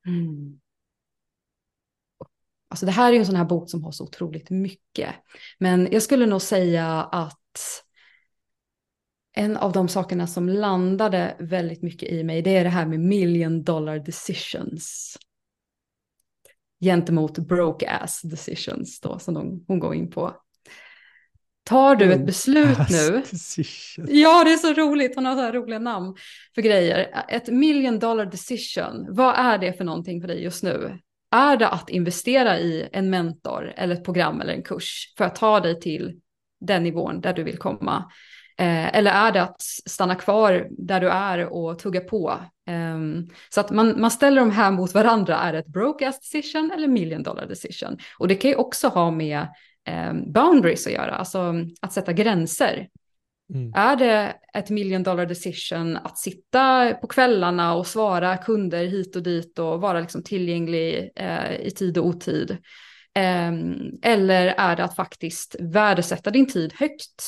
Mm. 0.08 0.60
Alltså 2.70 2.86
det 2.86 2.92
här 2.92 3.10
är 3.10 3.14
ju 3.14 3.20
en 3.20 3.26
sån 3.26 3.36
här 3.36 3.46
bok 3.46 3.70
som 3.70 3.84
har 3.84 3.92
så 3.92 4.04
otroligt 4.04 4.50
mycket. 4.50 5.16
Men 5.58 5.88
jag 5.92 6.04
skulle 6.04 6.26
nog 6.26 6.42
säga 6.42 7.04
att 7.04 7.84
en 9.34 9.58
av 9.58 9.72
de 9.72 9.88
sakerna 9.88 10.28
som 10.28 10.50
landade 10.50 11.36
väldigt 11.40 11.82
mycket 11.82 12.10
i 12.10 12.24
mig, 12.24 12.42
det 12.42 12.58
är 12.58 12.64
det 12.64 12.70
här 12.70 12.86
med 12.86 13.00
million 13.00 13.64
dollar 13.64 14.00
decisions. 14.00 15.18
Gentemot 16.80 17.38
broke 17.38 17.90
ass 17.90 18.22
decisions 18.22 19.00
då, 19.00 19.20
som 19.20 19.34
de, 19.34 19.66
hon 19.68 19.80
går 19.80 19.96
in 19.96 20.10
på. 20.10 20.36
Tar 21.68 21.96
du 21.96 22.14
ett 22.14 22.26
beslut 22.26 22.78
nu? 22.90 23.24
Ja, 24.08 24.44
det 24.44 24.54
är 24.54 24.58
så 24.58 24.74
roligt. 24.74 25.16
Hon 25.16 25.26
har 25.26 25.36
så 25.36 25.42
här 25.42 25.54
roliga 25.54 25.80
namn 25.80 26.16
för 26.56 26.62
grejer. 26.62 27.26
Ett 27.30 27.48
million 27.48 28.00
dollar 28.00 28.26
decision. 28.26 29.08
Vad 29.10 29.36
är 29.38 29.58
det 29.58 29.74
för 29.74 29.84
någonting 29.84 30.22
för 30.22 30.28
dig 30.28 30.44
just 30.44 30.64
nu? 30.64 31.00
Är 31.32 31.58
det 31.58 31.68
att 31.68 31.90
investera 31.90 32.60
i 32.60 32.90
en 32.92 33.10
mentor 33.10 33.74
eller 33.76 33.96
ett 33.96 34.04
program 34.04 34.42
eller 34.42 34.54
en 34.54 34.64
kurs 34.64 35.14
för 35.18 35.26
att 35.26 35.36
ta 35.36 35.60
dig 35.60 35.80
till 35.80 36.20
den 36.60 36.84
nivån 36.84 37.22
där 37.22 37.34
du 37.34 37.44
vill 37.44 37.58
komma? 37.58 38.12
Eh, 38.60 38.96
eller 38.96 39.12
är 39.12 39.32
det 39.32 39.42
att 39.42 39.62
stanna 39.86 40.16
kvar 40.16 40.68
där 40.72 41.00
du 41.00 41.10
är 41.10 41.46
och 41.46 41.80
tugga 41.80 42.02
på? 42.02 42.40
Eh, 42.70 42.98
så 43.50 43.60
att 43.60 43.72
man, 43.72 44.02
man 44.02 44.12
ställer 44.12 44.42
de 44.42 44.52
här 44.52 44.72
mot 44.72 44.94
varandra. 44.94 45.38
Är 45.38 45.54
det 45.54 45.60
ett 45.60 45.68
broke 45.68 46.08
ass 46.08 46.20
decision 46.20 46.72
eller 46.76 46.88
million 46.88 47.24
dollar 47.24 47.46
decision? 47.46 47.98
Och 48.18 48.28
det 48.28 48.36
kan 48.36 48.52
ju 48.52 48.56
också 48.56 48.88
ha 48.88 49.12
med 49.12 49.48
boundaries 50.26 50.88
att 50.88 50.94
göra, 50.94 51.16
alltså 51.16 51.54
att 51.82 51.94
sätta 51.94 52.14
gränser. 52.14 52.88
Mm. 53.54 53.74
Är 53.76 53.96
det 53.96 54.36
ett 54.54 54.70
million 54.70 55.04
dollar 55.04 55.26
decision 55.26 55.98
att 55.98 56.18
sitta 56.18 56.94
på 56.94 57.08
kvällarna 57.08 57.76
och 57.76 57.88
svara 57.88 58.38
kunder 58.38 58.86
hit 58.86 59.16
och 59.16 59.24
dit 59.24 59.60
och 59.60 59.82
vara 59.82 60.00
liksom 60.00 60.24
tillgänglig 60.24 61.12
eh, 61.16 61.56
i 61.56 61.72
tid 61.72 61.98
och 61.98 62.06
otid? 62.06 62.52
Eh, 63.14 63.52
eller 64.02 64.48
är 64.48 64.76
det 64.76 64.84
att 64.84 64.96
faktiskt 64.96 65.56
värdesätta 65.60 66.32
din 66.32 66.48
tid 66.48 66.74
högt 66.74 67.24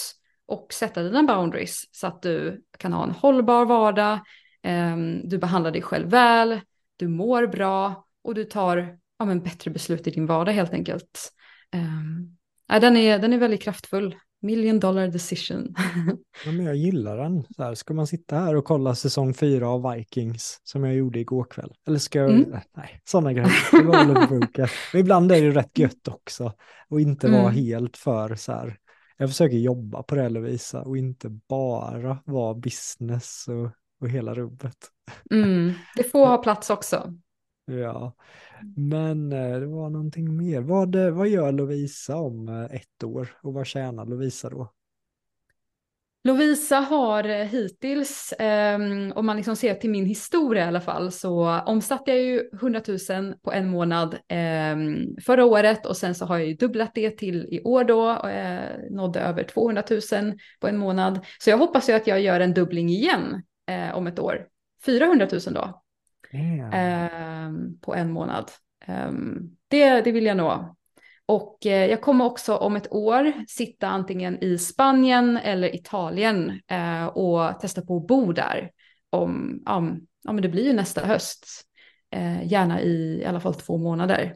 och 0.45 0.73
sätta 0.73 1.03
dina 1.03 1.23
boundaries 1.23 1.83
så 1.91 2.07
att 2.07 2.21
du 2.21 2.63
kan 2.77 2.93
ha 2.93 3.03
en 3.03 3.11
hållbar 3.11 3.65
vardag, 3.65 4.19
eh, 4.63 4.97
du 5.23 5.37
behandlar 5.37 5.71
dig 5.71 5.81
själv 5.81 6.09
väl, 6.09 6.59
du 6.97 7.07
mår 7.07 7.47
bra 7.47 8.05
och 8.23 8.35
du 8.35 8.43
tar 8.43 8.97
ja, 9.19 9.25
men 9.25 9.43
bättre 9.43 9.71
beslut 9.71 10.07
i 10.07 10.11
din 10.11 10.25
vardag 10.25 10.51
helt 10.51 10.73
enkelt. 10.73 11.31
Um, 11.75 12.38
Ja, 12.69 12.79
den, 12.79 12.97
är, 12.97 13.19
den 13.19 13.33
är 13.33 13.37
väldigt 13.37 13.61
kraftfull. 13.61 14.15
Million 14.41 14.79
dollar 14.79 15.07
decision. 15.07 15.75
ja, 16.45 16.51
men 16.51 16.65
jag 16.65 16.75
gillar 16.75 17.17
den. 17.17 17.43
Så 17.55 17.63
här, 17.63 17.75
ska 17.75 17.93
man 17.93 18.07
sitta 18.07 18.35
här 18.35 18.55
och 18.55 18.65
kolla 18.65 18.95
säsong 18.95 19.33
fyra 19.33 19.69
av 19.69 19.93
Vikings 19.93 20.61
som 20.63 20.83
jag 20.83 20.95
gjorde 20.95 21.19
igår 21.19 21.43
kväll? 21.43 21.73
Eller 21.87 21.99
ska 21.99 22.19
jag, 22.19 22.29
mm. 22.29 22.59
nej, 22.77 23.01
sådana 23.05 23.33
grejer. 23.33 23.51
Det 23.71 23.83
men 24.93 25.01
ibland 25.01 25.31
är 25.31 25.41
det 25.41 25.51
rätt 25.51 25.77
gött 25.77 26.07
också. 26.07 26.53
Och 26.89 27.01
inte 27.01 27.27
mm. 27.27 27.41
vara 27.41 27.51
helt 27.51 27.97
för 27.97 28.35
så 28.35 28.51
här. 28.51 28.77
Jag 29.17 29.29
försöker 29.29 29.57
jobba 29.57 30.03
på 30.03 30.15
det 30.15 30.29
Lovisa 30.29 30.81
och 30.81 30.97
inte 30.97 31.29
bara 31.29 32.17
vara 32.25 32.53
business 32.53 33.45
och, 33.47 33.71
och 34.01 34.09
hela 34.09 34.33
rubbet. 34.33 34.77
Mm. 35.31 35.73
Det 35.95 36.03
får 36.03 36.25
ha 36.27 36.37
plats 36.37 36.69
också. 36.69 37.13
Ja, 37.69 38.13
men 38.75 39.31
eh, 39.31 39.59
det 39.59 39.65
var 39.65 39.89
någonting 39.89 40.37
mer. 40.37 40.61
Vad, 40.61 40.95
eh, 40.95 41.09
vad 41.09 41.27
gör 41.27 41.51
Lovisa 41.51 42.17
om 42.17 42.49
eh, 42.49 42.75
ett 42.75 43.03
år 43.03 43.29
och 43.41 43.53
vad 43.53 43.67
tjänar 43.67 44.05
Lovisa 44.05 44.49
då? 44.49 44.73
Lovisa 46.23 46.75
har 46.75 47.23
hittills, 47.23 48.33
um, 48.39 49.13
om 49.15 49.25
man 49.25 49.35
liksom 49.35 49.55
ser 49.55 49.73
till 49.73 49.89
min 49.89 50.05
historia 50.05 50.65
i 50.65 50.67
alla 50.67 50.81
fall, 50.81 51.11
så 51.11 51.59
omsatte 51.65 52.11
jag 52.11 52.21
ju 52.21 52.49
100 52.53 52.81
000 53.09 53.33
på 53.41 53.51
en 53.51 53.69
månad 53.69 54.13
um, 54.13 55.15
förra 55.25 55.45
året 55.45 55.85
och 55.85 55.97
sen 55.97 56.15
så 56.15 56.25
har 56.25 56.37
jag 56.37 56.47
ju 56.47 56.53
dubblat 56.53 56.91
det 56.95 57.11
till 57.11 57.45
i 57.51 57.61
år 57.63 57.83
då 57.83 58.11
och 58.11 58.91
nådde 58.91 59.19
över 59.19 59.43
200 59.43 59.83
000 59.89 60.33
på 60.59 60.67
en 60.67 60.77
månad. 60.77 61.19
Så 61.39 61.49
jag 61.49 61.57
hoppas 61.57 61.89
ju 61.89 61.93
att 61.93 62.07
jag 62.07 62.21
gör 62.21 62.39
en 62.39 62.53
dubbling 62.53 62.89
igen 62.89 63.43
om 63.93 64.07
ett 64.07 64.19
år, 64.19 64.47
400 64.85 65.27
000 65.31 65.53
då 65.53 65.81
um, 66.33 67.79
på 67.81 67.95
en 67.95 68.11
månad. 68.11 68.51
Um, 68.87 69.57
det, 69.67 70.01
det 70.01 70.11
vill 70.11 70.25
jag 70.25 70.37
nå. 70.37 70.75
Och 71.25 71.65
eh, 71.65 71.89
jag 71.89 72.01
kommer 72.01 72.25
också 72.25 72.55
om 72.55 72.75
ett 72.75 72.91
år 72.91 73.33
sitta 73.47 73.87
antingen 73.87 74.43
i 74.43 74.57
Spanien 74.57 75.37
eller 75.37 75.75
Italien 75.75 76.61
eh, 76.67 77.05
och 77.05 77.59
testa 77.59 77.81
på 77.81 77.97
att 77.97 78.07
bo 78.07 78.33
där. 78.33 78.71
Om, 79.09 79.63
um, 79.69 80.07
ja, 80.23 80.31
men 80.31 80.41
det 80.41 80.49
blir 80.49 80.63
ju 80.63 80.73
nästa 80.73 81.05
höst. 81.05 81.45
Eh, 82.11 82.47
gärna 82.51 82.81
i, 82.81 83.21
i 83.21 83.25
alla 83.25 83.39
fall 83.39 83.55
två 83.55 83.77
månader. 83.77 84.35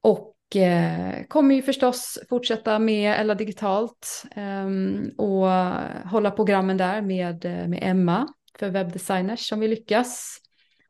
Och 0.00 0.56
eh, 0.56 1.24
kommer 1.28 1.54
ju 1.54 1.62
förstås 1.62 2.18
fortsätta 2.28 2.78
med 2.78 3.20
Ella 3.20 3.34
Digitalt 3.34 4.24
eh, 4.36 4.68
och 5.16 5.48
hålla 6.10 6.30
programmen 6.30 6.76
där 6.76 7.02
med, 7.02 7.44
eh, 7.44 7.68
med 7.68 7.78
Emma 7.82 8.28
för 8.60 8.70
webbdesigners 8.70 9.48
som 9.48 9.60
vill 9.60 9.70
lyckas. 9.70 10.38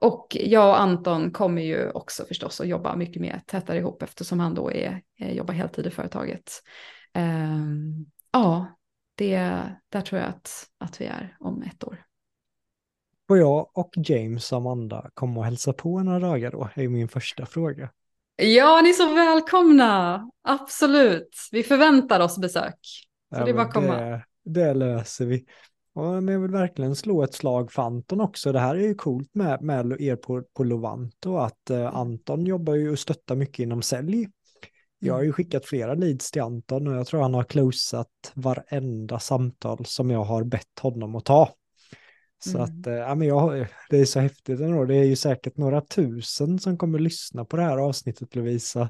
och 0.00 0.36
jag 0.40 0.68
och 0.68 0.80
Anton 0.80 1.30
kommer 1.30 1.62
ju 1.62 1.90
också 1.90 2.24
förstås 2.24 2.60
att 2.60 2.68
jobba 2.68 2.96
mycket 2.96 3.22
mer 3.22 3.40
tätare 3.46 3.78
ihop 3.78 4.02
eftersom 4.02 4.40
han 4.40 4.54
då 4.54 4.72
är, 4.72 5.02
jobbar 5.16 5.54
heltid 5.54 5.86
i 5.86 5.90
företaget. 5.90 6.62
Um, 7.14 8.10
ja, 8.32 8.66
det, 9.14 9.62
där 9.88 10.00
tror 10.00 10.20
jag 10.20 10.28
att, 10.28 10.66
att 10.78 11.00
vi 11.00 11.04
är 11.04 11.36
om 11.40 11.62
ett 11.62 11.84
år. 11.84 12.04
Får 13.28 13.38
jag 13.38 13.70
och 13.74 13.94
James 13.96 14.52
och 14.52 14.58
Amanda 14.58 15.10
komma 15.14 15.40
och 15.40 15.44
hälsa 15.44 15.72
på 15.72 16.02
några 16.02 16.18
dagar 16.18 16.50
då? 16.50 16.68
är 16.74 16.88
min 16.88 17.08
första 17.08 17.46
fråga. 17.46 17.90
Ja, 18.36 18.80
ni 18.82 18.88
är 18.88 18.92
så 18.92 19.14
välkomna. 19.14 20.30
Absolut. 20.42 21.48
Vi 21.52 21.62
förväntar 21.62 22.20
oss 22.20 22.38
besök. 22.38 22.78
Så 23.34 23.40
ja, 23.40 23.44
det 23.44 23.50
är 23.50 23.54
bara 23.54 23.66
att 23.66 23.72
komma. 23.72 23.96
Det, 23.96 24.24
det 24.44 24.74
löser 24.74 25.26
vi. 25.26 25.44
Ja, 25.94 26.20
men 26.20 26.34
jag 26.34 26.40
vill 26.40 26.50
verkligen 26.50 26.96
slå 26.96 27.22
ett 27.22 27.34
slag 27.34 27.72
för 27.72 27.82
Anton 27.82 28.20
också. 28.20 28.52
Det 28.52 28.60
här 28.60 28.74
är 28.74 28.80
ju 28.80 28.94
coolt 28.94 29.34
med, 29.34 29.62
med 29.62 30.00
er 30.00 30.16
på, 30.16 30.42
på 30.56 30.64
Lovanto, 30.64 31.36
att 31.36 31.70
eh, 31.70 31.96
Anton 31.96 32.46
jobbar 32.46 32.74
ju 32.74 32.90
och 32.90 32.98
stöttar 32.98 33.36
mycket 33.36 33.58
inom 33.58 33.82
sälj. 33.82 34.28
Jag 34.98 35.14
har 35.14 35.20
ju 35.20 35.26
mm. 35.26 35.32
skickat 35.32 35.66
flera 35.66 35.94
leads 35.94 36.30
till 36.30 36.42
Anton 36.42 36.86
och 36.86 36.94
jag 36.94 37.06
tror 37.06 37.22
han 37.22 37.34
har 37.34 37.44
closat 37.44 38.32
varenda 38.34 39.18
samtal 39.18 39.84
som 39.84 40.10
jag 40.10 40.24
har 40.24 40.44
bett 40.44 40.78
honom 40.80 41.16
att 41.16 41.24
ta. 41.24 41.54
Så 42.44 42.58
mm. 42.58 42.62
att, 42.62 42.86
eh, 42.86 42.94
ja 42.94 43.14
men 43.14 43.28
jag, 43.28 43.66
det 43.90 43.98
är 43.98 44.04
så 44.04 44.20
häftigt 44.20 44.60
ändå. 44.60 44.84
Det 44.84 44.96
är 44.96 45.04
ju 45.04 45.16
säkert 45.16 45.56
några 45.56 45.80
tusen 45.80 46.58
som 46.58 46.78
kommer 46.78 46.98
lyssna 46.98 47.44
på 47.44 47.56
det 47.56 47.62
här 47.62 47.78
avsnittet 47.78 48.34
Lovisa. 48.34 48.88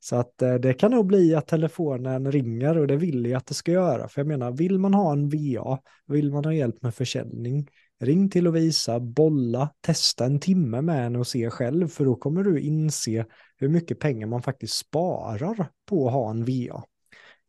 Så 0.00 0.16
att 0.16 0.42
eh, 0.42 0.54
det 0.54 0.74
kan 0.74 0.90
nog 0.90 1.06
bli 1.06 1.34
att 1.34 1.46
telefonen 1.46 2.32
ringer 2.32 2.78
och 2.78 2.86
det 2.86 2.96
vill 2.96 3.26
jag 3.26 3.38
att 3.38 3.46
det 3.46 3.54
ska 3.54 3.72
göra. 3.72 4.08
För 4.08 4.20
jag 4.20 4.28
menar, 4.28 4.52
vill 4.52 4.78
man 4.78 4.94
ha 4.94 5.12
en 5.12 5.28
VA, 5.28 5.78
vill 6.06 6.32
man 6.32 6.44
ha 6.44 6.52
hjälp 6.52 6.82
med 6.82 6.94
försäljning, 6.94 7.68
ring 8.00 8.30
till 8.30 8.44
Lovisa, 8.44 9.00
bolla, 9.00 9.70
testa 9.80 10.24
en 10.24 10.40
timme 10.40 10.80
med 10.80 10.96
henne 10.96 11.18
och 11.18 11.26
se 11.26 11.50
själv, 11.50 11.88
för 11.88 12.04
då 12.04 12.14
kommer 12.14 12.42
du 12.42 12.60
inse 12.60 13.26
hur 13.56 13.68
mycket 13.68 14.00
pengar 14.00 14.26
man 14.26 14.42
faktiskt 14.42 14.74
sparar 14.74 15.68
på 15.86 16.06
att 16.06 16.12
ha 16.12 16.30
en 16.30 16.44
VA. 16.44 16.84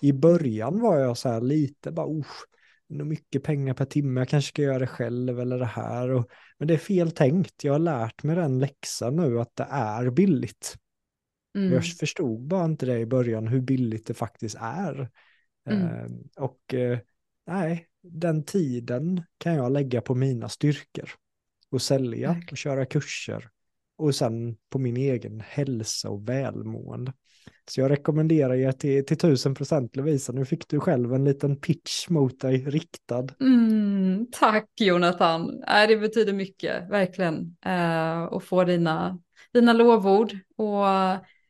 I 0.02 0.14
början 0.14 0.80
var 0.80 0.98
jag 1.00 1.18
så 1.18 1.30
här 1.30 1.42
lite 1.42 1.92
bara, 1.92 2.20
usch, 2.20 2.46
mycket 2.88 3.44
pengar 3.44 3.74
per 3.74 3.86
timme, 3.86 4.22
jag 4.22 4.30
kanske 4.30 4.50
ska 4.50 4.62
göra 4.62 4.80
det 4.80 4.88
själv 4.88 5.40
eller 5.40 5.60
det 5.60 5.66
här. 5.66 6.10
Och, 6.10 6.30
men 6.58 6.68
det 6.68 6.74
är 6.74 6.78
fel 6.78 7.12
tänkt, 7.12 7.64
jag 7.64 7.74
har 7.74 7.80
lärt 7.80 8.24
mig 8.24 8.36
den 8.36 8.60
läxan 8.60 9.16
nu 9.16 9.40
att 9.40 9.56
det 9.56 9.68
är 9.70 10.10
billigt. 10.10 10.76
Mm. 11.60 11.74
Jag 11.74 11.86
förstod 11.86 12.42
bara 12.42 12.66
inte 12.66 12.86
det 12.86 13.00
i 13.00 13.06
början 13.06 13.48
hur 13.48 13.62
billigt 13.62 14.08
det 14.08 14.14
faktiskt 14.14 14.58
är. 14.60 15.10
Mm. 15.70 15.84
Eh, 15.84 16.10
och 16.44 16.74
eh, 16.74 17.00
nej, 17.48 17.88
den 18.04 18.44
tiden 18.44 19.24
kan 19.38 19.56
jag 19.56 19.72
lägga 19.72 20.02
på 20.02 20.16
mina 20.16 20.50
styrkor. 20.50 21.10
Och 21.72 21.82
sälja 21.82 22.42
och 22.52 22.58
köra 22.58 22.86
kurser. 22.86 23.50
Och 23.98 24.16
sen 24.16 24.58
på 24.70 24.80
min 24.80 24.98
egen 24.98 25.44
hälsa 25.48 26.10
och 26.10 26.30
välmående. 26.30 27.14
Så 27.70 27.82
jag 27.82 27.92
rekommenderar 27.92 28.54
er 28.54 28.72
till, 28.72 29.06
till 29.06 29.18
tusen 29.18 29.56
procent 29.56 29.96
Lovisa. 29.96 30.34
Nu 30.34 30.46
fick 30.46 30.68
du 30.68 30.80
själv 30.80 31.14
en 31.14 31.26
liten 31.26 31.60
pitch 31.60 32.10
mot 32.10 32.40
dig 32.40 32.66
riktad. 32.66 33.28
Mm, 33.40 34.28
tack 34.32 34.70
Jonathan. 34.80 35.64
Äh, 35.64 35.88
det 35.88 35.98
betyder 35.98 36.34
mycket, 36.34 36.90
verkligen. 36.90 37.56
Uh, 37.66 38.34
att 38.34 38.44
få 38.44 38.64
dina, 38.64 39.20
dina 39.54 39.74
lovord. 39.74 40.38
Och 40.58 40.86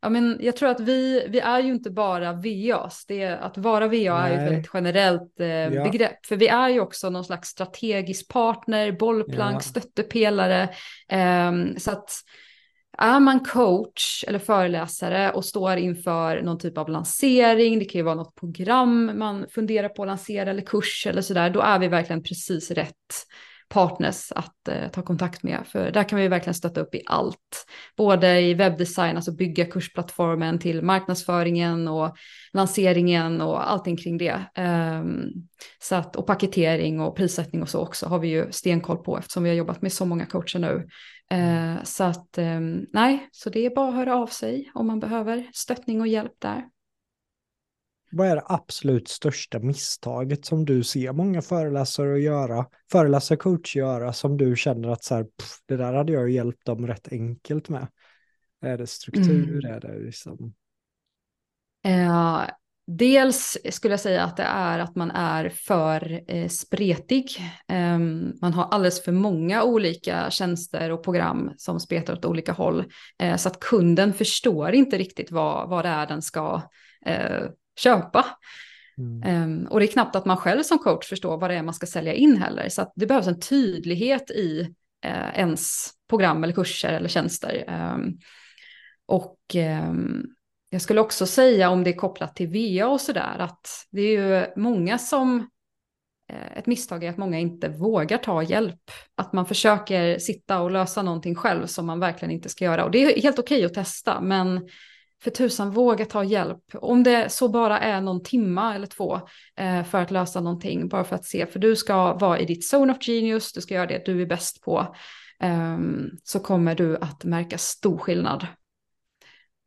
Ja, 0.01 0.09
men 0.09 0.37
jag 0.41 0.55
tror 0.55 0.69
att 0.69 0.79
vi, 0.79 1.27
vi 1.29 1.39
är 1.39 1.59
ju 1.59 1.71
inte 1.71 1.89
bara 1.89 2.33
VAs. 2.33 3.05
Det 3.07 3.25
att 3.25 3.57
vara 3.57 3.87
VA 3.87 3.93
Nej. 3.93 4.07
är 4.07 4.29
ju 4.29 4.35
ett 4.35 4.51
väldigt 4.51 4.71
generellt 4.73 5.39
eh, 5.39 5.47
ja. 5.47 5.83
begrepp. 5.83 6.25
För 6.25 6.35
vi 6.35 6.47
är 6.47 6.69
ju 6.69 6.79
också 6.79 7.09
någon 7.09 7.25
slags 7.25 7.49
strategisk 7.49 8.27
partner, 8.27 8.91
bollplank, 8.91 9.55
ja. 9.55 9.59
stöttepelare. 9.59 10.69
Eh, 11.09 11.51
så 11.77 11.91
att 11.91 12.11
är 12.97 13.19
man 13.19 13.39
coach 13.39 14.23
eller 14.27 14.39
föreläsare 14.39 15.31
och 15.31 15.45
står 15.45 15.77
inför 15.77 16.41
någon 16.41 16.59
typ 16.59 16.77
av 16.77 16.89
lansering, 16.89 17.79
det 17.79 17.85
kan 17.85 17.99
ju 17.99 18.05
vara 18.05 18.15
något 18.15 18.35
program 18.35 19.11
man 19.19 19.45
funderar 19.49 19.89
på 19.89 20.01
att 20.03 20.07
lansera 20.07 20.49
eller 20.49 20.61
kurs 20.61 21.07
eller 21.09 21.21
sådär, 21.21 21.49
då 21.49 21.61
är 21.61 21.79
vi 21.79 21.87
verkligen 21.87 22.23
precis 22.23 22.71
rätt 22.71 22.95
partners 23.69 24.31
att 24.31 24.67
eh, 24.67 24.89
ta 24.91 25.01
kontakt 25.01 25.43
med. 25.43 25.63
För 25.65 25.91
där 25.91 26.03
kan 26.03 26.19
vi 26.19 26.27
verkligen 26.27 26.53
stötta 26.53 26.81
upp 26.81 26.95
i 26.95 27.01
allt. 27.05 27.65
Både 27.97 28.39
i 28.41 28.53
webbdesign, 28.53 29.15
alltså 29.15 29.31
bygga 29.31 29.65
kursplattformen 29.65 30.59
till 30.59 30.81
marknadsföringen 30.81 31.87
och 31.87 32.15
lanseringen 32.53 33.41
och 33.41 33.71
allting 33.71 33.97
kring 33.97 34.17
det. 34.17 34.41
Um, 34.57 35.47
så 35.79 35.95
att, 35.95 36.15
och 36.15 36.27
paketering 36.27 37.01
och 37.01 37.15
prissättning 37.15 37.61
och 37.61 37.69
så 37.69 37.79
också 37.79 38.07
har 38.07 38.19
vi 38.19 38.27
ju 38.27 38.51
stenkoll 38.51 38.97
på 38.97 39.17
eftersom 39.17 39.43
vi 39.43 39.49
har 39.49 39.57
jobbat 39.57 39.81
med 39.81 39.93
så 39.93 40.05
många 40.05 40.25
coacher 40.25 40.59
nu. 40.59 40.87
Uh, 41.33 41.83
så 41.83 42.03
att 42.03 42.37
um, 42.37 42.85
nej, 42.93 43.29
så 43.31 43.49
det 43.49 43.65
är 43.65 43.75
bara 43.75 43.89
att 43.89 43.95
höra 43.95 44.15
av 44.15 44.27
sig 44.27 44.71
om 44.73 44.87
man 44.87 44.99
behöver 44.99 45.49
stöttning 45.53 46.01
och 46.01 46.07
hjälp 46.07 46.33
där. 46.39 46.63
Vad 48.11 48.27
är 48.27 48.35
det 48.35 48.43
absolut 48.45 49.07
största 49.07 49.59
misstaget 49.59 50.45
som 50.45 50.65
du 50.65 50.83
ser 50.83 51.13
många 51.13 51.41
föreläsare 51.41 52.13
att 52.13 52.21
göra, 52.21 52.65
föreläsare 52.91 53.37
coach 53.37 53.75
göra 53.75 54.13
som 54.13 54.37
du 54.37 54.55
känner 54.55 54.89
att 54.89 55.03
så 55.03 55.15
här, 55.15 55.23
pff, 55.23 55.57
det 55.65 55.77
där 55.77 55.93
hade 55.93 56.13
jag 56.13 56.29
hjälpt 56.29 56.65
dem 56.65 56.87
rätt 56.87 57.07
enkelt 57.11 57.69
med? 57.69 57.87
Är 58.61 58.77
det 58.77 58.87
struktur? 58.87 59.59
Mm. 59.59 59.75
Är 59.75 59.79
det 59.79 59.99
liksom? 59.99 60.53
Uh, 61.87 62.41
dels 62.87 63.57
skulle 63.69 63.93
jag 63.93 63.99
säga 63.99 64.23
att 64.23 64.37
det 64.37 64.43
är 64.43 64.79
att 64.79 64.95
man 64.95 65.11
är 65.11 65.49
för 65.49 66.21
eh, 66.27 66.47
spretig. 66.47 67.25
Um, 67.71 68.33
man 68.41 68.53
har 68.53 68.63
alldeles 68.63 69.03
för 69.03 69.11
många 69.11 69.63
olika 69.63 70.29
tjänster 70.29 70.91
och 70.91 71.03
program 71.03 71.51
som 71.57 71.79
spretar 71.79 72.13
åt 72.13 72.25
olika 72.25 72.51
håll. 72.51 72.83
Uh, 73.23 73.35
så 73.35 73.49
att 73.49 73.59
kunden 73.59 74.13
förstår 74.13 74.71
inte 74.71 74.97
riktigt 74.97 75.31
vad, 75.31 75.69
vad 75.69 75.85
det 75.85 75.89
är 75.89 76.07
den 76.07 76.21
ska 76.21 76.55
uh, 77.07 77.49
köpa. 77.79 78.25
Mm. 78.99 79.43
Um, 79.43 79.67
och 79.67 79.79
det 79.79 79.85
är 79.85 79.91
knappt 79.91 80.15
att 80.15 80.25
man 80.25 80.37
själv 80.37 80.63
som 80.63 80.79
coach 80.79 81.09
förstår 81.09 81.37
vad 81.37 81.49
det 81.49 81.55
är 81.55 81.63
man 81.63 81.73
ska 81.73 81.87
sälja 81.87 82.13
in 82.13 82.37
heller. 82.37 82.69
Så 82.69 82.91
det 82.95 83.05
behövs 83.05 83.27
en 83.27 83.39
tydlighet 83.39 84.31
i 84.31 84.61
uh, 85.05 85.39
ens 85.39 85.89
program 86.09 86.43
eller 86.43 86.53
kurser 86.53 86.93
eller 86.93 87.09
tjänster. 87.09 87.65
Um, 87.95 88.19
och 89.05 89.39
um, 89.55 90.25
jag 90.69 90.81
skulle 90.81 91.01
också 91.01 91.25
säga 91.25 91.69
om 91.69 91.83
det 91.83 91.89
är 91.89 91.97
kopplat 91.97 92.35
till 92.35 92.47
VA 92.47 92.87
och 92.87 93.01
sådär 93.01 93.35
att 93.39 93.67
det 93.91 94.01
är 94.01 94.11
ju 94.11 94.45
många 94.55 94.97
som 94.97 95.39
uh, 96.33 96.57
ett 96.57 96.65
misstag 96.65 97.03
är 97.03 97.09
att 97.09 97.17
många 97.17 97.39
inte 97.39 97.69
vågar 97.69 98.17
ta 98.17 98.43
hjälp. 98.43 98.91
Att 99.15 99.33
man 99.33 99.45
försöker 99.45 100.17
sitta 100.17 100.61
och 100.61 100.71
lösa 100.71 101.01
någonting 101.01 101.35
själv 101.35 101.65
som 101.65 101.85
man 101.85 101.99
verkligen 101.99 102.31
inte 102.31 102.49
ska 102.49 102.65
göra. 102.65 102.85
Och 102.85 102.91
det 102.91 102.99
är 102.99 103.21
helt 103.21 103.39
okej 103.39 103.57
okay 103.57 103.65
att 103.65 103.73
testa, 103.73 104.21
men 104.21 104.69
för 105.23 105.31
tusan 105.31 105.71
våga 105.71 106.05
ta 106.05 106.23
hjälp. 106.23 106.63
Om 106.73 107.03
det 107.03 107.31
så 107.31 107.49
bara 107.49 107.79
är 107.79 108.01
någon 108.01 108.23
timma 108.23 108.75
eller 108.75 108.87
två 108.87 109.21
eh, 109.55 109.83
för 109.83 110.01
att 110.01 110.11
lösa 110.11 110.41
någonting, 110.41 110.87
bara 110.87 111.03
för 111.03 111.15
att 111.15 111.25
se, 111.25 111.45
för 111.45 111.59
du 111.59 111.75
ska 111.75 112.13
vara 112.13 112.39
i 112.39 112.45
ditt 112.45 112.73
zone 112.73 112.93
of 112.93 112.97
genius, 113.01 113.53
du 113.53 113.61
ska 113.61 113.73
göra 113.73 113.87
det 113.87 114.05
du 114.05 114.21
är 114.21 114.25
bäst 114.25 114.61
på, 114.61 114.95
eh, 115.39 115.79
så 116.23 116.39
kommer 116.39 116.75
du 116.75 116.97
att 116.97 117.23
märka 117.23 117.57
stor 117.57 117.97
skillnad. 117.97 118.47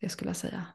Det 0.00 0.08
skulle 0.08 0.28
jag 0.28 0.36
säga. 0.36 0.66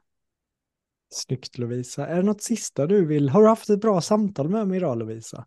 Snyggt 1.10 1.58
Lovisa. 1.58 2.06
Är 2.06 2.16
det 2.16 2.22
något 2.22 2.42
sista 2.42 2.86
du 2.86 3.06
vill? 3.06 3.28
Har 3.28 3.42
du 3.42 3.48
haft 3.48 3.70
ett 3.70 3.80
bra 3.80 4.00
samtal 4.00 4.48
med 4.48 4.68
mig 4.68 4.76
idag 4.76 4.98
Lovisa? 4.98 5.46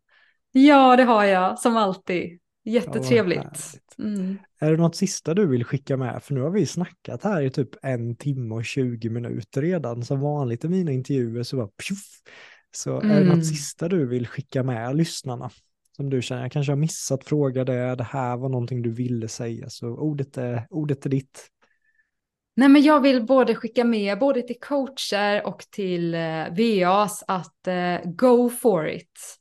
Ja, 0.51 0.95
det 0.95 1.03
har 1.03 1.25
jag, 1.25 1.59
som 1.59 1.77
alltid. 1.77 2.39
Jättetrevligt. 2.63 3.79
Mm. 3.99 4.38
Är 4.59 4.71
det 4.71 4.77
något 4.77 4.95
sista 4.95 5.33
du 5.33 5.47
vill 5.47 5.63
skicka 5.63 5.97
med? 5.97 6.23
För 6.23 6.33
nu 6.33 6.41
har 6.41 6.49
vi 6.49 6.65
snackat 6.65 7.23
här 7.23 7.41
i 7.41 7.49
typ 7.49 7.69
en 7.81 8.15
timme 8.15 8.55
och 8.55 8.65
20 8.65 9.09
minuter 9.09 9.61
redan. 9.61 10.05
Som 10.05 10.19
vanligt 10.19 10.63
i 10.63 10.69
mina 10.69 10.91
intervjuer 10.91 11.43
så 11.43 11.57
bara 11.57 11.67
pjuff. 11.67 12.21
Så 12.71 12.99
mm. 12.99 13.11
är 13.11 13.19
det 13.19 13.25
något 13.25 13.33
mm. 13.33 13.45
sista 13.45 13.89
du 13.89 14.05
vill 14.05 14.27
skicka 14.27 14.63
med 14.63 14.95
lyssnarna? 14.95 15.49
Som 15.95 16.09
du 16.09 16.21
känner, 16.21 16.41
jag 16.41 16.51
kanske 16.51 16.71
har 16.71 16.77
missat 16.77 17.23
fråga 17.23 17.63
det, 17.63 17.95
det 17.95 18.03
här 18.03 18.38
var 18.38 18.49
någonting 18.49 18.81
du 18.81 18.91
ville 18.91 19.27
säga. 19.27 19.69
Så 19.69 19.88
ordet 19.88 20.38
är, 20.38 20.67
ordet 20.69 21.05
är 21.05 21.09
ditt. 21.09 21.47
Nej, 22.55 22.69
men 22.69 22.81
jag 22.81 23.01
vill 23.01 23.25
både 23.25 23.55
skicka 23.55 23.83
med 23.83 24.19
både 24.19 24.41
till 24.41 24.59
coacher 24.59 25.47
och 25.47 25.63
till 25.71 26.13
eh, 26.13 26.45
VAs 26.51 27.23
att 27.27 27.67
eh, 27.67 27.97
go 28.05 28.49
for 28.49 28.89
it. 28.89 29.38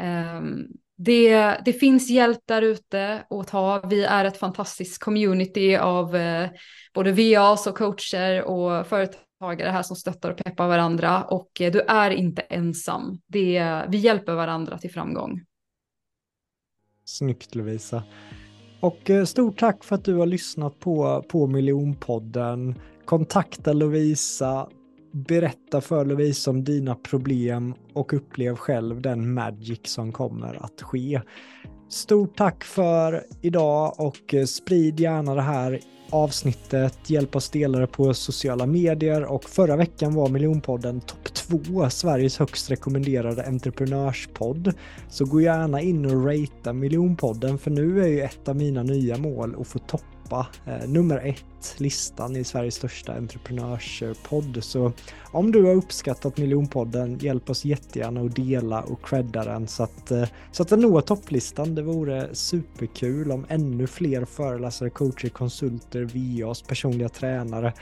Um, 0.00 0.68
det, 1.04 1.60
det 1.64 1.72
finns 1.72 2.10
hjälp 2.10 2.40
där 2.44 2.62
ute 2.62 3.24
att 3.30 3.48
ta. 3.48 3.86
Vi 3.86 4.04
är 4.04 4.24
ett 4.24 4.36
fantastiskt 4.36 4.98
community 4.98 5.76
av 5.76 6.16
eh, 6.16 6.50
både 6.94 7.12
VAs 7.12 7.66
och 7.66 7.76
coacher 7.76 8.42
och 8.42 8.86
företagare 8.86 9.68
här 9.68 9.82
som 9.82 9.96
stöttar 9.96 10.30
och 10.30 10.36
peppar 10.36 10.68
varandra. 10.68 11.24
Och 11.24 11.60
eh, 11.60 11.72
du 11.72 11.80
är 11.80 12.10
inte 12.10 12.42
ensam. 12.42 13.20
Det, 13.26 13.82
vi 13.88 13.98
hjälper 13.98 14.34
varandra 14.34 14.78
till 14.78 14.90
framgång. 14.90 15.40
Snyggt 17.04 17.54
Lovisa. 17.54 18.02
Och 18.80 19.10
eh, 19.10 19.24
stort 19.24 19.58
tack 19.58 19.84
för 19.84 19.94
att 19.94 20.04
du 20.04 20.14
har 20.14 20.26
lyssnat 20.26 20.80
på, 20.80 21.24
på 21.28 21.46
Miljonpodden. 21.46 22.74
Kontakta 23.04 23.72
Lovisa 23.72 24.68
berätta 25.12 25.80
för 25.80 26.04
Lovisa 26.04 26.50
om 26.50 26.64
dina 26.64 26.94
problem 26.94 27.74
och 27.92 28.12
upplev 28.12 28.56
själv 28.56 29.02
den 29.02 29.34
magic 29.34 29.80
som 29.84 30.12
kommer 30.12 30.64
att 30.64 30.82
ske. 30.82 31.20
Stort 31.88 32.36
tack 32.36 32.64
för 32.64 33.24
idag 33.40 33.94
och 33.98 34.34
eh, 34.34 34.44
sprid 34.44 35.00
gärna 35.00 35.34
det 35.34 35.42
här 35.42 35.80
avsnittet. 36.10 37.10
Hjälp 37.10 37.36
oss 37.36 37.50
dela 37.50 37.78
det 37.78 37.86
på 37.86 38.14
sociala 38.14 38.66
medier 38.66 39.24
och 39.24 39.44
förra 39.44 39.76
veckan 39.76 40.14
var 40.14 40.28
Miljonpodden 40.28 41.00
topp 41.00 41.34
2, 41.34 41.90
Sveriges 41.90 42.38
högst 42.38 42.70
rekommenderade 42.70 43.46
entreprenörspodd. 43.46 44.74
Så 45.08 45.24
gå 45.24 45.40
gärna 45.40 45.80
in 45.80 46.06
och 46.06 46.26
ratea 46.26 46.72
Miljonpodden 46.72 47.58
för 47.58 47.70
nu 47.70 48.02
är 48.02 48.08
ju 48.08 48.20
ett 48.20 48.48
av 48.48 48.56
mina 48.56 48.82
nya 48.82 49.18
mål 49.18 49.56
att 49.60 49.66
få 49.66 49.78
topp 49.78 50.21
toppa 50.32 50.46
eh, 50.66 50.88
nummer 50.88 51.18
ett 51.18 51.74
listan 51.76 52.36
i 52.36 52.44
Sveriges 52.44 52.74
största 52.74 53.12
entreprenörspodd. 53.12 54.64
Så 54.64 54.92
om 55.32 55.52
du 55.52 55.64
har 55.64 55.74
uppskattat 55.74 56.38
miljonpodden, 56.38 57.18
hjälp 57.18 57.50
oss 57.50 57.64
jättegärna 57.64 58.20
att 58.20 58.36
dela 58.36 58.82
och 58.82 59.06
credda 59.06 59.44
den 59.44 59.68
så 59.68 59.82
att, 59.82 60.10
eh, 60.10 60.28
så 60.52 60.62
att 60.62 60.68
den 60.68 60.80
når 60.80 61.00
topplistan. 61.00 61.74
Det 61.74 61.82
vore 61.82 62.34
superkul 62.34 63.32
om 63.32 63.46
ännu 63.48 63.86
fler 63.86 64.24
föreläsare, 64.24 64.90
coacher, 64.90 65.28
konsulter, 65.28 66.08
VAs, 66.14 66.62
personliga 66.62 67.08
tränare 67.08 67.72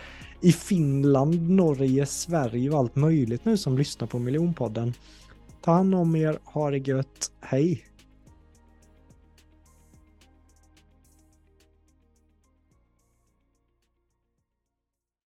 i 0.41 0.53
Finland, 0.53 1.51
Norge, 1.51 2.07
Sverige 2.07 2.71
och 2.71 2.79
allt 2.79 2.97
möjligt 2.97 3.45
nu 3.45 3.57
som 3.57 3.79
lyssnar 3.79 4.07
på 4.07 4.19
miljonpodden. 4.19 4.95
Ta 5.61 5.73
hand 5.73 5.95
om 5.95 6.17
er, 6.17 6.39
ha 6.45 6.71
det 6.71 6.79
gött, 6.79 7.31
hej! 7.41 7.90